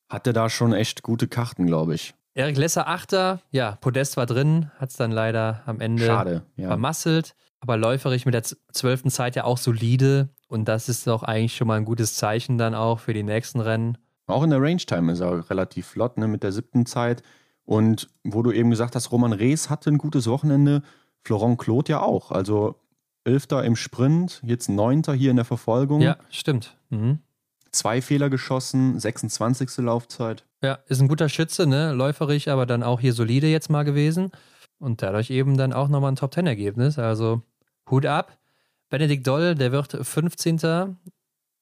hatte 0.09 0.33
da 0.33 0.49
schon 0.49 0.73
echt 0.73 1.03
gute 1.03 1.29
Karten, 1.29 1.67
glaube 1.67 1.95
ich. 1.95 2.15
Erik 2.35 2.57
Lesser 2.57 2.87
Achter, 2.87 3.41
ja, 3.51 3.77
Podest 3.81 4.17
war 4.17 4.27
drin, 4.27 4.71
hat 4.79 4.91
es 4.91 4.97
dann 4.97 5.11
leider 5.11 5.63
am 5.67 5.81
Ende 5.81 6.07
Schade, 6.07 6.43
ja. 6.57 6.69
vermasselt. 6.69 7.35
Aber 7.61 7.77
läuferig 7.77 8.25
mit 8.25 8.35
der 8.35 8.45
zwölften 8.45 9.11
Zeit 9.11 9.35
ja 9.35 9.43
auch 9.43 9.59
solide. 9.59 10.29
Und 10.47 10.67
das 10.67 10.89
ist 10.89 11.09
doch 11.09 11.25
eigentlich 11.25 11.57
schon 11.57 11.67
mal 11.67 11.77
ein 11.77 11.85
gutes 11.85 12.15
Zeichen 12.15 12.57
dann 12.57 12.77
auch 12.77 13.01
für 13.01 13.13
die 13.13 13.25
nächsten 13.25 13.61
Rennen. 13.61 13.99
Auch 14.29 14.45
in 14.45 14.51
der 14.51 14.63
Range-Time 14.63 15.11
ist 15.11 15.21
er 15.21 15.51
relativ 15.51 15.89
flott, 15.89 16.17
ne, 16.17 16.29
mit 16.29 16.45
der 16.45 16.53
siebten 16.53 16.87
Zeit. 16.87 17.25
Und 17.65 18.09
wo 18.23 18.43
du 18.43 18.53
eben 18.53 18.71
gesagt 18.71 18.95
hast, 18.95 19.11
Roman 19.11 19.33
Rees 19.33 19.69
hatte 19.69 19.91
ein 19.91 19.99
gutes 19.99 20.29
Wochenende, 20.29 20.83
Florent 21.25 21.59
Claude 21.59 21.91
ja 21.91 22.03
auch. 22.03 22.31
Also 22.31 22.77
Elfter 23.25 23.65
im 23.65 23.75
Sprint, 23.75 24.41
jetzt 24.45 24.69
Neunter 24.69 25.13
hier 25.13 25.33
in 25.33 25.37
der 25.37 25.45
Verfolgung. 25.45 26.01
Ja, 26.01 26.17
stimmt. 26.31 26.77
Mhm 26.91 27.19
zwei 27.79 28.03
Fehler 28.03 28.29
geschossen, 28.31 28.99
26. 28.99 29.79
Laufzeit. 29.79 30.45
Ja, 30.63 30.79
ist 30.87 31.01
ein 31.01 31.09
guter 31.09 31.29
Schütze, 31.29 31.67
ne? 31.67 31.93
Läuferig, 31.93 32.51
aber 32.51 32.67
dann 32.67 32.83
auch 32.83 33.01
hier 33.01 33.13
solide 33.13 33.47
jetzt 33.47 33.71
mal 33.71 33.85
gewesen. 33.85 34.31
Und 34.79 35.03
dadurch 35.03 35.31
eben 35.31 35.57
dann 35.57 35.73
auch 35.73 35.89
nochmal 35.89 36.13
ein 36.13 36.17
Top-10-Ergebnis. 36.17 36.99
Also 36.99 37.43
Hut 37.91 38.07
ab. 38.07 38.39
Benedikt 38.91 39.27
Doll, 39.27 39.55
der 39.55 39.73
wird 39.73 39.93
15. 40.01 40.97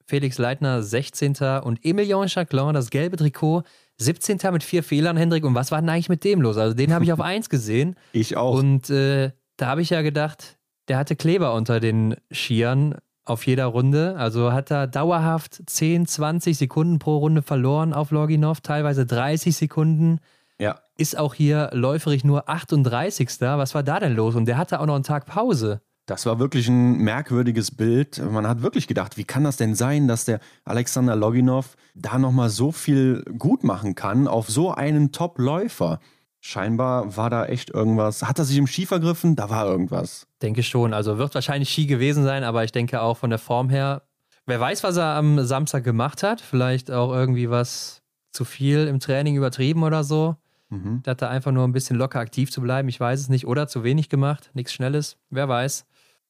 Felix 0.07 0.39
Leitner 0.39 0.83
16. 0.83 1.35
und 1.63 1.85
Emilien 1.85 2.29
Chaclin, 2.29 2.75
das 2.75 2.91
gelbe 2.91 3.17
Trikot, 3.17 3.65
17. 3.99 4.39
mit 4.53 4.63
vier 4.63 4.83
Fehlern, 4.85 5.17
Hendrik. 5.17 5.45
Und 5.45 5.55
was 5.55 5.73
war 5.73 5.81
denn 5.81 5.89
eigentlich 5.91 6.09
mit 6.09 6.23
dem 6.23 6.41
los? 6.41 6.57
Also 6.57 6.75
den 6.75 6.93
habe 6.93 7.05
ich 7.05 7.13
auf 7.13 7.21
1 7.23 7.49
gesehen. 7.49 7.97
Ich 8.13 8.37
auch. 8.37 8.55
Und 8.59 8.89
äh, 8.91 9.33
da 9.57 9.67
habe 9.67 9.83
ich 9.83 9.91
ja 9.91 10.03
gedacht, 10.03 10.59
der 10.89 10.99
hatte 10.99 11.17
Kleber 11.17 11.55
unter 11.55 11.81
den 11.81 12.17
Skiern 12.31 12.97
auf 13.27 13.47
jeder 13.47 13.67
Runde. 13.67 14.17
Also 14.17 14.53
hat 14.53 14.71
er 14.71 14.87
dauerhaft 14.87 15.61
10, 15.67 16.07
20 16.07 16.57
Sekunden 16.57 16.99
pro 16.99 17.19
Runde 17.19 17.43
verloren 17.43 17.93
auf 17.93 18.11
Loginov, 18.11 18.61
teilweise 18.61 19.05
30 19.05 19.55
Sekunden. 19.55 20.21
Ja. 20.59 20.81
Ist 20.97 21.19
auch 21.19 21.35
hier 21.35 21.71
läuferig 21.75 22.25
nur 22.25 22.49
38. 22.49 23.29
Was 23.41 23.75
war 23.75 23.83
da 23.83 24.01
denn 24.01 24.15
los? 24.15 24.35
Und 24.35 24.47
der 24.47 24.57
hatte 24.57 24.81
auch 24.81 24.87
noch 24.87 24.95
einen 24.95 25.05
Tag 25.05 25.27
Pause. 25.27 25.83
Das 26.07 26.25
war 26.25 26.39
wirklich 26.39 26.69
ein 26.69 26.99
merkwürdiges 26.99 27.73
Bild. 27.73 28.23
Man 28.31 28.47
hat 28.47 28.63
wirklich 28.63 28.87
gedacht, 28.87 29.17
wie 29.17 29.25
kann 29.25 29.43
das 29.43 29.57
denn 29.57 29.75
sein, 29.75 30.07
dass 30.07 30.25
der 30.25 30.39
Alexander 30.65 31.17
Loginov 31.17 31.77
da 31.97 32.17
nochmal 32.19 32.49
so 32.49 32.71
viel 32.71 33.25
gut 33.37 33.65
machen 33.65 33.97
kann 33.97 34.29
auf 34.29 34.49
so 34.49 34.71
einen 34.71 35.11
Top-Läufer? 35.11 35.99
Scheinbar 36.47 37.17
war 37.17 37.29
da 37.29 37.45
echt 37.47 37.71
irgendwas. 37.71 38.23
Hat 38.23 38.39
er 38.39 38.45
sich 38.45 38.57
im 38.57 38.69
Ski 38.69 38.87
vergriffen? 38.87 39.35
Da 39.35 39.51
war 39.51 39.67
irgendwas. 39.67 40.29
Denke 40.43 40.63
schon. 40.63 40.95
Also 40.95 41.19
wird 41.19 41.35
wahrscheinlich 41.35 41.71
Ski 41.71 41.87
gewesen 41.87 42.23
sein, 42.23 42.45
aber 42.45 42.63
ich 42.63 42.71
denke 42.71 43.03
auch 43.03 43.17
von 43.17 43.31
der 43.31 43.41
Form 43.41 43.69
her. 43.69 44.03
Wer 44.47 44.61
weiß, 44.61 44.85
was 44.85 44.97
er 44.97 45.17
am 45.17 45.45
Samstag 45.45 45.83
gemacht 45.83 46.23
hat. 46.23 46.41
Vielleicht 46.41 46.93
auch 46.93 47.13
irgendwie 47.13 47.51
was 47.51 48.03
zu 48.31 48.45
viel 48.45 48.87
im 48.87 49.01
Training 49.01 49.35
übertrieben 49.35 49.83
oder 49.83 50.05
so. 50.05 50.37
Mhm. 50.69 51.01
Da 51.03 51.11
hat 51.11 51.23
er 51.23 51.31
einfach 51.31 51.51
nur 51.51 51.65
ein 51.65 51.73
bisschen 51.73 51.97
locker 51.97 52.21
aktiv 52.21 52.53
zu 52.53 52.61
bleiben. 52.61 52.89
Ich 52.89 53.01
weiß 53.01 53.19
es 53.19 53.29
nicht. 53.29 53.49
Oder 53.49 53.67
zu 53.67 53.83
wenig 53.83 54.09
gemacht. 54.09 54.51
Nichts 54.55 54.73
Schnelles. 54.73 55.17
Wer 55.31 55.49
weiß. 55.49 55.85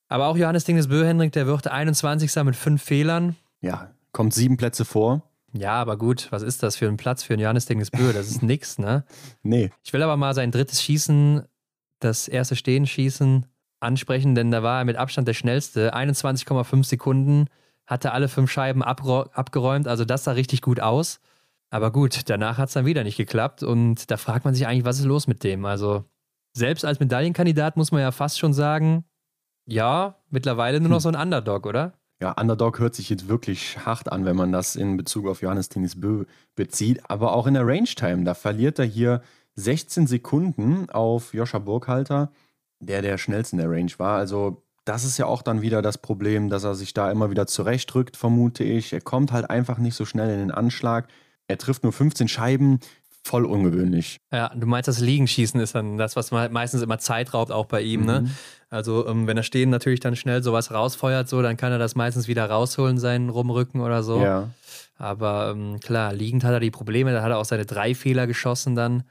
Aber 0.09 0.29
auch 0.29 0.39
Johannes 0.39 0.65
Dinges 0.65 0.89
Böhendrik, 0.89 1.33
der 1.33 1.47
wird 1.47 1.69
21. 1.69 2.35
mit 2.43 2.57
fünf 2.57 2.83
Fehlern. 2.83 3.37
Ja, 3.61 3.91
kommt 4.13 4.33
sieben 4.33 4.57
Plätze 4.57 4.87
vor. 4.87 5.25
Ja, 5.59 5.75
aber 5.75 5.97
gut, 5.97 6.29
was 6.31 6.43
ist 6.43 6.63
das 6.63 6.77
für 6.77 6.89
ein 6.89 6.97
Platz 6.97 7.23
für 7.23 7.35
ein 7.35 7.41
Johannes 7.41 7.67
Dingesbö? 7.67 8.13
Das 8.13 8.29
ist 8.29 8.43
nix, 8.43 8.79
ne? 8.79 9.05
nee. 9.43 9.71
Ich 9.85 9.93
will 9.93 10.03
aber 10.03 10.17
mal 10.17 10.35
sein 10.35 10.51
drittes 10.51 10.83
Schießen, 10.83 11.43
das 12.01 12.29
erste 12.29 12.57
Stehenschießen 12.57 13.47
ansprechen, 13.81 14.35
denn 14.35 14.51
da 14.51 14.63
war 14.63 14.81
er 14.81 14.85
mit 14.85 14.97
Abstand 14.97 15.29
der 15.29 15.35
schnellste. 15.35 15.95
21,5 15.95 16.85
Sekunden, 16.85 17.47
hatte 17.87 18.13
alle 18.13 18.29
fünf 18.29 18.51
Scheiben 18.51 18.83
abgeräumt, 18.83 19.87
also 19.87 20.05
das 20.05 20.25
sah 20.25 20.33
richtig 20.33 20.61
gut 20.61 20.81
aus. 20.81 21.21
Aber 21.71 21.91
gut, 21.91 22.29
danach 22.29 22.59
hat 22.59 22.69
es 22.69 22.75
dann 22.75 22.87
wieder 22.87 23.05
nicht 23.05 23.17
geklappt 23.17 23.63
und 23.63 24.11
da 24.11 24.17
fragt 24.17 24.45
man 24.45 24.55
sich 24.55 24.67
eigentlich, 24.67 24.85
was 24.85 24.99
ist 24.99 25.05
los 25.05 25.27
mit 25.27 25.43
dem? 25.45 25.65
Also 25.65 26.05
selbst 26.53 26.85
als 26.85 27.01
Medaillenkandidat 27.01 27.77
muss 27.77 27.93
man 27.93 28.01
ja 28.01 28.13
fast 28.13 28.39
schon 28.39 28.53
sagen, 28.53 29.05
ja, 29.67 30.17
mittlerweile 30.31 30.81
nur 30.81 30.91
noch 30.91 31.01
so 31.01 31.09
ein 31.09 31.17
Underdog, 31.17 31.67
oder? 31.67 31.95
Ja, 32.21 32.33
Underdog 32.33 32.79
hört 32.79 32.95
sich 32.95 33.11
jetzt 33.11 33.29
wirklich 33.29 33.85
hart 33.85 34.11
an, 34.11 34.25
wenn 34.25 34.37
man 34.37 34.51
das 34.51 34.75
in 34.75 34.97
Bezug 34.97 35.27
auf 35.27 35.43
Johannes 35.43 35.69
Tennis 35.69 36.01
Bö 36.01 36.25
bezieht. 36.55 37.11
Aber 37.11 37.35
auch 37.35 37.47
in 37.47 37.55
der 37.55 37.67
Range 37.67 37.85
Time, 37.85 38.25
da 38.25 38.33
verliert 38.33 38.79
er 38.79 38.87
hier 38.87 39.23
16 39.57 40.07
Sekunden 40.07 40.89
auf 40.89 41.35
Joscha 41.35 41.59
Burghalter, 41.59 42.33
der 42.81 43.03
der 43.03 43.19
schnellste 43.19 43.57
in 43.57 43.61
der 43.61 43.71
Range 43.71 43.93
war. 43.99 44.17
Also 44.17 44.63
das 44.87 45.05
ist 45.05 45.19
ja 45.19 45.27
auch 45.27 45.43
dann 45.43 45.61
wieder 45.61 45.83
das 45.83 45.99
Problem, 45.99 46.49
dass 46.49 46.65
er 46.65 46.75
sich 46.75 46.95
da 46.95 47.11
immer 47.11 47.31
wieder 47.31 47.47
zurechtdrückt, 47.47 48.17
vermute 48.17 48.65
ich. 48.65 48.93
Er 48.93 49.01
kommt 49.01 49.33
halt 49.33 49.51
einfach 49.51 49.79
nicht 49.79 49.97
so 49.97 50.05
schnell 50.07 50.31
in 50.31 50.39
den 50.39 50.51
Anschlag. 50.53 51.09
Er 51.49 51.59
trifft 51.59 51.83
nur 51.83 51.93
15 51.93 52.29
Scheiben, 52.29 52.81
voll 53.27 53.45
ungewöhnlich. 53.45 54.19
Ja, 54.33 54.51
du 54.55 54.67
meinst, 54.67 54.89
das 54.89 55.01
Liegenschießen 55.01 55.61
ist 55.61 55.75
dann 55.75 55.99
das, 55.99 56.17
was 56.17 56.31
meistens 56.31 56.83
immer 56.83 56.99
Zeit 56.99 57.35
raubt, 57.35 57.51
auch 57.51 57.67
bei 57.67 57.83
ihm, 57.83 58.05
ne? 58.05 58.21
mhm. 58.21 58.27
ne? 58.27 58.33
Also, 58.69 59.07
ähm, 59.07 59.27
wenn 59.27 59.37
er 59.37 59.43
stehen 59.43 59.71
natürlich 59.71 60.01
dann 60.01 60.17
schnell 60.17 60.43
sowas 60.43 60.73
rausfeuert, 60.73 61.29
so, 61.29 61.41
dann 61.41 61.57
kann 61.57 61.71
er 61.73 61.79
das 61.79 61.95
meistens 61.95 62.27
wieder 62.27 62.47
rausholen, 62.47 62.99
seinen 62.99 63.29
Rumrücken 63.29 63.81
oder 63.81 64.03
so. 64.03 64.21
Ja. 64.21 64.51
Aber 64.97 65.51
ähm, 65.55 65.79
klar, 65.81 66.13
liegend 66.13 66.43
hat 66.43 66.53
er 66.53 66.61
die 66.61 66.71
Probleme, 66.71 67.13
da 67.13 67.23
hat 67.23 67.31
er 67.31 67.39
auch 67.39 67.45
seine 67.45 67.67
drei 67.67 67.95
Fehler 67.95 68.27
geschossen 68.27 68.75
dann. 68.75 69.05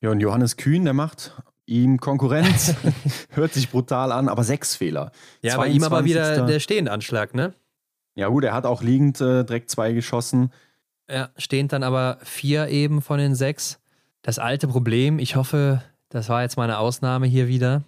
Ja, 0.00 0.10
und 0.10 0.20
Johannes 0.20 0.56
Kühn, 0.56 0.84
der 0.84 0.94
macht 0.94 1.34
ihm 1.66 1.98
Konkurrenz. 1.98 2.74
Hört 3.30 3.52
sich 3.52 3.70
brutal 3.70 4.12
an, 4.12 4.28
aber 4.28 4.44
sechs 4.44 4.76
Fehler. 4.76 5.10
Ja, 5.42 5.56
bei 5.56 5.66
ihm 5.66 5.82
aber 5.82 6.04
wieder 6.04 6.46
der 6.46 6.60
Stehendanschlag, 6.60 7.34
ne? 7.34 7.54
Ja, 8.14 8.28
gut, 8.28 8.44
er 8.44 8.54
hat 8.54 8.64
auch 8.64 8.82
liegend 8.82 9.20
äh, 9.20 9.44
direkt 9.44 9.70
zwei 9.70 9.92
geschossen. 9.92 10.50
Ja, 11.08 11.30
stehend 11.36 11.72
dann 11.72 11.82
aber 11.82 12.18
vier 12.22 12.68
eben 12.68 13.00
von 13.00 13.18
den 13.18 13.34
sechs. 13.34 13.78
Das 14.22 14.38
alte 14.38 14.66
Problem, 14.66 15.18
ich 15.18 15.36
hoffe, 15.36 15.82
das 16.08 16.28
war 16.28 16.42
jetzt 16.42 16.56
mal 16.56 16.64
eine 16.64 16.78
Ausnahme 16.78 17.26
hier 17.26 17.46
wieder. 17.46 17.84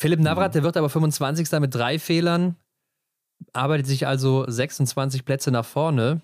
Philipp 0.00 0.20
Navrat, 0.20 0.50
mhm. 0.50 0.54
der 0.54 0.62
wird 0.64 0.76
aber 0.76 0.88
25. 0.88 1.50
mit 1.60 1.74
drei 1.74 1.98
Fehlern, 1.98 2.56
arbeitet 3.52 3.86
sich 3.86 4.06
also 4.06 4.44
26 4.48 5.24
Plätze 5.24 5.50
nach 5.50 5.64
vorne. 5.64 6.20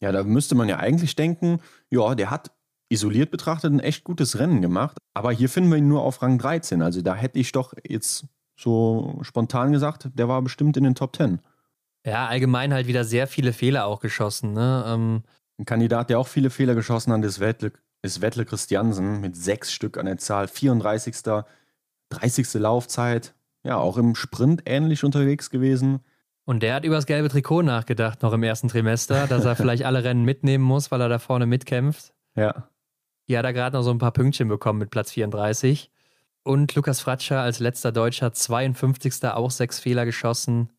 Ja, 0.00 0.12
da 0.12 0.24
müsste 0.24 0.54
man 0.54 0.68
ja 0.68 0.78
eigentlich 0.78 1.14
denken, 1.14 1.60
ja, 1.90 2.14
der 2.14 2.30
hat 2.30 2.50
isoliert 2.88 3.30
betrachtet 3.30 3.72
ein 3.72 3.80
echt 3.80 4.02
gutes 4.02 4.38
Rennen 4.38 4.62
gemacht, 4.62 4.98
aber 5.14 5.30
hier 5.30 5.48
finden 5.48 5.70
wir 5.70 5.78
ihn 5.78 5.88
nur 5.88 6.02
auf 6.02 6.22
Rang 6.22 6.38
13. 6.38 6.82
Also 6.82 7.02
da 7.02 7.14
hätte 7.14 7.38
ich 7.38 7.52
doch 7.52 7.74
jetzt 7.86 8.26
so 8.56 9.18
spontan 9.22 9.70
gesagt, 9.72 10.08
der 10.14 10.28
war 10.28 10.42
bestimmt 10.42 10.76
in 10.76 10.84
den 10.84 10.94
Top 10.96 11.14
10. 11.14 11.40
Ja, 12.04 12.26
allgemein 12.26 12.72
halt 12.72 12.86
wieder 12.86 13.04
sehr 13.04 13.26
viele 13.26 13.52
Fehler 13.52 13.86
auch 13.86 14.00
geschossen. 14.00 14.52
Ne? 14.52 14.84
Ähm 14.86 15.22
ein 15.60 15.66
Kandidat, 15.66 16.10
der 16.10 16.18
auch 16.18 16.26
viele 16.26 16.50
Fehler 16.50 16.74
geschossen 16.74 17.12
hat, 17.12 17.24
ist 17.24 17.38
Wettle, 17.38 17.72
ist 18.02 18.20
Wettle 18.20 18.44
Christiansen 18.44 19.20
mit 19.20 19.36
sechs 19.36 19.72
Stück 19.72 19.98
an 19.98 20.06
der 20.06 20.18
Zahl, 20.18 20.48
34. 20.48 21.16
30. 22.08 22.54
Laufzeit. 22.54 23.34
Ja, 23.62 23.76
auch 23.76 23.98
im 23.98 24.14
Sprint 24.14 24.62
ähnlich 24.64 25.04
unterwegs 25.04 25.50
gewesen. 25.50 26.00
Und 26.46 26.62
der 26.62 26.74
hat 26.74 26.84
über 26.84 26.96
das 26.96 27.06
gelbe 27.06 27.28
Trikot 27.28 27.62
nachgedacht, 27.62 28.22
noch 28.22 28.32
im 28.32 28.42
ersten 28.42 28.68
Trimester, 28.68 29.26
dass 29.26 29.44
er 29.44 29.54
vielleicht 29.56 29.84
alle 29.84 30.02
Rennen 30.02 30.24
mitnehmen 30.24 30.64
muss, 30.64 30.90
weil 30.90 31.00
er 31.00 31.08
da 31.08 31.18
vorne 31.18 31.46
mitkämpft. 31.46 32.14
Ja. 32.34 32.68
Hier 33.26 33.38
hat 33.38 33.44
er 33.44 33.52
gerade 33.52 33.76
noch 33.76 33.82
so 33.82 33.90
ein 33.90 33.98
paar 33.98 34.12
Pünktchen 34.12 34.48
bekommen 34.48 34.78
mit 34.78 34.90
Platz 34.90 35.12
34. 35.12 35.92
Und 36.42 36.74
Lukas 36.74 37.00
Fratscher 37.00 37.40
als 37.42 37.60
letzter 37.60 37.92
Deutscher, 37.92 38.32
52. 38.32 39.24
auch 39.24 39.50
sechs 39.50 39.78
Fehler 39.78 40.06
geschossen. 40.06 40.70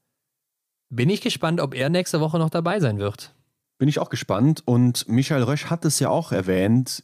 Bin 0.90 1.10
ich 1.10 1.22
gespannt, 1.22 1.62
ob 1.62 1.76
er 1.76 1.90
nächste 1.90 2.20
Woche 2.20 2.40
noch 2.40 2.50
dabei 2.50 2.80
sein 2.80 2.98
wird. 2.98 3.34
Bin 3.82 3.90
ich 3.90 3.98
auch 3.98 4.12
gespannt. 4.12 4.62
Und 4.64 5.08
Michael 5.08 5.42
Rösch 5.42 5.72
hat 5.72 5.86
es 5.86 6.00
ja 6.00 6.10
auch 6.10 6.32
erwähnt. 6.32 7.04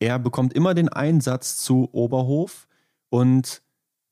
Er 0.00 0.18
bekommt 0.18 0.52
immer 0.52 0.74
den 0.74 0.88
Einsatz 0.88 1.58
zu 1.58 1.88
Oberhof 1.92 2.66
und 3.08 3.62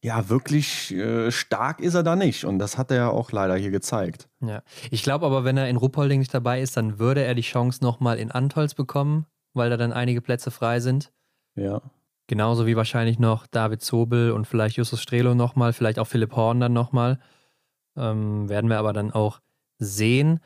ja, 0.04 0.28
wirklich 0.28 0.94
äh, 0.94 1.32
stark 1.32 1.80
ist 1.80 1.94
er 1.94 2.04
da 2.04 2.14
nicht. 2.14 2.44
Und 2.44 2.60
das 2.60 2.78
hat 2.78 2.92
er 2.92 2.96
ja 2.96 3.08
auch 3.08 3.32
leider 3.32 3.56
hier 3.56 3.72
gezeigt. 3.72 4.28
Ja, 4.40 4.62
ich 4.92 5.02
glaube 5.02 5.26
aber, 5.26 5.42
wenn 5.42 5.56
er 5.56 5.68
in 5.68 5.74
Ruppolding 5.74 6.20
nicht 6.20 6.32
dabei 6.32 6.60
ist, 6.60 6.76
dann 6.76 7.00
würde 7.00 7.24
er 7.24 7.34
die 7.34 7.42
Chance 7.42 7.82
nochmal 7.82 8.20
in 8.20 8.30
Antolz 8.30 8.74
bekommen, 8.74 9.26
weil 9.52 9.68
da 9.68 9.76
dann 9.76 9.92
einige 9.92 10.20
Plätze 10.20 10.52
frei 10.52 10.78
sind. 10.78 11.12
Ja. 11.56 11.82
Genauso 12.28 12.68
wie 12.68 12.76
wahrscheinlich 12.76 13.18
noch 13.18 13.48
David 13.48 13.82
Zobel 13.82 14.30
und 14.30 14.46
vielleicht 14.46 14.76
Justus 14.76 15.02
Strelo 15.02 15.34
nochmal, 15.34 15.72
vielleicht 15.72 15.98
auch 15.98 16.06
Philipp 16.06 16.36
Horn 16.36 16.60
dann 16.60 16.72
nochmal. 16.72 17.18
Ähm, 17.96 18.48
werden 18.48 18.70
wir 18.70 18.78
aber 18.78 18.92
dann 18.92 19.10
auch 19.10 19.40
sehen. 19.80 20.38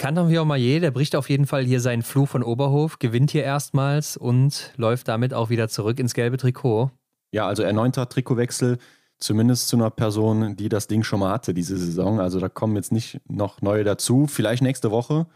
Kanton 0.00 0.30
Viomayer, 0.30 0.80
der 0.80 0.92
bricht 0.92 1.14
auf 1.14 1.28
jeden 1.28 1.44
Fall 1.44 1.62
hier 1.62 1.78
seinen 1.78 2.00
Fluch 2.00 2.26
von 2.26 2.42
Oberhof, 2.42 2.98
gewinnt 2.98 3.32
hier 3.32 3.44
erstmals 3.44 4.16
und 4.16 4.72
läuft 4.78 5.08
damit 5.08 5.34
auch 5.34 5.50
wieder 5.50 5.68
zurück 5.68 6.00
ins 6.00 6.14
gelbe 6.14 6.38
Trikot. 6.38 6.90
Ja, 7.32 7.46
also 7.46 7.62
erneuter 7.62 8.08
Trikotwechsel, 8.08 8.78
zumindest 9.18 9.68
zu 9.68 9.76
einer 9.76 9.90
Person, 9.90 10.56
die 10.56 10.70
das 10.70 10.86
Ding 10.86 11.02
schon 11.02 11.20
mal 11.20 11.30
hatte 11.30 11.52
diese 11.52 11.76
Saison. 11.76 12.18
Also 12.18 12.40
da 12.40 12.48
kommen 12.48 12.76
jetzt 12.76 12.92
nicht 12.92 13.20
noch 13.28 13.60
neue 13.60 13.84
dazu. 13.84 14.26
Vielleicht 14.26 14.62
nächste 14.62 14.90
Woche. 14.90 15.26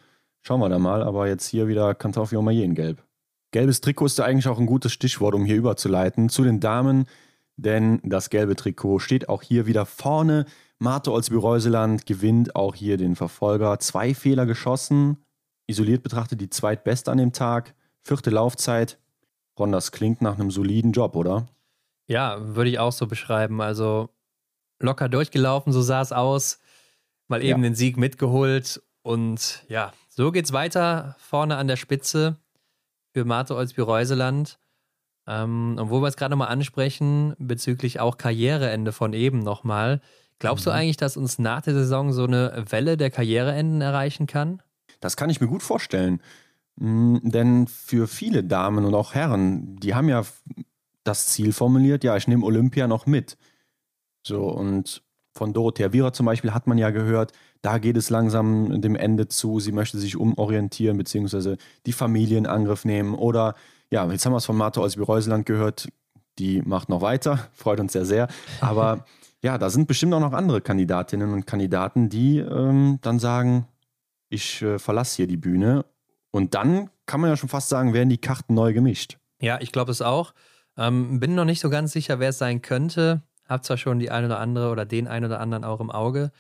Schauen 0.41 0.61
wir 0.61 0.71
da 0.71 0.79
mal. 0.79 1.03
Aber 1.03 1.29
jetzt 1.29 1.47
hier 1.47 1.69
wieder 1.69 1.95
Kantaufio 1.95 2.41
Mayer 2.41 2.65
in 2.65 2.75
Gelb. 2.75 3.05
Gelbes 3.51 3.83
Trikot 3.83 4.07
ist 4.07 4.19
da 4.19 4.25
eigentlich 4.25 4.49
auch 4.49 4.59
ein 4.59 4.65
gutes 4.65 4.95
Stichwort, 4.95 5.35
um 5.35 5.45
hier 5.45 5.57
überzuleiten. 5.57 6.31
Zu 6.31 6.43
den 6.43 6.61
Damen, 6.61 7.05
denn 7.59 8.01
das 8.03 8.31
gelbe 8.31 8.57
Trikot 8.57 9.01
steht 9.01 9.29
auch 9.29 9.43
hier 9.43 9.67
wieder 9.67 9.85
vorne. 9.85 10.47
Marte 10.79 11.13
Olsby-Reuseland 11.13 12.07
gewinnt 12.07 12.57
auch 12.57 12.75
hier 12.75 12.97
den 12.97 13.17
Verfolger. 13.17 13.79
Zwei 13.79 14.15
Fehler 14.15 14.47
geschossen. 14.47 15.25
Isoliert 15.67 16.03
betrachtet 16.03 16.41
die 16.41 16.51
zweitbeste 16.51 17.11
an 17.11 17.19
dem 17.19 17.33
Tag. 17.33 17.75
Vierte 18.03 18.31
Laufzeit. 18.31 18.99
Ron, 19.59 19.73
das 19.73 19.93
klingt 19.93 20.21
nach 20.21 20.35
einem 20.35 20.51
soliden 20.51 20.93
Job, 20.93 21.17
oder? 21.17 21.47
Ja, 22.07 22.39
würde 22.55 22.71
ich 22.71 22.79
auch 22.79 22.93
so 22.93 23.07
beschreiben. 23.07 23.61
Also 23.61 24.11
locker 24.81 25.09
durchgelaufen, 25.09 25.73
so 25.73 25.81
sah 25.81 26.03
es 26.03 26.13
aus. 26.13 26.59
Mal 27.29 27.43
eben 27.43 27.63
ja. 27.63 27.71
den 27.71 27.75
Sieg 27.75 27.97
mitgeholt. 27.97 28.83
Und 29.03 29.65
ja, 29.69 29.93
so 30.09 30.33
geht's 30.33 30.53
weiter 30.53 31.17
vorne 31.19 31.57
an 31.57 31.69
der 31.69 31.77
Spitze 31.77 32.37
für 33.13 33.25
Marte 33.25 33.55
Olsby-Reuseland. 33.55 34.59
Ähm, 35.27 35.77
und 35.79 35.91
wo 35.91 36.03
wir 36.03 36.09
es 36.09 36.17
gerade 36.17 36.33
nochmal 36.33 36.49
ansprechen, 36.49 37.35
bezüglich 37.39 38.01
auch 38.01 38.19
Karriereende 38.19 38.93
von 38.93 39.13
eben 39.13 39.39
nochmal. 39.39 40.01
Glaubst 40.39 40.67
mhm. 40.67 40.71
du 40.71 40.75
eigentlich, 40.75 40.97
dass 40.97 41.17
uns 41.17 41.39
nach 41.39 41.63
der 41.63 41.75
Saison 41.75 42.13
so 42.13 42.25
eine 42.25 42.65
Welle 42.69 42.97
der 42.97 43.11
Karriereenden 43.11 43.81
erreichen 43.81 44.27
kann? 44.27 44.63
Das 45.01 45.17
kann 45.17 45.31
ich 45.31 45.41
mir 45.41 45.49
gut 45.49 45.63
vorstellen. 45.63 46.21
Mm, 46.77 47.19
denn 47.23 47.67
für 47.67 48.09
viele 48.09 48.43
Damen 48.45 48.85
und 48.85 48.95
auch 48.95 49.15
Herren, 49.15 49.77
die 49.77 49.95
haben 49.95 50.09
ja 50.09 50.25
das 51.05 51.27
Ziel 51.27 51.53
formuliert, 51.53 52.03
ja, 52.03 52.17
ich 52.17 52.27
nehme 52.27 52.45
Olympia 52.45 52.89
noch 52.89 53.07
mit. 53.07 53.37
So, 54.27 54.49
und 54.49 55.03
von 55.33 55.53
Dorothea 55.53 55.93
Viera 55.93 56.13
zum 56.13 56.27
Beispiel 56.27 56.55
hat 56.55 56.67
man 56.67 56.79
ja 56.79 56.91
gehört, 56.91 57.33
da 57.61 57.79
geht 57.79 57.97
es 57.97 58.11
langsam 58.11 58.81
dem 58.81 58.97
Ende 58.97 59.29
zu, 59.29 59.61
sie 59.61 59.73
möchte 59.73 59.99
sich 59.99 60.17
umorientieren, 60.17 60.97
beziehungsweise 60.97 61.57
die 61.87 61.93
Familie 61.93 62.39
in 62.39 62.47
Angriff 62.47 62.85
nehmen. 62.85 63.15
Oder 63.15 63.55
ja, 63.91 64.11
jetzt 64.11 64.25
haben 64.25 64.33
wir 64.33 64.39
es 64.39 64.47
von 64.47 64.57
Martha 64.57 64.81
aus 64.81 64.97
Reuseland 64.97 65.47
gehört, 65.47 65.89
die 66.39 66.63
macht 66.63 66.89
noch 66.89 67.01
weiter, 67.01 67.49
freut 67.53 67.81
uns 67.81 67.93
sehr 67.93 68.07
sehr. 68.07 68.29
Aber 68.61 69.05
ja, 69.45 69.59
da 69.59 69.69
sind 69.69 69.87
bestimmt 69.87 70.15
auch 70.15 70.21
noch 70.21 70.33
andere 70.33 70.63
Kandidatinnen 70.63 71.35
und 71.35 71.47
Kandidaten, 71.47 72.09
die 72.09 72.39
ähm, 72.39 72.99
dann 73.03 73.19
sagen, 73.19 73.69
ich 74.31 74.63
äh, 74.63 74.79
verlasse 74.79 75.17
hier 75.17 75.27
die 75.27 75.37
Bühne. 75.37 75.85
Und 76.31 76.55
dann 76.55 76.89
kann 77.05 77.21
man 77.21 77.29
ja 77.29 77.37
schon 77.37 77.51
fast 77.51 77.69
sagen, 77.69 77.93
werden 77.93 78.09
die 78.09 78.19
Karten 78.19 78.55
neu 78.55 78.73
gemischt. 78.73 79.19
Ja, 79.43 79.61
ich 79.61 79.71
glaube 79.71 79.93
es 79.93 80.01
auch. 80.01 80.33
Ähm, 80.79 81.21
bin 81.21 81.35
noch 81.35 81.45
nicht 81.45 81.61
so 81.61 81.69
ganz 81.69 81.93
sicher, 81.93 82.21
wer 82.21 82.31
es 82.31 82.39
sein 82.39 82.63
könnte. 82.63 83.21
Hab 83.47 83.67
zwar 83.67 83.77
schon 83.77 83.99
die 83.99 84.11
eine 84.11 84.29
oder 84.29 84.41
andere 84.41 84.71
oder 84.71 84.87
den 84.87 85.07
einen 85.07 85.27
oder 85.27 85.41
anderen 85.41 85.63
auch 85.63 85.81
im 85.81 85.91
Auge. 85.91 86.33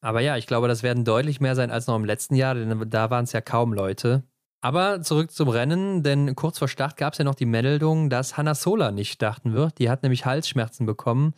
Aber 0.00 0.20
ja, 0.20 0.38
ich 0.38 0.46
glaube, 0.46 0.66
das 0.66 0.82
werden 0.82 1.04
deutlich 1.04 1.42
mehr 1.42 1.56
sein 1.56 1.70
als 1.70 1.86
noch 1.86 1.96
im 1.96 2.06
letzten 2.06 2.36
Jahr, 2.36 2.54
denn 2.54 2.88
da 2.88 3.10
waren 3.10 3.24
es 3.24 3.32
ja 3.32 3.42
kaum 3.42 3.74
Leute. 3.74 4.22
Aber 4.62 5.02
zurück 5.02 5.30
zum 5.30 5.50
Rennen, 5.50 6.02
denn 6.02 6.34
kurz 6.34 6.58
vor 6.58 6.68
Start 6.68 6.96
gab 6.96 7.12
es 7.12 7.18
ja 7.18 7.24
noch 7.26 7.34
die 7.34 7.44
Meldung, 7.44 8.08
dass 8.08 8.38
Hannah 8.38 8.54
Sola 8.54 8.92
nicht 8.92 9.12
starten 9.12 9.52
wird. 9.52 9.78
Die 9.78 9.90
hat 9.90 10.02
nämlich 10.02 10.24
Halsschmerzen 10.24 10.86
bekommen. 10.86 11.34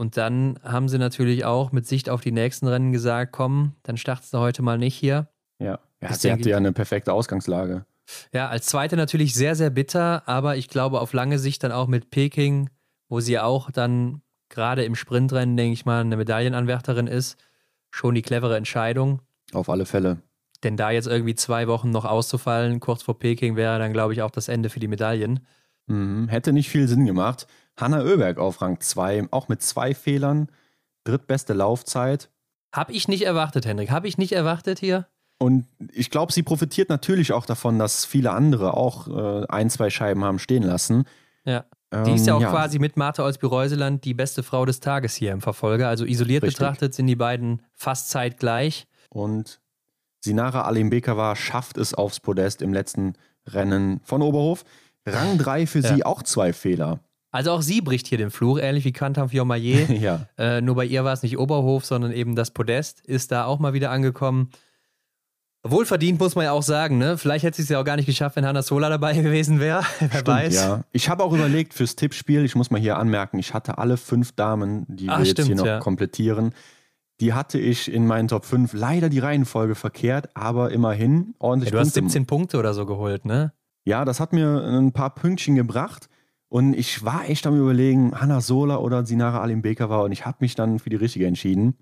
Und 0.00 0.16
dann 0.16 0.58
haben 0.62 0.88
sie 0.88 0.96
natürlich 0.96 1.44
auch 1.44 1.72
mit 1.72 1.86
Sicht 1.86 2.08
auf 2.08 2.22
die 2.22 2.32
nächsten 2.32 2.66
Rennen 2.66 2.90
gesagt, 2.90 3.32
komm, 3.32 3.74
dann 3.82 3.98
startest 3.98 4.32
du 4.32 4.38
heute 4.38 4.62
mal 4.62 4.78
nicht 4.78 4.94
hier. 4.94 5.28
Ja, 5.58 5.78
ja 6.00 6.14
sie 6.14 6.32
hatte 6.32 6.48
ja 6.48 6.56
eine 6.56 6.72
perfekte 6.72 7.12
Ausgangslage. 7.12 7.84
Ja, 8.32 8.48
als 8.48 8.64
zweite 8.64 8.96
natürlich 8.96 9.34
sehr, 9.34 9.54
sehr 9.56 9.68
bitter, 9.68 10.26
aber 10.26 10.56
ich 10.56 10.68
glaube 10.68 11.02
auf 11.02 11.12
lange 11.12 11.38
Sicht 11.38 11.62
dann 11.64 11.70
auch 11.70 11.86
mit 11.86 12.08
Peking, 12.08 12.70
wo 13.10 13.20
sie 13.20 13.38
auch 13.38 13.70
dann 13.70 14.22
gerade 14.48 14.84
im 14.84 14.94
Sprintrennen, 14.94 15.58
denke 15.58 15.74
ich 15.74 15.84
mal, 15.84 16.00
eine 16.00 16.16
Medaillenanwärterin 16.16 17.06
ist, 17.06 17.36
schon 17.90 18.14
die 18.14 18.22
clevere 18.22 18.56
Entscheidung. 18.56 19.20
Auf 19.52 19.68
alle 19.68 19.84
Fälle. 19.84 20.22
Denn 20.62 20.78
da 20.78 20.90
jetzt 20.90 21.08
irgendwie 21.08 21.34
zwei 21.34 21.68
Wochen 21.68 21.90
noch 21.90 22.06
auszufallen, 22.06 22.80
kurz 22.80 23.02
vor 23.02 23.18
Peking, 23.18 23.54
wäre 23.54 23.78
dann, 23.78 23.92
glaube 23.92 24.14
ich, 24.14 24.22
auch 24.22 24.30
das 24.30 24.48
Ende 24.48 24.70
für 24.70 24.80
die 24.80 24.88
Medaillen. 24.88 25.40
Mhm, 25.88 26.28
hätte 26.28 26.54
nicht 26.54 26.70
viel 26.70 26.88
Sinn 26.88 27.04
gemacht. 27.04 27.46
Hanna 27.78 28.02
Oeberg 28.02 28.38
auf 28.38 28.60
Rang 28.62 28.80
2, 28.80 29.28
auch 29.30 29.48
mit 29.48 29.62
zwei 29.62 29.94
Fehlern, 29.94 30.48
drittbeste 31.04 31.52
Laufzeit. 31.52 32.30
Hab 32.72 32.90
ich 32.90 33.08
nicht 33.08 33.22
erwartet, 33.22 33.66
Hendrik. 33.66 33.90
Hab 33.90 34.04
ich 34.04 34.18
nicht 34.18 34.32
erwartet 34.32 34.78
hier? 34.78 35.06
Und 35.38 35.66
ich 35.92 36.10
glaube, 36.10 36.32
sie 36.32 36.42
profitiert 36.42 36.90
natürlich 36.90 37.32
auch 37.32 37.46
davon, 37.46 37.78
dass 37.78 38.04
viele 38.04 38.32
andere 38.32 38.74
auch 38.74 39.08
äh, 39.08 39.46
ein, 39.48 39.70
zwei 39.70 39.88
Scheiben 39.88 40.22
haben 40.22 40.38
stehen 40.38 40.62
lassen. 40.62 41.04
Ja. 41.44 41.64
Die 41.92 42.12
ist 42.12 42.26
ja 42.26 42.34
auch 42.34 42.38
ähm, 42.38 42.44
ja. 42.44 42.50
quasi 42.50 42.78
mit 42.78 42.96
Martha 42.96 43.24
Olsby-Reuseland 43.24 44.04
die 44.04 44.14
beste 44.14 44.44
Frau 44.44 44.64
des 44.64 44.78
Tages 44.78 45.16
hier 45.16 45.32
im 45.32 45.40
Verfolger. 45.40 45.88
Also 45.88 46.04
isoliert 46.04 46.44
Richtig. 46.44 46.58
betrachtet 46.58 46.94
sind 46.94 47.08
die 47.08 47.16
beiden 47.16 47.62
fast 47.72 48.10
zeitgleich. 48.10 48.86
Und 49.08 49.60
Sinara 50.20 50.62
Alimbekova 50.62 51.34
schafft 51.34 51.78
es 51.78 51.94
aufs 51.94 52.20
Podest 52.20 52.62
im 52.62 52.72
letzten 52.72 53.14
Rennen 53.48 54.00
von 54.04 54.22
Oberhof. 54.22 54.64
Rang 55.04 55.38
3 55.38 55.66
für 55.66 55.80
ja. 55.80 55.94
sie 55.94 56.04
auch 56.04 56.22
zwei 56.22 56.52
Fehler. 56.52 57.00
Also 57.30 57.52
auch 57.52 57.62
sie 57.62 57.80
bricht 57.80 58.06
hier 58.06 58.18
den 58.18 58.30
Fluch, 58.30 58.58
ähnlich 58.58 58.84
wie 58.84 58.92
Kantam 58.92 59.28
Fiormaillet. 59.28 59.88
ja. 60.00 60.26
Äh, 60.36 60.60
nur 60.60 60.74
bei 60.74 60.84
ihr 60.84 61.04
war 61.04 61.12
es 61.12 61.22
nicht 61.22 61.38
Oberhof, 61.38 61.84
sondern 61.84 62.12
eben 62.12 62.34
das 62.34 62.50
Podest 62.50 63.00
ist 63.00 63.30
da 63.30 63.44
auch 63.44 63.58
mal 63.58 63.72
wieder 63.72 63.90
angekommen. 63.90 64.50
Wohlverdient 65.62 66.18
muss 66.18 66.34
man 66.36 66.46
ja 66.46 66.52
auch 66.52 66.62
sagen, 66.62 66.96
ne? 66.96 67.18
Vielleicht 67.18 67.44
hätte 67.44 67.58
sie 67.58 67.64
es 67.64 67.68
ja 67.68 67.78
auch 67.78 67.84
gar 67.84 67.96
nicht 67.96 68.06
geschafft, 68.06 68.36
wenn 68.36 68.46
Hanna 68.46 68.62
Sola 68.62 68.88
dabei 68.88 69.12
gewesen 69.22 69.60
wäre. 69.60 69.84
Wer 69.98 70.08
Stimmt, 70.08 70.26
weiß. 70.26 70.54
Ja. 70.54 70.84
Ich 70.90 71.08
habe 71.08 71.22
auch 71.22 71.32
überlegt 71.34 71.74
fürs 71.74 71.96
Tippspiel, 71.96 72.44
ich 72.44 72.56
muss 72.56 72.70
mal 72.70 72.80
hier 72.80 72.96
anmerken, 72.96 73.38
ich 73.38 73.52
hatte 73.52 73.76
alle 73.78 73.96
fünf 73.98 74.32
Damen, 74.32 74.86
die 74.88 75.08
Ach, 75.10 75.18
wir 75.18 75.26
jetzt 75.26 75.32
stimmt, 75.32 75.48
hier 75.48 75.56
noch 75.56 75.66
ja. 75.66 75.78
komplettieren. 75.78 76.54
Die 77.20 77.34
hatte 77.34 77.58
ich 77.58 77.92
in 77.92 78.06
meinen 78.06 78.28
Top 78.28 78.46
5 78.46 78.72
leider 78.72 79.10
die 79.10 79.18
Reihenfolge 79.18 79.74
verkehrt, 79.74 80.30
aber 80.34 80.72
immerhin 80.72 81.34
ordentlich. 81.38 81.68
Ja, 81.68 81.72
du 81.72 81.82
Punkte. 81.82 82.00
hast 82.00 82.12
17 82.12 82.26
Punkte 82.26 82.58
oder 82.58 82.72
so 82.72 82.86
geholt, 82.86 83.26
ne? 83.26 83.52
Ja, 83.84 84.06
das 84.06 84.20
hat 84.20 84.32
mir 84.32 84.62
ein 84.64 84.92
paar 84.92 85.14
Pünktchen 85.14 85.54
gebracht. 85.54 86.08
Und 86.50 86.74
ich 86.74 87.04
war 87.04 87.28
echt 87.30 87.46
am 87.46 87.56
überlegen, 87.56 88.20
Hanna 88.20 88.40
Sola 88.40 88.78
oder 88.78 89.06
Sinara 89.06 89.40
Alimbekova 89.40 90.00
und 90.02 90.10
ich 90.10 90.26
habe 90.26 90.38
mich 90.40 90.56
dann 90.56 90.80
für 90.80 90.90
die 90.90 90.96
richtige 90.96 91.26
entschieden. 91.26 91.74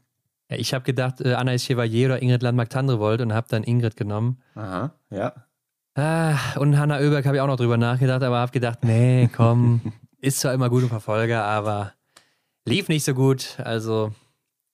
Ja, 0.50 0.58
ich 0.58 0.74
habe 0.74 0.84
gedacht, 0.84 1.22
äh, 1.22 1.32
Anna 1.32 1.56
Chevalier 1.56 2.08
oder 2.08 2.22
Ingrid 2.22 2.42
Landmark-Tandrevold 2.42 3.22
und 3.22 3.32
habe 3.32 3.46
dann 3.48 3.64
Ingrid 3.64 3.96
genommen. 3.96 4.42
Aha, 4.54 4.92
ja. 5.08 5.32
Ah, 5.94 6.36
und 6.58 6.78
Hanna 6.78 6.98
Oeberg 6.98 7.24
habe 7.24 7.36
ich 7.36 7.40
auch 7.40 7.46
noch 7.46 7.56
drüber 7.56 7.78
nachgedacht, 7.78 8.22
aber 8.22 8.38
habe 8.38 8.52
gedacht, 8.52 8.84
nee, 8.84 9.30
komm, 9.34 9.80
ist 10.20 10.40
zwar 10.40 10.52
immer 10.52 10.68
gut 10.68 10.82
im 10.82 10.90
Verfolger, 10.90 11.44
aber 11.44 11.94
lief 12.66 12.90
nicht 12.90 13.04
so 13.04 13.14
gut. 13.14 13.56
Also, 13.64 14.12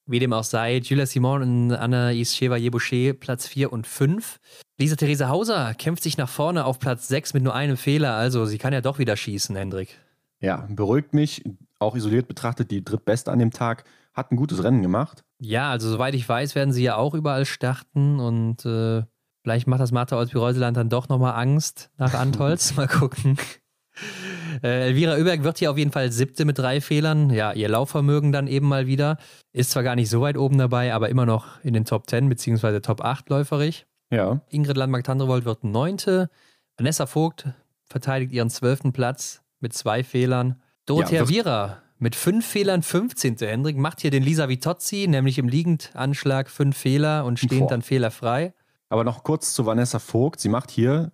wie 0.06 0.18
dem 0.18 0.32
auch 0.32 0.44
sei, 0.44 0.78
Julia 0.78 1.06
Simon 1.06 1.42
und 1.42 1.72
Anna 1.72 2.12
Chevalier 2.12 2.70
Boucher 2.70 3.14
Platz 3.14 3.46
4 3.46 3.72
und 3.72 3.86
5. 3.86 4.38
Lisa 4.78 4.96
Theresa 4.96 5.28
Hauser 5.28 5.74
kämpft 5.74 6.02
sich 6.02 6.18
nach 6.18 6.28
vorne 6.28 6.64
auf 6.64 6.78
Platz 6.78 7.08
6 7.08 7.34
mit 7.34 7.42
nur 7.42 7.54
einem 7.54 7.76
Fehler. 7.76 8.14
Also 8.14 8.44
sie 8.44 8.58
kann 8.58 8.72
ja 8.72 8.80
doch 8.80 8.98
wieder 8.98 9.16
schießen, 9.16 9.56
Hendrik. 9.56 9.98
Ja, 10.40 10.66
beruhigt 10.68 11.14
mich. 11.14 11.42
Auch 11.78 11.96
isoliert 11.96 12.28
betrachtet, 12.28 12.70
die 12.70 12.84
drittbeste 12.84 13.32
an 13.32 13.38
dem 13.38 13.50
Tag. 13.50 13.84
Hat 14.12 14.30
ein 14.30 14.36
gutes 14.36 14.62
Rennen 14.62 14.82
gemacht. 14.82 15.24
Ja, 15.40 15.70
also 15.70 15.90
soweit 15.90 16.14
ich 16.14 16.28
weiß, 16.28 16.54
werden 16.54 16.72
sie 16.72 16.84
ja 16.84 16.96
auch 16.96 17.14
überall 17.14 17.44
starten 17.44 18.20
und 18.20 18.64
äh, 18.64 19.02
vielleicht 19.42 19.66
macht 19.66 19.80
das 19.80 19.90
Martha 19.90 20.16
Olsby-Reuseland 20.16 20.76
dann 20.76 20.88
doch 20.88 21.08
nochmal 21.08 21.34
Angst 21.34 21.90
nach 21.96 22.14
Antolz. 22.14 22.76
mal 22.76 22.88
gucken. 22.88 23.36
Äh, 24.62 24.88
Elvira 24.88 25.16
Oeberg 25.16 25.42
wird 25.42 25.58
hier 25.58 25.70
auf 25.70 25.78
jeden 25.78 25.92
Fall 25.92 26.12
siebte 26.12 26.44
mit 26.44 26.58
drei 26.58 26.80
Fehlern. 26.80 27.30
Ja, 27.30 27.52
ihr 27.52 27.68
Laufvermögen 27.68 28.32
dann 28.32 28.46
eben 28.46 28.68
mal 28.68 28.86
wieder. 28.86 29.18
Ist 29.52 29.70
zwar 29.70 29.82
gar 29.82 29.96
nicht 29.96 30.10
so 30.10 30.20
weit 30.20 30.36
oben 30.36 30.58
dabei, 30.58 30.94
aber 30.94 31.08
immer 31.08 31.26
noch 31.26 31.62
in 31.62 31.74
den 31.74 31.84
Top 31.84 32.08
10 32.08 32.28
bzw. 32.28 32.80
Top 32.80 33.00
8 33.00 33.28
läuferig. 33.30 33.86
Ja. 34.10 34.40
Ingrid 34.48 34.76
Landmark-Tandrevold 34.76 35.44
wird 35.44 35.64
neunte. 35.64 36.30
Vanessa 36.76 37.06
Vogt 37.06 37.46
verteidigt 37.84 38.32
ihren 38.32 38.50
zwölften 38.50 38.92
Platz 38.92 39.42
mit 39.60 39.72
zwei 39.72 40.04
Fehlern. 40.04 40.60
Dorothea 40.86 41.22
ja, 41.22 41.28
Viera 41.28 41.82
mit 41.98 42.16
fünf 42.16 42.46
Fehlern 42.46 42.82
15. 42.82 43.36
Hendrik 43.40 43.76
macht 43.76 44.00
hier 44.00 44.10
den 44.10 44.22
Lisa 44.22 44.48
Vitozzi, 44.48 45.06
nämlich 45.08 45.38
im 45.38 45.48
Liegendanschlag 45.48 46.50
fünf 46.50 46.76
Fehler 46.76 47.24
und 47.24 47.38
stehend 47.38 47.70
dann 47.70 47.82
fehlerfrei. 47.82 48.52
Aber 48.88 49.04
noch 49.04 49.24
kurz 49.24 49.54
zu 49.54 49.66
Vanessa 49.66 49.98
Vogt. 49.98 50.40
Sie 50.40 50.48
macht 50.48 50.70
hier 50.70 51.12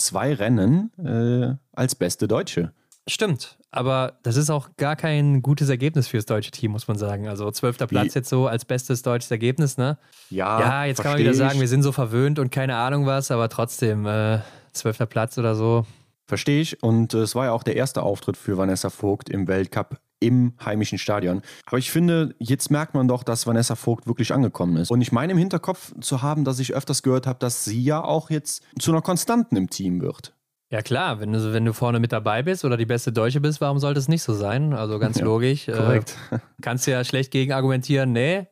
zwei 0.00 0.34
Rennen 0.34 0.90
äh, 0.98 1.56
als 1.72 1.94
beste 1.94 2.28
Deutsche. 2.28 2.72
Stimmt, 3.08 3.58
aber 3.70 4.18
das 4.22 4.36
ist 4.36 4.50
auch 4.50 4.70
gar 4.76 4.94
kein 4.94 5.42
gutes 5.42 5.68
Ergebnis 5.68 6.06
fürs 6.06 6.26
deutsche 6.26 6.50
Team, 6.50 6.72
muss 6.72 6.86
man 6.86 6.98
sagen. 6.98 7.28
Also 7.28 7.50
zwölfter 7.50 7.86
Platz 7.86 8.14
jetzt 8.14 8.28
so 8.28 8.46
als 8.46 8.64
bestes 8.64 9.02
deutsches 9.02 9.30
Ergebnis, 9.30 9.78
ne? 9.78 9.98
Ja, 10.28 10.60
ja 10.60 10.84
jetzt 10.84 11.02
kann 11.02 11.12
man 11.12 11.20
wieder 11.20 11.34
sagen, 11.34 11.60
wir 11.60 11.68
sind 11.68 11.82
so 11.82 11.92
verwöhnt 11.92 12.38
und 12.38 12.50
keine 12.50 12.76
Ahnung 12.76 13.06
was, 13.06 13.30
aber 13.30 13.48
trotzdem 13.48 14.06
äh, 14.06 14.38
zwölfter 14.72 15.06
Platz 15.06 15.38
oder 15.38 15.54
so. 15.54 15.86
Verstehe 16.26 16.60
ich. 16.60 16.82
Und 16.82 17.14
äh, 17.14 17.18
es 17.18 17.34
war 17.34 17.46
ja 17.46 17.52
auch 17.52 17.62
der 17.62 17.76
erste 17.76 18.02
Auftritt 18.02 18.36
für 18.36 18.56
Vanessa 18.56 18.90
Vogt 18.90 19.28
im 19.28 19.48
Weltcup 19.48 19.98
im 20.20 20.52
heimischen 20.64 20.98
Stadion. 20.98 21.42
Aber 21.66 21.78
ich 21.78 21.90
finde, 21.90 22.34
jetzt 22.38 22.70
merkt 22.70 22.94
man 22.94 23.08
doch, 23.08 23.22
dass 23.22 23.46
Vanessa 23.46 23.74
Vogt 23.74 24.06
wirklich 24.06 24.32
angekommen 24.32 24.76
ist. 24.76 24.90
Und 24.90 25.00
ich 25.00 25.12
meine 25.12 25.32
im 25.32 25.38
Hinterkopf 25.38 25.92
zu 26.00 26.22
haben, 26.22 26.44
dass 26.44 26.58
ich 26.58 26.74
öfters 26.74 27.02
gehört 27.02 27.26
habe, 27.26 27.38
dass 27.38 27.64
sie 27.64 27.82
ja 27.82 28.02
auch 28.02 28.30
jetzt 28.30 28.62
zu 28.78 28.92
einer 28.92 29.02
Konstanten 29.02 29.56
im 29.56 29.68
Team 29.68 30.00
wird. 30.00 30.34
Ja 30.70 30.82
klar, 30.82 31.18
wenn 31.18 31.32
du, 31.32 31.52
wenn 31.52 31.64
du 31.64 31.72
vorne 31.72 31.98
mit 31.98 32.12
dabei 32.12 32.42
bist 32.42 32.64
oder 32.64 32.76
die 32.76 32.86
beste 32.86 33.12
Deutsche 33.12 33.40
bist, 33.40 33.60
warum 33.60 33.80
sollte 33.80 33.98
es 33.98 34.06
nicht 34.06 34.22
so 34.22 34.34
sein? 34.34 34.72
Also 34.72 35.00
ganz 35.00 35.18
ja, 35.18 35.24
logisch. 35.24 35.66
Äh, 35.66 35.72
korrekt. 35.72 36.16
Äh, 36.30 36.38
kannst 36.62 36.86
du 36.86 36.92
ja 36.92 37.02
schlecht 37.02 37.32
gegen 37.32 37.52
argumentieren, 37.52 38.12
nee, 38.12 38.46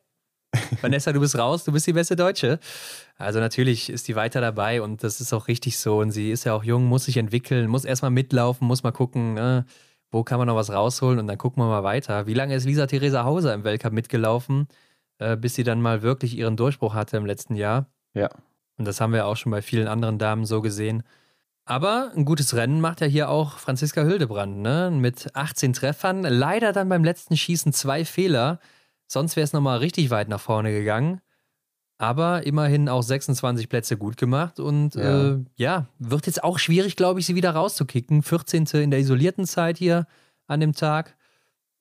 Vanessa, 0.81 1.13
du 1.13 1.19
bist 1.19 1.37
raus, 1.37 1.63
du 1.63 1.71
bist 1.71 1.85
die 1.87 1.93
beste 1.93 2.15
Deutsche. 2.15 2.59
Also 3.17 3.39
natürlich 3.39 3.89
ist 3.89 4.07
die 4.07 4.15
weiter 4.15 4.41
dabei 4.41 4.81
und 4.81 5.03
das 5.03 5.21
ist 5.21 5.33
auch 5.33 5.47
richtig 5.47 5.77
so. 5.77 5.99
Und 5.99 6.11
sie 6.11 6.31
ist 6.31 6.45
ja 6.45 6.53
auch 6.53 6.63
jung, 6.63 6.85
muss 6.85 7.05
sich 7.05 7.17
entwickeln, 7.17 7.67
muss 7.69 7.85
erstmal 7.85 8.11
mitlaufen, 8.11 8.67
muss 8.67 8.83
mal 8.83 8.91
gucken, 8.91 9.35
ne, 9.35 9.65
wo 10.11 10.23
kann 10.23 10.39
man 10.39 10.47
noch 10.47 10.55
was 10.55 10.71
rausholen 10.71 11.19
und 11.19 11.27
dann 11.27 11.37
gucken 11.37 11.61
wir 11.63 11.67
mal 11.67 11.83
weiter. 11.83 12.27
Wie 12.27 12.33
lange 12.33 12.55
ist 12.55 12.65
Lisa 12.65 12.87
Theresa 12.87 13.23
Hauser 13.23 13.53
im 13.53 13.63
Weltcup 13.63 13.93
mitgelaufen, 13.93 14.67
äh, 15.19 15.37
bis 15.37 15.55
sie 15.55 15.63
dann 15.63 15.81
mal 15.81 16.01
wirklich 16.01 16.37
ihren 16.37 16.57
Durchbruch 16.57 16.93
hatte 16.93 17.17
im 17.17 17.25
letzten 17.25 17.55
Jahr? 17.55 17.87
Ja. 18.13 18.29
Und 18.77 18.85
das 18.85 19.01
haben 19.01 19.13
wir 19.13 19.25
auch 19.25 19.35
schon 19.35 19.51
bei 19.51 19.61
vielen 19.61 19.87
anderen 19.87 20.17
Damen 20.17 20.45
so 20.45 20.61
gesehen. 20.61 21.03
Aber 21.65 22.11
ein 22.15 22.25
gutes 22.25 22.55
Rennen 22.55 22.81
macht 22.81 23.01
ja 23.01 23.07
hier 23.07 23.29
auch 23.29 23.59
Franziska 23.59 24.03
Hildebrand, 24.03 24.57
ne? 24.57 24.89
Mit 24.91 25.35
18 25.35 25.73
Treffern. 25.73 26.23
Leider 26.23 26.73
dann 26.73 26.89
beim 26.89 27.03
letzten 27.03 27.37
Schießen 27.37 27.73
zwei 27.73 28.05
Fehler. 28.05 28.59
Sonst 29.05 29.35
wäre 29.35 29.43
es 29.43 29.53
nochmal 29.53 29.77
richtig 29.77 30.09
weit 30.09 30.29
nach 30.29 30.39
vorne 30.39 30.71
gegangen. 30.71 31.21
Aber 31.99 32.47
immerhin 32.47 32.87
auch 32.87 33.03
26 33.03 33.67
Plätze 33.67 33.97
gut 33.97 34.15
gemacht 34.15 34.59
und 34.59 34.95
ja, 34.95 35.33
äh, 35.33 35.39
ja 35.57 35.87
wird 35.99 36.27
jetzt 36.27 36.43
auch 36.43 36.57
schwierig, 36.57 36.95
glaube 36.95 37.19
ich, 37.19 37.25
sie 37.25 37.35
wieder 37.35 37.51
rauszukicken. 37.51 38.23
14. 38.23 38.65
in 38.73 38.89
der 38.89 39.01
isolierten 39.01 39.45
Zeit 39.45 39.77
hier 39.77 40.07
an 40.47 40.61
dem 40.61 40.73
Tag. 40.73 41.17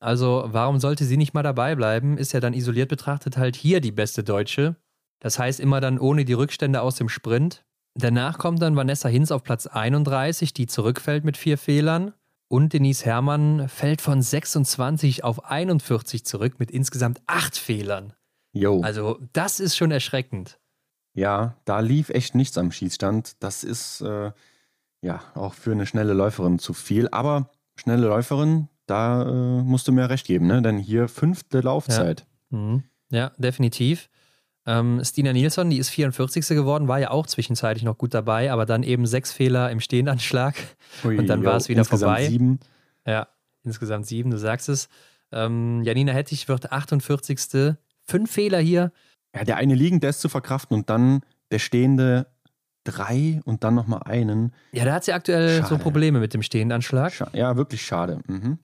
Also, 0.01 0.45
warum 0.49 0.81
sollte 0.81 1.05
sie 1.05 1.16
nicht 1.16 1.35
mal 1.35 1.45
dabei 1.45 1.77
bleiben? 1.77 2.19
Ist 2.19 2.33
ja 2.33 2.41
dann 2.41 2.53
isoliert 2.53 2.89
betrachtet 2.89 3.37
halt 3.37 3.55
hier 3.55 3.81
die 3.81 3.93
beste 3.93 4.25
Deutsche. 4.25 4.75
Das 5.21 5.39
heißt 5.39 5.61
immer 5.61 5.81
dann 5.81 5.99
ohne 5.99 6.25
die 6.25 6.33
Rückstände 6.33 6.83
aus 6.83 6.97
dem 6.97 7.09
Sprint. 7.09 7.64
Danach 7.95 8.39
kommt 8.39 8.61
dann 8.61 8.77
Vanessa 8.77 9.09
Hinz 9.09 9.31
auf 9.31 9.45
Platz 9.45 9.66
31, 9.66 10.53
die 10.53 10.66
zurückfällt 10.66 11.25
mit 11.25 11.37
vier 11.37 11.59
Fehlern. 11.59 12.12
Und 12.49 12.73
Denise 12.73 13.05
Herrmann 13.05 13.69
fällt 13.69 14.01
von 14.01 14.21
26 14.21 15.23
auf 15.23 15.45
41 15.45 16.25
zurück 16.25 16.59
mit 16.59 16.71
insgesamt 16.71 17.21
acht 17.27 17.57
Fehlern. 17.57 18.14
Jo. 18.59 18.81
Also, 18.83 19.19
das 19.33 19.61
ist 19.61 19.77
schon 19.77 19.91
erschreckend. 19.93 20.59
Ja, 21.15 21.57
da 21.65 21.81
lief 21.81 22.11
echt 22.11 22.35
nichts 22.35 22.59
am 22.59 22.73
Schießstand. 22.73 23.43
Das 23.43 23.63
ist 23.63 24.01
äh, 24.01 24.33
ja 25.01 25.23
auch 25.35 25.55
für 25.55 25.73
eine 25.73 25.87
schnelle 25.87 26.13
Läuferin 26.13 26.59
zu 26.59 26.73
viel. 26.73 27.09
Aber 27.09 27.51
schnelle 27.77 28.09
Läuferin, 28.09 28.69
da 28.87 29.23
äh, 29.23 29.63
musst 29.63 29.87
du 29.87 29.93
mir 29.93 30.11
recht 30.11 30.27
geben, 30.27 30.47
ne? 30.47 30.61
Denn 30.61 30.79
hier 30.79 31.09
fünfte 31.09 31.61
Laufzeit. 31.61 32.27
Ja, 32.51 32.59
mhm. 32.59 32.83
ja 33.11 33.33
definitiv. 33.39 34.09
Ähm, 34.67 35.01
Stina 35.05 35.33
Nilsson, 35.33 35.71
die 35.71 35.79
ist 35.79 35.91
44. 35.91 36.47
geworden, 36.49 36.89
war 36.89 36.99
ja 36.99 37.11
auch 37.11 37.27
zwischenzeitlich 37.27 37.85
noch 37.85 37.97
gut 37.97 38.13
dabei, 38.13 38.53
aber 38.53 38.67
dann 38.67 38.83
eben 38.83 39.07
sechs 39.07 39.33
Fehler 39.33 39.71
im 39.71 39.81
Stehendanschlag 39.81 40.57
Ui, 41.05 41.17
und 41.17 41.27
dann 41.27 41.45
war 41.45 41.57
es 41.57 41.69
wieder 41.69 41.81
insgesamt 41.81 42.19
vorbei. 42.19 42.29
Sieben. 42.29 42.61
Ja, 43.07 43.29
insgesamt 43.65 44.07
sieben, 44.07 44.31
du 44.31 44.37
sagst 44.37 44.69
es. 44.69 44.89
Ähm, 45.33 45.83
Janina 45.85 46.13
Hettich 46.13 46.49
wird 46.49 46.73
48. 46.73 47.77
Fünf 48.09 48.31
Fehler 48.31 48.59
hier. 48.59 48.93
Ja, 49.35 49.45
der 49.45 49.57
eine 49.57 49.75
liegend, 49.75 50.03
der 50.03 50.11
ist 50.11 50.21
zu 50.21 50.29
verkraften 50.29 50.77
und 50.77 50.91
dann 50.91 51.21
der 51.51 51.59
stehende 51.59 52.27
drei 52.85 53.41
und 53.45 53.65
dann 53.65 53.75
nochmal 53.75 54.03
einen. 54.05 54.53
Ja, 54.73 54.85
da 54.85 54.95
hat 54.95 55.05
sie 55.05 55.13
aktuell 55.13 55.59
schade. 55.59 55.69
so 55.69 55.79
Probleme 55.79 56.21
mit 56.21 56.35
dem 56.35 56.43
Stehendanschlag. 56.43 57.13
Scha 57.13 57.29
ja, 57.33 57.57
wirklich 57.57 57.83
schade. 57.83 58.21
Mhm. 58.27 58.59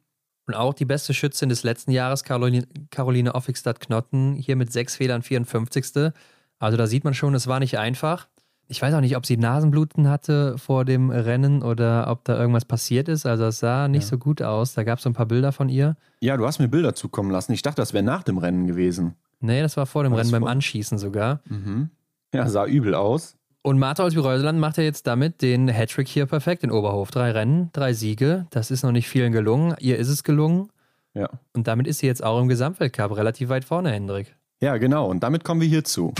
Und 0.47 0.55
auch 0.55 0.75
die 0.75 0.85
beste 0.85 1.15
Schützin 1.15 1.49
des 1.49 1.63
letzten 1.63 1.91
Jahres, 1.91 2.25
Caroline, 2.25 2.67
Caroline 2.91 3.35
Offigstadt-Knotten, 3.35 4.35
hier 4.35 4.57
mit 4.57 4.73
sechs 4.73 4.97
Fehlern 4.97 5.23
54. 5.23 6.13
Also 6.59 6.77
da 6.77 6.87
sieht 6.87 7.05
man 7.05 7.15
schon, 7.15 7.35
es 7.35 7.47
war 7.47 7.61
nicht 7.61 7.79
einfach. 7.79 8.29
Ich 8.67 8.81
weiß 8.81 8.95
auch 8.95 9.01
nicht, 9.01 9.17
ob 9.17 9.27
sie 9.27 9.37
Nasenbluten 9.37 10.09
hatte 10.09 10.57
vor 10.57 10.87
dem 10.87 11.11
Rennen 11.11 11.63
oder 11.63 12.11
ob 12.11 12.25
da 12.25 12.39
irgendwas 12.39 12.65
passiert 12.65 13.09
ist. 13.09 13.27
Also 13.27 13.45
es 13.45 13.59
sah 13.59 13.89
nicht 13.89 14.05
ja. 14.05 14.09
so 14.09 14.19
gut 14.19 14.41
aus. 14.41 14.73
Da 14.73 14.85
gab 14.85 14.99
es 14.99 15.05
so 15.05 15.11
ein 15.11 15.15
paar 15.15 15.27
Bilder 15.27 15.53
von 15.53 15.69
ihr. 15.69 15.97
Ja, 16.21 16.37
du 16.37 16.47
hast 16.47 16.59
mir 16.59 16.69
Bilder 16.69 16.95
zukommen 16.95 17.31
lassen. 17.31 17.53
Ich 17.53 17.62
dachte, 17.62 17.83
das 17.83 17.93
wäre 17.93 18.05
nach 18.05 18.23
dem 18.23 18.39
Rennen 18.39 18.66
gewesen. 18.66 19.16
Nee, 19.40 19.62
das 19.62 19.77
war 19.77 19.86
vor 19.86 20.02
dem 20.02 20.12
war 20.12 20.20
Rennen, 20.20 20.31
beim 20.31 20.44
Anschießen 20.44 20.98
sogar. 20.98 21.40
Mhm. 21.48 21.90
Ja, 22.32 22.48
sah 22.48 22.66
übel 22.66 22.94
aus. 22.94 23.36
Und 23.62 23.78
Martha 23.78 24.05
Olsby-Reuseland 24.05 24.59
macht 24.59 24.77
ja 24.77 24.82
jetzt 24.82 25.06
damit 25.06 25.40
den 25.40 25.69
Hattrick 25.69 26.06
hier 26.06 26.27
perfekt 26.27 26.65
in 26.65 26.70
Oberhof. 26.70 27.11
Drei 27.11 27.31
Rennen, 27.31 27.70
drei 27.73 27.94
Siege. 27.94 28.47
Das 28.51 28.70
ist 28.70 28.82
noch 28.82 28.93
nicht 28.93 29.09
vielen 29.09 29.32
gelungen. 29.32 29.74
Ihr 29.81 29.98
ist 29.98 30.09
es 30.09 30.23
gelungen. 30.23 30.69
Ja. 31.15 31.31
Und 31.55 31.66
damit 31.66 31.86
ist 31.86 32.01
sie 32.01 32.06
jetzt 32.06 32.23
auch 32.23 32.40
im 32.40 32.48
Gesamtweltcup 32.48 33.16
relativ 33.16 33.48
weit 33.48 33.65
vorne, 33.65 33.90
Hendrik. 33.90 34.36
Ja, 34.61 34.77
genau. 34.77 35.06
Und 35.06 35.23
damit 35.23 35.44
kommen 35.44 35.61
wir 35.61 35.69
hierzu. 35.69 36.12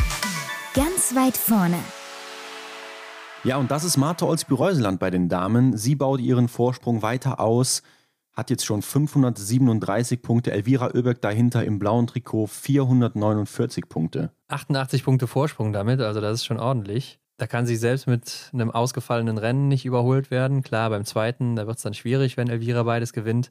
Ganz 0.73 1.15
weit 1.15 1.36
vorne. 1.36 1.77
Ja, 3.43 3.59
und 3.59 3.70
das 3.70 3.85
ist 3.85 3.99
Martha 3.99 4.24
Olsby-Reuseland 4.24 4.99
bei 4.99 5.11
den 5.11 5.28
Damen. 5.28 5.77
Sie 5.77 5.97
baut 5.97 6.20
ihren 6.20 6.49
Vorsprung 6.49 7.03
weiter 7.03 7.41
aus, 7.41 7.82
hat 8.35 8.51
jetzt 8.51 8.65
schon 8.65 8.82
537 8.82 10.20
Punkte. 10.20 10.52
Elvira 10.52 10.90
Oeberg 10.94 11.20
dahinter 11.20 11.65
im 11.65 11.78
blauen 11.78 12.06
Trikot 12.06 12.48
449 12.48 13.89
Punkte. 13.89 14.31
88 14.48 15.05
Punkte 15.05 15.27
Vorsprung 15.27 15.73
damit, 15.73 16.01
also 16.01 16.20
das 16.20 16.35
ist 16.35 16.44
schon 16.44 16.59
ordentlich. 16.59 17.20
Da 17.36 17.47
kann 17.47 17.66
sie 17.66 17.77
selbst 17.77 18.06
mit 18.06 18.51
einem 18.52 18.70
ausgefallenen 18.70 19.39
Rennen 19.39 19.69
nicht 19.69 19.85
überholt 19.85 20.31
werden. 20.31 20.62
Klar, 20.62 20.90
beim 20.90 21.05
zweiten, 21.05 21.56
da 21.56 21.66
wird 21.66 21.78
es 21.78 21.82
dann 21.82 21.94
schwierig, 21.94 22.36
wenn 22.36 22.48
Elvira 22.48 22.85
beides 22.85 23.12
gewinnt. 23.12 23.51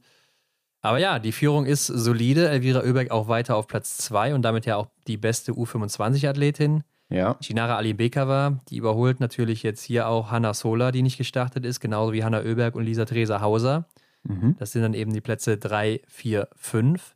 Aber 0.81 0.99
ja, 0.99 1.19
die 1.19 1.31
Führung 1.31 1.65
ist 1.65 1.88
solide. 1.88 2.49
Elvira 2.49 2.81
Oeberg 2.81 3.11
auch 3.11 3.27
weiter 3.27 3.55
auf 3.55 3.68
Platz 3.68 3.97
2 3.97 4.35
und 4.35 4.41
damit 4.41 4.65
ja 4.65 4.76
auch 4.76 4.88
die 5.07 5.18
beste 5.18 5.53
U25-Athletin. 5.53 6.84
Ja. 7.10 7.38
Chinara 7.41 7.77
Ali 7.77 7.93
Bekava, 7.93 8.60
die 8.69 8.77
überholt 8.77 9.19
natürlich 9.19 9.64
jetzt 9.64 9.84
hier 9.84 10.07
auch 10.07 10.31
Hanna 10.31 10.53
Sola, 10.53 10.91
die 10.91 11.01
nicht 11.01 11.18
gestartet 11.18 11.65
ist, 11.65 11.80
genauso 11.80 12.11
wie 12.11 12.23
Hanna 12.23 12.39
Oeberg 12.39 12.76
und 12.76 12.84
Lisa 12.84 13.05
Theresa 13.05 13.39
Hauser. 13.39 13.85
Mhm. 14.24 14.56
Das 14.58 14.72
sind 14.72 14.82
dann 14.82 14.94
eben 14.94 15.14
die 15.14 15.22
Plätze 15.22 15.58
3, 15.58 16.02
4, 16.08 16.50
5. 16.56 17.16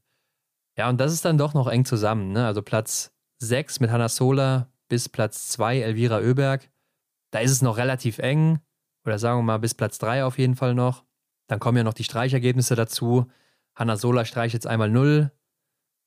Ja, 0.77 0.89
und 0.89 0.99
das 0.99 1.13
ist 1.13 1.25
dann 1.25 1.37
doch 1.37 1.53
noch 1.53 1.67
eng 1.67 1.85
zusammen. 1.85 2.31
Ne? 2.31 2.45
Also 2.45 2.61
Platz 2.61 3.11
6 3.39 3.79
mit 3.79 3.89
Hanna 3.89 4.09
Sola 4.09 4.69
bis 4.89 5.09
Platz 5.09 5.49
2 5.49 5.79
Elvira 5.79 6.19
Oeberg. 6.19 6.69
Da 7.31 7.39
ist 7.39 7.51
es 7.51 7.61
noch 7.61 7.77
relativ 7.77 8.19
eng. 8.19 8.59
Oder 9.05 9.19
sagen 9.19 9.39
wir 9.39 9.43
mal 9.43 9.57
bis 9.57 9.73
Platz 9.73 9.99
3 9.99 10.25
auf 10.25 10.37
jeden 10.37 10.55
Fall 10.55 10.75
noch. 10.75 11.03
Dann 11.47 11.59
kommen 11.59 11.77
ja 11.77 11.83
noch 11.83 11.93
die 11.93 12.03
Streichergebnisse 12.03 12.75
dazu. 12.75 13.27
Hanna 13.75 13.95
Sola 13.95 14.25
streicht 14.25 14.53
jetzt 14.53 14.67
einmal 14.67 14.89
0 14.89 15.31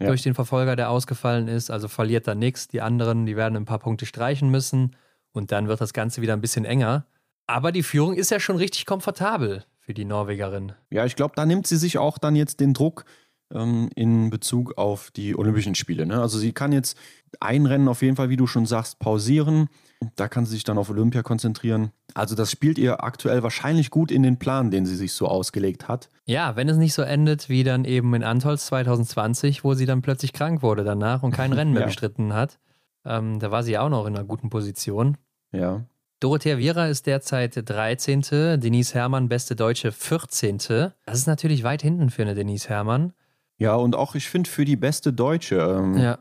ja. 0.01 0.07
durch 0.07 0.23
den 0.23 0.35
Verfolger, 0.35 0.77
der 0.77 0.91
ausgefallen 0.91 1.49
ist, 1.49 1.71
also 1.71 1.89
verliert 1.89 2.27
da 2.27 2.35
nichts. 2.35 2.69
Die 2.69 2.83
anderen, 2.83 3.27
die 3.27 3.37
werden 3.37 3.57
ein 3.57 3.65
paar 3.65 3.79
Punkte 3.79 4.07
streichen 4.07 4.51
müssen 4.51 4.97
und 5.33 5.53
dann 5.53 5.69
wird 5.69 5.81
das 5.81 5.93
Ganze 5.93 6.21
wieder 6.21 6.35
ein 6.35 6.41
bisschen 6.41 6.65
enger. 6.65 7.07
Aber 7.47 7.73
die 7.73 7.83
Führung 7.83 8.15
ist 8.15 8.31
ja 8.31 8.41
schon 8.41 8.57
richtig 8.57 8.87
komfortabel 8.87 9.65
für 9.91 9.95
die 9.95 10.05
Norwegerin. 10.05 10.73
Ja, 10.91 11.05
ich 11.05 11.17
glaube, 11.17 11.33
da 11.35 11.45
nimmt 11.45 11.67
sie 11.67 11.77
sich 11.77 11.99
auch 11.99 12.17
dann 12.17 12.37
jetzt 12.37 12.61
den 12.61 12.75
Druck 12.75 13.05
ähm, 13.53 13.91
in 13.97 14.31
Bezug 14.31 14.79
auf 14.79 15.11
die 15.11 15.37
Olympischen 15.37 15.75
Spiele. 15.75 16.07
Ne? 16.07 16.23
Also 16.23 16.39
sie 16.39 16.53
kann 16.53 16.71
jetzt 16.71 16.97
ein 17.41 17.67
Rennen 17.67 17.89
auf 17.89 18.01
jeden 18.01 18.15
Fall, 18.15 18.29
wie 18.29 18.37
du 18.37 18.47
schon 18.47 18.67
sagst, 18.67 19.01
pausieren. 19.01 19.69
Da 20.15 20.29
kann 20.29 20.47
sie 20.47 20.53
sich 20.53 20.63
dann 20.63 20.79
auf 20.79 20.91
Olympia 20.91 21.25
konzentrieren. 21.25 21.91
Also 22.15 22.37
das 22.37 22.53
spielt 22.53 22.79
ihr 22.79 23.03
aktuell 23.03 23.43
wahrscheinlich 23.43 23.91
gut 23.91 24.13
in 24.13 24.23
den 24.23 24.39
Plan, 24.39 24.71
den 24.71 24.87
sie 24.87 24.95
sich 24.95 25.13
so 25.13 25.27
ausgelegt 25.27 25.89
hat. 25.89 26.09
Ja, 26.25 26.55
wenn 26.55 26.69
es 26.69 26.77
nicht 26.77 26.95
so 26.95 27.03
endet 27.03 27.49
wie 27.49 27.65
dann 27.65 27.85
eben 27.85 28.15
in 28.15 28.23
Antolz 28.23 28.67
2020, 28.67 29.65
wo 29.65 29.75
sie 29.75 29.87
dann 29.87 30.03
plötzlich 30.03 30.33
krank 30.33 30.63
wurde 30.63 30.85
danach 30.85 31.25
und 31.25 31.33
kein 31.33 31.53
Rennen 31.53 31.73
mehr 31.73 31.81
ja. 31.81 31.87
bestritten 31.87 32.33
hat. 32.33 32.61
Ähm, 33.05 33.41
da 33.41 33.51
war 33.51 33.65
sie 33.65 33.77
auch 33.77 33.89
noch 33.89 34.07
in 34.07 34.15
einer 34.15 34.25
guten 34.25 34.51
Position. 34.51 35.17
Ja. 35.51 35.83
Dorothea 36.21 36.59
Viera 36.59 36.87
ist 36.87 37.07
derzeit 37.07 37.55
13. 37.57 38.61
Denise 38.61 38.93
Herrmann, 38.95 39.31
beste 39.31 39.57
Deutsche, 39.57 39.91
14. 39.91 40.59
Das 41.07 41.19
ist 41.19 41.27
natürlich 41.27 41.63
weit 41.65 41.81
hinten 41.81 42.11
für 42.11 42.21
eine 42.21 42.35
Denise 42.35 42.69
Herrmann. 42.69 43.15
Ja, 43.57 43.75
und 43.75 43.97
auch 43.97 44.15
ich 44.15 44.29
finde 44.29 44.51
für 44.51 44.67
die 44.67 44.77
beste 44.77 45.15
Deutsche. 45.15 45.57
Ähm, 45.57 45.97
ja. 45.97 46.19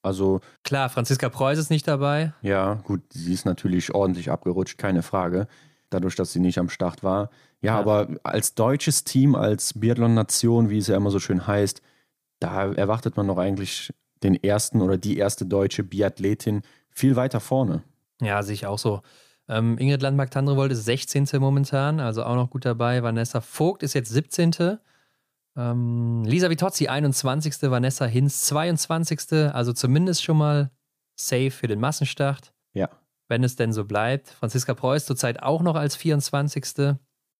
Also. 0.00 0.40
Klar, 0.64 0.88
Franziska 0.88 1.28
Preuß 1.28 1.58
ist 1.58 1.68
nicht 1.68 1.86
dabei. 1.86 2.32
Ja, 2.40 2.74
gut, 2.74 3.02
sie 3.12 3.34
ist 3.34 3.44
natürlich 3.44 3.94
ordentlich 3.94 4.30
abgerutscht, 4.30 4.78
keine 4.78 5.02
Frage. 5.02 5.46
Dadurch, 5.90 6.16
dass 6.16 6.32
sie 6.32 6.40
nicht 6.40 6.58
am 6.58 6.70
Start 6.70 7.02
war. 7.02 7.28
Ja, 7.60 7.74
ja. 7.74 7.78
aber 7.78 8.08
als 8.22 8.54
deutsches 8.54 9.04
Team, 9.04 9.34
als 9.34 9.78
Biathlon-Nation, 9.78 10.70
wie 10.70 10.78
es 10.78 10.86
ja 10.86 10.96
immer 10.96 11.10
so 11.10 11.20
schön 11.20 11.46
heißt, 11.46 11.82
da 12.40 12.72
erwartet 12.72 13.18
man 13.18 13.28
doch 13.28 13.36
eigentlich 13.36 13.92
den 14.22 14.34
ersten 14.34 14.80
oder 14.80 14.96
die 14.96 15.18
erste 15.18 15.44
deutsche 15.44 15.84
Biathletin 15.84 16.62
viel 16.88 17.16
weiter 17.16 17.38
vorne. 17.38 17.82
Ja, 18.22 18.42
sehe 18.42 18.54
ich 18.54 18.64
auch 18.64 18.78
so. 18.78 19.02
Ähm, 19.52 19.76
Ingrid 19.76 20.00
Landmark-Tandrevold 20.00 20.72
ist 20.72 20.86
16. 20.86 21.28
momentan, 21.38 22.00
also 22.00 22.24
auch 22.24 22.36
noch 22.36 22.48
gut 22.48 22.64
dabei. 22.64 23.02
Vanessa 23.02 23.42
Vogt 23.42 23.82
ist 23.82 23.92
jetzt 23.92 24.08
17. 24.08 24.78
Ähm, 25.56 26.24
Lisa 26.24 26.48
Vitozzi 26.48 26.88
21. 26.88 27.70
Vanessa 27.70 28.06
Hinz 28.06 28.42
22. 28.46 29.52
Also 29.52 29.74
zumindest 29.74 30.24
schon 30.24 30.38
mal 30.38 30.70
safe 31.16 31.50
für 31.50 31.66
den 31.66 31.80
Massenstart. 31.80 32.54
Ja. 32.72 32.88
Wenn 33.28 33.44
es 33.44 33.56
denn 33.56 33.74
so 33.74 33.84
bleibt. 33.84 34.30
Franziska 34.30 34.72
Preuß 34.72 35.04
zurzeit 35.04 35.42
auch 35.42 35.60
noch 35.60 35.76
als 35.76 35.96
24. 35.96 36.96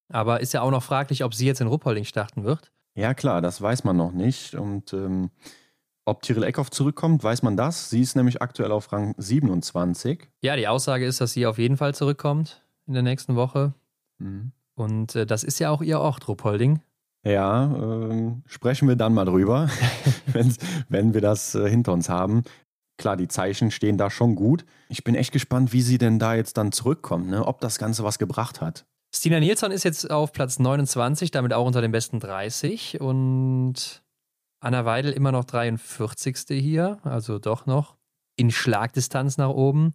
Aber 0.09 0.39
ist 0.39 0.53
ja 0.53 0.61
auch 0.61 0.71
noch 0.71 0.83
fraglich, 0.83 1.23
ob 1.23 1.33
sie 1.33 1.47
jetzt 1.47 1.61
in 1.61 1.67
Ruppolding 1.67 2.05
starten 2.05 2.43
wird. 2.43 2.71
Ja, 2.93 3.15
klar, 3.15 3.41
das 3.41 3.59
weiß 3.59 3.85
man 3.85 3.97
noch 3.97 4.11
nicht. 4.11 4.53
Und 4.53 4.93
ähm, 4.93 5.31
ob 6.05 6.21
Tyrell 6.21 6.43
Eckhoff 6.43 6.69
zurückkommt, 6.69 7.23
weiß 7.23 7.43
man 7.43 7.55
das. 7.55 7.89
Sie 7.89 8.01
ist 8.01 8.15
nämlich 8.15 8.41
aktuell 8.41 8.71
auf 8.71 8.91
Rang 8.91 9.15
27. 9.17 10.29
Ja, 10.41 10.55
die 10.55 10.67
Aussage 10.67 11.05
ist, 11.05 11.21
dass 11.21 11.33
sie 11.33 11.45
auf 11.45 11.57
jeden 11.57 11.77
Fall 11.77 11.95
zurückkommt 11.95 12.63
in 12.87 12.93
der 12.93 13.03
nächsten 13.03 13.35
Woche. 13.35 13.73
Mhm. 14.17 14.51
Und 14.75 15.15
äh, 15.15 15.25
das 15.25 15.43
ist 15.43 15.59
ja 15.59 15.69
auch 15.69 15.81
ihr 15.81 15.99
Ort, 15.99 16.27
Ruppolding. 16.27 16.81
Ja, 17.25 17.73
äh, 17.73 18.33
sprechen 18.47 18.87
wir 18.87 18.97
dann 18.97 19.13
mal 19.13 19.25
drüber, 19.25 19.69
wenn 20.89 21.13
wir 21.13 21.21
das 21.21 21.55
äh, 21.55 21.69
hinter 21.69 21.93
uns 21.93 22.09
haben. 22.09 22.43
Klar, 22.97 23.15
die 23.17 23.27
Zeichen 23.27 23.71
stehen 23.71 23.97
da 23.97 24.09
schon 24.09 24.35
gut. 24.35 24.65
Ich 24.89 25.03
bin 25.03 25.15
echt 25.15 25.31
gespannt, 25.31 25.73
wie 25.73 25.81
sie 25.81 25.97
denn 25.97 26.19
da 26.19 26.35
jetzt 26.35 26.57
dann 26.57 26.71
zurückkommt, 26.71 27.29
ne? 27.29 27.45
ob 27.45 27.61
das 27.61 27.79
Ganze 27.79 28.03
was 28.03 28.19
gebracht 28.19 28.61
hat. 28.61 28.85
Stina 29.15 29.39
Nilsson 29.39 29.71
ist 29.71 29.83
jetzt 29.83 30.09
auf 30.09 30.31
Platz 30.31 30.59
29, 30.59 31.31
damit 31.31 31.53
auch 31.53 31.65
unter 31.65 31.81
den 31.81 31.91
besten 31.91 32.19
30. 32.19 32.99
Und 32.99 34.02
Anna 34.63 34.85
Weidel 34.85 35.11
immer 35.11 35.33
noch 35.33 35.43
43. 35.43 36.37
hier, 36.47 36.97
also 37.03 37.37
doch 37.37 37.65
noch 37.65 37.97
in 38.37 38.49
Schlagdistanz 38.49 39.37
nach 39.37 39.49
oben, 39.49 39.93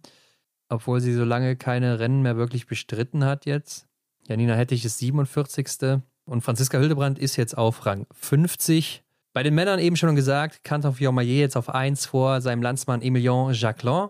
obwohl 0.69 1.01
sie 1.01 1.13
so 1.13 1.23
lange 1.23 1.55
keine 1.55 1.99
Rennen 1.99 2.21
mehr 2.21 2.37
wirklich 2.37 2.67
bestritten 2.67 3.25
hat 3.25 3.47
jetzt. 3.47 3.87
Janina 4.27 4.53
Hettich 4.53 4.85
ist 4.85 4.99
47. 4.99 6.01
Und 6.25 6.41
Franziska 6.41 6.77
Hildebrand 6.77 7.17
ist 7.17 7.35
jetzt 7.35 7.57
auf 7.57 7.87
Rang 7.87 8.05
50. 8.11 9.03
Bei 9.33 9.41
den 9.41 9.55
Männern 9.55 9.79
eben 9.79 9.95
schon 9.95 10.15
gesagt, 10.15 10.63
Canton 10.63 10.93
Fiormaillet 10.93 11.39
jetzt 11.39 11.57
auf 11.57 11.69
1 11.69 12.05
vor 12.05 12.39
seinem 12.41 12.61
Landsmann 12.61 13.01
Emilien 13.01 13.51
Jacquelin. 13.53 14.09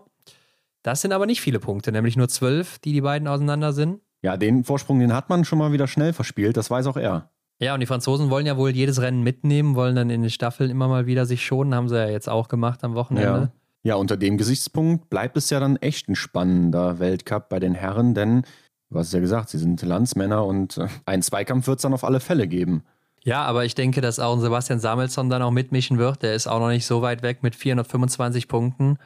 Das 0.82 1.00
sind 1.00 1.12
aber 1.12 1.24
nicht 1.24 1.40
viele 1.40 1.58
Punkte, 1.58 1.90
nämlich 1.90 2.16
nur 2.16 2.28
12, 2.28 2.80
die 2.80 2.92
die 2.92 3.00
beiden 3.00 3.28
auseinander 3.28 3.72
sind. 3.72 4.02
Ja, 4.20 4.36
den 4.36 4.64
Vorsprung, 4.64 4.98
den 4.98 5.14
hat 5.14 5.30
man 5.30 5.46
schon 5.46 5.58
mal 5.58 5.72
wieder 5.72 5.86
schnell 5.86 6.12
verspielt, 6.12 6.58
das 6.58 6.70
weiß 6.70 6.86
auch 6.86 6.98
er. 6.98 7.30
Ja, 7.60 7.74
und 7.74 7.80
die 7.80 7.86
Franzosen 7.86 8.30
wollen 8.30 8.46
ja 8.46 8.56
wohl 8.56 8.70
jedes 8.70 9.02
Rennen 9.02 9.22
mitnehmen, 9.22 9.74
wollen 9.74 9.94
dann 9.94 10.08
in 10.08 10.22
den 10.22 10.30
Staffeln 10.30 10.70
immer 10.70 10.88
mal 10.88 11.06
wieder 11.06 11.26
sich 11.26 11.44
schonen, 11.44 11.74
haben 11.74 11.90
sie 11.90 11.96
ja 11.96 12.08
jetzt 12.08 12.28
auch 12.28 12.48
gemacht 12.48 12.82
am 12.84 12.94
Wochenende. 12.94 13.52
Ja. 13.84 13.90
ja, 13.90 13.94
unter 13.96 14.16
dem 14.16 14.38
Gesichtspunkt 14.38 15.10
bleibt 15.10 15.36
es 15.36 15.50
ja 15.50 15.60
dann 15.60 15.76
echt 15.76 16.08
ein 16.08 16.16
spannender 16.16 16.98
Weltcup 16.98 17.50
bei 17.50 17.60
den 17.60 17.74
Herren, 17.74 18.14
denn 18.14 18.44
du 18.88 18.98
hast 18.98 19.12
ja 19.12 19.20
gesagt, 19.20 19.50
sie 19.50 19.58
sind 19.58 19.82
Landsmänner 19.82 20.44
und 20.46 20.78
äh, 20.78 20.88
einen 21.04 21.22
Zweikampf 21.22 21.66
wird 21.66 21.80
es 21.80 21.82
dann 21.82 21.92
auf 21.92 22.02
alle 22.02 22.20
Fälle 22.20 22.48
geben. 22.48 22.82
Ja, 23.22 23.44
aber 23.44 23.66
ich 23.66 23.74
denke, 23.74 24.00
dass 24.00 24.18
auch 24.18 24.34
ein 24.34 24.40
Sebastian 24.40 24.80
Samuelsson 24.80 25.28
dann 25.28 25.42
auch 25.42 25.50
mitmischen 25.50 25.98
wird. 25.98 26.22
Der 26.22 26.34
ist 26.34 26.46
auch 26.46 26.60
noch 26.60 26.68
nicht 26.68 26.86
so 26.86 27.02
weit 27.02 27.22
weg 27.22 27.42
mit 27.42 27.54
425 27.54 28.48
Punkten. 28.48 28.96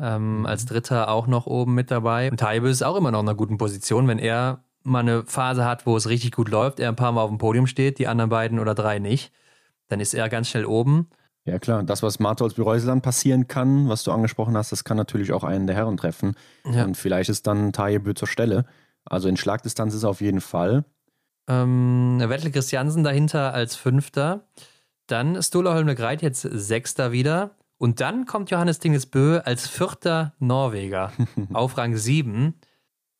Ähm, 0.00 0.44
als 0.44 0.66
Dritter 0.66 1.08
auch 1.08 1.28
noch 1.28 1.46
oben 1.46 1.74
mit 1.74 1.92
dabei. 1.92 2.30
Und 2.30 2.40
Taibe 2.40 2.68
ist 2.68 2.82
auch 2.82 2.96
immer 2.96 3.12
noch 3.12 3.20
in 3.20 3.28
einer 3.28 3.36
guten 3.36 3.56
Position, 3.56 4.08
wenn 4.08 4.18
er 4.18 4.64
mal 4.86 5.00
eine 5.00 5.24
Phase 5.24 5.64
hat, 5.64 5.86
wo 5.86 5.96
es 5.96 6.08
richtig 6.08 6.32
gut 6.32 6.48
läuft, 6.48 6.80
er 6.80 6.88
ein 6.88 6.96
paar 6.96 7.12
Mal 7.12 7.22
auf 7.22 7.30
dem 7.30 7.38
Podium 7.38 7.66
steht, 7.66 7.98
die 7.98 8.06
anderen 8.06 8.30
beiden 8.30 8.58
oder 8.58 8.74
drei 8.74 8.98
nicht, 8.98 9.32
dann 9.88 10.00
ist 10.00 10.14
er 10.14 10.28
ganz 10.28 10.48
schnell 10.48 10.64
oben. 10.64 11.08
Ja 11.44 11.58
klar, 11.60 11.82
das, 11.84 12.02
was 12.02 12.18
Martholz 12.18 12.54
Bereuseland 12.54 13.02
passieren 13.02 13.46
kann, 13.46 13.88
was 13.88 14.02
du 14.02 14.10
angesprochen 14.10 14.56
hast, 14.56 14.72
das 14.72 14.82
kann 14.82 14.96
natürlich 14.96 15.32
auch 15.32 15.44
einen 15.44 15.68
der 15.68 15.76
Herren 15.76 15.96
treffen. 15.96 16.34
Ja. 16.64 16.84
Und 16.84 16.96
vielleicht 16.96 17.30
ist 17.30 17.46
dann 17.46 17.72
Tajebö 17.72 18.14
zur 18.14 18.26
Stelle. 18.26 18.64
Also 19.04 19.28
in 19.28 19.36
Schlagdistanz 19.36 19.94
ist 19.94 20.02
er 20.02 20.10
auf 20.10 20.20
jeden 20.20 20.40
Fall. 20.40 20.84
Ähm, 21.48 22.18
Wettel 22.20 22.50
Christiansen 22.50 23.04
dahinter 23.04 23.54
als 23.54 23.76
Fünfter. 23.76 24.48
Dann 25.06 25.40
Stola 25.40 25.80
Greit 25.94 26.20
jetzt 26.22 26.42
Sechster 26.42 27.12
wieder. 27.12 27.52
Und 27.78 28.00
dann 28.00 28.26
kommt 28.26 28.50
Johannes 28.50 28.80
Dingesbö 28.80 29.38
als 29.38 29.68
vierter 29.68 30.34
Norweger 30.40 31.12
auf 31.52 31.78
Rang 31.78 31.96
7. 31.96 32.54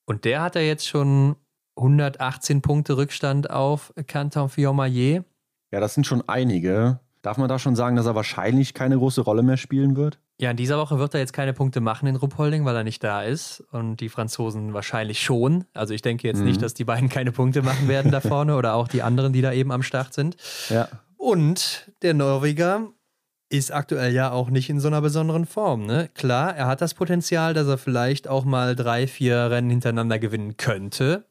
Und 0.04 0.24
der 0.24 0.42
hat 0.42 0.56
ja 0.56 0.62
jetzt 0.62 0.88
schon 0.88 1.36
118 1.76 2.62
Punkte 2.62 2.96
Rückstand 2.96 3.50
auf 3.50 3.92
Canton 4.06 4.48
Fiormaillet. 4.48 5.24
Ja, 5.70 5.80
das 5.80 5.94
sind 5.94 6.06
schon 6.06 6.26
einige. 6.28 7.00
Darf 7.22 7.38
man 7.38 7.48
da 7.48 7.58
schon 7.58 7.74
sagen, 7.74 7.96
dass 7.96 8.06
er 8.06 8.14
wahrscheinlich 8.14 8.72
keine 8.72 8.98
große 8.98 9.20
Rolle 9.20 9.42
mehr 9.42 9.56
spielen 9.56 9.96
wird? 9.96 10.18
Ja, 10.38 10.50
in 10.50 10.56
dieser 10.56 10.78
Woche 10.78 10.98
wird 10.98 11.14
er 11.14 11.20
jetzt 11.20 11.32
keine 11.32 11.54
Punkte 11.54 11.80
machen 11.80 12.06
in 12.06 12.16
Ruppholding, 12.16 12.64
weil 12.64 12.76
er 12.76 12.84
nicht 12.84 13.02
da 13.02 13.22
ist. 13.22 13.64
Und 13.72 13.96
die 13.96 14.08
Franzosen 14.08 14.74
wahrscheinlich 14.74 15.20
schon. 15.20 15.64
Also 15.72 15.94
ich 15.94 16.02
denke 16.02 16.28
jetzt 16.28 16.38
mhm. 16.38 16.44
nicht, 16.44 16.62
dass 16.62 16.74
die 16.74 16.84
beiden 16.84 17.08
keine 17.08 17.32
Punkte 17.32 17.62
machen 17.62 17.88
werden 17.88 18.12
da 18.12 18.20
vorne 18.20 18.54
oder 18.56 18.74
auch 18.74 18.86
die 18.86 19.02
anderen, 19.02 19.32
die 19.32 19.40
da 19.40 19.52
eben 19.52 19.72
am 19.72 19.82
Start 19.82 20.14
sind. 20.14 20.36
Ja. 20.68 20.88
Und 21.16 21.90
der 22.02 22.14
Norweger 22.14 22.88
ist 23.48 23.72
aktuell 23.72 24.12
ja 24.12 24.30
auch 24.30 24.50
nicht 24.50 24.68
in 24.68 24.80
so 24.80 24.88
einer 24.88 25.00
besonderen 25.00 25.46
Form. 25.46 25.86
Ne? 25.86 26.10
Klar, 26.14 26.54
er 26.54 26.66
hat 26.66 26.80
das 26.80 26.94
Potenzial, 26.94 27.54
dass 27.54 27.66
er 27.66 27.78
vielleicht 27.78 28.28
auch 28.28 28.44
mal 28.44 28.76
drei, 28.76 29.06
vier 29.06 29.50
Rennen 29.50 29.70
hintereinander 29.70 30.18
gewinnen 30.18 30.56
könnte. 30.56 31.24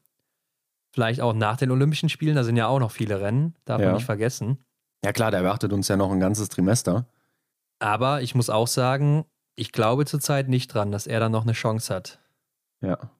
Vielleicht 0.96 1.20
auch 1.20 1.34
nach 1.34 1.58
den 1.58 1.70
Olympischen 1.70 2.08
Spielen, 2.08 2.36
da 2.36 2.42
sind 2.42 2.56
ja 2.56 2.68
auch 2.68 2.80
noch 2.80 2.90
viele 2.90 3.20
Rennen, 3.20 3.54
darf 3.66 3.82
ja. 3.82 3.88
man 3.88 3.96
nicht 3.96 4.06
vergessen. 4.06 4.56
Ja 5.04 5.12
klar, 5.12 5.30
da 5.30 5.36
erwartet 5.36 5.74
uns 5.74 5.88
ja 5.88 5.96
noch 5.98 6.10
ein 6.10 6.20
ganzes 6.20 6.48
Trimester. 6.48 7.04
Aber 7.80 8.22
ich 8.22 8.34
muss 8.34 8.48
auch 8.48 8.66
sagen, 8.66 9.26
ich 9.56 9.72
glaube 9.72 10.06
zurzeit 10.06 10.48
nicht 10.48 10.72
dran, 10.72 10.92
dass 10.92 11.06
er 11.06 11.20
dann 11.20 11.32
noch 11.32 11.42
eine 11.42 11.52
Chance 11.52 11.94
hat. 11.94 12.18
Ja. 12.80 13.10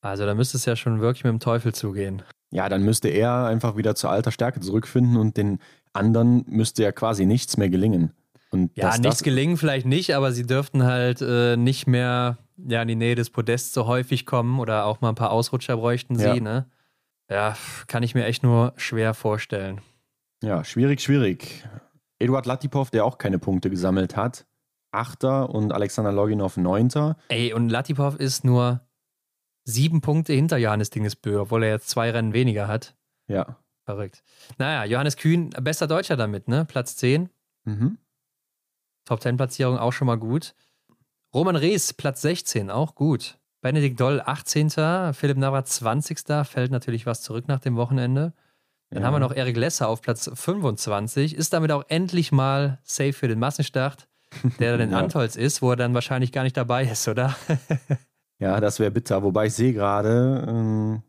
Also 0.00 0.26
da 0.26 0.34
müsste 0.34 0.56
es 0.56 0.64
ja 0.64 0.76
schon 0.76 1.00
wirklich 1.00 1.24
mit 1.24 1.32
dem 1.32 1.40
Teufel 1.40 1.74
zugehen. 1.74 2.22
Ja, 2.52 2.68
dann 2.68 2.84
müsste 2.84 3.08
er 3.08 3.46
einfach 3.46 3.76
wieder 3.76 3.96
zur 3.96 4.10
alter 4.10 4.30
Stärke 4.30 4.60
zurückfinden 4.60 5.16
und 5.16 5.36
den 5.36 5.58
anderen 5.92 6.44
müsste 6.46 6.84
ja 6.84 6.92
quasi 6.92 7.26
nichts 7.26 7.56
mehr 7.56 7.68
gelingen. 7.68 8.12
Und 8.52 8.76
ja, 8.76 8.96
nichts 8.96 9.24
gelingen 9.24 9.56
vielleicht 9.56 9.86
nicht, 9.86 10.14
aber 10.14 10.30
sie 10.30 10.46
dürften 10.46 10.84
halt 10.84 11.20
äh, 11.20 11.56
nicht 11.56 11.88
mehr 11.88 12.38
ja, 12.58 12.80
in 12.80 12.86
die 12.86 12.94
Nähe 12.94 13.16
des 13.16 13.30
Podests 13.30 13.72
so 13.72 13.88
häufig 13.88 14.24
kommen 14.24 14.60
oder 14.60 14.84
auch 14.84 15.00
mal 15.00 15.08
ein 15.08 15.16
paar 15.16 15.32
Ausrutscher 15.32 15.78
bräuchten 15.78 16.14
sie, 16.14 16.26
ja. 16.26 16.36
ne? 16.36 16.66
Ja, 17.32 17.56
kann 17.86 18.02
ich 18.02 18.14
mir 18.14 18.26
echt 18.26 18.42
nur 18.42 18.74
schwer 18.76 19.14
vorstellen. 19.14 19.80
Ja, 20.42 20.64
schwierig, 20.64 21.00
schwierig. 21.00 21.66
Eduard 22.18 22.44
Latipov, 22.44 22.90
der 22.90 23.06
auch 23.06 23.16
keine 23.16 23.38
Punkte 23.38 23.70
gesammelt 23.70 24.16
hat, 24.16 24.44
Achter 24.90 25.48
und 25.48 25.72
Alexander 25.72 26.12
Loginov 26.12 26.58
Neunter. 26.58 27.16
Ey, 27.28 27.54
und 27.54 27.70
Latipov 27.70 28.16
ist 28.16 28.44
nur 28.44 28.86
sieben 29.64 30.02
Punkte 30.02 30.34
hinter 30.34 30.58
Johannes 30.58 30.90
Dingesbö, 30.90 31.40
obwohl 31.40 31.62
er 31.64 31.70
jetzt 31.70 31.88
zwei 31.88 32.10
Rennen 32.10 32.34
weniger 32.34 32.68
hat. 32.68 32.94
Ja. 33.28 33.56
Verrückt. 33.86 34.22
Naja, 34.58 34.84
Johannes 34.84 35.16
Kühn, 35.16 35.50
bester 35.58 35.86
Deutscher 35.86 36.18
damit, 36.18 36.48
ne? 36.48 36.66
Platz 36.66 36.96
10. 36.96 37.30
Mhm. 37.64 37.96
Top 39.06 39.22
10 39.22 39.38
Platzierung 39.38 39.78
auch 39.78 39.92
schon 39.92 40.06
mal 40.06 40.18
gut. 40.18 40.54
Roman 41.32 41.56
Rees, 41.56 41.94
Platz 41.94 42.20
16, 42.20 42.70
auch 42.70 42.94
gut. 42.94 43.38
Benedikt 43.62 43.98
Doll 44.00 44.20
18. 44.20 44.70
Philipp 45.14 45.38
Navrat 45.38 45.68
20. 45.68 46.18
Fällt 46.44 46.72
natürlich 46.72 47.06
was 47.06 47.22
zurück 47.22 47.46
nach 47.48 47.60
dem 47.60 47.76
Wochenende. 47.76 48.32
Dann 48.90 49.02
ja. 49.02 49.06
haben 49.06 49.14
wir 49.14 49.20
noch 49.20 49.34
Erik 49.34 49.56
Lesser 49.56 49.88
auf 49.88 50.02
Platz 50.02 50.30
25, 50.34 51.34
ist 51.34 51.54
damit 51.54 51.72
auch 51.72 51.84
endlich 51.88 52.30
mal 52.30 52.78
safe 52.82 53.14
für 53.14 53.28
den 53.28 53.38
Massenstart, 53.38 54.06
der 54.58 54.72
dann 54.72 54.88
in 54.88 54.90
ja. 54.92 54.98
Antolz 54.98 55.36
ist, 55.36 55.62
wo 55.62 55.70
er 55.70 55.76
dann 55.76 55.94
wahrscheinlich 55.94 56.30
gar 56.30 56.42
nicht 56.42 56.56
dabei 56.56 56.84
ist, 56.84 57.08
oder? 57.08 57.34
ja, 58.38 58.60
das 58.60 58.80
wäre 58.80 58.90
bitter. 58.90 59.22
Wobei 59.22 59.46
ich 59.46 59.54
sehe 59.54 59.72
gerade, 59.72 60.44
ähm, 60.46 61.02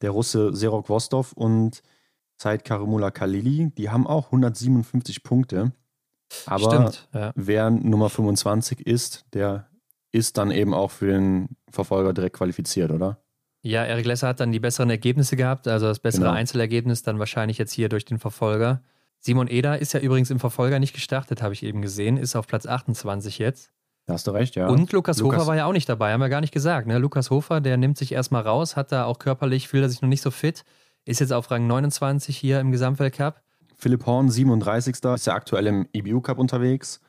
der 0.00 0.10
Russe 0.10 0.56
Serok 0.56 0.88
Vostov 0.88 1.32
und 1.34 1.82
Zeit 2.36 2.64
Karimula 2.64 3.12
Kalili, 3.12 3.70
die 3.76 3.90
haben 3.90 4.06
auch 4.06 4.26
157 4.26 5.22
Punkte. 5.22 5.70
Aber 6.46 6.72
Stimmt, 6.72 7.08
ja. 7.12 7.32
wer 7.36 7.70
Nummer 7.70 8.10
25 8.10 8.86
ist, 8.86 9.26
der 9.34 9.68
ist 10.14 10.38
dann 10.38 10.52
eben 10.52 10.72
auch 10.72 10.92
für 10.92 11.08
den 11.08 11.56
Verfolger 11.68 12.12
direkt 12.12 12.36
qualifiziert, 12.36 12.92
oder? 12.92 13.18
Ja, 13.62 13.84
Erik 13.84 14.06
Lesser 14.06 14.28
hat 14.28 14.40
dann 14.40 14.52
die 14.52 14.60
besseren 14.60 14.88
Ergebnisse 14.90 15.36
gehabt, 15.36 15.66
also 15.66 15.86
das 15.86 15.98
bessere 15.98 16.26
genau. 16.26 16.34
Einzelergebnis 16.34 17.02
dann 17.02 17.18
wahrscheinlich 17.18 17.58
jetzt 17.58 17.72
hier 17.72 17.88
durch 17.88 18.04
den 18.04 18.18
Verfolger. 18.18 18.82
Simon 19.18 19.48
Eder 19.48 19.80
ist 19.80 19.92
ja 19.92 20.00
übrigens 20.00 20.30
im 20.30 20.38
Verfolger 20.38 20.78
nicht 20.78 20.92
gestartet, 20.92 21.42
habe 21.42 21.54
ich 21.54 21.64
eben 21.64 21.82
gesehen, 21.82 22.16
ist 22.16 22.36
auf 22.36 22.46
Platz 22.46 22.66
28 22.66 23.38
jetzt. 23.38 23.70
Da 24.06 24.12
hast 24.12 24.26
du 24.26 24.30
recht, 24.32 24.54
ja. 24.54 24.68
Und 24.68 24.92
Lukas, 24.92 25.18
Lukas, 25.18 25.38
Hofer 25.38 25.46
war 25.48 25.56
ja 25.56 25.64
auch 25.64 25.72
nicht 25.72 25.88
dabei, 25.88 26.12
haben 26.12 26.20
wir 26.20 26.28
gar 26.28 26.42
nicht 26.42 26.52
gesagt. 26.52 26.86
Ne? 26.86 26.98
Lukas 26.98 27.30
Hofer, 27.30 27.60
der 27.60 27.76
nimmt 27.76 27.96
sich 27.96 28.12
erstmal 28.12 28.42
raus, 28.42 28.76
hat 28.76 28.92
da 28.92 29.06
auch 29.06 29.18
körperlich, 29.18 29.66
fühlt 29.66 29.82
er 29.82 29.88
sich 29.88 30.02
noch 30.02 30.10
nicht 30.10 30.22
so 30.22 30.30
fit, 30.30 30.64
ist 31.06 31.20
jetzt 31.20 31.32
auf 31.32 31.50
Rang 31.50 31.66
29 31.66 32.36
hier 32.36 32.60
im 32.60 32.70
Gesamtweltcup. 32.70 33.40
Philipp 33.76 34.06
Horn, 34.06 34.30
37. 34.30 34.96
ist 35.02 35.26
ja 35.26 35.34
aktuell 35.34 35.66
im 35.66 35.88
IBU 35.92 36.20
Cup 36.20 36.38
unterwegs, 36.38 37.00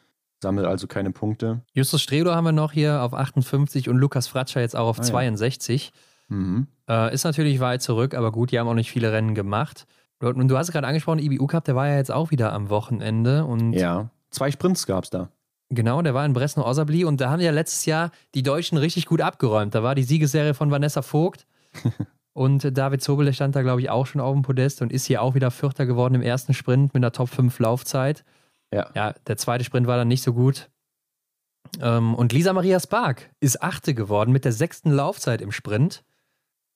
sammelt 0.46 0.68
also 0.68 0.86
keine 0.86 1.10
Punkte. 1.10 1.62
Justus 1.74 2.04
Stredo 2.04 2.36
haben 2.36 2.44
wir 2.44 2.52
noch 2.52 2.72
hier 2.72 3.02
auf 3.02 3.16
58 3.16 3.90
und 3.90 3.98
Lukas 3.98 4.28
Fratscher 4.28 4.62
jetzt 4.62 4.76
auch 4.76 4.88
auf 4.88 5.00
ah, 5.00 5.02
62. 5.02 5.92
Ja. 6.30 6.36
Mhm. 6.36 6.68
Äh, 6.88 7.12
ist 7.16 7.24
natürlich 7.24 7.60
weit 7.60 7.82
zurück, 7.82 8.14
aber 8.14 8.32
gut, 8.32 8.52
die 8.52 8.60
haben 8.60 8.68
auch 8.68 8.76
nicht 8.76 8.92
viele 8.92 9.12
Rennen 9.12 9.34
gemacht. 9.34 9.88
Und 10.20 10.48
du 10.48 10.56
hast 10.56 10.72
gerade 10.72 10.86
angesprochen, 10.86 11.18
IBU 11.18 11.48
Cup, 11.48 11.66
der 11.66 11.76
war 11.76 11.88
ja 11.88 11.98
jetzt 11.98 12.12
auch 12.12 12.30
wieder 12.30 12.54
am 12.54 12.70
Wochenende. 12.70 13.44
Und 13.46 13.74
ja, 13.74 14.12
zwei 14.30 14.52
Sprints 14.52 14.86
gab 14.86 15.06
es 15.06 15.10
da. 15.10 15.30
Genau, 15.70 16.00
der 16.04 16.14
war 16.14 16.24
in 16.28 16.34
Bresno-Osabli 16.34 17.06
und 17.06 17.20
da 17.20 17.32
haben 17.32 17.42
ja 17.42 17.50
letztes 17.50 17.88
Jahr 17.88 18.12
die 18.36 18.44
Deutschen 18.44 18.78
richtig 18.78 19.08
gut 19.08 19.22
abgeräumt. 19.22 19.74
Da 19.74 19.82
war 19.82 19.96
die 19.96 20.04
Siegesserie 20.04 20.54
von 20.54 20.70
Vanessa 20.70 21.02
Vogt 21.02 21.48
und 22.34 22.78
David 22.78 23.02
Zobel, 23.02 23.26
der 23.26 23.34
stand 23.34 23.56
da, 23.56 23.64
glaube 23.64 23.82
ich, 23.82 23.90
auch 23.90 24.06
schon 24.06 24.22
auf 24.22 24.34
dem 24.34 24.44
Podest 24.44 24.84
und 24.84 24.92
ist 24.92 25.08
hier 25.08 25.24
auch 25.24 25.34
wieder 25.34 25.50
Vierter 25.50 25.88
geworden 25.88 26.14
im 26.14 26.22
ersten 26.22 26.54
Sprint 26.54 26.94
mit 26.94 27.04
einer 27.04 27.12
Top 27.12 27.30
5 27.30 27.58
Laufzeit. 27.58 28.24
Ja. 28.76 28.90
Ja, 28.94 29.14
der 29.28 29.38
zweite 29.38 29.64
Sprint 29.64 29.88
war 29.88 29.98
dann 29.98 30.08
nicht 30.08 30.22
so 30.22 30.34
gut. 30.34 30.70
Ähm, 31.82 32.14
und 32.14 32.34
Lisa 32.34 32.54
Maria 32.54 32.80
Spark 32.80 33.30
ist 33.40 33.62
Achte 33.62 33.94
geworden 33.94 34.32
mit 34.32 34.46
der 34.46 34.52
sechsten 34.52 34.92
Laufzeit 34.92 35.42
im 35.42 35.52
Sprint. 35.52 36.04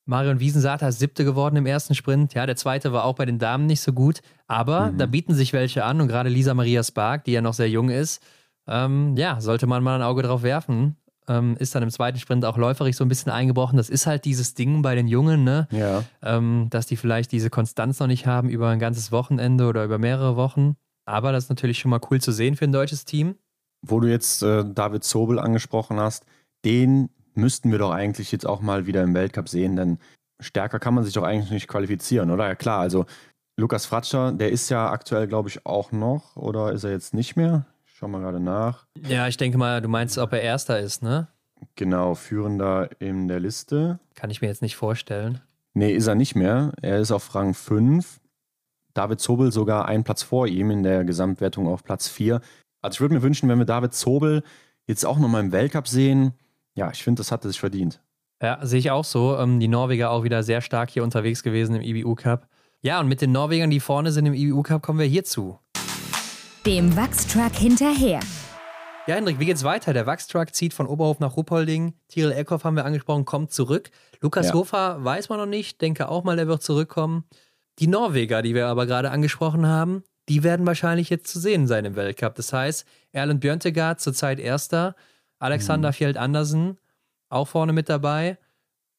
Marion 0.05 0.39
Wiesensater 0.39 0.88
ist 0.88 0.99
Siebte 0.99 1.23
geworden 1.23 1.55
im 1.55 1.67
ersten 1.67 1.93
Sprint. 1.93 2.34
Ja, 2.34 2.47
der 2.47 2.55
zweite 2.55 2.91
war 2.91 3.03
auch 3.05 3.13
bei 3.13 3.26
den 3.26 3.38
Damen 3.38 3.67
nicht 3.67 3.81
so 3.81 3.93
gut. 3.93 4.21
Aber 4.47 4.91
mhm. 4.91 4.97
da 4.97 5.05
bieten 5.05 5.35
sich 5.35 5.53
welche 5.53 5.84
an 5.84 6.01
und 6.01 6.07
gerade 6.07 6.30
Lisa 6.30 6.53
Maria 6.53 6.84
Spark, 6.84 7.26
die 7.26 7.34
ja 7.34 7.41
noch 7.41 7.53
sehr 7.53 7.69
jung 7.69 7.89
ist, 7.89 8.23
ähm, 8.67 9.15
ja, 9.17 9.39
sollte 9.39 9.67
man 9.67 9.84
mal 9.84 9.95
ein 9.95 10.01
Auge 10.01 10.23
drauf 10.23 10.41
werfen. 10.41 10.95
Ähm, 11.27 11.55
ist 11.59 11.76
dann 11.76 11.84
im 11.84 11.91
zweiten 11.91 12.17
Sprint 12.17 12.43
auch 12.43 12.57
läuferig 12.57 12.95
so 12.95 13.05
ein 13.05 13.07
bisschen 13.07 13.31
eingebrochen. 13.31 13.77
Das 13.77 13.89
ist 13.89 14.07
halt 14.07 14.26
dieses 14.26 14.55
Ding 14.55 14.81
bei 14.81 14.95
den 14.95 15.07
Jungen, 15.07 15.43
ne? 15.43 15.67
Ja. 15.69 16.03
Ähm, 16.23 16.67
dass 16.71 16.88
die 16.88 16.97
vielleicht 16.97 17.31
diese 17.31 17.51
Konstanz 17.51 17.99
noch 17.99 18.07
nicht 18.07 18.26
haben 18.26 18.49
über 18.49 18.69
ein 18.69 18.80
ganzes 18.80 19.11
Wochenende 19.11 19.67
oder 19.67 19.84
über 19.84 19.99
mehrere 19.99 20.35
Wochen. 20.35 20.76
Aber 21.10 21.31
das 21.31 21.45
ist 21.45 21.49
natürlich 21.49 21.80
schon 21.80 21.90
mal 21.90 21.99
cool 22.11 22.22
zu 22.22 22.31
sehen 22.31 22.56
für 22.56 22.65
ein 22.65 22.72
deutsches 22.72 23.03
Team. 23.03 23.36
Wo 23.81 23.99
du 23.99 24.07
jetzt 24.07 24.44
äh, 24.44 24.64
David 24.64 25.03
Zobel 25.03 25.40
angesprochen 25.40 25.99
hast, 25.99 26.23
den 26.65 27.10
müssten 27.34 27.72
wir 27.72 27.80
doch 27.80 27.91
eigentlich 27.91 28.31
jetzt 28.31 28.45
auch 28.45 28.61
mal 28.61 28.86
wieder 28.86 29.02
im 29.02 29.15
Weltcup 29.15 29.49
sehen, 29.49 29.76
denn 29.76 29.98
stärker 30.40 30.77
kann 30.77 30.94
man 30.94 31.03
sich 31.03 31.14
doch 31.14 31.23
eigentlich 31.23 31.49
nicht 31.49 31.68
qualifizieren, 31.68 32.30
oder? 32.30 32.48
Ja 32.48 32.56
klar, 32.56 32.80
also 32.80 33.06
Lukas 33.57 33.88
Fratscher, 33.88 34.31
der 34.34 34.52
ist 34.52 34.69
ja 34.69 34.91
aktuell, 34.91 35.27
glaube 35.27 35.49
ich, 35.49 35.65
auch 35.65 35.91
noch, 35.91 36.36
oder 36.36 36.73
ist 36.73 36.84
er 36.84 36.91
jetzt 36.91 37.15
nicht 37.15 37.36
mehr? 37.36 37.65
Ich 37.88 37.94
schau 37.95 38.07
mal 38.07 38.22
gerade 38.22 38.40
nach. 38.40 38.86
Ja, 39.07 39.27
ich 39.27 39.38
denke 39.38 39.57
mal, 39.57 39.81
du 39.81 39.90
meinst, 39.90 40.18
ob 40.19 40.31
er 40.34 40.41
Erster 40.41 40.80
ist, 40.80 41.02
ne? 41.02 41.27
Genau, 41.76 42.14
führender 42.14 42.90
in 42.99 43.27
der 43.27 43.40
Liste. 43.40 43.99
Kann 44.14 44.30
ich 44.30 44.41
mir 44.41 44.48
jetzt 44.48 44.61
nicht 44.61 44.76
vorstellen. 44.76 45.41
Nee, 45.73 45.91
ist 45.91 46.07
er 46.07 46.15
nicht 46.15 46.36
mehr. 46.36 46.72
Er 46.81 46.99
ist 46.99 47.11
auf 47.11 47.34
Rang 47.34 47.53
5. 47.53 48.19
David 48.99 49.21
Zobel 49.21 49.53
sogar 49.53 49.88
einen 49.88 50.03
Platz 50.03 50.23
vor 50.23 50.45
ihm 50.45 50.71
in 50.71 50.84
der 50.84 51.05
Gesamtwertung 51.05 51.69
auf 51.69 51.85
Platz 51.85 52.09
4. 52.09 52.41
Also 52.81 52.97
ich 52.97 52.99
würde 52.99 53.15
mir 53.15 53.21
wünschen, 53.21 53.47
wenn 53.47 53.57
wir 53.57 53.65
David 53.65 53.93
Zobel 53.93 54.43
jetzt 54.88 55.05
auch 55.05 55.17
nochmal 55.17 55.41
im 55.41 55.53
Weltcup 55.53 55.88
sehen, 55.88 56.34
ja, 56.76 56.91
ich 56.91 57.01
finde, 57.01 57.21
das 57.21 57.31
hat 57.31 57.45
es 57.45 57.51
sich 57.51 57.61
verdient. 57.61 58.01
Ja, 58.41 58.59
sehe 58.61 58.80
ich 58.80 58.91
auch 58.91 59.05
so. 59.05 59.38
Ähm, 59.38 59.61
die 59.61 59.69
Norweger 59.69 60.11
auch 60.11 60.26
wieder 60.26 60.43
sehr 60.43 60.59
stark 60.59 60.89
hier 60.89 61.05
unterwegs 61.05 61.43
gewesen 61.43 61.76
im 61.76 61.81
IBU 61.81 62.15
Cup. 62.15 62.49
Ja, 62.81 62.99
und 62.99 63.07
mit 63.07 63.21
den 63.21 63.31
Norwegern, 63.31 63.69
die 63.69 63.80
vorne 63.80 64.11
sind 64.11 64.26
im 64.26 64.34
IBU 64.34 64.63
Cup, 64.63 64.81
kommen 64.81 64.99
wir 64.99 65.05
hierzu. 65.05 65.57
Dem 66.65 66.93
Wachstruck 66.97 67.55
hinterher. 67.55 68.19
Ja, 69.07 69.15
Hendrik, 69.15 69.39
wie 69.39 69.45
geht's 69.45 69.63
weiter? 69.63 69.93
Der 69.93 70.07
Wachstruck 70.07 70.53
zieht 70.53 70.73
von 70.73 70.88
Oberhof 70.88 71.19
nach 71.19 71.38
Ruppolding. 71.38 71.93
Tyrell 72.09 72.34
Eckhoff 72.34 72.65
haben 72.65 72.76
wir 72.76 72.84
angesprochen, 72.84 73.23
kommt 73.23 73.53
zurück. 73.53 73.91
Lukas 74.19 74.47
ja. 74.47 74.53
Hofer 74.55 75.01
weiß 75.05 75.30
man 75.30 75.39
noch 75.39 75.45
nicht, 75.45 75.80
denke 75.80 76.09
auch 76.09 76.26
mal, 76.26 76.38
er 76.38 76.47
wird 76.47 76.61
zurückkommen. 76.63 77.23
Die 77.80 77.88
Norweger, 77.88 78.41
die 78.41 78.56
wir 78.56 78.68
aber 78.68 78.85
gerade 78.85 79.11
angesprochen 79.11 79.65
haben, 79.65 80.03
die 80.27 80.43
werden 80.43 80.68
wahrscheinlich 80.68 81.10
jetzt 81.10 81.31
zu 81.31 81.39
sehen 81.39 81.65
sein 81.65 81.85
im 81.85 81.95
Weltcup. 81.95 82.35
Das 82.35 82.51
heißt, 82.53 82.85
Erlend 83.11 83.41
Björntegard 83.41 83.99
zurzeit 83.99 84.39
Erster, 84.39 84.95
Alexander 85.39 85.89
mhm. 85.89 85.93
Fjeld 85.93 86.18
Andersen, 86.18 86.77
auch 87.30 87.47
vorne 87.47 87.73
mit 87.73 87.89
dabei. 87.89 88.38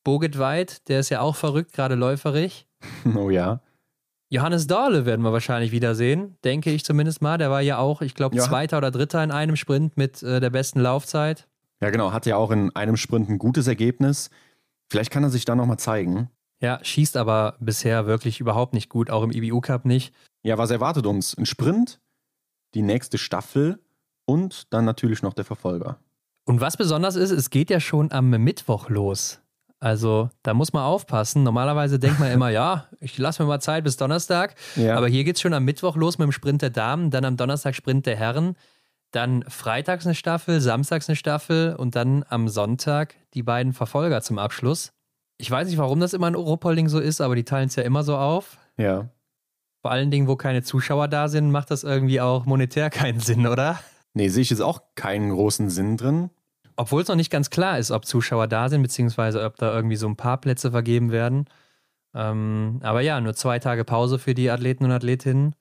Boget 0.02 0.38
Weid, 0.38 0.88
der 0.88 1.00
ist 1.00 1.10
ja 1.10 1.20
auch 1.20 1.36
verrückt, 1.36 1.72
gerade 1.72 1.94
läuferig. 1.94 2.66
Oh 3.14 3.28
ja. 3.28 3.60
Johannes 4.30 4.66
Dahle 4.66 5.04
werden 5.04 5.22
wir 5.22 5.32
wahrscheinlich 5.32 5.72
wiedersehen, 5.72 6.36
denke 6.44 6.70
ich 6.70 6.84
zumindest 6.84 7.20
mal. 7.20 7.36
Der 7.36 7.50
war 7.50 7.60
ja 7.60 7.78
auch, 7.78 8.00
ich 8.00 8.14
glaube, 8.14 8.38
Zweiter 8.38 8.78
oder 8.78 8.90
Dritter 8.90 9.22
in 9.22 9.32
einem 9.32 9.56
Sprint 9.56 9.96
mit 9.96 10.22
äh, 10.22 10.40
der 10.40 10.50
besten 10.50 10.80
Laufzeit. 10.80 11.48
Ja, 11.80 11.90
genau, 11.90 12.12
hatte 12.12 12.30
ja 12.30 12.36
auch 12.36 12.52
in 12.52 12.74
einem 12.76 12.96
Sprint 12.96 13.28
ein 13.28 13.38
gutes 13.38 13.66
Ergebnis. 13.66 14.30
Vielleicht 14.88 15.10
kann 15.10 15.24
er 15.24 15.30
sich 15.30 15.44
da 15.44 15.56
nochmal 15.56 15.78
zeigen. 15.78 16.30
Ja, 16.60 16.78
schießt 16.82 17.16
aber 17.16 17.56
bisher 17.60 18.06
wirklich 18.06 18.40
überhaupt 18.40 18.74
nicht 18.74 18.88
gut, 18.88 19.10
auch 19.10 19.22
im 19.22 19.30
IBU 19.30 19.60
Cup 19.60 19.84
nicht. 19.84 20.14
Ja, 20.42 20.58
was 20.58 20.70
erwartet 20.70 21.06
uns? 21.06 21.36
Ein 21.36 21.46
Sprint, 21.46 22.00
die 22.74 22.82
nächste 22.82 23.18
Staffel 23.18 23.80
und 24.26 24.72
dann 24.72 24.84
natürlich 24.84 25.22
noch 25.22 25.34
der 25.34 25.44
Verfolger. 25.44 25.98
Und 26.44 26.60
was 26.60 26.76
besonders 26.76 27.16
ist, 27.16 27.30
es 27.30 27.50
geht 27.50 27.70
ja 27.70 27.80
schon 27.80 28.12
am 28.12 28.30
Mittwoch 28.30 28.88
los. 28.88 29.40
Also 29.78 30.28
da 30.42 30.52
muss 30.52 30.74
man 30.74 30.84
aufpassen. 30.84 31.42
Normalerweise 31.42 31.98
denkt 31.98 32.20
man 32.20 32.30
immer, 32.30 32.50
ja, 32.50 32.88
ich 33.00 33.16
lasse 33.16 33.42
mir 33.42 33.48
mal 33.48 33.60
Zeit 33.60 33.84
bis 33.84 33.96
Donnerstag. 33.96 34.54
Ja. 34.76 34.96
Aber 34.96 35.08
hier 35.08 35.24
geht 35.24 35.36
es 35.36 35.42
schon 35.42 35.54
am 35.54 35.64
Mittwoch 35.64 35.96
los 35.96 36.18
mit 36.18 36.26
dem 36.26 36.32
Sprint 36.32 36.62
der 36.62 36.70
Damen, 36.70 37.10
dann 37.10 37.24
am 37.24 37.36
Donnerstag 37.36 37.74
Sprint 37.74 38.06
der 38.06 38.16
Herren, 38.16 38.56
dann 39.10 39.42
freitags 39.48 40.06
eine 40.06 40.14
Staffel, 40.14 40.60
samstags 40.60 41.08
eine 41.08 41.16
Staffel 41.16 41.74
und 41.74 41.96
dann 41.96 42.24
am 42.28 42.48
Sonntag 42.48 43.14
die 43.34 43.42
beiden 43.42 43.72
Verfolger 43.72 44.20
zum 44.20 44.38
Abschluss. 44.38 44.92
Ich 45.40 45.50
weiß 45.50 45.68
nicht, 45.68 45.78
warum 45.78 46.00
das 46.00 46.12
immer 46.12 46.28
in 46.28 46.36
Europolding 46.36 46.88
so 46.88 47.00
ist, 47.00 47.22
aber 47.22 47.34
die 47.34 47.44
teilen 47.44 47.68
es 47.68 47.76
ja 47.76 47.82
immer 47.82 48.02
so 48.02 48.16
auf. 48.16 48.58
Ja. 48.76 49.08
Vor 49.80 49.90
allen 49.90 50.10
Dingen, 50.10 50.28
wo 50.28 50.36
keine 50.36 50.62
Zuschauer 50.62 51.08
da 51.08 51.28
sind, 51.28 51.50
macht 51.50 51.70
das 51.70 51.82
irgendwie 51.82 52.20
auch 52.20 52.44
monetär 52.44 52.90
keinen 52.90 53.20
Sinn, 53.20 53.46
oder? 53.46 53.80
Nee, 54.12 54.28
sehe 54.28 54.42
ich 54.42 54.50
jetzt 54.50 54.60
auch 54.60 54.82
keinen 54.96 55.30
großen 55.30 55.70
Sinn 55.70 55.96
drin. 55.96 56.28
Obwohl 56.76 57.00
es 57.00 57.08
noch 57.08 57.16
nicht 57.16 57.30
ganz 57.30 57.48
klar 57.48 57.78
ist, 57.78 57.90
ob 57.90 58.04
Zuschauer 58.04 58.48
da 58.48 58.68
sind, 58.68 58.82
beziehungsweise 58.82 59.42
ob 59.44 59.56
da 59.56 59.74
irgendwie 59.74 59.96
so 59.96 60.06
ein 60.08 60.16
paar 60.16 60.38
Plätze 60.38 60.72
vergeben 60.72 61.10
werden. 61.10 61.46
Ähm, 62.14 62.80
aber 62.82 63.00
ja, 63.00 63.18
nur 63.20 63.34
zwei 63.34 63.58
Tage 63.58 63.84
Pause 63.84 64.18
für 64.18 64.34
die 64.34 64.50
Athleten 64.50 64.84
und 64.84 64.92
Athletinnen. 64.92 65.54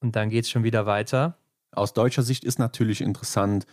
Und 0.00 0.16
dann 0.16 0.30
geht 0.30 0.44
es 0.44 0.50
schon 0.50 0.64
wieder 0.64 0.86
weiter. 0.86 1.36
Aus 1.72 1.92
deutscher 1.92 2.22
Sicht 2.22 2.44
ist 2.44 2.58
natürlich 2.58 3.02
interessant 3.02 3.66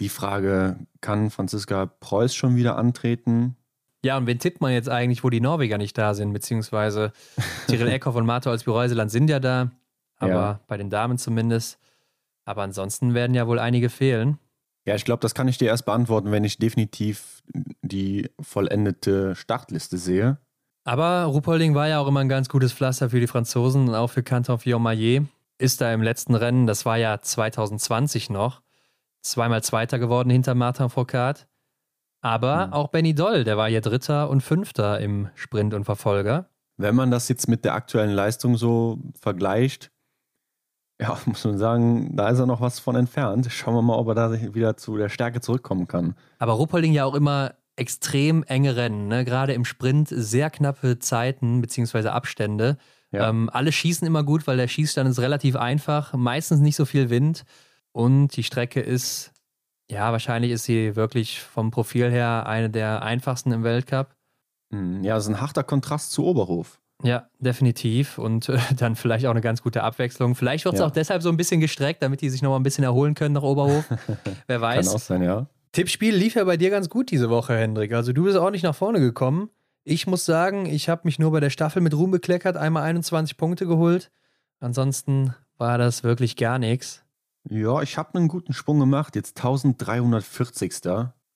die 0.00 0.08
Frage, 0.08 0.78
kann 1.00 1.30
Franziska 1.30 1.86
Preuß 1.86 2.34
schon 2.34 2.56
wieder 2.56 2.76
antreten? 2.76 3.56
Ja, 4.04 4.16
und 4.16 4.26
wen 4.26 4.38
tippt 4.38 4.60
man 4.60 4.72
jetzt 4.72 4.88
eigentlich, 4.88 5.22
wo 5.24 5.30
die 5.30 5.40
Norweger 5.40 5.78
nicht 5.78 5.96
da 5.98 6.14
sind? 6.14 6.32
Beziehungsweise 6.32 7.12
Tyrell 7.68 7.88
Eckhoff 7.88 8.16
und 8.16 8.26
Marta 8.26 8.50
Olsby-Reuseland 8.50 9.10
sind 9.10 9.28
ja 9.28 9.40
da, 9.40 9.70
aber 10.16 10.32
ja. 10.32 10.60
bei 10.66 10.76
den 10.76 10.90
Damen 10.90 11.18
zumindest. 11.18 11.78
Aber 12.44 12.62
ansonsten 12.62 13.14
werden 13.14 13.34
ja 13.34 13.46
wohl 13.46 13.58
einige 13.58 13.90
fehlen. 13.90 14.38
Ja, 14.86 14.94
ich 14.94 15.04
glaube, 15.04 15.20
das 15.20 15.34
kann 15.34 15.48
ich 15.48 15.58
dir 15.58 15.68
erst 15.68 15.84
beantworten, 15.84 16.32
wenn 16.32 16.44
ich 16.44 16.58
definitiv 16.58 17.42
die 17.82 18.30
vollendete 18.40 19.36
Startliste 19.36 19.98
sehe. 19.98 20.38
Aber 20.84 21.24
Rupolding 21.24 21.74
war 21.74 21.88
ja 21.88 22.00
auch 22.00 22.08
immer 22.08 22.20
ein 22.20 22.28
ganz 22.28 22.48
gutes 22.48 22.72
Pflaster 22.72 23.10
für 23.10 23.20
die 23.20 23.26
Franzosen 23.26 23.88
und 23.88 23.94
auch 23.94 24.08
für 24.08 24.22
Canton 24.22 24.58
Fillon-Maillet. 24.58 25.22
Ist 25.58 25.82
da 25.82 25.92
im 25.92 26.02
letzten 26.02 26.34
Rennen, 26.34 26.66
das 26.66 26.86
war 26.86 26.96
ja 26.96 27.20
2020 27.20 28.30
noch, 28.30 28.62
zweimal 29.20 29.62
Zweiter 29.62 29.98
geworden 29.98 30.30
hinter 30.30 30.54
Martin 30.54 30.88
Foucault. 30.88 31.46
Aber 32.20 32.68
mhm. 32.68 32.72
auch 32.72 32.88
Benny 32.88 33.14
Doll, 33.14 33.44
der 33.44 33.56
war 33.56 33.68
ja 33.68 33.80
Dritter 33.80 34.28
und 34.28 34.42
Fünfter 34.42 35.00
im 35.00 35.28
Sprint 35.34 35.74
und 35.74 35.84
Verfolger. 35.84 36.48
Wenn 36.76 36.94
man 36.94 37.10
das 37.10 37.28
jetzt 37.28 37.48
mit 37.48 37.64
der 37.64 37.74
aktuellen 37.74 38.10
Leistung 38.10 38.56
so 38.56 38.98
vergleicht, 39.18 39.90
ja, 41.00 41.18
muss 41.26 41.44
man 41.44 41.58
sagen, 41.58 42.16
da 42.16 42.28
ist 42.28 42.38
er 42.38 42.46
noch 42.46 42.60
was 42.60 42.78
von 42.78 42.96
entfernt. 42.96 43.48
Schauen 43.50 43.74
wir 43.74 43.82
mal, 43.82 43.96
ob 43.96 44.08
er 44.08 44.14
da 44.14 44.54
wieder 44.54 44.76
zu 44.76 44.96
der 44.96 45.08
Stärke 45.08 45.40
zurückkommen 45.40 45.88
kann. 45.88 46.14
Aber 46.38 46.52
Ruppolding 46.54 46.92
ja 46.92 47.04
auch 47.04 47.14
immer 47.14 47.54
extrem 47.76 48.42
enge 48.42 48.76
Rennen, 48.76 49.08
ne? 49.08 49.24
gerade 49.24 49.54
im 49.54 49.64
Sprint 49.64 50.08
sehr 50.10 50.50
knappe 50.50 50.98
Zeiten 50.98 51.62
bzw. 51.62 52.08
Abstände. 52.08 52.76
Ja. 53.10 53.30
Ähm, 53.30 53.48
alle 53.52 53.72
schießen 53.72 54.06
immer 54.06 54.22
gut, 54.22 54.46
weil 54.46 54.58
der 54.58 54.68
Schießstand 54.68 55.08
ist 55.08 55.18
relativ 55.18 55.56
einfach, 55.56 56.12
meistens 56.12 56.60
nicht 56.60 56.76
so 56.76 56.84
viel 56.84 57.08
Wind 57.08 57.44
und 57.92 58.36
die 58.36 58.42
Strecke 58.42 58.80
ist, 58.80 59.29
ja, 59.90 60.12
wahrscheinlich 60.12 60.52
ist 60.52 60.64
sie 60.64 60.96
wirklich 60.96 61.40
vom 61.40 61.70
Profil 61.70 62.10
her 62.10 62.46
eine 62.46 62.70
der 62.70 63.02
einfachsten 63.02 63.52
im 63.52 63.64
Weltcup. 63.64 64.14
Hm, 64.72 65.02
ja, 65.02 65.14
das 65.14 65.24
ist 65.24 65.30
ein 65.30 65.40
harter 65.40 65.64
Kontrast 65.64 66.12
zu 66.12 66.24
Oberhof. 66.24 66.80
Ja, 67.02 67.28
definitiv. 67.38 68.18
Und 68.18 68.48
äh, 68.48 68.58
dann 68.76 68.96
vielleicht 68.96 69.26
auch 69.26 69.30
eine 69.30 69.40
ganz 69.40 69.62
gute 69.62 69.82
Abwechslung. 69.82 70.34
Vielleicht 70.34 70.64
wird 70.64 70.74
es 70.74 70.80
ja. 70.80 70.86
auch 70.86 70.90
deshalb 70.90 71.22
so 71.22 71.28
ein 71.28 71.36
bisschen 71.36 71.60
gestreckt, 71.60 72.02
damit 72.02 72.20
die 72.20 72.30
sich 72.30 72.42
noch 72.42 72.50
mal 72.50 72.56
ein 72.56 72.62
bisschen 72.62 72.84
erholen 72.84 73.14
können 73.14 73.34
nach 73.34 73.42
Oberhof. 73.42 73.84
Wer 74.46 74.60
weiß. 74.60 74.86
Kann 74.86 74.94
auch 74.94 75.00
sein, 75.00 75.22
ja. 75.22 75.46
Tippspiel 75.72 76.14
lief 76.14 76.34
ja 76.34 76.44
bei 76.44 76.56
dir 76.56 76.70
ganz 76.70 76.88
gut 76.88 77.10
diese 77.10 77.30
Woche, 77.30 77.56
Hendrik. 77.56 77.92
Also 77.92 78.12
du 78.12 78.24
bist 78.24 78.36
auch 78.36 78.50
nicht 78.50 78.64
nach 78.64 78.74
vorne 78.74 79.00
gekommen. 79.00 79.50
Ich 79.84 80.06
muss 80.06 80.24
sagen, 80.24 80.66
ich 80.66 80.88
habe 80.88 81.02
mich 81.04 81.18
nur 81.18 81.30
bei 81.32 81.40
der 81.40 81.50
Staffel 81.50 81.80
mit 81.80 81.94
Ruhm 81.94 82.10
bekleckert, 82.10 82.56
einmal 82.56 82.82
21 82.82 83.36
Punkte 83.36 83.66
geholt. 83.66 84.10
Ansonsten 84.58 85.34
war 85.58 85.78
das 85.78 86.02
wirklich 86.02 86.36
gar 86.36 86.58
nichts. 86.58 87.02
Ja, 87.48 87.82
ich 87.82 87.96
habe 87.96 88.18
einen 88.18 88.28
guten 88.28 88.52
Sprung 88.52 88.80
gemacht. 88.80 89.16
Jetzt 89.16 89.38
1340. 89.38 90.84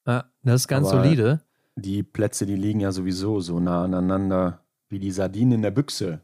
Ja, 0.06 0.24
das 0.42 0.60
ist 0.62 0.68
ganz 0.68 0.88
Aber 0.88 1.02
solide. 1.02 1.40
Die 1.76 2.02
Plätze, 2.02 2.46
die 2.46 2.56
liegen 2.56 2.80
ja 2.80 2.92
sowieso 2.92 3.40
so 3.40 3.58
nah 3.58 3.84
aneinander 3.84 4.60
wie 4.88 4.98
die 4.98 5.10
Sardinen 5.10 5.52
in 5.52 5.62
der 5.62 5.70
Büchse. 5.70 6.20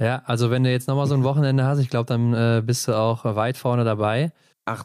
Ja, 0.00 0.22
also 0.24 0.50
wenn 0.50 0.64
du 0.64 0.70
jetzt 0.70 0.88
nochmal 0.88 1.06
so 1.06 1.14
ein 1.14 1.24
Wochenende 1.24 1.64
hast, 1.64 1.78
ich 1.78 1.90
glaube, 1.90 2.06
dann 2.06 2.32
äh, 2.32 2.62
bist 2.64 2.88
du 2.88 2.96
auch 2.96 3.24
weit 3.24 3.56
vorne 3.56 3.84
dabei. 3.84 4.32
Ach, 4.64 4.84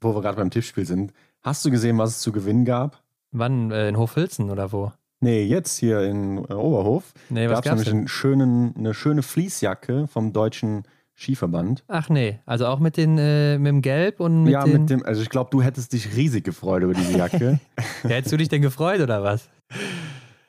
wo 0.00 0.14
wir 0.14 0.22
gerade 0.22 0.36
beim 0.36 0.50
Tippspiel 0.50 0.86
sind. 0.86 1.12
Hast 1.42 1.64
du 1.64 1.70
gesehen, 1.70 1.98
was 1.98 2.10
es 2.10 2.20
zu 2.20 2.32
gewinnen 2.32 2.64
gab? 2.64 3.02
Wann? 3.32 3.70
Äh, 3.70 3.88
in 3.88 3.96
Hochfilzen 3.96 4.50
oder 4.50 4.72
wo? 4.72 4.92
Nee, 5.20 5.44
jetzt 5.44 5.78
hier 5.78 6.02
in 6.02 6.38
äh, 6.38 6.52
Oberhof. 6.52 7.12
Nee, 7.28 7.48
was 7.48 7.62
gab's 7.62 7.68
nämlich 7.68 7.90
einen 7.90 8.08
schönen, 8.08 8.74
eine 8.76 8.94
schöne 8.94 9.22
Fließjacke 9.22 10.06
vom 10.08 10.32
deutschen 10.32 10.84
Skiverband. 11.16 11.82
Ach 11.88 12.10
nee, 12.10 12.40
also 12.44 12.66
auch 12.66 12.78
mit, 12.78 12.96
den, 12.96 13.16
äh, 13.16 13.58
mit 13.58 13.68
dem 13.68 13.82
Gelb 13.82 14.20
und 14.20 14.44
mit 14.44 14.52
Ja, 14.52 14.64
den... 14.64 14.82
mit 14.82 14.90
dem, 14.90 15.04
also 15.04 15.22
ich 15.22 15.30
glaube, 15.30 15.48
du 15.50 15.62
hättest 15.62 15.92
dich 15.94 16.14
riesig 16.14 16.44
gefreut 16.44 16.82
über 16.82 16.92
diese 16.92 17.16
Jacke. 17.16 17.58
ja, 18.02 18.10
hättest 18.10 18.32
du 18.32 18.36
dich 18.36 18.48
denn 18.48 18.60
gefreut 18.60 19.00
oder 19.00 19.22
was? 19.22 19.48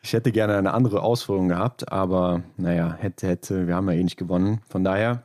Ich 0.02 0.14
hätte 0.14 0.31
gerne 0.31 0.57
eine 0.57 0.73
andere 0.73 1.02
Ausführung 1.02 1.48
gehabt, 1.48 1.91
aber 1.91 2.44
naja, 2.57 2.95
hätte, 2.99 3.27
hätte, 3.27 3.68
wir 3.68 3.76
haben 3.76 3.89
ja 3.89 3.95
eh 3.95 4.03
nicht 4.03 4.18
gewonnen. 4.18 4.60
Von 4.68 4.84
daher, 4.84 5.23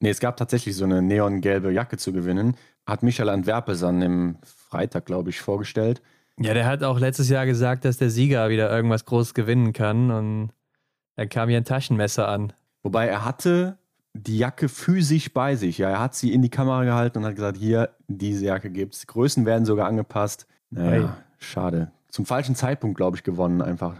nee, 0.00 0.10
es 0.10 0.20
gab 0.20 0.36
tatsächlich 0.36 0.76
so 0.76 0.84
eine 0.84 1.02
neongelbe 1.02 1.72
Jacke 1.72 1.96
zu 1.96 2.12
gewinnen. 2.12 2.56
Hat 2.84 3.02
Michael 3.04 3.28
Antwerpes 3.28 3.84
an 3.84 4.00
dem 4.00 4.38
Freitag, 4.42 5.06
glaube 5.06 5.30
ich, 5.30 5.40
vorgestellt. 5.40 6.02
Ja, 6.38 6.54
der 6.54 6.66
hat 6.66 6.82
auch 6.82 6.98
letztes 6.98 7.28
Jahr 7.28 7.46
gesagt, 7.46 7.84
dass 7.84 7.98
der 7.98 8.10
Sieger 8.10 8.48
wieder 8.50 8.70
irgendwas 8.74 9.04
Großes 9.04 9.34
gewinnen 9.34 9.72
kann 9.72 10.10
und 10.10 10.50
dann 11.16 11.28
kam 11.28 11.48
hier 11.48 11.58
ein 11.58 11.64
Taschenmesser 11.64 12.28
an. 12.28 12.52
Wobei 12.82 13.06
er 13.06 13.24
hatte 13.24 13.76
die 14.14 14.38
Jacke 14.38 14.68
physisch 14.68 15.32
bei 15.32 15.56
sich. 15.56 15.78
Ja, 15.78 15.90
er 15.90 16.00
hat 16.00 16.14
sie 16.14 16.32
in 16.32 16.42
die 16.42 16.48
Kamera 16.48 16.84
gehalten 16.84 17.18
und 17.18 17.24
hat 17.24 17.36
gesagt, 17.36 17.56
hier, 17.58 17.90
diese 18.08 18.46
Jacke 18.46 18.70
gibt's. 18.70 19.06
Größen 19.06 19.46
werden 19.46 19.64
sogar 19.64 19.86
angepasst. 19.86 20.46
Naja, 20.70 20.90
hey. 20.90 21.08
schade. 21.38 21.90
Zum 22.08 22.26
falschen 22.26 22.54
Zeitpunkt, 22.54 22.96
glaube 22.96 23.16
ich, 23.16 23.22
gewonnen 23.22 23.62
einfach. 23.62 23.94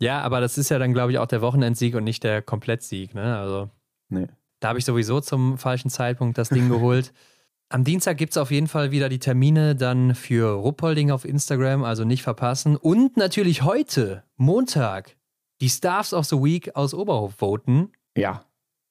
Ja, 0.00 0.20
aber 0.20 0.40
das 0.40 0.58
ist 0.58 0.68
ja 0.68 0.78
dann, 0.78 0.92
glaube 0.92 1.10
ich, 1.12 1.18
auch 1.18 1.26
der 1.26 1.42
Wochenendsieg 1.42 1.94
und 1.96 2.04
nicht 2.04 2.22
der 2.22 2.40
Komplettsieg, 2.42 3.14
ne? 3.14 3.36
Also. 3.36 3.68
Nee. 4.08 4.28
Da 4.60 4.68
habe 4.68 4.78
ich 4.78 4.84
sowieso 4.84 5.20
zum 5.20 5.58
falschen 5.58 5.90
Zeitpunkt 5.90 6.38
das 6.38 6.48
Ding 6.48 6.68
geholt. 6.68 7.12
Am 7.70 7.84
Dienstag 7.84 8.16
gibt 8.16 8.32
es 8.32 8.38
auf 8.38 8.50
jeden 8.50 8.66
Fall 8.66 8.92
wieder 8.92 9.08
die 9.08 9.18
Termine 9.18 9.76
dann 9.76 10.14
für 10.14 10.54
Ruppolding 10.54 11.10
auf 11.10 11.24
Instagram, 11.26 11.84
also 11.84 12.04
nicht 12.04 12.22
verpassen. 12.22 12.76
Und 12.76 13.16
natürlich 13.16 13.62
heute, 13.62 14.24
Montag, 14.36 15.16
die 15.60 15.68
Stars 15.68 16.14
of 16.14 16.24
the 16.24 16.36
Week 16.36 16.74
aus 16.74 16.94
Oberhof 16.94 17.34
voten. 17.34 17.92
Ja, 18.16 18.42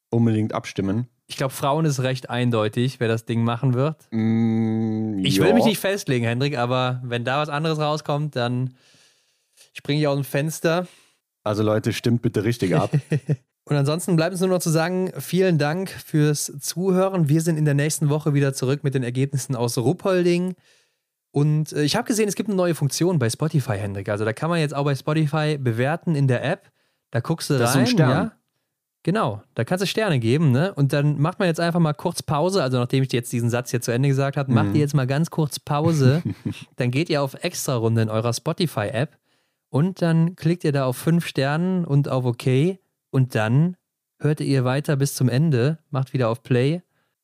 unbedingt 0.09 0.53
abstimmen. 0.53 1.07
Ich 1.27 1.35
glaube, 1.35 1.53
Frauen 1.53 1.85
ist 1.85 1.99
recht 1.99 2.29
eindeutig, 2.29 2.99
wer 2.99 3.07
das 3.09 3.25
Ding 3.25 3.43
machen 3.43 3.73
wird. 3.73 4.07
Mm, 4.11 5.19
ich 5.25 5.41
will 5.41 5.53
mich 5.53 5.65
nicht 5.65 5.79
festlegen, 5.79 6.25
Hendrik, 6.25 6.57
aber 6.57 7.01
wenn 7.03 7.25
da 7.25 7.39
was 7.39 7.49
anderes 7.49 7.79
rauskommt, 7.79 8.35
dann 8.35 8.75
springe 9.73 9.99
ich 9.99 10.07
aus 10.07 10.15
dem 10.15 10.23
Fenster. 10.23 10.88
Also 11.43 11.63
Leute, 11.63 11.91
stimmt 11.93 12.21
bitte 12.21 12.43
richtig 12.43 12.75
ab. 12.75 12.91
Und 13.65 13.75
ansonsten 13.75 14.15
bleibt 14.15 14.34
es 14.34 14.39
nur 14.39 14.49
noch 14.49 14.59
zu 14.59 14.69
sagen, 14.69 15.11
vielen 15.19 15.57
Dank 15.57 15.89
fürs 15.89 16.53
Zuhören. 16.61 17.27
Wir 17.27 17.41
sind 17.41 17.57
in 17.57 17.65
der 17.65 17.73
nächsten 17.73 18.07
Woche 18.07 18.34
wieder 18.34 18.53
zurück 18.53 18.85
mit 18.85 18.95
den 18.95 19.03
Ergebnissen 19.03 19.57
aus 19.57 19.77
Ruppolding. 19.77 20.55
Und 21.31 21.73
äh, 21.73 21.84
ich 21.84 21.97
habe 21.97 22.07
gesehen, 22.07 22.29
es 22.29 22.35
gibt 22.35 22.47
eine 22.47 22.55
neue 22.55 22.75
Funktion 22.75 23.19
bei 23.19 23.29
Spotify, 23.29 23.77
Hendrik. 23.77 24.07
Also 24.07 24.23
da 24.23 24.31
kann 24.31 24.49
man 24.49 24.59
jetzt 24.59 24.73
auch 24.73 24.85
bei 24.85 24.95
Spotify 24.95 25.57
bewerten 25.57 26.15
in 26.15 26.29
der 26.29 26.45
App. 26.45 26.71
Da 27.11 27.19
guckst 27.19 27.49
du 27.49 27.57
das 27.57 27.75
rein, 27.75 27.84
ist 27.84 27.89
ein 27.89 27.93
Stern. 27.93 28.09
ja. 28.09 28.31
Genau, 29.07 29.41
da 29.55 29.63
kannst 29.63 29.81
du 29.81 29.88
Sterne 29.88 30.19
geben, 30.19 30.51
ne? 30.51 30.73
Und 30.73 30.91
dann 30.91 31.17
macht 31.17 31.39
man 31.39 31.47
jetzt 31.47 31.61
einfach 31.61 31.79
mal 31.79 31.93
kurz 31.93 32.21
Pause. 32.21 32.61
Also 32.61 32.77
nachdem 32.77 33.03
ich 33.03 33.13
jetzt 33.13 33.31
diesen 33.31 33.49
Satz 33.49 33.71
hier 33.71 33.79
zu 33.79 33.93
Ende 33.93 34.09
gesagt 34.09 34.35
habe, 34.35 34.51
mhm. 34.51 34.55
macht 34.55 34.75
ihr 34.75 34.81
jetzt 34.81 34.93
mal 34.93 35.07
ganz 35.07 35.31
kurz 35.31 35.61
Pause. 35.61 36.21
dann 36.75 36.91
geht 36.91 37.09
ihr 37.09 37.21
auf 37.21 37.41
Extra-Runde 37.41 38.01
in 38.01 38.09
eurer 38.09 38.34
Spotify-App 38.34 39.17
und 39.69 40.01
dann 40.01 40.35
klickt 40.35 40.65
ihr 40.65 40.73
da 40.73 40.84
auf 40.84 40.97
fünf 40.97 41.25
Sternen 41.25 41.85
und 41.85 42.09
auf 42.09 42.25
OK 42.25 42.79
und 43.09 43.34
dann 43.34 43.77
hört 44.19 44.41
ihr 44.41 44.65
weiter 44.65 44.97
bis 44.97 45.15
zum 45.15 45.29
Ende, 45.29 45.77
macht 45.89 46.11
wieder 46.11 46.27
auf 46.27 46.43
Play 46.43 46.81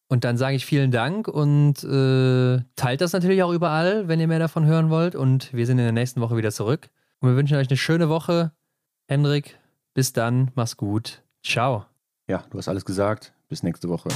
und 0.07 0.23
dann 0.23 0.37
sage 0.37 0.55
ich 0.55 0.65
vielen 0.65 0.91
Dank 0.91 1.27
und 1.27 1.83
äh, 1.83 2.63
teilt 2.77 3.01
das 3.01 3.11
natürlich 3.11 3.43
auch 3.43 3.51
überall, 3.51 4.07
wenn 4.07 4.21
ihr 4.21 4.29
mehr 4.29 4.39
davon 4.39 4.63
hören 4.65 4.89
wollt 4.89 5.17
und 5.17 5.51
wir 5.51 5.65
sind 5.65 5.79
in 5.79 5.83
der 5.83 5.91
nächsten 5.91 6.21
Woche 6.21 6.37
wieder 6.37 6.53
zurück 6.53 6.89
und 7.19 7.27
wir 7.27 7.35
wünschen 7.35 7.57
euch 7.57 7.67
eine 7.67 7.75
schöne 7.75 8.07
Woche. 8.07 8.53
Hendrik, 9.09 9.59
bis 9.93 10.13
dann, 10.13 10.49
mach's 10.55 10.77
gut. 10.77 11.22
Ciao. 11.43 11.85
Ja, 12.27 12.43
du 12.49 12.57
hast 12.57 12.69
alles 12.69 12.85
gesagt. 12.85 13.33
Bis 13.49 13.63
nächste 13.63 13.89
Woche. 13.89 14.09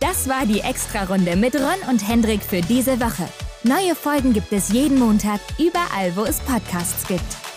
Das 0.00 0.28
war 0.28 0.44
die 0.46 0.60
Extra-Runde 0.60 1.36
mit 1.36 1.54
Ron 1.56 1.88
und 1.90 2.06
Hendrik 2.06 2.42
für 2.42 2.60
diese 2.60 3.00
Woche. 3.00 3.26
Neue 3.64 3.94
Folgen 3.94 4.34
gibt 4.34 4.52
es 4.52 4.68
jeden 4.68 4.98
Montag, 4.98 5.40
überall, 5.58 6.14
wo 6.14 6.24
es 6.24 6.40
Podcasts 6.40 7.08
gibt. 7.08 7.53